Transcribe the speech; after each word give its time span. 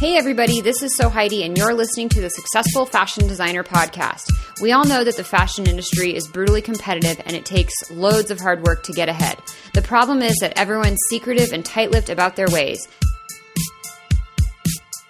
Hey, 0.00 0.16
everybody, 0.16 0.62
this 0.62 0.82
is 0.82 0.96
Sew 0.96 1.10
Heidi, 1.10 1.44
and 1.44 1.58
you're 1.58 1.74
listening 1.74 2.08
to 2.08 2.22
the 2.22 2.30
Successful 2.30 2.86
Fashion 2.86 3.28
Designer 3.28 3.62
Podcast. 3.62 4.22
We 4.62 4.72
all 4.72 4.86
know 4.86 5.04
that 5.04 5.18
the 5.18 5.22
fashion 5.22 5.66
industry 5.66 6.16
is 6.16 6.26
brutally 6.26 6.62
competitive 6.62 7.20
and 7.26 7.36
it 7.36 7.44
takes 7.44 7.74
loads 7.90 8.30
of 8.30 8.40
hard 8.40 8.62
work 8.62 8.82
to 8.84 8.94
get 8.94 9.10
ahead. 9.10 9.36
The 9.74 9.82
problem 9.82 10.22
is 10.22 10.38
that 10.40 10.56
everyone's 10.56 10.96
secretive 11.10 11.52
and 11.52 11.62
tight 11.62 11.90
lipped 11.90 12.08
about 12.08 12.34
their 12.34 12.48
ways. 12.48 12.88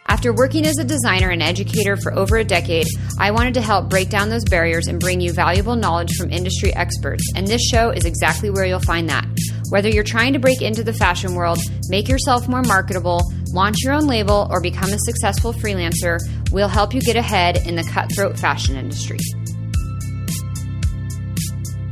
After 0.09 0.35
working 0.35 0.67
as 0.67 0.77
a 0.79 0.85
designer 0.85 1.31
and 1.31 1.41
educator 1.41 1.97
for 1.97 2.13
over 2.13 2.39
a 2.39 2.45
decade, 2.45 2.89
I 3.17 3.31
wanted 3.31 3.55
to 3.55 3.63
help 3.63 3.89
break 3.89 4.09
down 4.09 4.29
those 4.29 4.45
barriers 4.45 4.89
and 4.89 4.99
bring 4.99 5.21
you 5.21 5.33
valuable 5.33 5.77
knowledge 5.77 6.17
from 6.17 6.33
industry 6.33 6.75
experts, 6.75 7.23
and 7.37 7.47
this 7.47 7.63
show 7.63 7.91
is 7.91 8.05
exactly 8.05 8.51
where 8.51 8.65
you'll 8.65 8.81
find 8.81 9.09
that. 9.09 9.25
Whether 9.69 9.89
you're 9.89 10.03
trying 10.03 10.33
to 10.33 10.41
break 10.41 10.63
into 10.63 10.83
the 10.83 10.93
fashion 10.93 11.37
world, 11.37 11.61
make 11.89 12.09
yourself 12.09 12.49
more 12.49 12.63
marketable, 12.63 13.23
launch 13.53 13.77
your 13.83 13.93
own 13.93 14.07
label, 14.07 14.47
or 14.51 14.61
become 14.61 14.93
a 14.93 14.99
successful 14.99 15.53
freelancer, 15.53 16.19
we'll 16.53 16.69
help 16.69 16.95
you 16.95 17.01
get 17.01 17.17
ahead 17.17 17.67
in 17.67 17.77
the 17.77 17.85
cutthroat 17.85 18.39
fashion 18.39 18.77
industry. 18.77 19.19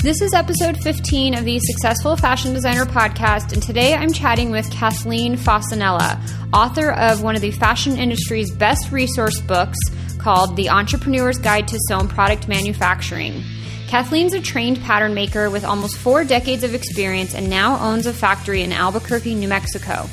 This 0.01 0.23
is 0.23 0.33
episode 0.33 0.77
15 0.83 1.37
of 1.37 1.45
the 1.45 1.59
Successful 1.59 2.17
Fashion 2.17 2.53
Designer 2.53 2.85
podcast, 2.85 3.53
and 3.53 3.61
today 3.61 3.95
I'm 3.95 4.13
chatting 4.13 4.51
with 4.51 4.71
Kathleen 4.71 5.37
Fasanella, 5.37 6.21
author 6.53 6.93
of 6.93 7.23
one 7.25 7.35
of 7.35 7.43
the 7.43 7.51
fashion 7.51 7.99
industry's 7.99 8.51
best 8.55 8.93
resource 8.93 9.41
books 9.41 9.79
called 10.19 10.55
The 10.55 10.69
Entrepreneur's 10.69 11.39
Guide 11.39 11.67
to 11.69 11.79
Sewn 11.89 12.07
Product 12.07 12.47
Manufacturing. 12.47 13.43
Kathleen's 13.89 14.35
a 14.35 14.41
trained 14.41 14.81
pattern 14.83 15.15
maker 15.15 15.51
with 15.51 15.65
almost 15.65 15.97
four 15.97 16.23
decades 16.23 16.63
of 16.63 16.75
experience 16.75 17.35
and 17.35 17.51
now 17.51 17.79
owns 17.81 18.07
a 18.07 18.13
factory 18.13 18.63
in 18.63 18.73
Albuquerque, 18.73 19.35
New 19.35 19.49
Mexico. 19.49 20.09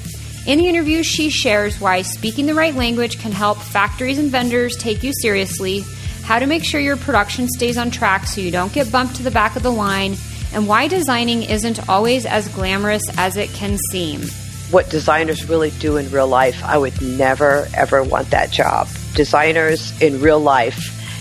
In 0.45 0.59
the 0.59 0.67
interview, 0.67 1.02
she 1.02 1.31
shares 1.31 1.81
why 1.81 2.04
speaking 2.04 2.45
the 2.45 2.53
right 2.53 2.75
language 2.75 3.19
can 3.19 3.31
help 3.31 3.58
factories 3.58 4.19
and 4.19 4.30
vendors 4.30 4.78
take 4.78 5.02
you 5.02 5.11
seriously, 5.11 5.83
how 6.23 6.38
to 6.38 6.45
make 6.45 6.64
sure 6.64 6.80
your 6.80 6.97
production 6.97 7.47
stays 7.47 7.80
on 7.80 7.89
track 7.89 8.28
so 8.28 8.42
you 8.42 8.52
don't 8.52 8.72
get 8.72 8.92
bumped 8.92 9.16
to 9.16 9.23
the 9.23 9.31
back 9.31 9.56
of 9.56 9.64
the 9.64 9.72
line, 9.72 10.16
and 10.53 10.67
why 10.67 10.88
designing 10.88 11.42
isn't 11.42 11.89
always 11.89 12.28
as 12.28 12.47
glamorous 12.50 13.02
as 13.17 13.38
it 13.38 13.50
can 13.53 13.80
seem. 13.89 14.22
What 14.69 14.88
designers 14.92 15.50
really 15.50 15.72
do 15.72 15.97
in 15.97 16.11
real 16.11 16.28
life, 16.28 16.64
I 16.64 16.78
would 16.78 17.02
never, 17.02 17.67
ever 17.73 18.03
want 18.03 18.30
that 18.30 18.52
job. 18.52 18.88
Designers 19.16 20.00
in 20.00 20.22
real 20.22 20.39
life 20.39 20.78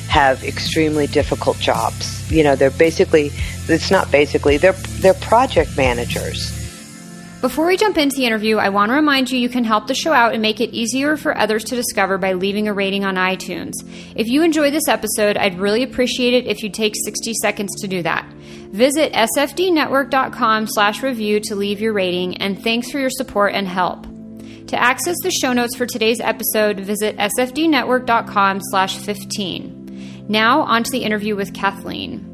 have 0.09 0.45
extremely 0.45 1.07
difficult 1.07 1.59
jobs. 1.61 2.31
You 2.31 2.45
know, 2.45 2.57
they're 2.57 2.70
basically 2.70 3.33
it's 3.69 3.91
not 3.91 4.11
basically 4.11 4.59
they're 4.59 4.73
they're 4.73 5.15
project 5.15 5.79
managers. 5.79 6.64
Before 7.45 7.67
we 7.67 7.77
jump 7.77 7.98
into 7.98 8.17
the 8.17 8.25
interview, 8.25 8.56
I 8.56 8.70
want 8.70 8.89
to 8.89 8.95
remind 8.95 9.31
you 9.31 9.39
you 9.39 9.50
can 9.50 9.64
help 9.64 9.87
the 9.87 9.95
show 9.95 10.14
out 10.14 10.33
and 10.33 10.41
make 10.41 10.62
it 10.62 10.70
easier 10.70 11.14
for 11.14 11.37
others 11.37 11.62
to 11.64 11.77
discover 11.77 12.17
by 12.17 12.33
leaving 12.33 12.69
a 12.69 12.73
rating 12.73 13.05
on 13.05 13.17
iTunes. 13.17 13.73
If 14.17 14.28
you 14.28 14.42
enjoy 14.42 14.70
this 14.70 14.89
episode, 14.89 15.36
I'd 15.36 15.59
really 15.59 15.83
appreciate 15.83 16.33
it 16.33 16.47
if 16.47 16.62
you 16.62 16.70
take 16.70 16.95
60 17.05 17.34
seconds 17.42 17.78
to 17.83 17.86
do 17.86 18.03
that. 18.03 18.27
Visit 18.73 19.12
sfdnetwork.com 19.12 20.69
slash 20.69 21.03
review 21.03 21.39
to 21.41 21.55
leave 21.55 21.83
your 21.83 21.92
rating, 21.92 22.39
and 22.39 22.62
thanks 22.62 22.91
for 22.91 22.98
your 22.98 23.11
support 23.11 23.53
and 23.53 23.69
help. 23.69 24.05
To 24.69 24.83
access 24.83 25.17
the 25.23 25.31
show 25.31 25.53
notes 25.53 25.77
for 25.77 25.84
today's 25.84 26.20
episode, 26.20 26.81
visit 26.81 27.14
sfdnetwork.com 27.19 28.61
slash 28.62 28.97
15. 28.97 30.25
Now, 30.31 30.62
on 30.62 30.83
to 30.83 30.91
the 30.91 31.05
interview 31.05 31.36
with 31.36 31.53
Kathleen. 31.53 32.31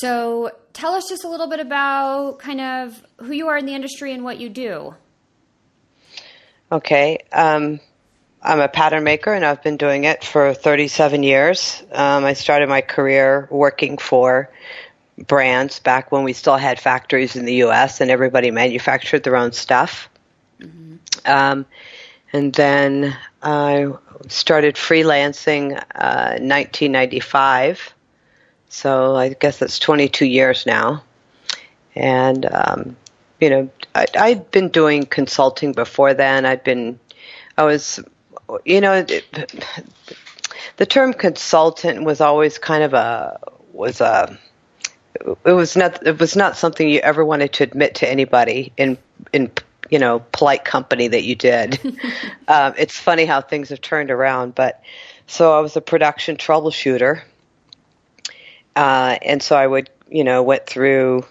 So, 0.00 0.50
tell 0.78 0.94
us 0.94 1.08
just 1.08 1.24
a 1.24 1.28
little 1.28 1.48
bit 1.48 1.58
about 1.58 2.38
kind 2.38 2.60
of 2.60 3.02
who 3.18 3.32
you 3.32 3.48
are 3.48 3.58
in 3.58 3.66
the 3.66 3.74
industry 3.74 4.12
and 4.12 4.22
what 4.22 4.38
you 4.38 4.48
do. 4.48 4.94
Okay. 6.70 7.18
Um, 7.32 7.80
I'm 8.42 8.60
a 8.60 8.68
pattern 8.68 9.02
maker 9.02 9.32
and 9.32 9.44
I've 9.44 9.62
been 9.62 9.76
doing 9.76 10.04
it 10.04 10.22
for 10.22 10.54
37 10.54 11.24
years. 11.24 11.82
Um, 11.90 12.24
I 12.24 12.34
started 12.34 12.68
my 12.68 12.80
career 12.80 13.48
working 13.50 13.98
for 13.98 14.50
brands 15.26 15.80
back 15.80 16.12
when 16.12 16.22
we 16.22 16.32
still 16.32 16.56
had 16.56 16.78
factories 16.78 17.34
in 17.34 17.44
the 17.44 17.54
U.S. 17.54 18.00
and 18.00 18.08
everybody 18.08 18.52
manufactured 18.52 19.24
their 19.24 19.34
own 19.34 19.50
stuff. 19.50 20.08
Mm-hmm. 20.60 20.96
Um, 21.26 21.66
and 22.32 22.52
then 22.52 23.16
I 23.42 23.92
started 24.28 24.76
freelancing 24.76 25.72
uh, 25.72 26.38
1995. 26.38 27.94
So 28.68 29.16
I 29.16 29.30
guess 29.30 29.58
that's 29.58 29.78
22 29.78 30.26
years 30.26 30.66
now. 30.66 31.02
And, 31.94 32.46
um, 32.46 32.96
you 33.40 33.50
know, 33.50 33.70
I, 33.94 34.06
I'd 34.16 34.50
been 34.50 34.68
doing 34.68 35.06
consulting 35.06 35.72
before 35.72 36.14
then. 36.14 36.44
I'd 36.44 36.64
been, 36.64 37.00
I 37.56 37.64
was, 37.64 38.00
you 38.64 38.80
know, 38.80 39.04
the 40.76 40.86
term 40.86 41.12
consultant 41.12 42.04
was 42.04 42.20
always 42.20 42.58
kind 42.58 42.84
of 42.84 42.94
a, 42.94 43.40
was 43.72 44.00
a, 44.00 44.38
it 45.44 45.52
was 45.52 45.76
not, 45.76 46.06
it 46.06 46.18
was 46.20 46.36
not 46.36 46.56
something 46.56 46.88
you 46.88 47.00
ever 47.00 47.24
wanted 47.24 47.52
to 47.54 47.64
admit 47.64 47.96
to 47.96 48.08
anybody 48.08 48.72
in, 48.76 48.98
in 49.32 49.50
you 49.90 49.98
know 49.98 50.20
polite 50.32 50.64
company 50.64 51.08
that 51.08 51.24
you 51.24 51.34
did. 51.34 51.80
um, 52.48 52.74
it's 52.76 52.98
funny 52.98 53.24
how 53.24 53.40
things 53.40 53.70
have 53.70 53.80
turned 53.80 54.10
around. 54.10 54.54
But 54.54 54.82
so 55.26 55.56
I 55.56 55.60
was 55.60 55.76
a 55.76 55.80
production 55.80 56.36
troubleshooter, 56.36 57.22
uh, 58.76 59.16
and 59.22 59.42
so 59.42 59.56
I 59.56 59.66
would 59.66 59.90
you 60.10 60.24
know 60.24 60.42
went 60.42 60.66
through 60.66 61.24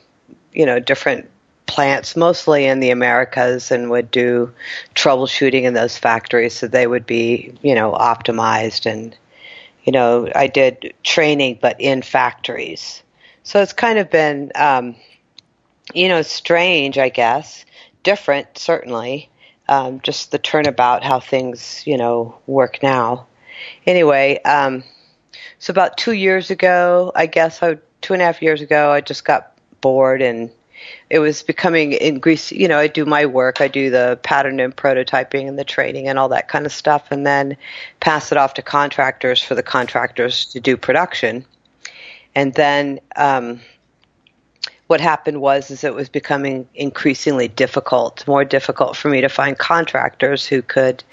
you 0.53 0.65
know 0.65 0.79
different 0.79 1.29
plants 1.65 2.15
mostly 2.15 2.65
in 2.65 2.79
the 2.79 2.91
Americas 2.91 3.71
and 3.71 3.89
would 3.89 4.09
do 4.09 4.53
troubleshooting 4.95 5.63
in 5.63 5.73
those 5.73 5.97
factories 5.97 6.53
so 6.55 6.67
they 6.67 6.87
would 6.87 7.05
be 7.05 7.53
you 7.61 7.75
know 7.75 7.91
optimized 7.91 8.85
and 8.85 9.17
you 9.83 9.91
know 9.91 10.29
I 10.33 10.47
did 10.47 10.93
training 11.03 11.59
but 11.61 11.79
in 11.79 12.01
factories. 12.01 13.03
So 13.43 13.61
it's 13.61 13.73
kind 13.73 13.99
of 13.99 14.09
been 14.09 14.51
um, 14.55 14.95
you 15.93 16.07
know 16.07 16.21
strange 16.21 16.97
I 16.97 17.09
guess 17.09 17.65
different, 18.07 18.57
certainly. 18.57 19.29
Um, 19.67 19.99
just 19.99 20.31
the 20.31 20.39
turnabout, 20.39 21.03
how 21.03 21.19
things, 21.19 21.85
you 21.85 21.97
know, 21.97 22.37
work 22.47 22.81
now. 22.81 23.27
Anyway, 23.85 24.41
um, 24.43 24.85
so 25.59 25.71
about 25.71 25.97
two 25.97 26.13
years 26.13 26.51
ago, 26.51 27.11
I 27.15 27.25
guess, 27.25 27.63
I, 27.63 27.77
two 28.01 28.13
and 28.13 28.21
a 28.21 28.25
half 28.25 28.41
years 28.41 28.61
ago, 28.61 28.91
I 28.91 29.01
just 29.01 29.25
got 29.25 29.53
bored 29.81 30.21
and 30.21 30.51
it 31.09 31.19
was 31.19 31.43
becoming 31.43 31.93
in 31.93 32.19
Greece. 32.19 32.51
You 32.51 32.67
know, 32.67 32.77
I 32.77 32.87
do 32.87 33.05
my 33.05 33.25
work, 33.25 33.61
I 33.61 33.67
do 33.67 33.89
the 33.89 34.19
pattern 34.21 34.59
and 34.59 34.75
prototyping 34.75 35.47
and 35.47 35.57
the 35.57 35.63
training 35.63 36.07
and 36.07 36.19
all 36.19 36.29
that 36.29 36.47
kind 36.47 36.65
of 36.65 36.71
stuff, 36.71 37.11
and 37.11 37.25
then 37.25 37.57
pass 37.99 38.31
it 38.31 38.37
off 38.37 38.53
to 38.55 38.61
contractors 38.61 39.41
for 39.41 39.55
the 39.55 39.63
contractors 39.63 40.45
to 40.45 40.59
do 40.59 40.77
production. 40.77 41.45
And 42.35 42.53
then 42.53 42.99
um, 43.15 43.61
what 44.85 45.01
happened 45.01 45.41
was 45.41 45.71
is 45.71 45.83
it 45.83 45.95
was 45.95 46.09
becoming 46.09 46.67
increasingly 46.75 47.47
difficult, 47.47 48.27
more 48.27 48.45
difficult 48.45 48.95
for 48.95 49.09
me 49.09 49.21
to 49.21 49.29
find 49.29 49.57
contractors 49.57 50.45
who 50.45 50.61
could 50.61 51.03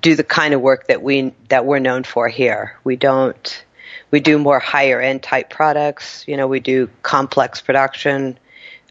do 0.00 0.16
the 0.16 0.24
kind 0.24 0.54
of 0.54 0.60
work 0.60 0.88
that 0.88 1.02
we 1.02 1.32
that 1.48 1.64
we're 1.64 1.78
known 1.78 2.02
for 2.02 2.28
here. 2.28 2.76
We 2.82 2.96
don't 2.96 3.64
we 4.12 4.20
do 4.20 4.38
more 4.38 4.60
higher 4.60 5.00
end 5.00 5.24
type 5.24 5.50
products. 5.50 6.24
You 6.28 6.36
know, 6.36 6.46
we 6.46 6.60
do 6.60 6.88
complex 7.02 7.60
production, 7.60 8.38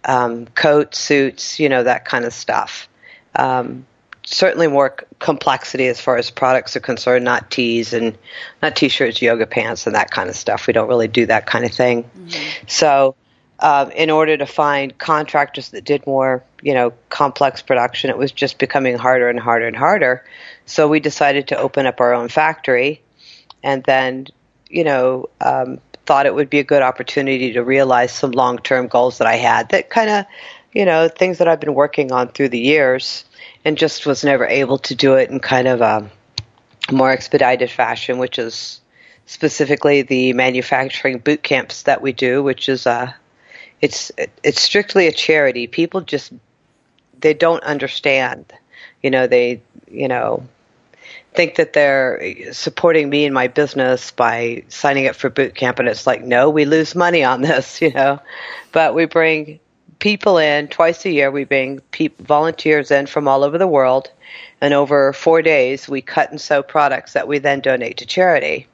um, 0.03 0.47
coats, 0.47 0.99
suits, 0.99 1.59
you 1.59 1.69
know, 1.69 1.83
that 1.83 2.03
kind 2.03 2.25
of 2.25 2.33
stuff. 2.33 2.89
Um, 3.35 3.85
certainly 4.23 4.67
more 4.67 4.95
complexity 5.19 5.87
as 5.87 6.01
far 6.01 6.17
as 6.17 6.29
products 6.29 6.75
are 6.75 6.81
concerned, 6.81 7.23
not 7.23 7.49
tees 7.49 7.93
and 7.93 8.17
not 8.61 8.75
t-shirts, 8.75 9.21
yoga 9.21 9.45
pants, 9.45 9.85
and 9.87 9.95
that 9.95 10.11
kind 10.11 10.29
of 10.29 10.35
stuff. 10.35 10.67
We 10.67 10.73
don't 10.73 10.89
really 10.89 11.07
do 11.07 11.25
that 11.27 11.45
kind 11.45 11.63
of 11.65 11.71
thing. 11.71 12.03
Mm-hmm. 12.03 12.67
So 12.67 13.15
um, 13.59 13.91
in 13.91 14.09
order 14.09 14.37
to 14.37 14.45
find 14.45 14.97
contractors 14.97 15.69
that 15.69 15.85
did 15.85 16.05
more, 16.07 16.43
you 16.61 16.73
know, 16.73 16.93
complex 17.09 17.61
production, 17.61 18.09
it 18.09 18.17
was 18.17 18.31
just 18.31 18.57
becoming 18.57 18.97
harder 18.97 19.29
and 19.29 19.39
harder 19.39 19.67
and 19.67 19.75
harder. 19.75 20.25
So 20.65 20.87
we 20.87 20.99
decided 20.99 21.47
to 21.49 21.57
open 21.57 21.85
up 21.85 21.99
our 22.01 22.13
own 22.13 22.29
factory, 22.29 23.01
and 23.63 23.83
then, 23.83 24.27
you 24.71 24.83
know, 24.83 25.29
um, 25.41 25.79
thought 26.05 26.25
it 26.25 26.33
would 26.33 26.49
be 26.49 26.59
a 26.59 26.63
good 26.63 26.81
opportunity 26.81 27.53
to 27.53 27.63
realize 27.63 28.11
some 28.11 28.31
long-term 28.31 28.87
goals 28.87 29.19
that 29.19 29.27
I 29.27 29.35
had. 29.35 29.69
That 29.69 29.89
kind 29.89 30.09
of, 30.09 30.25
you 30.73 30.85
know, 30.85 31.07
things 31.07 31.37
that 31.37 31.47
I've 31.47 31.59
been 31.59 31.73
working 31.73 32.11
on 32.11 32.29
through 32.29 32.49
the 32.49 32.59
years, 32.59 33.25
and 33.63 33.77
just 33.77 34.05
was 34.05 34.23
never 34.23 34.45
able 34.45 34.79
to 34.79 34.95
do 34.95 35.15
it 35.15 35.29
in 35.29 35.39
kind 35.39 35.67
of 35.67 35.81
a 35.81 36.09
more 36.91 37.11
expedited 37.11 37.69
fashion, 37.69 38.17
which 38.17 38.39
is 38.39 38.81
specifically 39.25 40.01
the 40.01 40.33
manufacturing 40.33 41.19
boot 41.19 41.43
camps 41.43 41.83
that 41.83 42.01
we 42.01 42.11
do, 42.11 42.41
which 42.41 42.67
is 42.67 42.85
a 42.85 43.15
it's 43.81 44.11
it's 44.43 44.61
strictly 44.61 45.07
a 45.07 45.11
charity. 45.11 45.67
People 45.67 46.01
just 46.01 46.33
they 47.19 47.33
don't 47.33 47.63
understand. 47.63 48.51
You 49.01 49.11
know, 49.11 49.27
they 49.27 49.61
you 49.89 50.07
know 50.07 50.47
think 51.33 51.55
that 51.55 51.73
they're 51.73 52.51
supporting 52.51 53.09
me 53.09 53.25
and 53.25 53.33
my 53.33 53.47
business 53.47 54.11
by 54.11 54.63
signing 54.67 55.07
up 55.07 55.15
for 55.15 55.29
boot 55.29 55.55
camp 55.55 55.79
and 55.79 55.87
it's 55.87 56.05
like 56.05 56.23
no 56.23 56.49
we 56.49 56.65
lose 56.65 56.93
money 56.93 57.23
on 57.23 57.41
this 57.41 57.81
you 57.81 57.91
know 57.91 58.19
but 58.71 58.93
we 58.93 59.05
bring 59.05 59.59
people 60.01 60.39
in 60.39 60.67
twice 60.67 61.05
a 61.05 61.11
year. 61.11 61.31
We 61.31 61.45
bring 61.45 61.79
pe- 61.91 62.09
volunteers 62.19 62.91
in 62.91 63.05
from 63.05 63.29
all 63.29 63.45
over 63.45 63.57
the 63.57 63.67
world, 63.67 64.11
and 64.59 64.73
over 64.73 65.13
four 65.13 65.41
days, 65.41 65.87
we 65.87 66.01
cut 66.01 66.31
and 66.31 66.41
sew 66.41 66.61
products 66.61 67.13
that 67.13 67.29
we 67.29 67.39
then 67.39 67.61
donate 67.61 67.97
to 67.97 68.05
charity. 68.05 68.67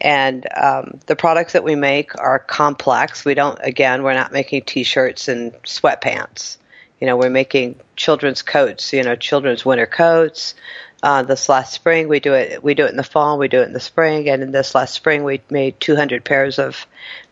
And 0.00 0.46
um, 0.56 1.00
the 1.06 1.16
products 1.16 1.54
that 1.54 1.64
we 1.64 1.74
make 1.74 2.16
are 2.18 2.38
complex. 2.38 3.24
We 3.24 3.34
don't, 3.34 3.58
again, 3.62 4.02
we're 4.02 4.14
not 4.14 4.32
making 4.32 4.62
T-shirts 4.62 5.28
and 5.28 5.52
sweatpants. 5.64 6.56
You 7.00 7.06
know, 7.06 7.16
we're 7.16 7.30
making 7.30 7.78
children's 7.96 8.42
coats. 8.42 8.92
You 8.92 9.02
know, 9.02 9.16
children's 9.16 9.64
winter 9.64 9.86
coats. 9.86 10.54
Uh, 11.02 11.22
this 11.22 11.48
last 11.48 11.72
spring, 11.72 12.08
we 12.08 12.20
do 12.20 12.34
it. 12.34 12.62
We 12.62 12.74
do 12.74 12.84
it 12.84 12.90
in 12.90 12.96
the 12.96 13.02
fall. 13.02 13.38
We 13.38 13.48
do 13.48 13.60
it 13.60 13.66
in 13.66 13.72
the 13.72 13.80
spring. 13.80 14.28
And 14.28 14.42
in 14.42 14.52
this 14.52 14.74
last 14.74 14.94
spring, 14.94 15.24
we 15.24 15.40
made 15.50 15.80
200 15.80 16.24
pairs 16.24 16.58
of 16.58 16.86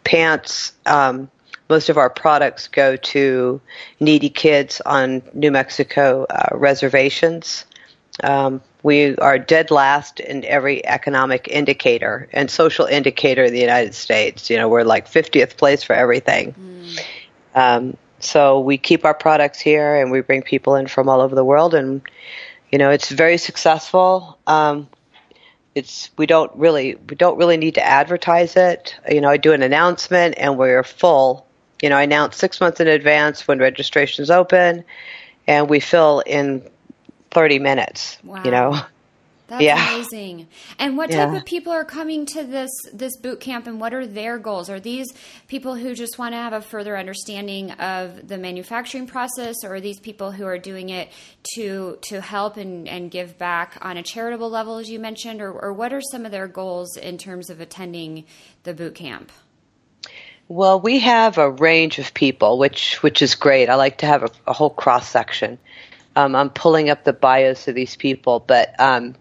pants. 0.05 0.73
Um, 0.87 1.31
most 1.69 1.91
of 1.91 1.99
our 1.99 2.09
products 2.09 2.67
go 2.67 2.97
to 2.97 3.61
needy 4.01 4.31
kids 4.31 4.81
on 4.87 5.23
New 5.35 5.51
Mexico 5.51 6.25
uh, 6.31 6.57
reservations. 6.57 7.67
Um, 8.23 8.63
we 8.83 9.17
are 9.17 9.39
dead 9.39 9.71
last 9.71 10.19
in 10.19 10.45
every 10.45 10.85
economic 10.87 11.47
indicator 11.49 12.29
and 12.33 12.51
social 12.51 12.87
indicator 12.87 13.45
in 13.45 13.53
the 13.53 13.61
United 13.61 13.95
States. 13.95 14.49
You 14.51 14.57
know, 14.57 14.69
we're 14.69 14.85
like 14.85 15.11
50th 15.11 15.57
place 15.57 15.83
for 15.83 15.93
everything. 15.93 16.55
Mm. 16.55 17.05
Um, 17.55 17.97
so 18.21 18.61
we 18.61 18.79
keep 18.79 19.05
our 19.05 19.15
products 19.15 19.61
here 19.61 19.97
and 19.97 20.11
we 20.11 20.21
bring 20.21 20.43
people 20.43 20.75
in 20.75 20.87
from 20.87 21.09
all 21.09 21.21
over 21.21 21.35
the 21.35 21.45
world 21.45 21.75
and 21.75 22.03
you 22.71 22.79
know 22.79 22.91
it's 22.91 23.09
very 23.11 23.39
successful 23.39 24.39
um, 24.47 24.89
it's 25.75 26.11
we 26.17 26.27
don't 26.27 26.55
really 26.57 26.97
we 27.09 27.17
don't 27.17 27.39
really 27.39 27.57
need 27.57 27.75
to 27.75 27.85
advertise 27.85 28.57
it 28.57 28.95
you 29.09 29.21
know 29.21 29.29
i 29.29 29.37
do 29.37 29.53
an 29.53 29.63
announcement 29.63 30.35
and 30.39 30.59
we're 30.59 30.83
full 30.83 31.47
you 31.83 31.89
know 31.89 31.97
i 31.97 32.03
announce 32.03 32.37
six 32.37 32.61
months 32.61 32.81
in 32.81 32.89
advance 32.89 33.47
when 33.47 33.59
registration 33.59 34.23
is 34.23 34.31
open 34.31 34.85
and 35.47 35.71
we 35.71 35.81
fill 35.81 36.21
in 36.21 36.63
30 37.31 37.59
minutes. 37.59 38.19
Wow. 38.23 38.43
You 38.45 38.51
know? 38.51 38.81
That's 39.49 39.63
yeah. 39.63 39.95
amazing. 39.95 40.47
And 40.79 40.99
what 40.99 41.11
type 41.11 41.33
yeah. 41.33 41.37
of 41.37 41.45
people 41.47 41.73
are 41.73 41.85
coming 41.85 42.27
to 42.27 42.45
this 42.45 42.71
this 42.93 43.17
boot 43.17 43.41
camp 43.41 43.67
and 43.67 43.81
what 43.81 43.95
are 43.95 44.07
their 44.07 44.39
goals? 44.39 44.69
Are 44.69 44.79
these 44.79 45.07
people 45.49 45.75
who 45.75 45.95
just 45.95 46.19
want 46.19 46.35
to 46.35 46.37
have 46.37 46.53
a 46.53 46.61
further 46.61 46.99
understanding 46.99 47.71
of 47.73 48.29
the 48.29 48.37
manufacturing 48.37 49.07
process 49.07 49.57
or 49.65 49.77
are 49.77 49.81
these 49.81 50.01
people 50.01 50.33
who 50.33 50.45
are 50.45 50.59
doing 50.59 50.91
it 50.91 51.09
to 51.55 51.99
to 52.03 52.21
help 52.21 52.59
and, 52.59 52.87
and 52.87 53.11
give 53.11 53.39
back 53.39 53.79
on 53.81 53.97
a 53.97 54.03
charitable 54.03 54.51
level 54.51 54.77
as 54.77 54.91
you 54.91 54.99
mentioned 54.99 55.41
or, 55.41 55.51
or 55.51 55.73
what 55.73 55.95
are 55.95 56.03
some 56.13 56.27
of 56.27 56.31
their 56.31 56.47
goals 56.47 56.99
in 56.99 57.17
terms 57.17 57.49
of 57.49 57.59
attending 57.59 58.27
the 58.65 58.75
boot 58.75 58.95
camp? 58.95 59.33
Well, 60.49 60.79
we 60.79 60.99
have 60.99 61.39
a 61.39 61.51
range 61.51 61.99
of 61.99 62.13
people, 62.13 62.59
which 62.59 63.03
which 63.03 63.23
is 63.23 63.35
great. 63.35 63.71
I 63.71 63.77
like 63.77 63.99
to 63.99 64.07
have 64.07 64.25
a, 64.25 64.31
a 64.47 64.53
whole 64.53 64.71
cross 64.71 65.09
section. 65.09 65.59
Um, 66.17 66.37
I'm 66.37 66.51
pulling 66.51 66.91
up 66.91 67.05
the 67.05 67.15
bios 67.15 67.67
of 67.67 67.75
these 67.75 67.97
people, 67.97 68.41
but 68.41 68.79
um, 68.79 69.15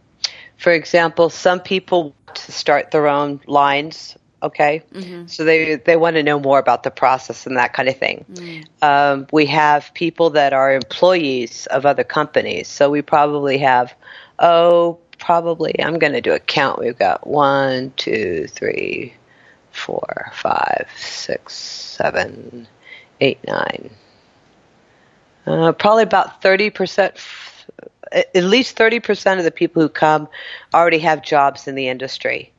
for 0.58 0.72
example, 0.72 1.30
some 1.30 1.60
people 1.60 2.16
want 2.26 2.36
to 2.36 2.52
start 2.52 2.92
their 2.92 3.08
own 3.08 3.42
lines. 3.48 4.18
Okay, 4.44 4.84
mm-hmm. 4.94 5.26
so 5.26 5.44
they 5.44 5.76
they 5.76 5.98
want 5.98 6.16
to 6.16 6.24
know 6.24 6.40
more 6.40 6.60
about 6.60 6.84
the 6.84 6.92
process 6.92 7.48
and 7.48 7.58
that 7.58 7.74
kind 7.74 7.90
of 7.90 7.98
thing. 7.98 8.24
Mm. 8.32 8.84
Um, 8.84 9.28
we 9.32 9.48
have 9.48 9.92
people 9.96 10.30
that 10.32 10.54
are 10.54 10.74
employees 10.74 11.66
of 11.68 11.88
other 11.88 12.04
companies, 12.04 12.68
so 12.68 12.90
we 12.92 13.02
probably 13.02 13.58
have 13.58 13.96
oh 14.38 15.00
probably 15.18 15.76
I'm 15.82 15.98
going 15.98 16.14
to 16.14 16.22
do 16.22 16.34
a 16.34 16.40
count. 16.40 16.80
We've 16.80 16.98
got 16.98 17.26
one, 17.26 17.94
two, 17.98 18.46
three, 18.48 19.16
four, 19.72 20.32
five, 20.34 20.88
six, 20.96 21.56
seven, 21.56 22.68
eight, 23.22 23.40
nine. 23.48 23.92
Uh, 25.46 25.72
probably 25.72 26.04
about 26.04 26.42
30%, 26.42 27.18
at 28.12 28.44
least 28.44 28.78
30% 28.78 29.38
of 29.38 29.44
the 29.44 29.52
people 29.52 29.82
who 29.82 29.90
come 29.90 30.28
already 30.74 31.00
have 31.00 31.22
jobs 31.22 31.68
in 31.68 31.76
the 31.76 31.88
industry 31.88 32.52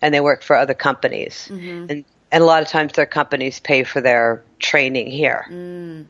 and 0.00 0.14
they 0.14 0.20
work 0.20 0.42
for 0.42 0.56
other 0.56 0.74
companies. 0.74 1.48
Mm-hmm. 1.50 1.90
And, 1.90 2.04
and 2.30 2.42
a 2.42 2.46
lot 2.46 2.62
of 2.62 2.68
times 2.68 2.92
their 2.92 3.06
companies 3.06 3.60
pay 3.60 3.84
for 3.84 4.00
their 4.00 4.44
training 4.58 5.10
here. 5.10 5.46
Mm. 5.50 6.06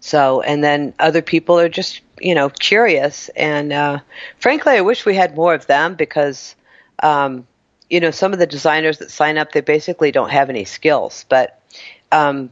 So, 0.00 0.40
and 0.40 0.64
then 0.64 0.94
other 0.98 1.22
people 1.22 1.58
are 1.58 1.68
just, 1.68 2.00
you 2.18 2.34
know, 2.34 2.48
curious. 2.48 3.28
And 3.30 3.72
uh, 3.72 4.00
frankly, 4.38 4.72
I 4.72 4.80
wish 4.80 5.04
we 5.04 5.14
had 5.14 5.36
more 5.36 5.54
of 5.54 5.66
them 5.66 5.94
because, 5.94 6.56
um, 7.02 7.46
you 7.90 8.00
know, 8.00 8.10
some 8.10 8.32
of 8.32 8.38
the 8.38 8.46
designers 8.46 8.98
that 8.98 9.10
sign 9.10 9.36
up, 9.36 9.52
they 9.52 9.60
basically 9.60 10.10
don't 10.10 10.30
have 10.30 10.48
any 10.48 10.64
skills. 10.64 11.26
But 11.28 11.62
um, 12.10 12.50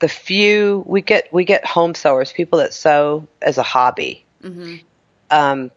the 0.00 0.08
few 0.08 0.82
we 0.86 1.02
get 1.02 1.32
we 1.32 1.44
get 1.44 1.64
home 1.64 1.94
sewers, 1.94 2.32
people 2.32 2.58
that 2.58 2.74
sew 2.74 3.28
as 3.40 3.58
a 3.58 3.62
hobby. 3.62 4.24
Mm-hmm. 4.42 4.76
Um, 5.30 5.70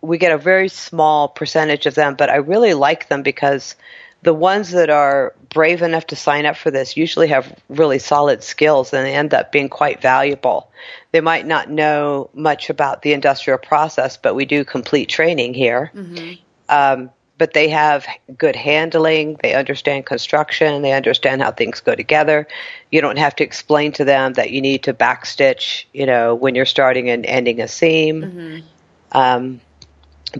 we 0.00 0.18
get 0.18 0.32
a 0.32 0.38
very 0.38 0.68
small 0.68 1.28
percentage 1.28 1.86
of 1.86 1.94
them, 1.94 2.16
but 2.16 2.28
I 2.28 2.36
really 2.36 2.74
like 2.74 3.08
them 3.08 3.22
because 3.22 3.76
the 4.22 4.34
ones 4.34 4.70
that 4.70 4.90
are 4.90 5.34
brave 5.48 5.82
enough 5.82 6.06
to 6.08 6.16
sign 6.16 6.46
up 6.46 6.56
for 6.56 6.70
this 6.70 6.96
usually 6.96 7.28
have 7.28 7.60
really 7.68 7.98
solid 7.98 8.42
skills 8.42 8.92
and 8.92 9.04
they 9.06 9.14
end 9.14 9.34
up 9.34 9.52
being 9.52 9.68
quite 9.68 10.00
valuable. 10.00 10.70
They 11.10 11.20
might 11.20 11.46
not 11.46 11.70
know 11.70 12.30
much 12.32 12.70
about 12.70 13.02
the 13.02 13.12
industrial 13.12 13.58
process, 13.58 14.16
but 14.16 14.34
we 14.34 14.44
do 14.44 14.64
complete 14.64 15.08
training 15.08 15.54
here. 15.54 15.90
Mm-hmm. 15.94 16.34
Um, 16.68 17.10
but 17.42 17.54
they 17.54 17.70
have 17.70 18.06
good 18.38 18.54
handling. 18.54 19.36
They 19.42 19.52
understand 19.54 20.06
construction. 20.06 20.80
They 20.80 20.92
understand 20.92 21.42
how 21.42 21.50
things 21.50 21.80
go 21.80 21.96
together. 21.96 22.46
You 22.92 23.00
don't 23.00 23.18
have 23.18 23.34
to 23.34 23.42
explain 23.42 23.90
to 23.94 24.04
them 24.04 24.34
that 24.34 24.52
you 24.52 24.60
need 24.60 24.84
to 24.84 24.94
backstitch, 24.94 25.86
you 25.92 26.06
know, 26.06 26.36
when 26.36 26.54
you're 26.54 26.66
starting 26.66 27.10
and 27.10 27.26
ending 27.26 27.60
a 27.60 27.66
seam. 27.66 28.22
Mm-hmm. 28.22 29.18
Um, 29.18 29.60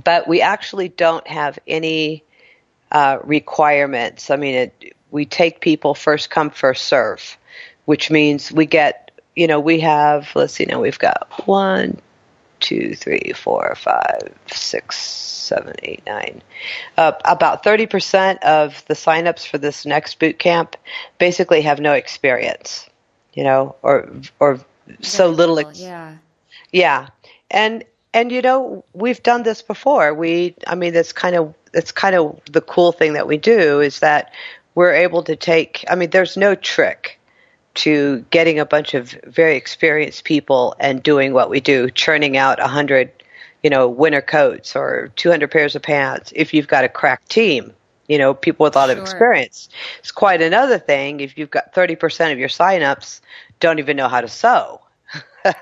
but 0.04 0.28
we 0.28 0.42
actually 0.42 0.90
don't 0.90 1.26
have 1.26 1.58
any 1.66 2.22
uh, 2.92 3.18
requirements. 3.24 4.30
I 4.30 4.36
mean, 4.36 4.54
it, 4.54 4.94
we 5.10 5.26
take 5.26 5.60
people 5.60 5.96
first 5.96 6.30
come, 6.30 6.50
first 6.50 6.84
serve, 6.84 7.36
which 7.84 8.12
means 8.12 8.52
we 8.52 8.66
get, 8.66 9.10
you 9.34 9.48
know, 9.48 9.58
we 9.58 9.80
have, 9.80 10.30
let's 10.36 10.54
see, 10.54 10.66
now 10.66 10.80
we've 10.80 11.00
got 11.00 11.48
one, 11.48 12.00
two, 12.62 12.94
three, 12.94 13.32
four, 13.34 13.74
five, 13.74 14.32
six, 14.50 14.98
seven, 14.98 15.74
eight, 15.82 16.02
nine. 16.06 16.40
Uh, 16.96 17.12
about 17.24 17.62
30% 17.62 18.38
of 18.38 18.82
the 18.86 18.94
signups 18.94 19.46
for 19.46 19.58
this 19.58 19.84
next 19.84 20.18
boot 20.18 20.38
camp 20.38 20.76
basically 21.18 21.60
have 21.62 21.80
no 21.80 21.92
experience, 21.92 22.88
you 23.34 23.44
know, 23.44 23.74
or, 23.82 24.10
or 24.40 24.60
so 25.00 25.28
little. 25.28 25.58
Ex- 25.58 25.80
yeah. 25.80 26.16
Yeah. 26.70 27.08
And, 27.50 27.84
and 28.14 28.32
you 28.32 28.40
know, 28.40 28.84
we've 28.94 29.22
done 29.22 29.42
this 29.42 29.60
before. 29.60 30.14
We, 30.14 30.54
I 30.66 30.74
mean, 30.74 30.94
that's 30.94 31.12
kind 31.12 31.36
of, 31.36 31.54
it's 31.74 31.92
kind 31.92 32.14
of 32.14 32.40
the 32.50 32.60
cool 32.60 32.92
thing 32.92 33.14
that 33.14 33.26
we 33.26 33.36
do 33.36 33.80
is 33.80 34.00
that 34.00 34.32
we're 34.74 34.94
able 34.94 35.22
to 35.24 35.36
take, 35.36 35.84
I 35.90 35.96
mean, 35.96 36.10
there's 36.10 36.36
no 36.36 36.54
trick 36.54 37.18
to 37.74 38.24
getting 38.30 38.58
a 38.58 38.66
bunch 38.66 38.94
of 38.94 39.10
very 39.24 39.56
experienced 39.56 40.24
people 40.24 40.74
and 40.78 41.02
doing 41.02 41.32
what 41.32 41.50
we 41.50 41.60
do, 41.60 41.90
churning 41.90 42.36
out 42.36 42.60
a 42.60 42.66
hundred 42.66 43.10
you 43.62 43.70
know, 43.70 43.88
winter 43.88 44.20
coats 44.20 44.74
or 44.74 45.12
200 45.16 45.50
pairs 45.50 45.76
of 45.76 45.82
pants 45.82 46.32
if 46.34 46.52
you've 46.52 46.68
got 46.68 46.84
a 46.84 46.88
crack 46.88 47.26
team, 47.28 47.72
you 48.08 48.18
know, 48.18 48.34
people 48.34 48.64
with 48.64 48.74
a 48.74 48.78
lot 48.78 48.88
sure. 48.88 48.96
of 48.96 49.02
experience. 49.02 49.68
It's 50.00 50.10
quite 50.10 50.42
another 50.42 50.78
thing 50.78 51.20
if 51.20 51.38
you've 51.38 51.50
got 51.50 51.72
30% 51.72 52.32
of 52.32 52.38
your 52.38 52.48
signups 52.48 53.20
don't 53.60 53.78
even 53.78 53.96
know 53.96 54.08
how 54.08 54.20
to 54.20 54.28
sew. 54.28 54.80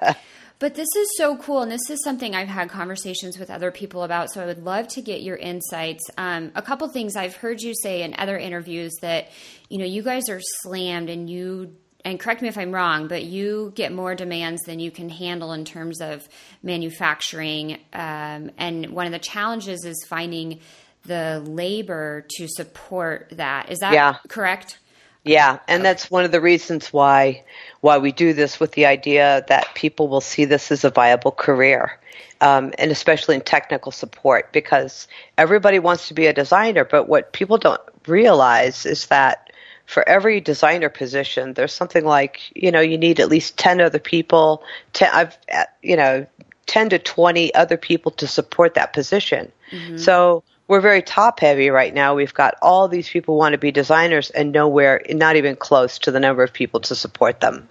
But 0.61 0.75
this 0.75 0.89
is 0.95 1.09
so 1.17 1.39
cool, 1.39 1.63
and 1.63 1.73
this 1.73 1.89
is 1.89 2.05
something 2.05 2.35
I've 2.35 2.47
had 2.47 2.69
conversations 2.69 3.39
with 3.39 3.49
other 3.49 3.71
people 3.71 4.03
about. 4.03 4.31
So 4.31 4.43
I 4.43 4.45
would 4.45 4.63
love 4.63 4.89
to 4.89 5.01
get 5.01 5.23
your 5.23 5.37
insights. 5.37 6.03
Um, 6.19 6.53
a 6.55 6.61
couple 6.61 6.87
things 6.89 7.17
I've 7.17 7.35
heard 7.35 7.63
you 7.63 7.73
say 7.75 8.03
in 8.03 8.15
other 8.19 8.37
interviews 8.37 8.93
that 9.01 9.29
you 9.71 9.79
know 9.79 9.87
you 9.87 10.03
guys 10.03 10.29
are 10.29 10.39
slammed, 10.61 11.09
and 11.09 11.31
you 11.31 11.77
and 12.05 12.19
correct 12.19 12.43
me 12.43 12.49
if 12.49 12.59
I'm 12.59 12.73
wrong, 12.73 13.09
but 13.09 13.25
you 13.25 13.73
get 13.75 13.93
more 13.93 14.15
demands 14.15 14.63
than 14.63 14.81
you 14.81 14.91
can 14.91 15.09
handle 15.09 15.53
in 15.53 15.65
terms 15.65 16.01
of 16.01 16.29
manufacturing. 16.63 17.75
Um, 17.93 18.51
and 18.59 18.91
one 18.91 19.07
of 19.07 19.13
the 19.13 19.19
challenges 19.19 19.85
is 19.85 20.05
finding 20.09 20.61
the 21.05 21.43
labor 21.47 22.27
to 22.37 22.49
support 22.49 23.33
that. 23.37 23.71
Is 23.71 23.79
that 23.79 23.93
yeah. 23.93 24.17
correct? 24.29 24.79
Yeah, 25.25 25.59
and 25.69 25.85
that's 25.85 26.11
one 26.11 26.25
of 26.25 26.33
the 26.33 26.41
reasons 26.41 26.93
why 26.93 27.45
why 27.81 27.99
we 27.99 28.11
do 28.11 28.33
this 28.33 28.59
with 28.59 28.73
the 28.73 28.87
idea 28.87 29.45
that 29.49 29.75
people 29.75 30.09
will 30.09 30.23
see 30.23 30.47
this 30.47 30.73
as 30.73 30.85
a 30.85 30.91
viable 30.91 31.33
career. 31.33 31.99
Um, 32.43 32.73
and 32.79 32.91
especially 32.91 33.35
in 33.35 33.43
technical 33.43 33.93
support, 33.93 34.51
because 34.51 35.07
everybody 35.37 35.79
wants 35.79 36.09
to 36.09 36.15
be 36.15 36.27
a 36.27 36.33
designer, 36.33 36.87
but 36.87 37.07
what 37.07 37.35
people 37.35 37.59
don't 37.59 37.83
realize 38.07 38.87
is 38.87 39.07
that 39.09 39.50
for 39.91 40.09
every 40.09 40.41
designer 40.41 40.89
position, 40.89 41.55
there's 41.55 41.73
something 41.73 42.05
like, 42.05 42.41
you 42.55 42.71
know, 42.71 42.81
you 42.81 42.97
need 42.97 43.19
at 43.19 43.29
least 43.29 43.59
10 43.59 43.81
other 43.81 43.99
people, 43.99 44.63
10, 44.93 45.11
I've, 45.13 45.39
you 45.83 45.97
know, 45.97 46.27
10 46.67 46.91
to 46.91 47.01
20 47.01 47.53
other 47.57 47.77
people 47.77 48.13
to 48.13 48.29
support 48.29 48.75
that 48.75 48.93
position. 48.93 49.51
Mm-hmm. 49.73 49.97
So 49.97 50.45
we're 50.69 50.81
very 50.81 51.03
top 51.03 51.41
heavy 51.41 51.71
right 51.71 51.93
now. 51.93 52.15
We've 52.15 52.33
got 52.33 52.55
all 52.63 52.87
these 52.87 53.09
people 53.09 53.37
want 53.37 53.55
to 53.55 53.59
be 53.59 53.73
designers 53.73 54.31
and 54.31 54.53
nowhere, 54.53 55.03
not 55.11 55.35
even 55.35 55.57
close 55.57 55.99
to 56.01 56.13
the 56.13 56.21
number 56.21 56.45
of 56.45 56.53
people 56.53 56.79
to 56.83 56.95
support 56.95 57.41
them. 57.41 57.69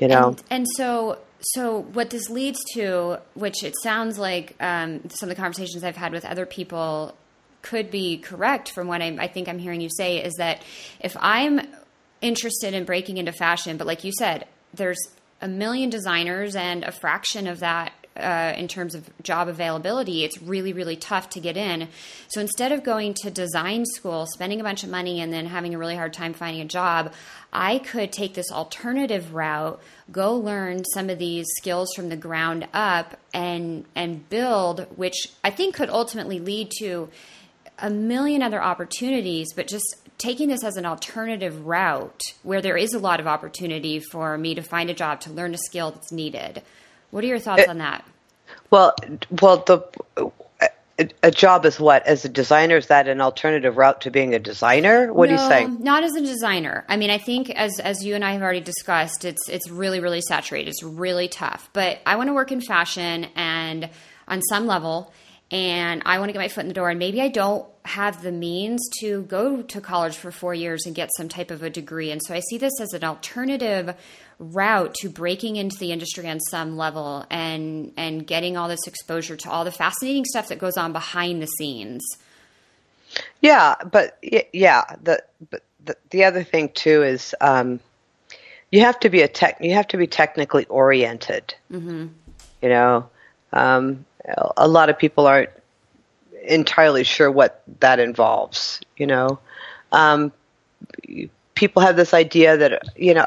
You 0.00 0.08
know, 0.08 0.30
and, 0.30 0.42
and 0.50 0.66
so 0.76 1.18
so 1.40 1.82
what 1.82 2.10
this 2.10 2.28
leads 2.28 2.58
to, 2.72 3.18
which 3.34 3.62
it 3.62 3.74
sounds 3.80 4.18
like 4.18 4.56
um, 4.58 5.08
some 5.08 5.30
of 5.30 5.36
the 5.36 5.40
conversations 5.40 5.84
I've 5.84 5.96
had 5.96 6.10
with 6.10 6.24
other 6.24 6.46
people 6.46 7.14
could 7.64 7.90
be 7.90 8.18
correct 8.18 8.70
from 8.70 8.86
what 8.86 9.02
I'm, 9.02 9.18
I 9.18 9.26
think 9.26 9.48
I'm 9.48 9.58
hearing 9.58 9.80
you 9.80 9.88
say, 9.90 10.22
is 10.22 10.34
that 10.34 10.62
if 11.00 11.16
I'm 11.18 11.66
interested 12.20 12.74
in 12.74 12.84
breaking 12.84 13.16
into 13.16 13.32
fashion, 13.32 13.76
but 13.78 13.86
like 13.86 14.04
you 14.04 14.12
said, 14.12 14.46
there's 14.74 15.00
a 15.40 15.48
million 15.48 15.90
designers 15.90 16.54
and 16.54 16.84
a 16.84 16.92
fraction 16.92 17.46
of 17.46 17.60
that 17.60 17.92
uh, 18.16 18.52
in 18.56 18.68
terms 18.68 18.94
of 18.94 19.08
job 19.22 19.48
availability, 19.48 20.24
it's 20.24 20.40
really, 20.40 20.72
really 20.72 20.94
tough 20.94 21.30
to 21.30 21.40
get 21.40 21.56
in. 21.56 21.88
So 22.28 22.40
instead 22.40 22.70
of 22.70 22.84
going 22.84 23.14
to 23.22 23.30
design 23.30 23.84
school, 23.86 24.26
spending 24.26 24.60
a 24.60 24.62
bunch 24.62 24.84
of 24.84 24.90
money, 24.90 25.20
and 25.20 25.32
then 25.32 25.46
having 25.46 25.74
a 25.74 25.78
really 25.78 25.96
hard 25.96 26.12
time 26.12 26.32
finding 26.32 26.62
a 26.62 26.66
job, 26.66 27.12
I 27.52 27.78
could 27.78 28.12
take 28.12 28.34
this 28.34 28.52
alternative 28.52 29.34
route, 29.34 29.80
go 30.12 30.36
learn 30.36 30.84
some 30.84 31.10
of 31.10 31.18
these 31.18 31.46
skills 31.56 31.92
from 31.96 32.08
the 32.08 32.16
ground 32.16 32.68
up, 32.72 33.16
and 33.32 33.84
and 33.94 34.28
build, 34.28 34.86
which 34.96 35.28
I 35.42 35.50
think 35.50 35.74
could 35.74 35.90
ultimately 35.90 36.38
lead 36.38 36.70
to 36.78 37.08
a 37.84 37.90
million 37.90 38.42
other 38.42 38.62
opportunities, 38.62 39.52
but 39.52 39.68
just 39.68 39.96
taking 40.16 40.48
this 40.48 40.64
as 40.64 40.76
an 40.76 40.86
alternative 40.86 41.66
route 41.66 42.22
where 42.42 42.62
there 42.62 42.78
is 42.78 42.94
a 42.94 42.98
lot 42.98 43.20
of 43.20 43.26
opportunity 43.26 44.00
for 44.00 44.38
me 44.38 44.54
to 44.54 44.62
find 44.62 44.88
a 44.88 44.94
job 44.94 45.20
to 45.20 45.30
learn 45.30 45.52
a 45.52 45.58
skill 45.58 45.90
that's 45.90 46.10
needed. 46.10 46.62
What 47.10 47.22
are 47.24 47.26
your 47.26 47.38
thoughts 47.38 47.64
it, 47.64 47.68
on 47.68 47.78
that? 47.78 48.02
Well, 48.70 48.94
well, 49.42 49.58
the 49.58 50.32
a 51.22 51.30
job 51.30 51.66
is 51.66 51.78
what? 51.78 52.06
As 52.06 52.24
a 52.24 52.28
designer 52.28 52.76
is 52.76 52.86
that 52.86 53.06
an 53.08 53.20
alternative 53.20 53.76
route 53.76 54.00
to 54.02 54.10
being 54.10 54.32
a 54.34 54.38
designer? 54.38 55.12
What 55.12 55.28
no, 55.28 55.36
are 55.36 55.42
you 55.42 55.48
saying 55.48 55.82
not 55.82 56.04
as 56.04 56.14
a 56.14 56.20
designer. 56.20 56.84
I 56.88 56.96
mean 56.96 57.10
i 57.10 57.18
think 57.18 57.50
as 57.50 57.80
as 57.80 58.04
you 58.04 58.14
and 58.14 58.24
i 58.24 58.32
have 58.32 58.42
already 58.42 58.60
discussed 58.60 59.24
it's 59.24 59.48
it's 59.48 59.68
really 59.68 59.98
really 59.98 60.20
saturated. 60.20 60.68
It's 60.70 60.84
really 60.84 61.26
tough. 61.26 61.68
But 61.72 61.98
i 62.06 62.14
want 62.16 62.28
to 62.28 62.32
work 62.32 62.52
in 62.52 62.60
fashion 62.60 63.26
and 63.34 63.90
on 64.28 64.40
some 64.42 64.66
level 64.66 65.12
and 65.50 66.02
I 66.04 66.18
want 66.18 66.30
to 66.30 66.32
get 66.32 66.38
my 66.38 66.48
foot 66.48 66.62
in 66.62 66.68
the 66.68 66.74
door. 66.74 66.90
And 66.90 66.98
maybe 66.98 67.20
I 67.20 67.28
don't 67.28 67.66
have 67.84 68.22
the 68.22 68.32
means 68.32 68.80
to 69.00 69.22
go 69.22 69.62
to 69.62 69.80
college 69.80 70.16
for 70.16 70.30
four 70.30 70.54
years 70.54 70.86
and 70.86 70.94
get 70.94 71.10
some 71.16 71.28
type 71.28 71.50
of 71.50 71.62
a 71.62 71.70
degree. 71.70 72.10
And 72.10 72.20
so 72.24 72.34
I 72.34 72.40
see 72.40 72.56
this 72.56 72.80
as 72.80 72.92
an 72.94 73.04
alternative 73.04 73.94
route 74.38 74.94
to 74.94 75.08
breaking 75.08 75.56
into 75.56 75.76
the 75.78 75.92
industry 75.92 76.28
on 76.28 76.40
some 76.40 76.76
level 76.76 77.24
and 77.30 77.92
and 77.96 78.26
getting 78.26 78.56
all 78.56 78.68
this 78.68 78.86
exposure 78.86 79.36
to 79.36 79.50
all 79.50 79.64
the 79.64 79.70
fascinating 79.70 80.24
stuff 80.24 80.48
that 80.48 80.58
goes 80.58 80.76
on 80.76 80.92
behind 80.92 81.40
the 81.40 81.46
scenes. 81.46 82.02
Yeah, 83.40 83.74
but 83.90 84.18
yeah, 84.52 84.82
the 85.02 85.22
but 85.50 85.62
the, 85.84 85.96
the 86.10 86.24
other 86.24 86.42
thing 86.42 86.70
too 86.70 87.02
is 87.02 87.34
um, 87.40 87.80
you 88.72 88.80
have 88.80 88.98
to 89.00 89.10
be 89.10 89.22
a 89.22 89.28
tech 89.28 89.58
you 89.60 89.74
have 89.74 89.88
to 89.88 89.96
be 89.96 90.06
technically 90.06 90.64
oriented. 90.66 91.54
Mm-hmm. 91.70 92.06
You 92.62 92.68
know, 92.68 93.08
um, 93.52 94.04
a 94.56 94.68
lot 94.68 94.88
of 94.88 94.98
people 94.98 95.26
aren't 95.26 95.50
entirely 96.44 97.04
sure 97.04 97.30
what 97.30 97.62
that 97.80 98.00
involves. 98.00 98.80
You 98.96 99.06
know, 99.06 99.38
um, 99.92 100.32
people 101.54 101.82
have 101.82 101.96
this 101.96 102.14
idea 102.14 102.56
that 102.56 102.82
you 102.96 103.14
know. 103.14 103.26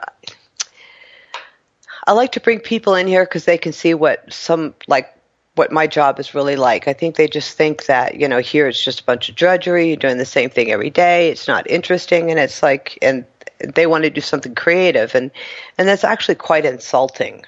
I 2.05 2.13
like 2.13 2.33
to 2.33 2.39
bring 2.39 2.61
people 2.61 2.95
in 2.95 3.05
here 3.05 3.25
because 3.25 3.43
they 3.43 3.57
can 3.57 3.73
see 3.73 3.93
what 3.93 4.31
some 4.31 4.73
like 4.87 5.13
what 5.55 5.71
my 5.71 5.87
job 5.87 6.19
is 6.19 6.33
really 6.33 6.55
like. 6.55 6.87
I 6.87 6.93
think 6.93 7.15
they 7.15 7.27
just 7.27 7.57
think 7.57 7.85
that 7.87 8.15
you 8.15 8.27
know 8.27 8.39
here 8.39 8.67
it's 8.67 8.81
just 8.81 9.01
a 9.01 9.03
bunch 9.03 9.29
of 9.29 9.35
drudgery. 9.35 9.89
You're 9.89 9.97
doing 9.97 10.17
the 10.17 10.25
same 10.25 10.49
thing 10.49 10.71
every 10.71 10.89
day. 10.89 11.29
It's 11.29 11.47
not 11.47 11.69
interesting, 11.69 12.31
and 12.31 12.39
it's 12.39 12.63
like 12.63 12.97
and 13.01 13.25
they 13.59 13.87
want 13.87 14.03
to 14.05 14.09
do 14.09 14.21
something 14.21 14.55
creative, 14.55 15.15
and 15.15 15.31
and 15.77 15.87
that's 15.87 16.03
actually 16.03 16.35
quite 16.35 16.65
insulting 16.65 17.43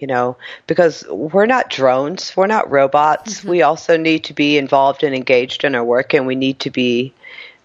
you 0.00 0.06
know, 0.06 0.36
because 0.66 1.06
we're 1.08 1.46
not 1.46 1.70
drones, 1.70 2.36
we're 2.36 2.46
not 2.46 2.70
robots. 2.70 3.40
Mm-hmm. 3.40 3.48
We 3.50 3.62
also 3.62 3.96
need 3.96 4.24
to 4.24 4.34
be 4.34 4.58
involved 4.58 5.04
and 5.04 5.14
engaged 5.14 5.62
in 5.62 5.74
our 5.74 5.84
work, 5.84 6.14
and 6.14 6.26
we 6.26 6.34
need 6.34 6.58
to 6.60 6.70
be 6.70 7.12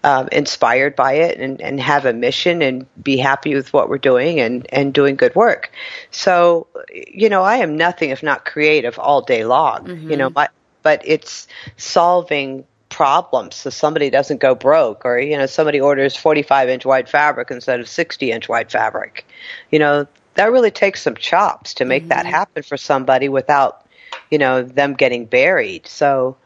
um, 0.04 0.28
inspired 0.30 0.94
by 0.94 1.14
it 1.14 1.40
and, 1.40 1.60
and 1.60 1.80
have 1.80 2.06
a 2.06 2.12
mission 2.12 2.62
and 2.62 2.86
be 3.02 3.16
happy 3.16 3.54
with 3.54 3.72
what 3.72 3.88
we're 3.88 3.98
doing 3.98 4.38
and, 4.38 4.64
and 4.72 4.94
doing 4.94 5.16
good 5.16 5.34
work. 5.34 5.72
So, 6.12 6.68
you 6.94 7.28
know, 7.28 7.42
I 7.42 7.56
am 7.56 7.76
nothing 7.76 8.10
if 8.10 8.22
not 8.22 8.44
creative 8.44 9.00
all 9.00 9.22
day 9.22 9.44
long, 9.44 9.84
mm-hmm. 9.84 10.10
you 10.10 10.16
know, 10.16 10.30
but, 10.30 10.52
but 10.82 11.02
it's 11.04 11.48
solving 11.76 12.64
problems 12.88 13.56
so 13.56 13.68
somebody 13.68 14.08
doesn't 14.10 14.40
go 14.40 14.54
broke 14.54 15.04
or 15.04 15.18
you 15.18 15.36
know 15.36 15.44
somebody 15.44 15.80
orders 15.80 16.16
45 16.16 16.68
inch 16.68 16.86
wide 16.86 17.08
fabric 17.08 17.50
instead 17.50 17.80
of 17.80 17.88
60 17.88 18.30
inch 18.30 18.48
wide 18.48 18.70
fabric 18.70 19.26
you 19.72 19.78
know 19.80 20.06
that 20.36 20.52
really 20.52 20.70
takes 20.70 21.02
some 21.02 21.16
chops 21.16 21.74
to 21.74 21.84
make 21.84 22.04
mm-hmm. 22.04 22.10
that 22.10 22.26
happen 22.26 22.62
for 22.62 22.76
somebody 22.76 23.28
without, 23.28 23.86
you 24.30 24.38
know, 24.38 24.62
them 24.62 24.94
getting 24.94 25.26
buried. 25.26 25.86
So, 25.86 26.36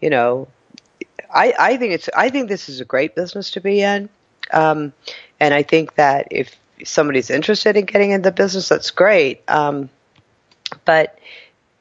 you 0.00 0.10
know, 0.10 0.48
I, 1.34 1.54
I 1.58 1.76
think 1.76 1.92
it's 1.92 2.08
I 2.16 2.30
think 2.30 2.48
this 2.48 2.68
is 2.68 2.80
a 2.80 2.84
great 2.84 3.14
business 3.14 3.50
to 3.52 3.60
be 3.60 3.82
in, 3.82 4.08
um, 4.52 4.92
and 5.38 5.54
I 5.54 5.62
think 5.62 5.94
that 5.94 6.28
if 6.30 6.56
somebody's 6.84 7.30
interested 7.30 7.76
in 7.76 7.84
getting 7.84 8.10
in 8.10 8.22
the 8.22 8.32
business, 8.32 8.68
that's 8.68 8.90
great. 8.90 9.42
Um, 9.48 9.90
but 10.84 11.18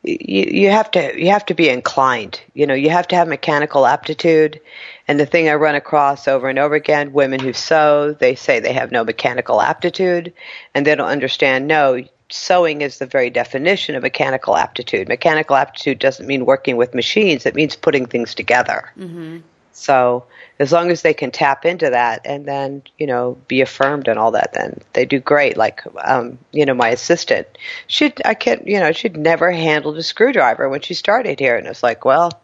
you, 0.04 0.46
you 0.46 0.70
have 0.70 0.92
to 0.92 1.22
you 1.22 1.30
have 1.32 1.46
to 1.48 1.54
be 1.54 1.70
inclined. 1.70 2.42
You 2.54 2.68
know, 2.68 2.74
you 2.74 2.90
have 2.90 3.08
to 3.10 3.16
have 3.16 3.28
mechanical 3.28 3.86
aptitude. 3.86 4.62
And 5.08 5.20
the 5.20 5.26
thing 5.26 5.50
I 5.50 5.56
run 5.56 5.76
across 5.76 6.28
over 6.28 6.50
and 6.50 6.60
over 6.60 6.76
again, 6.76 7.14
women 7.14 7.40
who 7.40 7.54
sew, 7.54 8.14
they 8.14 8.36
say 8.36 8.60
they 8.60 8.74
have 8.74 8.92
no 8.92 9.04
mechanical 9.04 9.62
aptitude, 9.62 10.34
and 10.74 10.86
they 10.86 10.96
don't 10.96 11.08
understand. 11.08 11.68
No, 11.68 12.04
sewing 12.30 12.82
is 12.82 13.00
the 13.00 13.08
very 13.08 13.30
definition 13.30 13.96
of 13.96 14.04
mechanical 14.04 14.56
aptitude. 14.56 15.08
Mechanical 15.08 15.56
aptitude 15.56 16.00
doesn't 16.00 16.28
mean 16.28 16.46
working 16.46 16.78
with 16.78 16.94
machines; 16.94 17.46
it 17.46 17.56
means 17.56 17.76
putting 17.76 18.06
things 18.06 18.36
together. 18.36 18.92
Mm-hmm. 18.98 19.40
So 19.80 20.26
as 20.60 20.74
long 20.74 20.92
as 20.92 21.02
they 21.02 21.14
can 21.14 21.32
tap 21.32 21.66
into 21.66 21.90
that 21.90 22.22
and 22.26 22.46
then 22.46 22.84
you 22.98 23.08
know 23.08 23.38
be 23.48 23.62
affirmed 23.62 24.08
and 24.08 24.20
all 24.20 24.32
that, 24.32 24.54
then 24.54 24.82
they 24.94 25.06
do 25.06 25.20
great. 25.20 25.56
Like 25.56 25.82
um, 26.04 26.38
you 26.52 26.66
know 26.66 26.74
my 26.74 26.90
assistant, 26.90 27.48
she 27.88 28.14
I 28.26 28.34
can't 28.34 28.68
you 28.68 28.80
know 28.80 28.92
she'd 28.92 29.18
never 29.18 29.52
handled 29.52 29.98
a 29.98 30.04
screwdriver 30.04 30.68
when 30.68 30.82
she 30.82 30.94
started 30.94 31.40
here, 31.40 31.56
and 31.56 31.66
it's 31.66 31.82
like 31.82 32.04
well, 32.04 32.42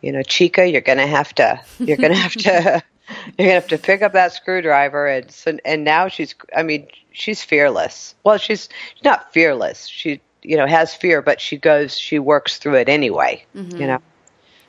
you 0.00 0.12
know 0.12 0.22
Chica, 0.22 0.68
you're 0.70 0.80
gonna 0.80 1.06
have 1.06 1.34
to 1.34 1.60
you're 1.80 1.96
gonna 1.96 2.14
have 2.14 2.32
to. 2.32 2.82
You're 3.38 3.48
gonna 3.48 3.60
have 3.60 3.68
to 3.68 3.78
pick 3.78 4.00
up 4.00 4.12
that 4.12 4.32
screwdriver, 4.32 5.06
and 5.06 5.30
so, 5.30 5.58
and 5.64 5.84
now 5.84 6.08
she's. 6.08 6.34
I 6.56 6.62
mean, 6.62 6.86
she's 7.12 7.42
fearless. 7.42 8.14
Well, 8.24 8.38
she's 8.38 8.68
not 9.04 9.32
fearless. 9.32 9.86
She, 9.86 10.20
you 10.42 10.56
know, 10.56 10.66
has 10.66 10.94
fear, 10.94 11.20
but 11.20 11.40
she 11.40 11.58
goes. 11.58 11.98
She 11.98 12.18
works 12.18 12.58
through 12.58 12.76
it 12.76 12.88
anyway. 12.88 13.44
Mm-hmm. 13.54 13.76
You 13.76 13.86
know, 13.86 14.02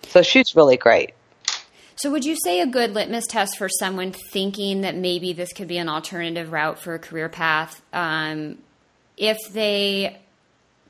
so 0.08 0.24
she's 0.24 0.56
really 0.56 0.78
great. 0.78 1.14
So, 1.96 2.12
would 2.12 2.26
you 2.26 2.36
say 2.44 2.60
a 2.60 2.66
good 2.66 2.94
litmus 2.94 3.26
test 3.28 3.58
for 3.58 3.70
someone 3.70 4.12
thinking 4.12 4.82
that 4.82 4.96
maybe 4.96 5.34
this 5.34 5.54
could 5.54 5.68
be 5.68 5.78
an 5.78 5.90
alternative 5.90 6.52
route 6.52 6.80
for 6.80 6.96
a 6.96 7.00
career 7.00 7.30
path, 7.30 7.82
um, 7.94 8.58
if 9.18 9.38
they 9.52 10.18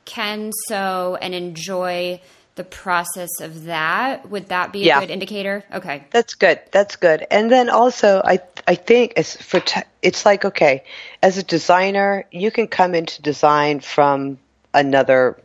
can 0.05 0.51
sew 0.67 1.17
and 1.21 1.33
enjoy 1.33 2.21
the 2.55 2.63
process 2.63 3.29
of 3.41 3.65
that, 3.65 4.29
would 4.29 4.49
that 4.49 4.71
be 4.71 4.83
a 4.83 4.85
yeah. 4.85 4.99
good 4.99 5.09
indicator? 5.09 5.63
Okay, 5.73 6.03
that's 6.11 6.35
good. 6.35 6.59
That's 6.71 6.95
good. 6.95 7.25
And 7.31 7.51
then 7.51 7.69
also, 7.69 8.21
I 8.23 8.39
I 8.67 8.75
think 8.75 9.13
it's 9.17 9.35
for 9.41 9.59
t- 9.59 9.81
it's 10.01 10.25
like 10.25 10.45
okay, 10.45 10.83
as 11.21 11.37
a 11.37 11.43
designer, 11.43 12.25
you 12.31 12.51
can 12.51 12.67
come 12.67 12.93
into 12.93 13.21
design 13.21 13.79
from 13.79 14.37
another 14.73 15.37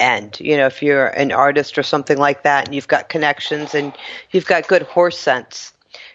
end. 0.00 0.38
You 0.40 0.56
know, 0.56 0.66
if 0.66 0.82
you're 0.82 1.06
an 1.06 1.32
artist 1.32 1.78
or 1.78 1.82
something 1.82 2.18
like 2.18 2.42
that 2.42 2.66
and 2.66 2.74
you've 2.74 2.88
got 2.88 3.08
connections 3.08 3.74
and 3.74 3.92
you've 4.30 4.46
got 4.46 4.68
good 4.68 4.82
horse 4.82 5.18
sense, 5.18 5.72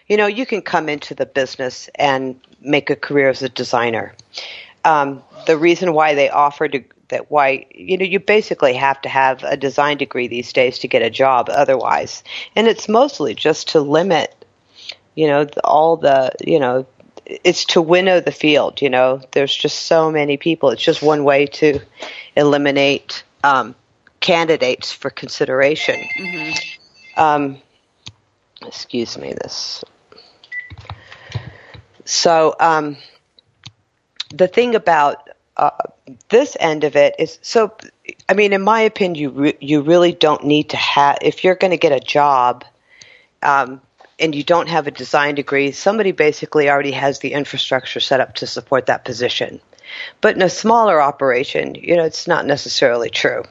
you 0.08 0.16
know, 0.16 0.26
you 0.26 0.46
can 0.46 0.62
come 0.62 0.88
into 0.88 1.14
the 1.14 1.26
business 1.26 1.88
and 1.94 2.40
make 2.60 2.90
a 2.90 2.96
career 2.96 3.28
as 3.28 3.42
a 3.42 3.48
designer. 3.48 4.14
Um, 4.84 5.22
the 5.46 5.56
reason 5.56 5.92
why 5.92 6.14
they 6.14 6.30
offer 6.30 6.68
to, 6.68 6.82
that 7.08 7.30
why 7.30 7.66
you 7.74 7.98
know 7.98 8.04
you 8.04 8.18
basically 8.18 8.74
have 8.74 9.00
to 9.02 9.08
have 9.08 9.42
a 9.42 9.56
design 9.56 9.98
degree 9.98 10.28
these 10.28 10.52
days 10.52 10.78
to 10.78 10.88
get 10.88 11.02
a 11.02 11.10
job 11.10 11.48
otherwise, 11.50 12.22
and 12.56 12.66
it's 12.66 12.88
mostly 12.88 13.34
just 13.34 13.68
to 13.70 13.80
limit, 13.80 14.34
you 15.14 15.26
know, 15.26 15.46
all 15.64 15.96
the 15.96 16.32
you 16.40 16.58
know 16.58 16.86
it's 17.26 17.64
to 17.66 17.82
winnow 17.82 18.20
the 18.20 18.32
field. 18.32 18.80
You 18.80 18.90
know, 18.90 19.20
there's 19.32 19.54
just 19.54 19.80
so 19.80 20.10
many 20.10 20.36
people. 20.36 20.70
It's 20.70 20.82
just 20.82 21.02
one 21.02 21.24
way 21.24 21.46
to 21.46 21.80
eliminate 22.36 23.22
um, 23.42 23.74
candidates 24.20 24.92
for 24.92 25.10
consideration. 25.10 25.96
Mm-hmm. 25.96 27.20
Um, 27.20 27.58
excuse 28.66 29.18
me, 29.18 29.32
this. 29.32 29.84
So 32.04 32.54
um, 32.58 32.96
the 34.32 34.48
thing 34.48 34.74
about 34.74 35.28
uh, 35.56 35.70
this 36.28 36.56
end 36.58 36.84
of 36.84 36.96
it 36.96 37.14
is 37.18 37.38
so. 37.42 37.76
I 38.28 38.34
mean, 38.34 38.52
in 38.52 38.62
my 38.62 38.80
opinion, 38.82 39.14
you 39.16 39.30
re- 39.30 39.58
you 39.60 39.82
really 39.82 40.12
don't 40.12 40.44
need 40.44 40.70
to 40.70 40.76
have 40.76 41.18
if 41.22 41.44
you're 41.44 41.54
going 41.54 41.72
to 41.72 41.76
get 41.76 41.92
a 41.92 42.00
job. 42.00 42.64
Um, 43.42 43.80
and 44.20 44.34
you 44.34 44.42
don't 44.42 44.68
have 44.68 44.86
a 44.86 44.90
design 44.90 45.34
degree, 45.34 45.72
somebody 45.72 46.12
basically 46.12 46.68
already 46.68 46.92
has 46.92 47.20
the 47.20 47.32
infrastructure 47.32 48.00
set 48.00 48.20
up 48.20 48.34
to 48.34 48.46
support 48.46 48.86
that 48.86 49.04
position. 49.04 49.60
But 50.20 50.36
in 50.36 50.42
a 50.42 50.50
smaller 50.50 51.00
operation, 51.00 51.74
you 51.74 51.96
know, 51.96 52.04
it's 52.04 52.26
not 52.26 52.46
necessarily 52.46 53.10
true. 53.10 53.44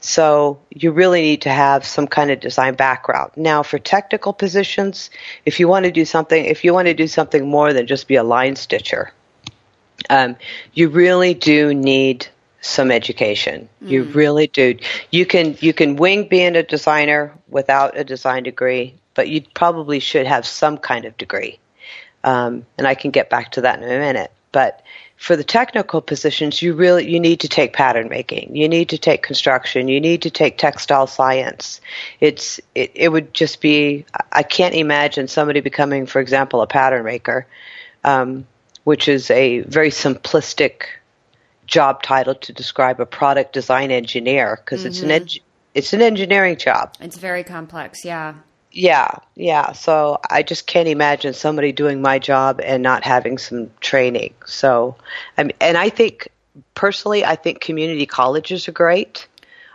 So 0.00 0.58
you 0.70 0.90
really 0.90 1.22
need 1.22 1.42
to 1.42 1.50
have 1.50 1.86
some 1.86 2.08
kind 2.08 2.32
of 2.32 2.40
design 2.40 2.74
background. 2.74 3.32
Now 3.36 3.62
for 3.62 3.78
technical 3.78 4.32
positions, 4.32 5.10
if 5.46 5.60
you 5.60 5.68
want 5.68 5.84
to 5.84 5.92
do 5.92 6.04
something, 6.04 6.44
if 6.44 6.64
you 6.64 6.74
want 6.74 6.88
to 6.88 6.94
do 6.94 7.06
something 7.06 7.48
more 7.48 7.72
than 7.72 7.86
just 7.86 8.08
be 8.08 8.16
a 8.16 8.24
line 8.24 8.56
stitcher, 8.56 9.12
um, 10.10 10.36
you 10.74 10.88
really 10.88 11.34
do 11.34 11.72
need 11.72 12.26
some 12.60 12.90
education. 12.90 13.68
Mm. 13.82 13.90
You 13.90 14.02
really 14.04 14.48
do. 14.48 14.76
You 15.12 15.24
can 15.24 15.56
you 15.60 15.72
can 15.72 15.94
wing 15.94 16.28
being 16.28 16.56
a 16.56 16.64
designer 16.64 17.32
without 17.48 17.96
a 17.96 18.02
design 18.02 18.42
degree, 18.42 18.94
but 19.14 19.28
you 19.28 19.42
probably 19.54 20.00
should 20.00 20.26
have 20.26 20.46
some 20.46 20.78
kind 20.78 21.04
of 21.04 21.16
degree. 21.16 21.60
Um, 22.24 22.66
and 22.78 22.86
I 22.86 22.94
can 22.94 23.12
get 23.12 23.30
back 23.30 23.52
to 23.52 23.62
that 23.62 23.80
in 23.80 23.84
a 23.84 23.98
minute. 23.98 24.32
But 24.52 24.82
for 25.22 25.36
the 25.36 25.44
technical 25.44 26.00
positions, 26.00 26.60
you 26.60 26.74
really 26.74 27.08
you 27.08 27.20
need 27.20 27.38
to 27.40 27.48
take 27.48 27.72
pattern 27.72 28.08
making. 28.08 28.56
You 28.56 28.68
need 28.68 28.88
to 28.88 28.98
take 28.98 29.22
construction. 29.22 29.86
You 29.86 30.00
need 30.00 30.22
to 30.22 30.30
take 30.30 30.58
textile 30.58 31.06
science. 31.06 31.80
It's 32.18 32.58
it, 32.74 32.90
it 32.96 33.08
would 33.10 33.32
just 33.32 33.60
be 33.60 34.04
I 34.32 34.42
can't 34.42 34.74
imagine 34.74 35.28
somebody 35.28 35.60
becoming, 35.60 36.06
for 36.06 36.20
example, 36.20 36.60
a 36.60 36.66
pattern 36.66 37.04
maker, 37.04 37.46
um, 38.02 38.48
which 38.82 39.06
is 39.06 39.30
a 39.30 39.60
very 39.60 39.90
simplistic 39.90 40.86
job 41.68 42.02
title 42.02 42.34
to 42.34 42.52
describe 42.52 42.98
a 42.98 43.06
product 43.06 43.52
design 43.52 43.92
engineer 43.92 44.56
because 44.56 44.80
mm-hmm. 44.80 44.88
it's 44.88 45.02
an 45.02 45.10
mm-hmm. 45.10 45.22
eng- 45.22 45.44
it's 45.72 45.92
an 45.92 46.02
engineering 46.02 46.56
job. 46.56 46.94
It's 46.98 47.16
very 47.16 47.44
complex, 47.44 48.04
yeah. 48.04 48.34
Yeah, 48.72 49.10
yeah. 49.34 49.72
So 49.72 50.18
I 50.30 50.42
just 50.42 50.66
can't 50.66 50.88
imagine 50.88 51.34
somebody 51.34 51.72
doing 51.72 52.00
my 52.00 52.18
job 52.18 52.60
and 52.64 52.82
not 52.82 53.04
having 53.04 53.36
some 53.38 53.70
training. 53.80 54.34
So, 54.46 54.96
I 55.36 55.44
mean, 55.44 55.52
and 55.60 55.76
I 55.76 55.90
think 55.90 56.28
personally, 56.74 57.24
I 57.24 57.36
think 57.36 57.60
community 57.60 58.06
colleges 58.06 58.66
are 58.68 58.72
great. 58.72 59.28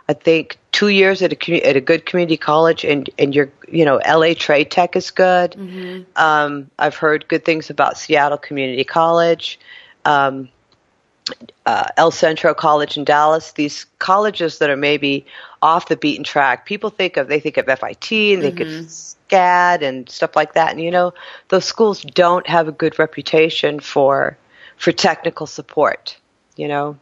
I 0.08 0.14
think 0.14 0.58
two 0.72 0.88
years 0.88 1.22
at 1.22 1.32
a 1.32 1.68
at 1.68 1.76
a 1.76 1.80
good 1.80 2.06
community 2.06 2.36
college 2.36 2.84
and 2.84 3.08
and 3.18 3.34
your 3.34 3.50
you 3.68 3.84
know 3.84 4.00
LA 4.08 4.34
Trade 4.34 4.70
Tech 4.70 4.96
is 4.96 5.10
good. 5.10 5.52
Mm-hmm. 5.52 6.02
Um, 6.16 6.70
I've 6.78 6.96
heard 6.96 7.28
good 7.28 7.44
things 7.44 7.70
about 7.70 7.98
Seattle 7.98 8.38
Community 8.38 8.84
College. 8.84 9.60
Um, 10.04 10.48
uh, 11.66 11.88
El 11.96 12.10
Centro 12.10 12.54
College 12.54 12.96
in 12.96 13.04
Dallas, 13.04 13.52
these 13.52 13.86
colleges 13.98 14.58
that 14.58 14.70
are 14.70 14.76
maybe 14.76 15.26
off 15.62 15.88
the 15.88 15.96
beaten 15.96 16.24
track. 16.24 16.66
People 16.66 16.90
think 16.90 17.16
of 17.16 17.28
they 17.28 17.40
think 17.40 17.56
of 17.56 17.66
FIT 17.66 18.12
and 18.12 18.42
they 18.42 18.50
mm-hmm. 18.50 18.56
think 18.56 18.60
of 18.60 18.66
SCAD 18.86 19.82
and 19.82 20.08
stuff 20.08 20.36
like 20.36 20.54
that. 20.54 20.70
And 20.70 20.80
you 20.80 20.90
know, 20.90 21.14
those 21.48 21.64
schools 21.64 22.02
don't 22.02 22.46
have 22.46 22.68
a 22.68 22.72
good 22.72 22.98
reputation 22.98 23.80
for 23.80 24.36
for 24.76 24.92
technical 24.92 25.46
support. 25.46 26.16
You 26.56 26.68
know, 26.68 26.96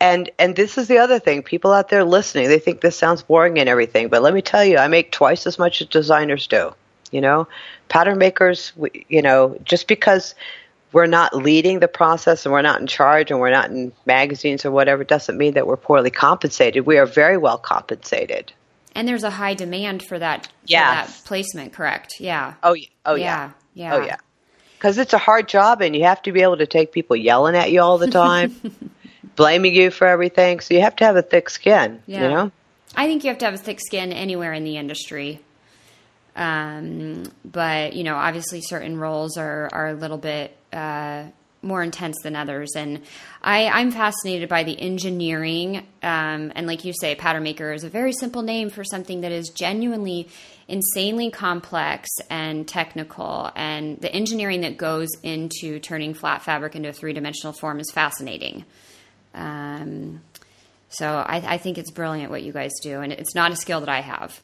and 0.00 0.30
and 0.38 0.56
this 0.56 0.78
is 0.78 0.88
the 0.88 0.98
other 0.98 1.18
thing. 1.18 1.42
People 1.42 1.72
out 1.72 1.88
there 1.88 2.04
listening, 2.04 2.48
they 2.48 2.58
think 2.58 2.80
this 2.80 2.96
sounds 2.96 3.22
boring 3.22 3.58
and 3.58 3.68
everything, 3.68 4.08
but 4.08 4.22
let 4.22 4.34
me 4.34 4.42
tell 4.42 4.64
you, 4.64 4.78
I 4.78 4.88
make 4.88 5.12
twice 5.12 5.46
as 5.46 5.58
much 5.58 5.80
as 5.80 5.88
designers 5.88 6.46
do. 6.46 6.74
You 7.12 7.20
know, 7.20 7.48
pattern 7.88 8.18
makers. 8.18 8.72
You 9.08 9.22
know, 9.22 9.58
just 9.64 9.88
because 9.88 10.34
we're 10.96 11.04
not 11.04 11.36
leading 11.36 11.78
the 11.80 11.88
process 11.88 12.46
and 12.46 12.54
we're 12.54 12.62
not 12.62 12.80
in 12.80 12.86
charge 12.86 13.30
and 13.30 13.38
we're 13.38 13.50
not 13.50 13.68
in 13.68 13.92
magazines 14.06 14.64
or 14.64 14.70
whatever 14.70 15.04
doesn't 15.04 15.36
mean 15.36 15.52
that 15.52 15.66
we're 15.66 15.76
poorly 15.76 16.10
compensated. 16.10 16.86
We 16.86 16.96
are 16.96 17.04
very 17.04 17.36
well 17.36 17.58
compensated. 17.58 18.50
And 18.94 19.06
there's 19.06 19.22
a 19.22 19.28
high 19.28 19.52
demand 19.52 20.02
for 20.02 20.18
that, 20.18 20.48
yeah. 20.64 21.04
that 21.04 21.20
placement, 21.26 21.74
correct? 21.74 22.14
Yeah. 22.18 22.54
Oh, 22.62 22.72
yeah. 22.72 22.88
Oh, 23.04 23.14
yeah. 23.14 23.50
Yeah. 23.74 23.94
Oh, 23.94 24.06
yeah. 24.06 24.16
Because 24.78 24.96
it's 24.96 25.12
a 25.12 25.18
hard 25.18 25.48
job 25.48 25.82
and 25.82 25.94
you 25.94 26.04
have 26.04 26.22
to 26.22 26.32
be 26.32 26.40
able 26.40 26.56
to 26.56 26.66
take 26.66 26.92
people 26.92 27.14
yelling 27.14 27.56
at 27.56 27.70
you 27.70 27.82
all 27.82 27.98
the 27.98 28.10
time, 28.10 28.58
blaming 29.36 29.74
you 29.74 29.90
for 29.90 30.06
everything. 30.06 30.60
So 30.60 30.72
you 30.72 30.80
have 30.80 30.96
to 30.96 31.04
have 31.04 31.16
a 31.16 31.22
thick 31.22 31.50
skin, 31.50 32.02
yeah. 32.06 32.22
you 32.22 32.28
know? 32.30 32.52
I 32.94 33.06
think 33.06 33.22
you 33.22 33.28
have 33.28 33.38
to 33.40 33.44
have 33.44 33.52
a 33.52 33.58
thick 33.58 33.80
skin 33.80 34.14
anywhere 34.14 34.54
in 34.54 34.64
the 34.64 34.78
industry. 34.78 35.42
Um, 36.36 37.24
but 37.44 37.92
you 37.92 38.04
know, 38.04 38.14
obviously, 38.14 38.62
certain 38.62 38.98
roles 38.98 39.36
are 39.38 39.68
are 39.72 39.88
a 39.88 39.94
little 39.94 40.18
bit 40.18 40.55
uh, 40.76 41.24
more 41.62 41.82
intense 41.82 42.16
than 42.22 42.36
others, 42.36 42.72
and 42.76 43.02
I, 43.42 43.66
I'm 43.66 43.90
fascinated 43.90 44.48
by 44.48 44.62
the 44.62 44.80
engineering. 44.80 45.78
Um, 46.02 46.52
and 46.54 46.66
like 46.66 46.84
you 46.84 46.92
say, 46.92 47.14
pattern 47.14 47.42
maker 47.42 47.72
is 47.72 47.82
a 47.82 47.88
very 47.88 48.12
simple 48.12 48.42
name 48.42 48.70
for 48.70 48.84
something 48.84 49.22
that 49.22 49.32
is 49.32 49.48
genuinely 49.48 50.28
insanely 50.68 51.30
complex 51.30 52.08
and 52.30 52.66
technical. 52.68 53.50
And 53.56 54.00
the 54.00 54.12
engineering 54.12 54.60
that 54.62 54.76
goes 54.76 55.08
into 55.22 55.78
turning 55.80 56.14
flat 56.14 56.42
fabric 56.42 56.76
into 56.76 56.88
a 56.88 56.92
three 56.92 57.12
dimensional 57.12 57.52
form 57.52 57.80
is 57.80 57.90
fascinating. 57.92 58.64
Um, 59.34 60.20
so 60.88 61.08
I, 61.08 61.54
I 61.54 61.58
think 61.58 61.78
it's 61.78 61.90
brilliant 61.90 62.30
what 62.30 62.42
you 62.42 62.52
guys 62.52 62.72
do, 62.82 63.00
and 63.00 63.12
it's 63.12 63.34
not 63.34 63.52
a 63.52 63.56
skill 63.56 63.80
that 63.80 63.88
I 63.88 64.00
have. 64.00 64.40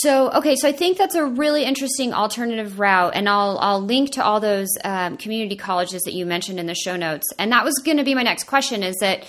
So 0.00 0.30
okay, 0.30 0.56
so 0.56 0.68
I 0.68 0.72
think 0.72 0.98
that's 0.98 1.14
a 1.14 1.24
really 1.24 1.64
interesting 1.64 2.12
alternative 2.12 2.78
route, 2.78 3.12
and 3.14 3.28
I'll 3.28 3.58
I'll 3.60 3.80
link 3.80 4.12
to 4.12 4.24
all 4.24 4.40
those 4.40 4.68
um, 4.84 5.16
community 5.16 5.56
colleges 5.56 6.02
that 6.02 6.12
you 6.12 6.26
mentioned 6.26 6.60
in 6.60 6.66
the 6.66 6.74
show 6.74 6.96
notes. 6.96 7.24
And 7.38 7.50
that 7.52 7.64
was 7.64 7.74
going 7.82 7.96
to 7.96 8.04
be 8.04 8.14
my 8.14 8.22
next 8.22 8.44
question: 8.44 8.82
is 8.82 8.96
that 9.00 9.24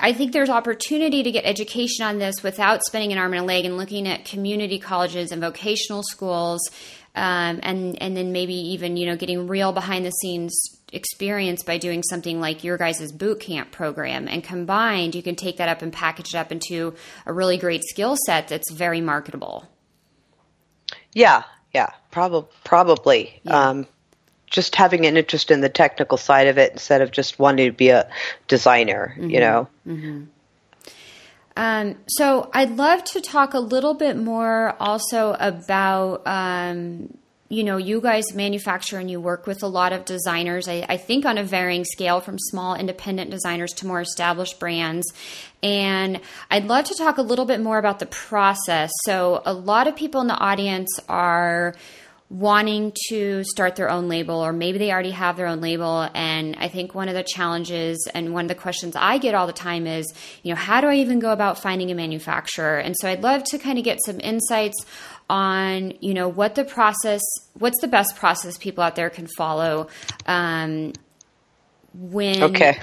I 0.00 0.14
think 0.14 0.32
there's 0.32 0.48
opportunity 0.48 1.22
to 1.22 1.30
get 1.30 1.44
education 1.44 2.06
on 2.06 2.18
this 2.18 2.42
without 2.42 2.82
spending 2.84 3.12
an 3.12 3.18
arm 3.18 3.34
and 3.34 3.42
a 3.42 3.44
leg 3.44 3.66
and 3.66 3.76
looking 3.76 4.08
at 4.08 4.24
community 4.24 4.78
colleges 4.78 5.32
and 5.32 5.40
vocational 5.42 6.02
schools, 6.02 6.70
um, 7.14 7.60
and 7.62 8.00
and 8.00 8.16
then 8.16 8.32
maybe 8.32 8.54
even 8.54 8.96
you 8.96 9.04
know 9.04 9.16
getting 9.16 9.48
real 9.48 9.72
behind 9.72 10.06
the 10.06 10.12
scenes 10.12 10.58
experience 10.94 11.62
by 11.62 11.76
doing 11.76 12.02
something 12.02 12.40
like 12.40 12.64
your 12.64 12.78
guys' 12.78 13.12
boot 13.12 13.40
camp 13.40 13.70
program. 13.70 14.28
And 14.28 14.42
combined, 14.42 15.14
you 15.14 15.22
can 15.22 15.36
take 15.36 15.58
that 15.58 15.68
up 15.68 15.82
and 15.82 15.92
package 15.92 16.34
it 16.34 16.38
up 16.38 16.52
into 16.52 16.94
a 17.26 17.34
really 17.34 17.58
great 17.58 17.84
skill 17.84 18.16
set 18.24 18.48
that's 18.48 18.72
very 18.72 19.02
marketable. 19.02 19.68
Yeah, 21.12 21.42
yeah, 21.72 21.90
prob- 22.10 22.50
probably. 22.64 23.40
Yeah. 23.44 23.70
Um, 23.70 23.86
just 24.46 24.74
having 24.74 25.06
an 25.06 25.16
interest 25.16 25.50
in 25.50 25.60
the 25.60 25.68
technical 25.68 26.18
side 26.18 26.48
of 26.48 26.58
it 26.58 26.72
instead 26.72 27.02
of 27.02 27.12
just 27.12 27.38
wanting 27.38 27.70
to 27.70 27.72
be 27.72 27.90
a 27.90 28.10
designer, 28.48 29.14
mm-hmm. 29.16 29.30
you 29.30 29.40
know. 29.40 29.68
Mm-hmm. 29.86 30.24
Um, 31.56 31.96
so 32.08 32.50
I'd 32.52 32.76
love 32.76 33.04
to 33.04 33.20
talk 33.20 33.54
a 33.54 33.60
little 33.60 33.94
bit 33.94 34.16
more 34.16 34.76
also 34.80 35.36
about 35.38 36.22
um, 36.26 37.16
you 37.50 37.64
know, 37.64 37.78
you 37.78 38.00
guys 38.00 38.32
manufacture 38.32 38.98
and 38.98 39.10
you 39.10 39.20
work 39.20 39.44
with 39.44 39.64
a 39.64 39.66
lot 39.66 39.92
of 39.92 40.04
designers, 40.04 40.68
I, 40.68 40.86
I, 40.88 40.96
think 40.96 41.26
on 41.26 41.36
a 41.36 41.42
varying 41.42 41.84
scale 41.84 42.20
from 42.20 42.38
small 42.38 42.76
independent 42.76 43.32
designers 43.32 43.72
to 43.74 43.88
more 43.88 44.00
established 44.00 44.60
brands. 44.60 45.12
And 45.60 46.20
I'd 46.48 46.66
love 46.66 46.84
to 46.86 46.94
talk 46.94 47.18
a 47.18 47.22
little 47.22 47.46
bit 47.46 47.60
more 47.60 47.78
about 47.78 47.98
the 47.98 48.06
process. 48.06 48.92
So, 49.02 49.42
a 49.44 49.52
lot 49.52 49.88
of 49.88 49.96
people 49.96 50.20
in 50.20 50.28
the 50.28 50.36
audience 50.36 50.88
are 51.08 51.74
wanting 52.30 52.92
to 53.08 53.42
start 53.42 53.74
their 53.74 53.90
own 53.90 54.08
label 54.08 54.36
or 54.36 54.52
maybe 54.52 54.78
they 54.78 54.92
already 54.92 55.10
have 55.10 55.36
their 55.36 55.48
own 55.48 55.60
label 55.60 56.08
and 56.14 56.54
i 56.60 56.68
think 56.68 56.94
one 56.94 57.08
of 57.08 57.14
the 57.14 57.24
challenges 57.24 58.08
and 58.14 58.32
one 58.32 58.44
of 58.44 58.48
the 58.48 58.54
questions 58.54 58.94
i 58.94 59.18
get 59.18 59.34
all 59.34 59.48
the 59.48 59.52
time 59.52 59.84
is 59.84 60.06
you 60.44 60.50
know 60.50 60.56
how 60.56 60.80
do 60.80 60.86
i 60.86 60.94
even 60.94 61.18
go 61.18 61.32
about 61.32 61.60
finding 61.60 61.90
a 61.90 61.94
manufacturer 61.94 62.78
and 62.78 62.94
so 62.96 63.08
i'd 63.08 63.20
love 63.20 63.42
to 63.42 63.58
kind 63.58 63.78
of 63.78 63.84
get 63.84 63.98
some 64.06 64.20
insights 64.20 64.86
on 65.30 65.94
you 66.00 66.12
know 66.12 66.28
what 66.28 66.56
the 66.56 66.64
process 66.64 67.22
what's 67.54 67.80
the 67.80 67.86
best 67.86 68.16
process 68.16 68.58
people 68.58 68.82
out 68.82 68.96
there 68.96 69.08
can 69.08 69.28
follow 69.28 69.86
um, 70.26 70.92
when 71.94 72.42
okay. 72.42 72.80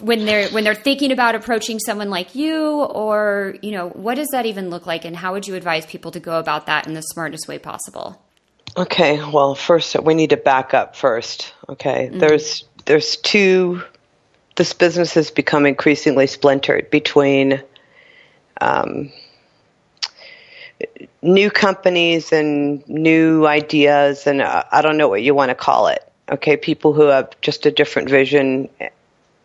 when 0.00 0.24
they're 0.24 0.48
when 0.50 0.62
they're 0.62 0.76
thinking 0.76 1.10
about 1.10 1.34
approaching 1.34 1.80
someone 1.80 2.08
like 2.08 2.36
you 2.36 2.82
or 2.82 3.56
you 3.62 3.72
know 3.72 3.88
what 3.90 4.14
does 4.14 4.28
that 4.28 4.46
even 4.46 4.70
look 4.70 4.86
like 4.86 5.04
and 5.04 5.16
how 5.16 5.32
would 5.32 5.46
you 5.46 5.56
advise 5.56 5.84
people 5.86 6.12
to 6.12 6.20
go 6.20 6.38
about 6.38 6.66
that 6.66 6.86
in 6.86 6.94
the 6.94 7.02
smartest 7.02 7.48
way 7.48 7.58
possible 7.58 8.22
okay 8.76 9.18
well 9.32 9.56
first 9.56 10.00
we 10.02 10.14
need 10.14 10.30
to 10.30 10.36
back 10.36 10.74
up 10.74 10.94
first 10.94 11.52
okay 11.68 12.08
mm-hmm. 12.08 12.20
there's 12.20 12.64
there's 12.84 13.16
two 13.16 13.82
this 14.54 14.72
business 14.72 15.14
has 15.14 15.32
become 15.32 15.66
increasingly 15.66 16.26
splintered 16.26 16.90
between 16.90 17.62
um, 18.60 19.12
new 21.22 21.50
companies 21.50 22.32
and 22.32 22.86
new 22.88 23.46
ideas, 23.46 24.26
and 24.26 24.40
uh, 24.40 24.64
I 24.70 24.82
don't 24.82 24.96
know 24.96 25.08
what 25.08 25.22
you 25.22 25.34
want 25.34 25.50
to 25.50 25.54
call 25.54 25.88
it. 25.88 26.04
Okay, 26.30 26.56
people 26.56 26.92
who 26.92 27.06
have 27.06 27.30
just 27.40 27.66
a 27.66 27.70
different 27.70 28.08
vision 28.10 28.68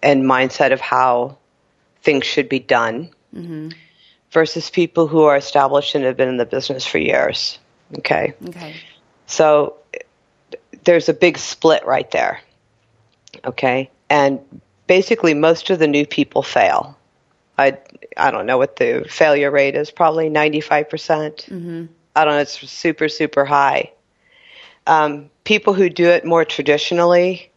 and 0.01 0.23
mindset 0.23 0.73
of 0.73 0.81
how 0.81 1.37
things 2.01 2.25
should 2.25 2.49
be 2.49 2.59
done, 2.59 3.09
mm-hmm. 3.33 3.69
versus 4.31 4.69
people 4.69 5.07
who 5.07 5.23
are 5.23 5.37
established 5.37 5.95
and 5.95 6.03
have 6.03 6.17
been 6.17 6.29
in 6.29 6.37
the 6.37 6.45
business 6.45 6.85
for 6.85 6.97
years. 6.97 7.57
Okay. 7.99 8.33
Okay. 8.47 8.75
So 9.27 9.77
there's 10.83 11.07
a 11.07 11.13
big 11.13 11.37
split 11.37 11.85
right 11.85 12.09
there. 12.11 12.41
Okay, 13.45 13.89
and 14.09 14.39
basically 14.87 15.33
most 15.33 15.69
of 15.69 15.79
the 15.79 15.87
new 15.87 16.05
people 16.05 16.43
fail. 16.43 16.97
I 17.57 17.77
I 18.17 18.31
don't 18.31 18.45
know 18.45 18.57
what 18.57 18.75
the 18.77 19.05
failure 19.09 19.51
rate 19.51 19.75
is. 19.75 19.91
Probably 19.91 20.29
ninety 20.29 20.61
five 20.61 20.89
percent. 20.89 21.47
Mm-hmm. 21.49 21.85
I 22.15 22.25
don't 22.25 22.33
know. 22.33 22.39
It's 22.39 22.69
super 22.69 23.09
super 23.09 23.45
high. 23.45 23.91
Um, 24.85 25.29
people 25.43 25.73
who 25.73 25.89
do 25.89 26.09
it 26.09 26.25
more 26.25 26.43
traditionally, 26.45 27.51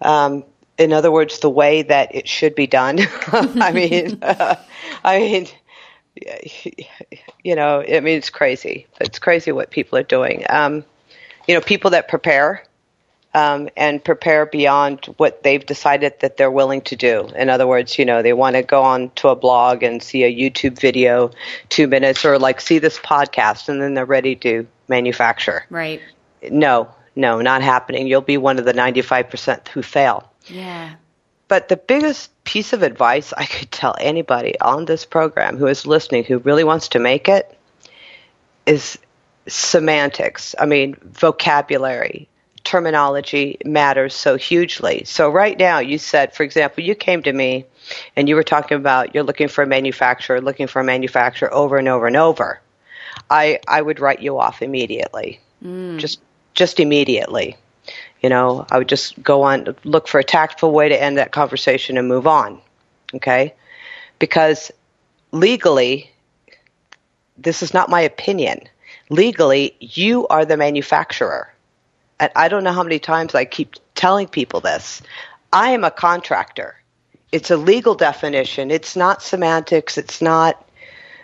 um, 0.00 0.44
in 0.76 0.92
other 0.92 1.12
words, 1.12 1.40
the 1.40 1.50
way 1.50 1.82
that 1.82 2.14
it 2.14 2.28
should 2.28 2.54
be 2.54 2.66
done. 2.66 2.98
I 3.32 3.72
mean, 3.72 4.18
uh, 4.22 4.56
I 5.04 5.18
mean, 5.18 5.46
you 7.44 7.54
know, 7.54 7.82
I 7.82 8.00
mean, 8.00 8.18
it's 8.18 8.30
crazy. 8.30 8.86
It's 9.00 9.18
crazy 9.18 9.52
what 9.52 9.70
people 9.70 9.98
are 9.98 10.04
doing. 10.04 10.44
Um, 10.48 10.84
you 11.46 11.54
know, 11.54 11.60
people 11.60 11.90
that 11.92 12.08
prepare 12.08 12.64
um, 13.34 13.68
and 13.76 14.02
prepare 14.02 14.46
beyond 14.46 15.06
what 15.16 15.42
they've 15.42 15.64
decided 15.64 16.14
that 16.20 16.36
they're 16.36 16.50
willing 16.50 16.80
to 16.82 16.96
do. 16.96 17.28
In 17.36 17.50
other 17.50 17.66
words, 17.66 17.98
you 17.98 18.04
know, 18.04 18.22
they 18.22 18.32
want 18.32 18.56
to 18.56 18.62
go 18.62 18.82
on 18.82 19.10
to 19.16 19.28
a 19.28 19.36
blog 19.36 19.82
and 19.82 20.02
see 20.02 20.24
a 20.24 20.34
YouTube 20.34 20.78
video, 20.78 21.30
two 21.68 21.86
minutes, 21.86 22.24
or 22.24 22.38
like 22.38 22.60
see 22.60 22.78
this 22.78 22.98
podcast, 22.98 23.68
and 23.68 23.80
then 23.80 23.94
they're 23.94 24.06
ready 24.06 24.34
to 24.36 24.66
manufacture. 24.88 25.64
Right. 25.70 26.00
No, 26.50 26.88
no, 27.14 27.40
not 27.40 27.62
happening. 27.62 28.06
You'll 28.06 28.20
be 28.22 28.38
one 28.38 28.58
of 28.58 28.64
the 28.64 28.72
95% 28.72 29.68
who 29.68 29.82
fail. 29.82 30.30
Yeah. 30.46 30.94
But 31.48 31.68
the 31.68 31.76
biggest 31.76 32.30
piece 32.44 32.72
of 32.72 32.82
advice 32.82 33.32
I 33.36 33.44
could 33.46 33.70
tell 33.70 33.96
anybody 33.98 34.58
on 34.60 34.84
this 34.84 35.04
program 35.04 35.56
who 35.56 35.66
is 35.66 35.86
listening 35.86 36.24
who 36.24 36.38
really 36.38 36.64
wants 36.64 36.88
to 36.88 36.98
make 36.98 37.28
it 37.28 37.58
is 38.66 38.98
semantics. 39.46 40.54
I 40.58 40.66
mean, 40.66 40.96
vocabulary, 41.02 42.28
terminology 42.68 43.56
matters 43.64 44.14
so 44.14 44.36
hugely. 44.36 45.02
So, 45.04 45.30
right 45.30 45.58
now, 45.58 45.78
you 45.78 45.96
said, 45.96 46.34
for 46.34 46.42
example, 46.42 46.84
you 46.84 46.94
came 46.94 47.22
to 47.22 47.32
me 47.32 47.64
and 48.14 48.28
you 48.28 48.36
were 48.36 48.44
talking 48.44 48.76
about 48.76 49.14
you're 49.14 49.24
looking 49.24 49.48
for 49.48 49.62
a 49.62 49.66
manufacturer, 49.66 50.40
looking 50.40 50.66
for 50.66 50.80
a 50.80 50.84
manufacturer 50.84 51.52
over 51.52 51.78
and 51.78 51.88
over 51.88 52.06
and 52.06 52.16
over. 52.16 52.60
I, 53.30 53.60
I 53.66 53.80
would 53.80 54.00
write 54.00 54.20
you 54.20 54.38
off 54.38 54.60
immediately. 54.60 55.40
Mm. 55.64 55.98
Just 55.98 56.20
just 56.54 56.78
immediately. 56.78 57.56
You 58.20 58.28
know, 58.28 58.66
I 58.70 58.76
would 58.78 58.88
just 58.88 59.20
go 59.22 59.42
on, 59.42 59.74
look 59.84 60.06
for 60.06 60.18
a 60.18 60.24
tactful 60.24 60.72
way 60.72 60.90
to 60.90 61.02
end 61.02 61.16
that 61.16 61.32
conversation 61.32 61.96
and 61.96 62.06
move 62.06 62.26
on. 62.26 62.60
Okay? 63.14 63.54
Because 64.18 64.70
legally, 65.32 66.10
this 67.38 67.62
is 67.62 67.72
not 67.72 67.88
my 67.88 68.02
opinion. 68.02 68.60
Legally, 69.08 69.74
you 69.80 70.26
are 70.28 70.44
the 70.44 70.56
manufacturer. 70.56 71.50
And 72.20 72.30
I 72.34 72.48
don't 72.48 72.64
know 72.64 72.72
how 72.72 72.82
many 72.82 72.98
times 72.98 73.34
I 73.34 73.44
keep 73.44 73.74
telling 73.94 74.26
people 74.26 74.60
this. 74.60 75.02
I 75.52 75.70
am 75.70 75.84
a 75.84 75.90
contractor. 75.90 76.76
It's 77.32 77.50
a 77.50 77.56
legal 77.56 77.94
definition. 77.94 78.70
It's 78.70 78.96
not 78.96 79.22
semantics. 79.22 79.98
It's 79.98 80.20
not 80.20 80.64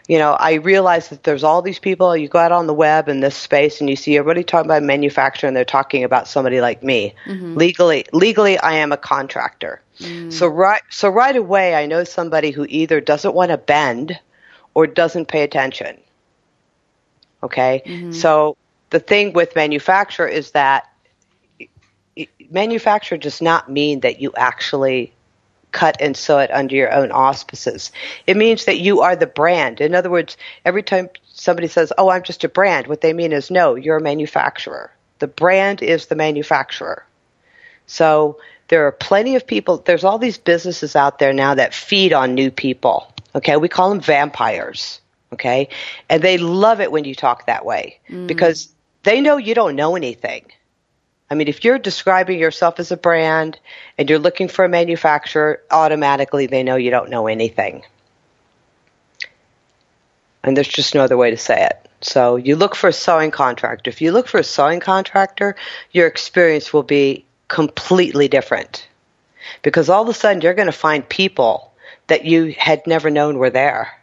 you 0.08 0.18
know, 0.18 0.32
I 0.32 0.54
realize 0.54 1.08
that 1.08 1.22
there's 1.22 1.44
all 1.44 1.62
these 1.62 1.78
people. 1.78 2.14
You 2.16 2.28
go 2.28 2.38
out 2.38 2.52
on 2.52 2.66
the 2.66 2.74
web 2.74 3.08
in 3.08 3.20
this 3.20 3.34
space, 3.34 3.80
and 3.80 3.88
you 3.88 3.96
see 3.96 4.16
everybody 4.18 4.44
talking 4.44 4.70
about 4.70 4.82
manufacturing. 4.82 5.48
and 5.48 5.56
They're 5.56 5.64
talking 5.64 6.04
about 6.04 6.28
somebody 6.28 6.60
like 6.60 6.82
me. 6.82 7.14
Mm-hmm. 7.24 7.54
Legally, 7.56 8.04
legally, 8.12 8.58
I 8.58 8.74
am 8.74 8.92
a 8.92 8.98
contractor. 8.98 9.80
Mm. 10.00 10.30
So 10.32 10.46
right, 10.46 10.82
so 10.90 11.08
right 11.08 11.34
away, 11.34 11.74
I 11.74 11.86
know 11.86 12.04
somebody 12.04 12.50
who 12.50 12.66
either 12.68 13.00
doesn't 13.00 13.34
want 13.34 13.50
to 13.50 13.56
bend 13.56 14.18
or 14.74 14.86
doesn't 14.86 15.26
pay 15.28 15.42
attention. 15.42 15.98
Okay, 17.42 17.82
Mm-hmm. 17.86 18.12
so 18.12 18.56
the 18.94 19.00
thing 19.00 19.32
with 19.32 19.56
manufacturer 19.56 20.28
is 20.28 20.52
that 20.52 20.88
manufacturer 22.48 23.18
does 23.18 23.42
not 23.42 23.68
mean 23.68 23.98
that 24.00 24.20
you 24.20 24.32
actually 24.36 25.12
cut 25.72 25.96
and 25.98 26.16
sew 26.16 26.38
it 26.38 26.52
under 26.52 26.76
your 26.76 26.92
own 26.92 27.10
auspices. 27.10 27.90
It 28.28 28.36
means 28.36 28.66
that 28.66 28.78
you 28.78 29.00
are 29.00 29.16
the 29.16 29.26
brand. 29.26 29.80
In 29.80 29.96
other 29.96 30.10
words, 30.10 30.36
every 30.64 30.84
time 30.84 31.10
somebody 31.24 31.66
says, 31.66 31.92
"Oh, 31.98 32.08
I'm 32.08 32.22
just 32.22 32.44
a 32.44 32.48
brand," 32.48 32.86
what 32.86 33.00
they 33.00 33.12
mean 33.12 33.32
is, 33.32 33.50
"No, 33.50 33.74
you're 33.74 33.96
a 33.96 34.00
manufacturer. 34.00 34.92
The 35.18 35.26
brand 35.26 35.82
is 35.82 36.06
the 36.06 36.14
manufacturer." 36.14 37.04
So 37.88 38.38
there 38.68 38.86
are 38.86 38.92
plenty 38.92 39.34
of 39.34 39.44
people. 39.44 39.78
There's 39.78 40.04
all 40.04 40.18
these 40.18 40.38
businesses 40.38 40.94
out 40.94 41.18
there 41.18 41.32
now 41.32 41.56
that 41.56 41.74
feed 41.74 42.12
on 42.12 42.36
new 42.36 42.52
people. 42.52 43.12
Okay, 43.34 43.56
we 43.56 43.68
call 43.68 43.88
them 43.88 44.00
vampires. 44.00 45.00
Okay, 45.32 45.68
and 46.08 46.22
they 46.22 46.38
love 46.38 46.80
it 46.80 46.92
when 46.92 47.02
you 47.02 47.16
talk 47.16 47.46
that 47.46 47.64
way 47.64 47.98
mm. 48.08 48.28
because 48.28 48.68
they 49.04 49.20
know 49.20 49.36
you 49.36 49.54
don't 49.54 49.76
know 49.76 49.96
anything. 49.96 50.50
I 51.30 51.34
mean, 51.34 51.48
if 51.48 51.64
you're 51.64 51.78
describing 51.78 52.38
yourself 52.38 52.78
as 52.78 52.92
a 52.92 52.96
brand 52.96 53.58
and 53.96 54.10
you're 54.10 54.18
looking 54.18 54.48
for 54.48 54.64
a 54.64 54.68
manufacturer, 54.68 55.62
automatically 55.70 56.46
they 56.46 56.62
know 56.62 56.76
you 56.76 56.90
don't 56.90 57.10
know 57.10 57.26
anything. 57.26 57.84
And 60.42 60.56
there's 60.56 60.68
just 60.68 60.94
no 60.94 61.02
other 61.02 61.16
way 61.16 61.30
to 61.30 61.36
say 61.36 61.64
it. 61.64 61.88
So 62.02 62.36
you 62.36 62.56
look 62.56 62.74
for 62.74 62.88
a 62.88 62.92
sewing 62.92 63.30
contractor. 63.30 63.88
If 63.88 64.02
you 64.02 64.12
look 64.12 64.28
for 64.28 64.38
a 64.38 64.44
sewing 64.44 64.80
contractor, 64.80 65.56
your 65.90 66.06
experience 66.06 66.72
will 66.72 66.82
be 66.82 67.24
completely 67.48 68.28
different. 68.28 68.86
Because 69.62 69.88
all 69.88 70.02
of 70.02 70.08
a 70.08 70.14
sudden 70.14 70.42
you're 70.42 70.54
going 70.54 70.66
to 70.66 70.72
find 70.72 71.08
people 71.08 71.72
that 72.08 72.26
you 72.26 72.54
had 72.58 72.86
never 72.86 73.08
known 73.08 73.38
were 73.38 73.50
there. 73.50 73.98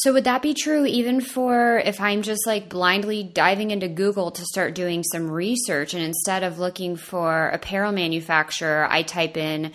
So 0.00 0.12
would 0.12 0.24
that 0.24 0.42
be 0.42 0.52
true 0.52 0.84
even 0.84 1.22
for 1.22 1.78
if 1.78 2.00
I'm 2.02 2.20
just 2.20 2.46
like 2.46 2.68
blindly 2.68 3.24
diving 3.24 3.70
into 3.70 3.88
Google 3.88 4.30
to 4.30 4.44
start 4.44 4.74
doing 4.74 5.02
some 5.02 5.30
research 5.30 5.94
and 5.94 6.02
instead 6.02 6.42
of 6.42 6.58
looking 6.58 6.96
for 6.96 7.48
apparel 7.48 7.92
manufacturer, 7.92 8.86
I 8.90 9.02
type 9.02 9.38
in 9.38 9.72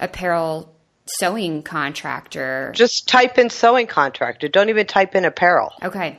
apparel 0.00 0.74
sewing 1.06 1.62
contractor. 1.62 2.72
Just 2.74 3.06
type 3.06 3.36
in 3.36 3.50
sewing 3.50 3.86
contractor. 3.86 4.48
Don't 4.48 4.70
even 4.70 4.86
type 4.86 5.14
in 5.14 5.26
apparel. 5.26 5.72
Okay. 5.82 6.18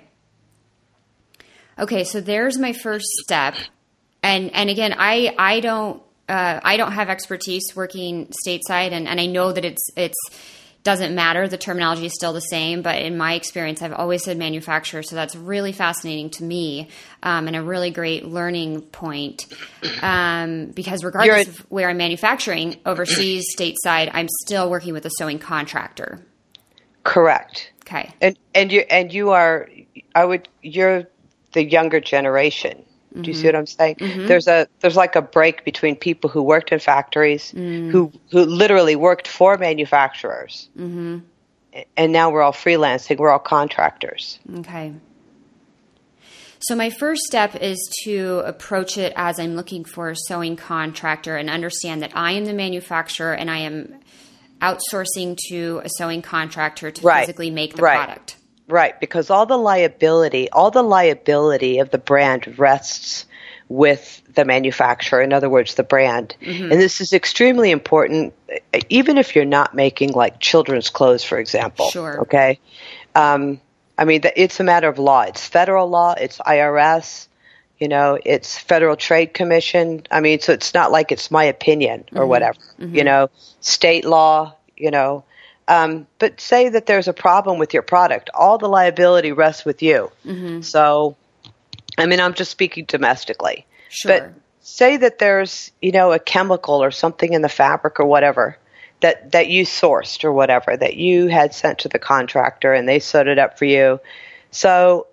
Okay, 1.80 2.04
so 2.04 2.22
there's 2.22 2.60
my 2.60 2.74
first 2.74 3.08
step. 3.24 3.56
And 4.22 4.54
and 4.54 4.70
again, 4.70 4.94
I 4.96 5.34
I 5.36 5.62
don't 5.62 6.04
uh, 6.30 6.60
I 6.64 6.78
don't 6.78 6.92
have 6.92 7.10
expertise 7.10 7.76
working 7.76 8.32
stateside 8.46 8.92
and, 8.92 9.08
and 9.08 9.20
I 9.20 9.26
know 9.26 9.52
that 9.52 9.66
it's 9.66 9.90
it's 9.98 10.18
doesn't 10.84 11.14
matter. 11.14 11.48
The 11.48 11.58
terminology 11.58 12.06
is 12.08 12.14
still 12.16 12.34
the 12.34 12.40
same, 12.42 12.82
but 12.82 13.02
in 13.02 13.16
my 13.16 13.34
experience, 13.36 13.82
I've 13.82 13.94
always 13.94 14.24
said 14.24 14.38
manufacturer, 14.38 15.04
so 15.04 15.16
that's 15.16 15.36
really 15.36 15.72
fascinating 15.72 16.32
to 16.32 16.44
me 16.44 16.90
um, 17.22 17.48
and 17.48 17.56
a 17.56 17.62
really 17.62 17.92
great 17.92 18.26
learning 18.26 18.82
point. 18.82 19.46
Um, 20.02 20.68
because 20.68 21.04
regardless 21.04 21.46
You're- 21.46 21.50
of 21.50 21.60
where 21.70 21.90
I'm 21.90 21.98
manufacturing, 21.98 22.80
overseas, 22.86 23.46
stateside, 23.58 24.10
I'm 24.14 24.28
still 24.44 24.70
working 24.70 24.94
with 24.94 25.06
a 25.06 25.12
sewing 25.18 25.38
contractor. 25.40 26.26
Correct. 27.04 27.72
Okay. 27.84 28.12
And 28.22 28.38
and 28.54 28.72
you 28.72 28.82
and 28.90 29.12
you 29.14 29.32
are 29.32 29.68
I 30.16 30.24
would 30.24 30.48
you're 30.62 31.04
the 31.54 31.64
younger 31.64 32.00
generation. 32.00 32.86
Do 33.14 33.20
you 33.20 33.34
mm-hmm. 33.34 33.42
see 33.42 33.48
what 33.48 33.56
I'm 33.56 33.68
saying? 33.68 33.96
Mm-hmm. 33.96 34.28
There's 34.28 34.48
a 34.48 34.68
there's 34.80 34.96
like 34.96 35.18
a 35.18 35.22
break 35.22 35.66
between 35.66 35.98
people 35.98 36.30
who 36.30 36.42
worked 36.42 36.72
in 36.72 36.80
factories 36.80 37.52
mm. 37.52 37.92
who 37.92 38.12
who 38.32 38.46
literally 38.46 38.96
worked 38.96 39.28
for 39.28 39.58
manufacturers, 39.58 40.70
mm-hmm. 40.78 41.20
and 41.98 42.12
now 42.14 42.30
we're 42.30 42.42
all 42.42 42.54
freelancing. 42.54 43.18
We're 43.18 43.32
all 43.32 43.40
contractors. 43.40 44.40
Okay. 44.60 44.94
So 46.62 46.76
my 46.76 46.92
first 46.92 47.24
step 47.24 47.56
is 47.56 47.78
to 48.04 48.44
approach 48.46 48.98
it 48.98 49.14
as 49.16 49.40
I'm 49.40 49.56
looking 49.56 49.84
for 49.84 50.12
a 50.12 50.16
sewing 50.16 50.56
contractor 50.56 51.36
and 51.36 51.50
understand 51.50 52.04
that 52.04 52.12
I 52.16 52.34
am 52.34 52.46
the 52.46 52.54
manufacturer 52.54 53.34
and 53.34 53.50
I 53.50 53.60
am 53.60 53.96
outsourcing 54.62 55.38
to 55.50 55.82
a 55.84 55.90
sewing 55.90 56.22
contractor 56.22 56.92
to 56.92 57.02
Right. 57.02 57.22
physically 57.22 57.50
make 57.50 57.76
the 57.76 57.82
Right. 57.82 57.98
product. 57.98 58.36
Right, 58.68 58.98
because 59.00 59.30
all 59.30 59.46
the 59.46 59.58
liability, 59.58 60.50
all 60.50 60.72
the 60.72 60.84
liability 60.84 61.80
of 61.80 61.90
the 61.90 61.98
brand 61.98 62.58
rests 62.58 63.26
with 63.72 64.22
the 64.34 64.44
manufacturer. 64.44 65.22
In 65.22 65.32
other 65.32 65.50
words, 65.50 65.76
the 65.76 65.84
brand. 65.84 66.36
Mm-hmm. 66.42 66.72
And 66.72 66.82
this 66.82 67.00
is 67.00 67.14
extremely 67.14 67.72
important, 67.72 68.34
even 68.90 69.18
if 69.18 69.36
you're 69.36 69.46
not 69.46 69.74
making 69.74 70.12
like 70.12 70.40
children's 70.40 70.90
clothes, 70.90 71.24
for 71.24 71.40
example. 71.40 71.90
Sure. 71.90 72.22
Okay. 72.22 72.60
Um, 73.16 73.62
I 73.98 74.06
mean, 74.06 74.22
it's 74.36 74.60
a 74.60 74.64
matter 74.64 74.90
of 74.90 75.00
law. 75.00 75.22
It's 75.22 75.48
federal 75.48 75.90
law. 75.90 76.16
It's 76.20 76.38
IRS. 76.40 77.28
You 77.80 77.88
know, 77.88 78.20
it's 78.24 78.58
Federal 78.58 78.96
Trade 78.96 79.34
Commission. 79.34 80.04
I 80.12 80.20
mean, 80.20 80.40
so 80.40 80.54
it's 80.54 80.74
not 80.74 80.92
like 80.92 81.12
it's 81.12 81.32
my 81.32 81.46
opinion 81.46 82.06
or 82.12 82.22
mm-hmm. 82.22 82.30
whatever. 82.30 82.60
You 82.78 82.88
mm-hmm. 82.88 83.06
know, 83.06 83.30
state 83.62 84.06
law. 84.06 84.56
You 84.76 84.92
know, 84.92 85.24
um, 85.72 86.06
but 86.20 86.42
say 86.42 86.68
that 86.68 86.86
there's 86.86 87.08
a 87.08 87.14
problem 87.14 87.58
with 87.58 87.74
your 87.74 87.82
product, 87.82 88.30
all 88.34 88.58
the 88.58 88.68
liability 88.68 89.32
rests 89.32 89.64
with 89.64 89.82
you. 89.82 90.12
So, 90.64 91.16
I 91.98 92.08
mean, 92.08 92.20
I'm 92.20 92.34
just 92.34 92.52
speaking 92.52 92.84
domestically. 92.84 93.66
Sure. 93.88 94.20
But 94.20 94.34
say 94.60 94.98
that 94.98 95.18
there's, 95.18 95.72
you 95.82 95.94
know, 95.94 96.12
a 96.12 96.20
chemical 96.20 96.84
or 96.84 96.92
something 96.92 97.32
in 97.32 97.42
the 97.42 97.48
fabric 97.48 98.02
or 98.02 98.06
whatever 98.06 98.58
that, 99.00 99.32
that 99.32 99.48
you 99.48 99.64
sourced 99.64 100.26
or 100.26 100.34
whatever 100.34 100.76
that 100.76 100.98
you 100.98 101.28
had 101.28 101.54
sent 101.54 101.80
to 101.80 101.88
the 101.88 102.00
contractor 102.00 102.74
and 102.74 102.86
they 102.86 103.00
sewed 103.00 103.28
it 103.28 103.40
up 103.40 103.58
for 103.58 103.64
you. 103.64 104.02
So, 104.52 105.08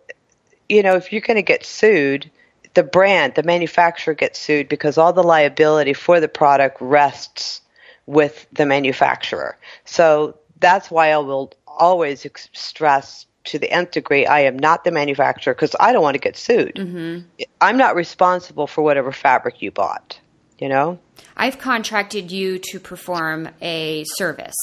you 0.68 0.82
know, 0.82 0.96
if 0.96 1.12
you're 1.12 1.20
going 1.20 1.36
to 1.36 1.42
get 1.42 1.64
sued, 1.64 2.32
the 2.74 2.82
brand, 2.82 3.36
the 3.36 3.44
manufacturer 3.44 4.14
gets 4.14 4.40
sued 4.40 4.68
because 4.68 4.98
all 4.98 5.12
the 5.12 5.22
liability 5.22 5.92
for 5.92 6.18
the 6.18 6.26
product 6.26 6.78
rests 6.80 7.60
with 8.06 8.44
the 8.52 8.66
manufacturer. 8.66 9.56
So 9.84 10.36
that's 10.60 10.90
why 10.90 11.12
I 11.12 11.18
will 11.18 11.52
always 11.66 12.26
ex- 12.26 12.48
stress 12.52 13.26
to 13.44 13.58
the 13.58 13.70
nth 13.70 13.92
degree 13.92 14.26
I 14.26 14.40
am 14.40 14.58
not 14.58 14.84
the 14.84 14.90
manufacturer 14.90 15.54
because 15.54 15.74
I 15.80 15.92
don't 15.92 16.02
want 16.02 16.14
to 16.14 16.20
get 16.20 16.36
sued. 16.36 16.74
Mm-hmm. 16.74 17.42
I'm 17.60 17.76
not 17.76 17.94
responsible 17.94 18.66
for 18.66 18.82
whatever 18.82 19.12
fabric 19.12 19.62
you 19.62 19.70
bought, 19.70 20.20
you 20.58 20.68
know? 20.68 20.98
I've 21.36 21.58
contracted 21.58 22.30
you 22.30 22.58
to 22.70 22.80
perform 22.80 23.48
a 23.62 24.04
service. 24.16 24.56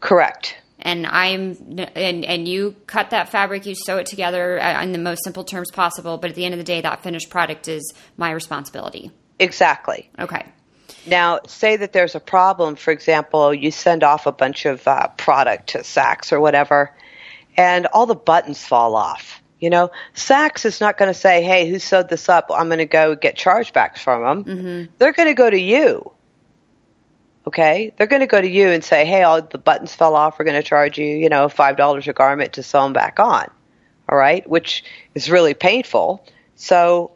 Correct. 0.00 0.56
And 0.80 1.06
I'm 1.06 1.56
and 1.96 2.24
and 2.24 2.46
you 2.46 2.76
cut 2.86 3.10
that 3.10 3.30
fabric, 3.30 3.66
you 3.66 3.74
sew 3.74 3.96
it 3.96 4.06
together 4.06 4.60
uh, 4.60 4.80
in 4.82 4.92
the 4.92 4.98
most 4.98 5.24
simple 5.24 5.42
terms 5.42 5.72
possible, 5.72 6.18
but 6.18 6.30
at 6.30 6.36
the 6.36 6.44
end 6.44 6.54
of 6.54 6.58
the 6.58 6.64
day 6.64 6.80
that 6.80 7.02
finished 7.02 7.30
product 7.30 7.66
is 7.66 7.92
my 8.16 8.30
responsibility. 8.30 9.10
Exactly. 9.40 10.08
Okay. 10.20 10.46
Now, 11.06 11.40
say 11.46 11.76
that 11.76 11.92
there's 11.92 12.14
a 12.14 12.20
problem. 12.20 12.76
For 12.76 12.90
example, 12.90 13.54
you 13.54 13.70
send 13.70 14.04
off 14.04 14.26
a 14.26 14.32
bunch 14.32 14.66
of 14.66 14.86
uh, 14.86 15.08
product 15.16 15.70
to 15.70 15.78
Saks 15.78 16.32
or 16.32 16.40
whatever, 16.40 16.94
and 17.56 17.86
all 17.86 18.06
the 18.06 18.14
buttons 18.14 18.64
fall 18.64 18.94
off. 18.94 19.42
You 19.60 19.70
know, 19.70 19.90
Saks 20.14 20.64
is 20.64 20.80
not 20.80 20.98
going 20.98 21.08
to 21.12 21.18
say, 21.18 21.42
"Hey, 21.42 21.68
who 21.68 21.78
sewed 21.78 22.08
this 22.08 22.28
up? 22.28 22.50
I'm 22.54 22.68
going 22.68 22.78
to 22.78 22.86
go 22.86 23.14
get 23.16 23.36
chargebacks 23.36 23.98
from 23.98 24.22
them." 24.22 24.44
Mm-hmm. 24.44 24.92
They're 24.98 25.12
going 25.12 25.28
to 25.28 25.34
go 25.34 25.48
to 25.48 25.58
you. 25.58 26.12
Okay, 27.46 27.92
they're 27.96 28.06
going 28.06 28.20
to 28.20 28.26
go 28.26 28.40
to 28.40 28.48
you 28.48 28.68
and 28.68 28.84
say, 28.84 29.04
"Hey, 29.04 29.22
all 29.22 29.40
the 29.42 29.58
buttons 29.58 29.94
fell 29.94 30.14
off. 30.14 30.38
We're 30.38 30.44
going 30.44 30.60
to 30.60 30.68
charge 30.68 30.98
you, 30.98 31.06
you 31.06 31.28
know, 31.28 31.48
five 31.48 31.76
dollars 31.76 32.06
a 32.06 32.12
garment 32.12 32.54
to 32.54 32.62
sew 32.62 32.84
them 32.84 32.92
back 32.92 33.18
on." 33.18 33.50
All 34.08 34.16
right, 34.16 34.48
which 34.48 34.84
is 35.14 35.30
really 35.30 35.54
painful. 35.54 36.24
So 36.54 37.12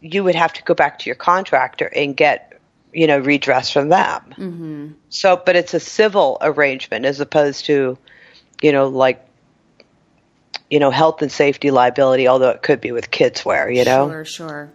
you 0.00 0.24
would 0.24 0.34
have 0.34 0.52
to 0.54 0.62
go 0.62 0.74
back 0.74 0.98
to 1.00 1.06
your 1.06 1.16
contractor 1.16 1.86
and 1.86 2.16
get 2.16 2.49
you 2.92 3.06
know 3.06 3.18
redress 3.18 3.70
from 3.70 3.88
them. 3.88 4.22
Mm-hmm. 4.30 4.88
So, 5.08 5.40
but 5.44 5.56
it's 5.56 5.74
a 5.74 5.80
civil 5.80 6.38
arrangement 6.40 7.04
as 7.04 7.20
opposed 7.20 7.66
to 7.66 7.98
you 8.62 8.72
know 8.72 8.88
like 8.88 9.24
you 10.68 10.78
know 10.78 10.90
health 10.90 11.22
and 11.22 11.30
safety 11.30 11.70
liability, 11.70 12.28
although 12.28 12.50
it 12.50 12.62
could 12.62 12.80
be 12.80 12.92
with 12.92 13.10
kids 13.10 13.44
wear. 13.44 13.70
You 13.70 13.84
know, 13.84 14.08
sure, 14.08 14.24
sure. 14.24 14.70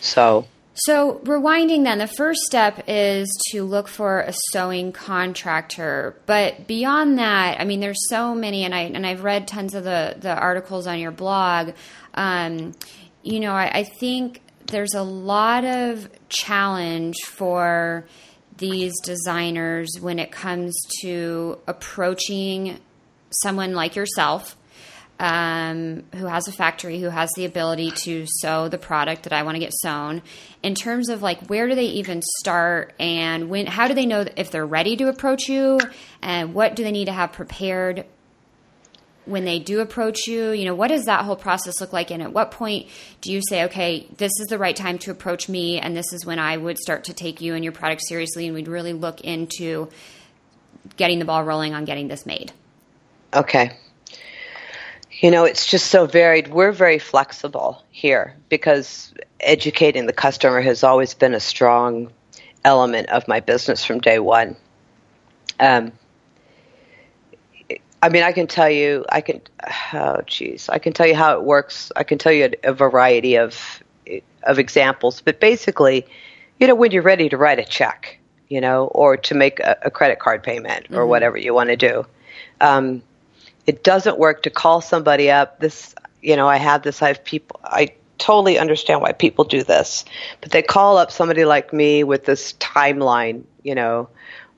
So. 0.00 0.46
So, 0.78 1.22
rewinding 1.24 1.84
then, 1.84 1.96
the 1.96 2.06
first 2.06 2.40
step 2.42 2.84
is 2.86 3.26
to 3.50 3.64
look 3.64 3.88
for 3.88 4.20
a 4.20 4.34
sewing 4.52 4.92
contractor. 4.92 6.14
But 6.26 6.66
beyond 6.66 7.18
that, 7.18 7.58
I 7.58 7.64
mean, 7.64 7.80
there's 7.80 8.10
so 8.10 8.34
many, 8.34 8.62
and 8.62 8.74
I 8.74 8.80
and 8.80 9.06
I've 9.06 9.24
read 9.24 9.48
tons 9.48 9.74
of 9.74 9.84
the 9.84 10.16
the 10.18 10.34
articles 10.34 10.86
on 10.86 10.98
your 10.98 11.12
blog. 11.12 11.72
Um, 12.12 12.74
you 13.22 13.40
know, 13.40 13.52
I, 13.52 13.70
I 13.78 13.84
think 13.84 14.42
there's 14.68 14.94
a 14.94 15.02
lot 15.02 15.64
of 15.64 16.08
challenge 16.28 17.16
for 17.24 18.06
these 18.58 18.92
designers 19.02 19.90
when 20.00 20.18
it 20.18 20.32
comes 20.32 20.74
to 21.00 21.58
approaching 21.66 22.78
someone 23.30 23.74
like 23.74 23.96
yourself 23.96 24.56
um, 25.18 26.04
who 26.14 26.26
has 26.26 26.46
a 26.46 26.52
factory 26.52 27.00
who 27.00 27.08
has 27.08 27.30
the 27.36 27.44
ability 27.44 27.90
to 27.90 28.26
sew 28.26 28.68
the 28.68 28.78
product 28.78 29.22
that 29.22 29.32
I 29.32 29.42
want 29.42 29.54
to 29.54 29.58
get 29.58 29.72
sewn. 29.72 30.22
In 30.62 30.74
terms 30.74 31.08
of 31.08 31.22
like 31.22 31.46
where 31.46 31.68
do 31.68 31.74
they 31.74 31.86
even 31.86 32.20
start 32.40 32.94
and 32.98 33.48
when 33.48 33.66
how 33.66 33.88
do 33.88 33.94
they 33.94 34.06
know 34.06 34.26
if 34.36 34.50
they're 34.50 34.66
ready 34.66 34.96
to 34.96 35.08
approach 35.08 35.48
you? 35.48 35.80
And 36.20 36.54
what 36.54 36.76
do 36.76 36.84
they 36.84 36.92
need 36.92 37.06
to 37.06 37.12
have 37.12 37.32
prepared 37.32 38.04
when 39.26 39.44
they 39.44 39.58
do 39.58 39.80
approach 39.80 40.26
you 40.26 40.50
you 40.50 40.64
know 40.64 40.74
what 40.74 40.88
does 40.88 41.04
that 41.04 41.24
whole 41.24 41.36
process 41.36 41.80
look 41.80 41.92
like? 41.92 42.10
And 42.10 42.22
at 42.22 42.32
what 42.32 42.50
point 42.50 42.88
do 43.20 43.32
you 43.32 43.42
say 43.48 43.64
okay 43.64 44.06
this 44.16 44.32
is 44.40 44.46
the 44.48 44.58
right 44.58 44.76
time 44.76 44.98
to 44.98 45.10
approach 45.10 45.48
me 45.48 45.78
and 45.78 45.96
this 45.96 46.12
is 46.12 46.24
when 46.24 46.38
i 46.38 46.56
would 46.56 46.78
start 46.78 47.04
to 47.04 47.12
take 47.12 47.40
you 47.40 47.54
and 47.54 47.64
your 47.64 47.72
product 47.72 48.02
seriously 48.06 48.46
and 48.46 48.54
we'd 48.54 48.68
really 48.68 48.92
look 48.92 49.20
into 49.20 49.88
getting 50.96 51.18
the 51.18 51.24
ball 51.24 51.42
rolling 51.44 51.74
on 51.74 51.84
getting 51.84 52.08
this 52.08 52.24
made 52.24 52.52
okay. 53.36 53.76
You 55.20 55.30
know 55.30 55.44
it's 55.44 55.66
just 55.66 55.86
so 55.86 56.06
varied. 56.06 56.48
We're 56.48 56.72
very 56.72 56.98
flexible 56.98 57.82
here 57.90 58.34
because 58.48 59.14
educating 59.40 60.06
the 60.06 60.12
customer 60.12 60.60
has 60.60 60.84
always 60.84 61.14
been 61.14 61.34
a 61.34 61.40
strong 61.40 62.12
element 62.64 63.08
of 63.08 63.26
my 63.28 63.40
business 63.40 63.84
from 63.84 64.00
day 64.00 64.18
one. 64.18 64.56
Um, 65.58 65.92
I 68.06 68.08
mean, 68.08 68.22
I 68.22 68.30
can 68.30 68.46
tell 68.46 68.70
you, 68.70 69.04
I 69.08 69.20
can, 69.20 69.40
oh, 69.92 70.22
geez, 70.26 70.68
I 70.68 70.78
can 70.78 70.92
tell 70.92 71.08
you 71.08 71.16
how 71.16 71.34
it 71.34 71.42
works. 71.42 71.90
I 71.96 72.04
can 72.04 72.18
tell 72.18 72.30
you 72.30 72.52
a, 72.62 72.70
a 72.70 72.72
variety 72.72 73.36
of 73.36 73.82
of 74.44 74.60
examples, 74.60 75.20
but 75.20 75.40
basically, 75.40 76.06
you 76.60 76.68
know, 76.68 76.76
when 76.76 76.92
you're 76.92 77.02
ready 77.02 77.28
to 77.28 77.36
write 77.36 77.58
a 77.58 77.64
check, 77.64 78.20
you 78.46 78.60
know, 78.60 78.86
or 78.86 79.16
to 79.16 79.34
make 79.34 79.58
a, 79.58 79.76
a 79.82 79.90
credit 79.90 80.20
card 80.20 80.44
payment 80.44 80.86
or 80.90 80.98
mm-hmm. 80.98 81.08
whatever 81.08 81.36
you 81.36 81.52
want 81.52 81.68
to 81.70 81.76
do, 81.76 82.06
um, 82.60 83.02
it 83.66 83.82
doesn't 83.82 84.20
work 84.20 84.44
to 84.44 84.50
call 84.50 84.80
somebody 84.80 85.28
up. 85.28 85.58
This, 85.58 85.92
you 86.22 86.36
know, 86.36 86.46
I 86.46 86.58
have 86.58 86.82
this. 86.82 87.02
I 87.02 87.08
have 87.08 87.24
people. 87.24 87.58
I 87.64 87.92
totally 88.18 88.56
understand 88.56 89.00
why 89.00 89.14
people 89.14 89.44
do 89.44 89.64
this, 89.64 90.04
but 90.40 90.52
they 90.52 90.62
call 90.62 90.96
up 90.96 91.10
somebody 91.10 91.44
like 91.44 91.72
me 91.72 92.04
with 92.04 92.24
this 92.24 92.52
timeline, 92.52 93.42
you 93.64 93.74
know 93.74 94.08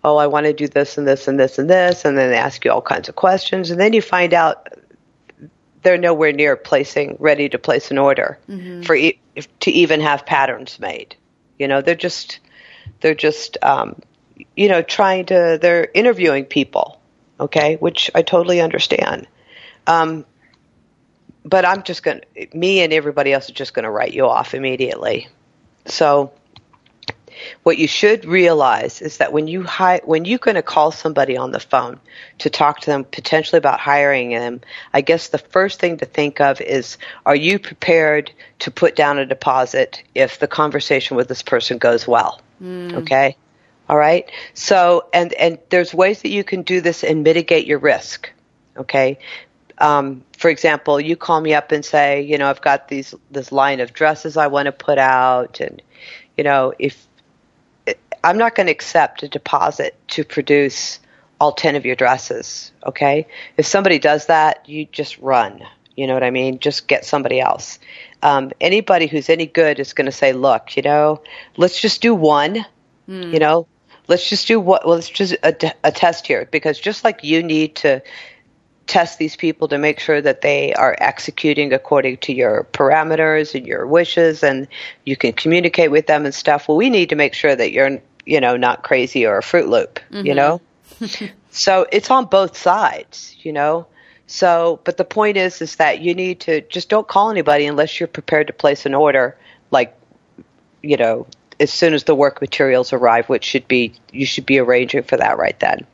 oh, 0.08 0.16
I 0.16 0.26
want 0.26 0.46
to 0.46 0.52
do 0.52 0.68
this 0.68 0.98
and 0.98 1.06
this 1.06 1.28
and 1.28 1.38
this 1.38 1.58
and 1.58 1.68
this, 1.68 2.04
and 2.04 2.16
then 2.16 2.30
they 2.30 2.36
ask 2.36 2.64
you 2.64 2.72
all 2.72 2.82
kinds 2.82 3.08
of 3.08 3.16
questions, 3.16 3.70
and 3.70 3.80
then 3.80 3.92
you 3.92 4.02
find 4.02 4.32
out 4.34 4.68
they're 5.82 5.98
nowhere 5.98 6.32
near 6.32 6.56
placing 6.56 7.16
ready 7.18 7.48
to 7.48 7.58
place 7.58 7.90
an 7.90 7.98
order 7.98 8.38
mm-hmm. 8.48 8.82
for 8.82 8.94
e- 8.94 9.20
to 9.60 9.70
even 9.70 10.00
have 10.00 10.26
patterns 10.26 10.78
made. 10.80 11.14
You 11.58 11.68
know, 11.68 11.82
they're 11.82 11.94
just 11.94 12.40
they're 13.00 13.14
just 13.14 13.58
um, 13.62 14.00
you 14.56 14.68
know 14.68 14.82
trying 14.82 15.26
to 15.26 15.58
they're 15.60 15.88
interviewing 15.94 16.44
people, 16.46 17.00
okay, 17.38 17.76
which 17.76 18.10
I 18.14 18.22
totally 18.22 18.60
understand. 18.60 19.26
Um, 19.86 20.24
but 21.44 21.64
I'm 21.64 21.82
just 21.82 22.02
going 22.02 22.20
to, 22.34 22.56
me 22.56 22.80
and 22.80 22.92
everybody 22.92 23.32
else 23.32 23.46
is 23.46 23.52
just 23.52 23.72
going 23.72 23.84
to 23.84 23.90
write 23.90 24.12
you 24.12 24.26
off 24.26 24.54
immediately. 24.54 25.28
So 25.86 26.32
what 27.62 27.78
you 27.78 27.86
should 27.86 28.24
realize 28.24 29.00
is 29.02 29.18
that 29.18 29.32
when 29.32 29.48
you 29.48 29.62
hi- 29.64 30.00
when 30.04 30.24
you're 30.24 30.38
going 30.38 30.54
to 30.54 30.62
call 30.62 30.90
somebody 30.90 31.36
on 31.36 31.50
the 31.50 31.60
phone 31.60 32.00
to 32.38 32.50
talk 32.50 32.80
to 32.80 32.86
them 32.86 33.04
potentially 33.04 33.58
about 33.58 33.80
hiring 33.80 34.30
them, 34.30 34.60
I 34.92 35.00
guess 35.00 35.28
the 35.28 35.38
first 35.38 35.80
thing 35.80 35.98
to 35.98 36.04
think 36.04 36.40
of 36.40 36.60
is 36.60 36.98
are 37.26 37.36
you 37.36 37.58
prepared 37.58 38.32
to 38.60 38.70
put 38.70 38.96
down 38.96 39.18
a 39.18 39.26
deposit 39.26 40.02
if 40.14 40.38
the 40.38 40.48
conversation 40.48 41.16
with 41.16 41.28
this 41.28 41.42
person 41.42 41.78
goes 41.78 42.06
well? 42.06 42.40
Mm. 42.62 42.94
Okay? 43.02 43.36
All 43.88 43.96
right? 43.96 44.30
So 44.54 45.08
and 45.12 45.32
and 45.34 45.58
there's 45.70 45.94
ways 45.94 46.22
that 46.22 46.30
you 46.30 46.44
can 46.44 46.62
do 46.62 46.80
this 46.80 47.04
and 47.04 47.22
mitigate 47.22 47.66
your 47.66 47.78
risk. 47.78 48.30
Okay? 48.76 49.18
Um, 49.78 50.24
for 50.36 50.50
example, 50.50 51.00
you 51.00 51.16
call 51.16 51.40
me 51.40 51.54
up 51.54 51.72
and 51.72 51.84
say, 51.84 52.22
you 52.22 52.38
know, 52.38 52.48
I've 52.48 52.60
got 52.60 52.88
these 52.88 53.14
this 53.30 53.52
line 53.52 53.80
of 53.80 53.92
dresses 53.92 54.36
I 54.36 54.48
want 54.48 54.66
to 54.66 54.72
put 54.72 54.98
out, 54.98 55.60
and 55.60 55.80
you 56.36 56.44
know, 56.44 56.72
if 56.78 57.07
I'm 58.22 58.38
not 58.38 58.54
going 58.54 58.66
to 58.66 58.72
accept 58.72 59.22
a 59.22 59.28
deposit 59.28 59.96
to 60.08 60.24
produce 60.24 60.98
all 61.40 61.52
10 61.52 61.76
of 61.76 61.86
your 61.86 61.96
dresses, 61.96 62.72
okay? 62.84 63.26
If 63.56 63.66
somebody 63.66 63.98
does 63.98 64.26
that, 64.26 64.68
you 64.68 64.86
just 64.86 65.18
run. 65.18 65.62
You 65.96 66.06
know 66.06 66.14
what 66.14 66.24
I 66.24 66.30
mean? 66.30 66.58
Just 66.58 66.88
get 66.88 67.04
somebody 67.04 67.40
else. 67.40 67.78
Um, 68.22 68.52
anybody 68.60 69.06
who's 69.06 69.28
any 69.28 69.46
good 69.46 69.78
is 69.78 69.92
going 69.92 70.06
to 70.06 70.12
say, 70.12 70.32
look, 70.32 70.76
you 70.76 70.82
know, 70.82 71.22
let's 71.56 71.80
just 71.80 72.02
do 72.02 72.14
one, 72.14 72.64
mm. 73.08 73.32
you 73.32 73.38
know, 73.38 73.68
let's 74.08 74.28
just 74.28 74.48
do 74.48 74.58
what, 74.58 74.84
well, 74.84 74.96
let's 74.96 75.08
just 75.08 75.34
a, 75.42 75.74
a 75.84 75.92
test 75.92 76.26
here 76.26 76.48
because 76.50 76.78
just 76.78 77.04
like 77.04 77.22
you 77.22 77.42
need 77.42 77.76
to 77.76 78.02
test 78.88 79.18
these 79.18 79.36
people 79.36 79.68
to 79.68 79.78
make 79.78 80.00
sure 80.00 80.20
that 80.20 80.40
they 80.40 80.72
are 80.72 80.96
executing 80.98 81.72
according 81.72 82.16
to 82.16 82.32
your 82.32 82.66
parameters 82.72 83.54
and 83.54 83.66
your 83.66 83.86
wishes 83.86 84.42
and 84.42 84.66
you 85.04 85.14
can 85.14 85.32
communicate 85.32 85.90
with 85.90 86.06
them 86.06 86.24
and 86.24 86.34
stuff. 86.34 86.66
Well, 86.66 86.78
we 86.78 86.90
need 86.90 87.10
to 87.10 87.16
make 87.16 87.34
sure 87.34 87.54
that 87.54 87.70
you're, 87.70 88.00
you 88.28 88.40
know, 88.40 88.56
not 88.56 88.82
crazy 88.82 89.26
or 89.26 89.38
a 89.38 89.42
Fruit 89.42 89.68
Loop, 89.68 90.00
mm-hmm. 90.10 90.26
you 90.26 90.34
know? 90.34 90.60
so 91.50 91.86
it's 91.90 92.10
on 92.10 92.26
both 92.26 92.56
sides, 92.56 93.36
you 93.40 93.52
know? 93.52 93.86
So, 94.26 94.80
but 94.84 94.96
the 94.96 95.04
point 95.04 95.36
is, 95.36 95.62
is 95.62 95.76
that 95.76 96.00
you 96.00 96.14
need 96.14 96.40
to 96.40 96.60
just 96.60 96.88
don't 96.88 97.08
call 97.08 97.30
anybody 97.30 97.66
unless 97.66 97.98
you're 97.98 98.06
prepared 98.06 98.48
to 98.48 98.52
place 98.52 98.84
an 98.84 98.94
order, 98.94 99.36
like, 99.70 99.96
you 100.82 100.96
know, 100.96 101.26
as 101.58 101.72
soon 101.72 101.94
as 101.94 102.04
the 102.04 102.14
work 102.14 102.40
materials 102.40 102.92
arrive, 102.92 103.28
which 103.28 103.44
should 103.44 103.66
be, 103.66 103.94
you 104.12 104.26
should 104.26 104.46
be 104.46 104.58
arranging 104.58 105.02
for 105.02 105.16
that 105.16 105.38
right 105.38 105.58
then. 105.58 105.86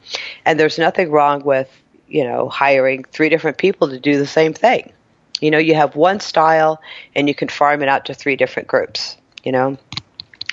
And 0.45 0.59
there's 0.59 0.79
nothing 0.79 1.11
wrong 1.11 1.45
with 1.45 1.71
you 2.15 2.25
know, 2.25 2.49
hiring 2.49 3.05
three 3.05 3.29
different 3.29 3.59
people 3.59 3.89
to 3.89 3.99
do 3.99 4.19
the 4.19 4.27
same 4.27 4.53
thing. 4.53 4.93
You 5.41 5.51
know, 5.51 5.59
you 5.59 5.75
have 5.75 5.97
one 5.97 6.21
style 6.21 6.81
and 7.15 7.29
you 7.29 7.35
can 7.35 7.49
farm 7.49 7.83
it 7.83 7.89
out 7.89 8.07
to 8.07 8.15
three 8.15 8.37
different 8.37 8.69
groups, 8.69 9.17
you 9.43 9.53
know. 9.53 9.79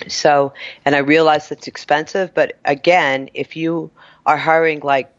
So, 0.08 0.52
and 0.84 0.94
I 0.94 0.98
realize 0.98 1.50
it's 1.50 1.66
expensive, 1.66 2.34
but 2.34 2.58
again, 2.64 3.30
if 3.34 3.56
you 3.56 3.90
are 4.26 4.36
hiring 4.36 4.80
like 4.80 5.12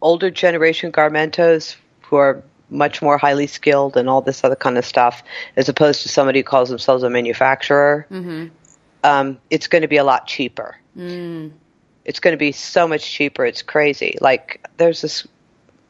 older 0.00 0.30
generation 0.30 0.92
garmentos 0.92 1.76
who 2.02 2.16
are 2.16 2.42
much 2.70 3.02
more 3.02 3.18
highly 3.18 3.46
skilled 3.46 3.96
and 3.96 4.08
all 4.08 4.20
this 4.20 4.44
other 4.44 4.56
kind 4.56 4.78
of 4.78 4.84
stuff, 4.84 5.22
as 5.56 5.68
opposed 5.68 6.02
to 6.02 6.08
somebody 6.08 6.40
who 6.40 6.44
calls 6.44 6.68
themselves 6.68 7.02
a 7.02 7.10
manufacturer, 7.10 8.06
mm-hmm. 8.10 8.46
um, 9.04 9.38
it's 9.50 9.66
going 9.66 9.82
to 9.82 9.88
be 9.88 9.96
a 9.96 10.04
lot 10.04 10.26
cheaper. 10.26 10.76
Mm. 10.96 11.50
it's 12.04 12.20
going 12.20 12.32
to 12.32 12.38
be 12.38 12.52
so 12.52 12.86
much 12.86 13.10
cheaper. 13.10 13.44
It's 13.44 13.62
crazy. 13.62 14.16
Like 14.20 14.64
there's 14.76 15.00
this 15.00 15.26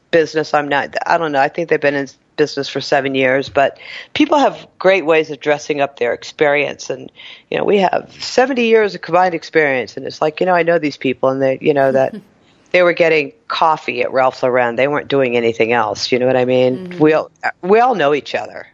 business. 0.09 0.53
I'm 0.53 0.67
not. 0.67 0.95
I 1.05 1.17
don't 1.17 1.31
know. 1.31 1.39
I 1.39 1.49
think 1.49 1.69
they've 1.69 1.79
been 1.79 1.93
in 1.93 2.07
business 2.35 2.67
for 2.67 2.81
seven 2.81 3.15
years, 3.15 3.49
but 3.49 3.79
people 4.13 4.37
have 4.37 4.67
great 4.79 5.05
ways 5.05 5.31
of 5.31 5.39
dressing 5.39 5.81
up 5.81 5.99
their 5.99 6.13
experience. 6.13 6.89
And 6.89 7.11
you 7.49 7.57
know, 7.57 7.63
we 7.63 7.77
have 7.77 8.15
70 8.19 8.63
years 8.63 8.95
of 8.95 9.01
combined 9.01 9.33
experience, 9.33 9.97
and 9.97 10.05
it's 10.05 10.21
like 10.21 10.39
you 10.39 10.45
know, 10.45 10.53
I 10.53 10.63
know 10.63 10.79
these 10.79 10.97
people, 10.97 11.29
and 11.29 11.41
they, 11.41 11.57
you 11.61 11.73
know, 11.73 11.91
that 11.91 12.15
they 12.71 12.83
were 12.83 12.93
getting 12.93 13.31
coffee 13.47 14.01
at 14.01 14.11
Ralph 14.11 14.43
Lauren. 14.43 14.75
They 14.75 14.87
weren't 14.87 15.07
doing 15.07 15.37
anything 15.37 15.71
else. 15.71 16.11
You 16.11 16.19
know 16.19 16.27
what 16.27 16.37
I 16.37 16.45
mean? 16.45 16.89
Mm-hmm. 16.89 16.99
We 16.99 17.13
all 17.13 17.31
we 17.61 17.79
all 17.79 17.95
know 17.95 18.13
each 18.13 18.35
other, 18.35 18.67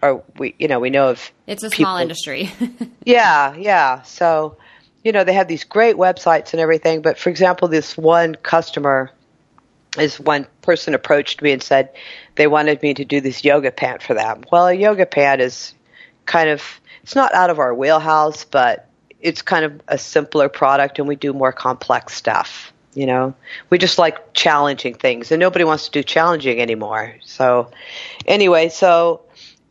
or 0.00 0.22
we, 0.38 0.54
you 0.58 0.68
know, 0.68 0.80
we 0.80 0.90
know 0.90 1.08
of. 1.10 1.32
It's 1.46 1.62
a 1.62 1.70
people. 1.70 1.84
small 1.84 1.98
industry. 1.98 2.50
yeah, 3.04 3.54
yeah. 3.56 4.02
So, 4.02 4.56
you 5.04 5.12
know, 5.12 5.24
they 5.24 5.32
have 5.32 5.48
these 5.48 5.64
great 5.64 5.96
websites 5.96 6.52
and 6.52 6.60
everything. 6.60 7.02
But 7.02 7.18
for 7.18 7.30
example, 7.30 7.68
this 7.68 7.96
one 7.96 8.36
customer 8.36 9.10
is 9.98 10.18
one 10.18 10.46
person 10.62 10.94
approached 10.94 11.42
me 11.42 11.52
and 11.52 11.62
said 11.62 11.90
they 12.34 12.46
wanted 12.46 12.82
me 12.82 12.94
to 12.94 13.04
do 13.04 13.20
this 13.20 13.44
yoga 13.44 13.70
pant 13.70 14.02
for 14.02 14.14
them. 14.14 14.44
Well, 14.50 14.68
a 14.68 14.72
yoga 14.72 15.06
pant 15.06 15.40
is 15.40 15.74
kind 16.26 16.48
of 16.48 16.62
it's 17.02 17.14
not 17.14 17.34
out 17.34 17.50
of 17.50 17.58
our 17.58 17.74
wheelhouse, 17.74 18.44
but 18.44 18.88
it's 19.20 19.42
kind 19.42 19.64
of 19.64 19.80
a 19.88 19.98
simpler 19.98 20.48
product 20.48 20.98
and 20.98 21.08
we 21.08 21.16
do 21.16 21.32
more 21.32 21.52
complex 21.52 22.14
stuff, 22.14 22.72
you 22.94 23.06
know. 23.06 23.34
We 23.70 23.78
just 23.78 23.98
like 23.98 24.32
challenging 24.34 24.94
things 24.94 25.32
and 25.32 25.40
nobody 25.40 25.64
wants 25.64 25.86
to 25.86 25.90
do 25.90 26.02
challenging 26.02 26.60
anymore. 26.60 27.16
So 27.24 27.70
anyway, 28.26 28.68
so 28.68 29.22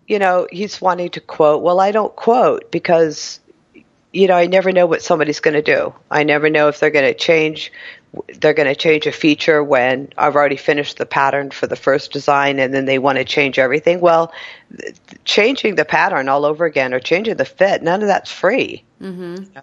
you 0.08 0.20
know, 0.20 0.48
he's 0.52 0.82
wanting 0.82 1.10
to 1.12 1.22
quote. 1.22 1.64
Well, 1.64 1.80
I 1.80 1.92
don't 1.92 2.16
quote 2.16 2.72
because 2.72 3.40
you 4.14 4.28
know, 4.28 4.36
I 4.36 4.48
never 4.48 4.72
know 4.72 4.86
what 4.86 5.02
somebody's 5.02 5.40
going 5.40 5.54
to 5.54 5.62
do. 5.62 5.94
I 6.10 6.24
never 6.24 6.50
know 6.50 6.68
if 6.68 6.80
they're 6.80 6.90
going 6.90 7.06
to 7.06 7.14
change 7.14 7.72
they're 8.40 8.54
going 8.54 8.68
to 8.68 8.76
change 8.76 9.08
a 9.08 9.12
feature 9.12 9.64
when 9.64 10.10
I've 10.18 10.36
already 10.36 10.58
finished 10.58 10.98
the 10.98 11.06
pattern 11.06 11.52
for 11.52 11.68
the 11.68 11.76
first 11.78 12.12
design 12.12 12.60
and 12.60 12.74
then 12.74 12.86
they 12.86 13.00
want 13.00 13.18
to 13.18 13.24
change 13.24 13.58
everything. 13.58 14.02
Well, 14.02 14.34
changing 15.24 15.76
the 15.76 15.86
pattern 15.86 16.28
all 16.28 16.46
over 16.46 16.66
again 16.66 16.94
or 16.94 17.00
changing 17.00 17.38
the 17.38 17.46
fit, 17.46 17.82
none 17.82 18.02
of 18.02 18.08
that's 18.08 18.32
free. 18.32 18.84
Mm-hmm. 19.02 19.60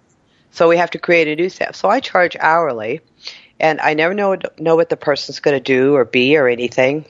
So 0.51 0.67
we 0.67 0.77
have 0.77 0.91
to 0.91 0.99
create 0.99 1.27
a 1.27 1.35
new 1.35 1.49
stuff. 1.49 1.75
So 1.75 1.89
I 1.89 1.99
charge 1.99 2.35
hourly 2.39 3.01
and 3.59 3.79
I 3.81 3.93
never 3.93 4.15
know, 4.15 4.35
know 4.57 4.75
what 4.75 4.89
the 4.89 4.97
person's 4.97 5.39
going 5.39 5.55
to 5.55 5.63
do 5.63 5.95
or 5.95 6.05
be 6.05 6.35
or 6.35 6.47
anything. 6.47 7.05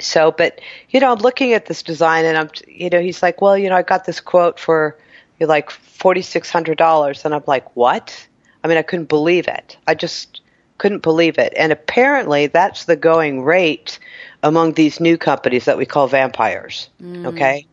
So, 0.00 0.32
but, 0.32 0.60
you 0.90 0.98
know, 0.98 1.12
I'm 1.12 1.18
looking 1.18 1.52
at 1.52 1.66
this 1.66 1.82
design 1.82 2.24
and 2.24 2.36
I'm, 2.36 2.50
you 2.66 2.90
know, 2.90 3.00
he's 3.00 3.22
like, 3.22 3.40
well, 3.40 3.56
you 3.56 3.68
know, 3.68 3.76
I 3.76 3.82
got 3.82 4.04
this 4.04 4.20
quote 4.20 4.58
for, 4.58 4.98
you're 5.38 5.48
like 5.48 5.70
$4,600. 5.70 7.24
And 7.24 7.34
I'm 7.34 7.44
like, 7.46 7.76
what? 7.76 8.26
I 8.64 8.68
mean, 8.68 8.78
I 8.78 8.82
couldn't 8.82 9.08
believe 9.08 9.46
it. 9.46 9.76
I 9.86 9.94
just, 9.94 10.40
couldn't 10.78 11.02
believe 11.02 11.38
it. 11.38 11.52
And 11.56 11.72
apparently, 11.72 12.46
that's 12.46 12.84
the 12.84 12.96
going 12.96 13.42
rate 13.42 13.98
among 14.42 14.74
these 14.74 15.00
new 15.00 15.16
companies 15.16 15.64
that 15.64 15.78
we 15.78 15.86
call 15.86 16.06
vampires. 16.06 16.88
Mm. 17.02 17.26
Okay, 17.26 17.66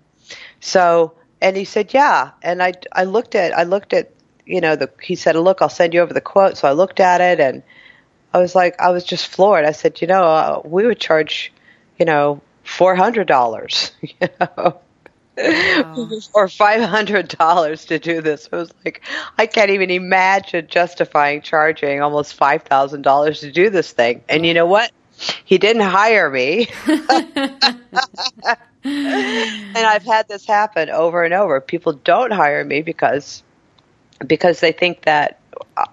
so 0.59 1.13
and 1.41 1.57
he 1.57 1.65
said, 1.65 1.93
yeah. 1.93 2.31
And 2.41 2.61
I 2.63 2.73
I 2.91 3.03
looked 3.03 3.35
at 3.35 3.57
I 3.57 3.63
looked 3.63 3.93
at 3.93 4.11
you 4.45 4.61
know 4.61 4.75
the 4.75 4.89
he 5.01 5.15
said, 5.15 5.35
look, 5.35 5.61
I'll 5.61 5.69
send 5.69 5.93
you 5.93 6.01
over 6.01 6.13
the 6.13 6.21
quote. 6.21 6.57
So 6.57 6.67
I 6.67 6.71
looked 6.71 6.99
at 6.99 7.21
it 7.21 7.39
and 7.39 7.63
I 8.33 8.39
was 8.39 8.55
like, 8.55 8.79
I 8.79 8.91
was 8.91 9.03
just 9.03 9.27
floored. 9.27 9.65
I 9.65 9.71
said, 9.71 10.01
you 10.01 10.07
know, 10.07 10.23
uh, 10.23 10.61
we 10.63 10.85
would 10.85 10.99
charge, 10.99 11.51
you 11.99 12.05
know, 12.05 12.41
four 12.63 12.95
hundred 12.95 13.27
dollars. 13.27 13.91
You 14.01 14.27
know 14.39 14.79
wow. 15.37 16.09
or 16.33 16.47
five 16.47 16.81
hundred 16.81 17.27
dollars 17.27 17.85
to 17.85 17.99
do 17.99 18.21
this. 18.21 18.49
I 18.51 18.57
was 18.57 18.73
like 18.85 19.01
I 19.37 19.45
can't 19.45 19.71
even 19.71 19.89
imagine 19.89 20.67
justifying 20.67 21.41
charging 21.41 22.01
almost 22.01 22.33
five 22.33 22.63
thousand 22.63 23.01
dollars 23.01 23.41
to 23.41 23.51
do 23.51 23.69
this 23.69 23.91
thing. 23.91 24.23
And 24.29 24.45
you 24.45 24.53
know 24.53 24.65
what? 24.65 24.91
He 25.45 25.57
didn't 25.57 25.83
hire 25.83 26.29
me. 26.29 26.67
and 26.87 27.47
I've 28.83 30.03
had 30.03 30.27
this 30.27 30.45
happen 30.45 30.89
over 30.89 31.23
and 31.23 31.33
over. 31.33 31.61
People 31.61 31.93
don't 31.93 32.31
hire 32.31 32.63
me 32.65 32.81
because 32.81 33.43
because 34.25 34.59
they 34.59 34.71
think 34.71 35.03
that 35.03 35.39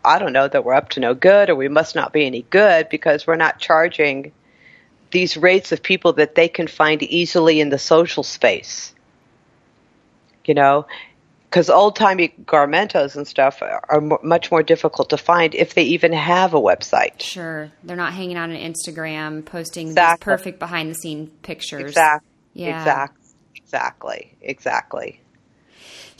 I 0.04 0.18
don't 0.18 0.32
know 0.32 0.48
that 0.48 0.64
we're 0.64 0.74
up 0.74 0.90
to 0.90 1.00
no 1.00 1.14
good 1.14 1.50
or 1.50 1.54
we 1.54 1.68
must 1.68 1.94
not 1.94 2.12
be 2.12 2.26
any 2.26 2.42
good 2.42 2.88
because 2.88 3.26
we're 3.26 3.36
not 3.36 3.58
charging 3.58 4.32
these 5.10 5.36
rates 5.36 5.72
of 5.72 5.82
people 5.82 6.12
that 6.14 6.34
they 6.34 6.48
can 6.48 6.66
find 6.66 7.02
easily 7.02 7.60
in 7.60 7.68
the 7.70 7.78
social 7.78 8.22
space 8.22 8.94
you 10.44 10.54
know, 10.54 10.86
because 11.48 11.68
old 11.68 11.96
timey 11.96 12.32
garmentos 12.44 13.16
and 13.16 13.26
stuff 13.26 13.60
are, 13.62 14.00
much 14.22 14.50
more 14.50 14.62
difficult 14.62 15.10
to 15.10 15.16
find 15.16 15.54
if 15.54 15.74
they 15.74 15.82
even 15.82 16.12
have 16.12 16.54
a 16.54 16.60
website. 16.60 17.20
Sure, 17.20 17.70
they're 17.82 17.96
not 17.96 18.12
hanging 18.12 18.36
out 18.36 18.50
on 18.50 18.56
Instagram 18.56 19.44
posting 19.44 19.88
exactly. 19.88 20.14
these 20.14 20.24
perfect 20.24 20.58
behind 20.58 20.90
the 20.90 20.94
scene 20.94 21.26
pictures. 21.42 21.82
Exactly. 21.82 22.28
Yeah. 22.54 22.78
Exactly. 22.78 23.16
Exactly. 23.56 24.36
Exactly. 24.42 25.19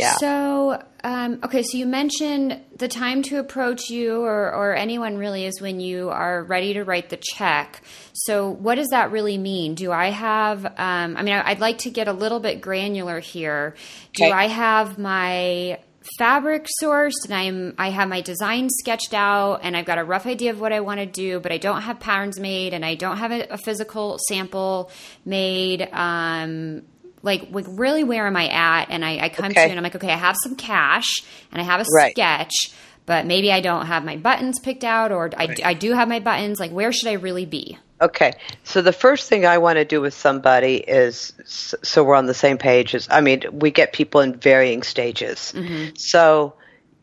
Yeah. 0.00 0.16
So, 0.16 0.82
um, 1.02 1.40
okay, 1.44 1.62
so 1.62 1.78
you 1.78 1.86
mentioned 1.86 2.60
the 2.76 2.88
time 2.88 3.22
to 3.24 3.38
approach 3.38 3.90
you 3.90 4.22
or, 4.22 4.52
or 4.52 4.74
anyone 4.74 5.16
really 5.16 5.44
is 5.44 5.60
when 5.60 5.80
you 5.80 6.10
are 6.10 6.42
ready 6.42 6.74
to 6.74 6.84
write 6.84 7.08
the 7.10 7.16
check. 7.16 7.82
So, 8.12 8.50
what 8.50 8.74
does 8.74 8.88
that 8.88 9.10
really 9.10 9.38
mean? 9.38 9.74
Do 9.74 9.92
I 9.92 10.10
have, 10.10 10.64
um, 10.64 11.16
I 11.16 11.22
mean, 11.22 11.34
I'd 11.34 11.60
like 11.60 11.78
to 11.78 11.90
get 11.90 12.08
a 12.08 12.12
little 12.12 12.40
bit 12.40 12.60
granular 12.60 13.20
here. 13.20 13.74
Do 14.14 14.24
okay. 14.24 14.32
I 14.32 14.48
have 14.48 14.98
my 14.98 15.78
fabric 16.18 16.66
sourced 16.82 17.24
and 17.24 17.34
I'm 17.34 17.74
I 17.78 17.90
have 17.90 18.08
my 18.08 18.20
design 18.20 18.68
sketched 18.70 19.14
out 19.14 19.60
and 19.62 19.76
I've 19.76 19.84
got 19.84 19.98
a 19.98 20.04
rough 20.04 20.26
idea 20.26 20.50
of 20.50 20.60
what 20.60 20.72
I 20.72 20.80
want 20.80 21.00
to 21.00 21.06
do, 21.06 21.40
but 21.40 21.52
I 21.52 21.58
don't 21.58 21.82
have 21.82 22.00
patterns 22.00 22.40
made 22.40 22.74
and 22.74 22.84
I 22.84 22.94
don't 22.94 23.18
have 23.18 23.30
a, 23.30 23.46
a 23.50 23.58
physical 23.58 24.18
sample 24.28 24.90
made. 25.24 25.88
Um, 25.92 26.82
like, 27.22 27.48
like 27.50 27.66
really 27.68 28.04
where 28.04 28.26
am 28.26 28.36
I 28.36 28.48
at? 28.48 28.90
And 28.90 29.04
I, 29.04 29.18
I 29.18 29.28
come 29.28 29.46
okay. 29.46 29.54
to 29.54 29.60
you 29.60 29.70
and 29.70 29.78
I'm 29.78 29.82
like, 29.82 29.96
okay, 29.96 30.12
I 30.12 30.16
have 30.16 30.36
some 30.42 30.56
cash 30.56 31.08
and 31.52 31.60
I 31.60 31.64
have 31.64 31.80
a 31.80 31.84
right. 31.94 32.12
sketch, 32.12 32.72
but 33.06 33.26
maybe 33.26 33.52
I 33.52 33.60
don't 33.60 33.86
have 33.86 34.04
my 34.04 34.16
buttons 34.16 34.58
picked 34.58 34.84
out 34.84 35.12
or 35.12 35.30
right. 35.36 35.60
I, 35.64 35.70
I 35.70 35.74
do 35.74 35.92
have 35.92 36.08
my 36.08 36.20
buttons. 36.20 36.60
Like, 36.60 36.70
where 36.70 36.92
should 36.92 37.08
I 37.08 37.14
really 37.14 37.46
be? 37.46 37.78
Okay, 38.02 38.32
so 38.64 38.80
the 38.80 38.94
first 38.94 39.28
thing 39.28 39.44
I 39.44 39.58
want 39.58 39.76
to 39.76 39.84
do 39.84 40.00
with 40.00 40.14
somebody 40.14 40.76
is 40.76 41.34
so 41.44 42.02
we're 42.02 42.14
on 42.14 42.24
the 42.24 42.32
same 42.32 42.56
page. 42.56 42.94
Is 42.94 43.06
I 43.10 43.20
mean, 43.20 43.42
we 43.52 43.70
get 43.70 43.92
people 43.92 44.22
in 44.22 44.36
varying 44.36 44.82
stages. 44.82 45.52
Mm-hmm. 45.54 45.96
So 45.96 46.54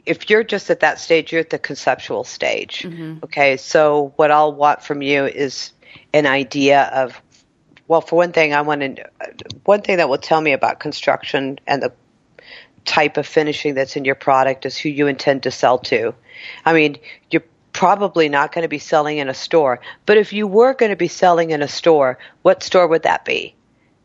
if 0.08 0.30
you're 0.30 0.44
just 0.44 0.72
at 0.72 0.80
that 0.80 1.00
stage, 1.00 1.32
you're 1.32 1.42
at 1.42 1.52
the 1.52 1.60
conceptual 1.60 2.24
stage. 2.24 2.82
Mm-hmm. 2.82 3.26
Okay, 3.26 3.58
so 3.58 4.14
what 4.16 4.32
I'll 4.32 4.54
want 4.54 4.82
from 4.82 5.04
you 5.04 5.26
is 5.26 5.72
an 6.14 6.26
idea 6.26 6.90
of 6.94 7.22
well, 7.88 8.02
for 8.02 8.18
one 8.18 8.32
thing, 8.32 8.54
I 8.54 8.62
want 8.62 8.82
to 8.82 9.10
one 9.64 9.82
thing 9.82 9.98
that 9.98 10.10
will 10.10 10.18
tell 10.18 10.42
me 10.42 10.52
about 10.52 10.80
construction 10.80 11.60
and 11.66 11.82
the 11.82 11.94
type 12.86 13.18
of 13.18 13.28
finishing 13.28 13.76
that's 13.76 13.96
in 13.96 14.06
your 14.06 14.16
product 14.16 14.66
is 14.66 14.78
who 14.78 14.90
you 14.90 15.08
intend 15.08 15.44
to 15.44 15.52
sell 15.52 15.78
to. 15.78 16.14
I 16.66 16.74
mean, 16.74 16.98
you're 17.30 17.44
probably 17.74 18.30
not 18.30 18.54
going 18.54 18.64
to 18.64 18.70
be 18.70 18.80
selling 18.80 19.18
in 19.18 19.30
a 19.30 19.34
store, 19.34 19.82
but 20.06 20.18
if 20.18 20.34
you 20.34 20.48
were 20.48 20.74
going 20.74 20.90
to 20.90 20.96
be 20.96 21.08
selling 21.10 21.52
in 21.52 21.62
a 21.62 21.68
store, 21.68 22.18
what 22.42 22.64
store 22.64 22.88
would 22.88 23.04
that 23.04 23.26
be? 23.26 23.56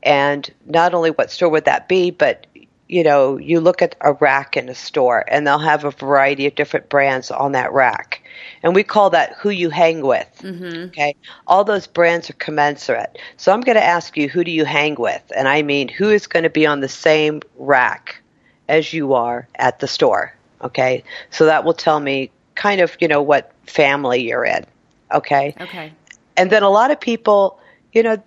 And 0.02 0.48
not 0.66 0.94
only 0.94 1.10
what 1.10 1.30
store 1.30 1.48
would 1.50 1.66
that 1.66 1.88
be, 1.88 2.10
but 2.10 2.46
you 2.88 3.04
know, 3.04 3.38
you 3.38 3.60
look 3.60 3.80
at 3.80 3.96
a 4.00 4.12
rack 4.12 4.56
in 4.56 4.68
a 4.68 4.74
store 4.74 5.24
and 5.26 5.46
they'll 5.46 5.58
have 5.58 5.84
a 5.84 5.90
variety 5.92 6.46
of 6.46 6.54
different 6.54 6.90
brands 6.90 7.30
on 7.30 7.52
that 7.52 7.72
rack. 7.72 8.21
And 8.62 8.74
we 8.74 8.82
call 8.82 9.10
that 9.10 9.34
who 9.38 9.50
you 9.50 9.70
hang 9.70 10.02
with. 10.02 10.28
Mm-hmm. 10.40 10.84
Okay. 10.84 11.14
All 11.46 11.64
those 11.64 11.86
brands 11.86 12.30
are 12.30 12.34
commensurate. 12.34 13.18
So 13.36 13.52
I'm 13.52 13.60
going 13.60 13.76
to 13.76 13.84
ask 13.84 14.16
you, 14.16 14.28
who 14.28 14.44
do 14.44 14.50
you 14.50 14.64
hang 14.64 14.94
with? 14.96 15.22
And 15.34 15.48
I 15.48 15.62
mean, 15.62 15.88
who 15.88 16.10
is 16.10 16.26
going 16.26 16.44
to 16.44 16.50
be 16.50 16.66
on 16.66 16.80
the 16.80 16.88
same 16.88 17.40
rack 17.56 18.20
as 18.68 18.92
you 18.92 19.14
are 19.14 19.48
at 19.56 19.80
the 19.80 19.88
store? 19.88 20.34
Okay. 20.62 21.04
So 21.30 21.46
that 21.46 21.64
will 21.64 21.74
tell 21.74 22.00
me 22.00 22.30
kind 22.54 22.80
of, 22.80 22.96
you 23.00 23.08
know, 23.08 23.22
what 23.22 23.52
family 23.66 24.28
you're 24.28 24.44
in. 24.44 24.64
Okay. 25.12 25.54
Okay. 25.60 25.92
And 26.36 26.50
then 26.50 26.62
a 26.62 26.70
lot 26.70 26.90
of 26.90 27.00
people, 27.00 27.58
you 27.92 28.02
know, 28.02 28.22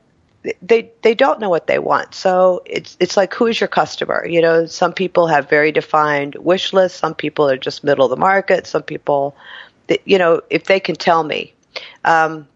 they 0.62 0.92
they 1.02 1.16
don't 1.16 1.40
know 1.40 1.50
what 1.50 1.68
they 1.68 1.80
want. 1.80 2.14
So 2.14 2.62
it's 2.66 2.96
it's 3.00 3.18
like 3.18 3.34
who 3.34 3.48
is 3.48 3.60
your 3.60 3.68
customer? 3.68 4.26
You 4.28 4.42
know, 4.42 4.66
some 4.66 4.94
people 4.94 5.28
have 5.28 5.50
very 5.50 5.72
defined 5.72 6.36
wish 6.36 6.74
lists. 6.74 7.00
Some 7.00 7.16
people 7.16 7.50
are 7.50 7.58
just 7.58 7.84
middle 7.84 8.06
of 8.06 8.12
the 8.12 8.18
market. 8.18 8.68
Some 8.68 8.84
people, 8.84 9.36
you 10.06 10.18
know, 10.18 10.42
if 10.50 10.66
they 10.66 10.80
can 10.80 10.96
tell 10.96 11.24
me. 11.24 11.54
Um, 12.04 12.48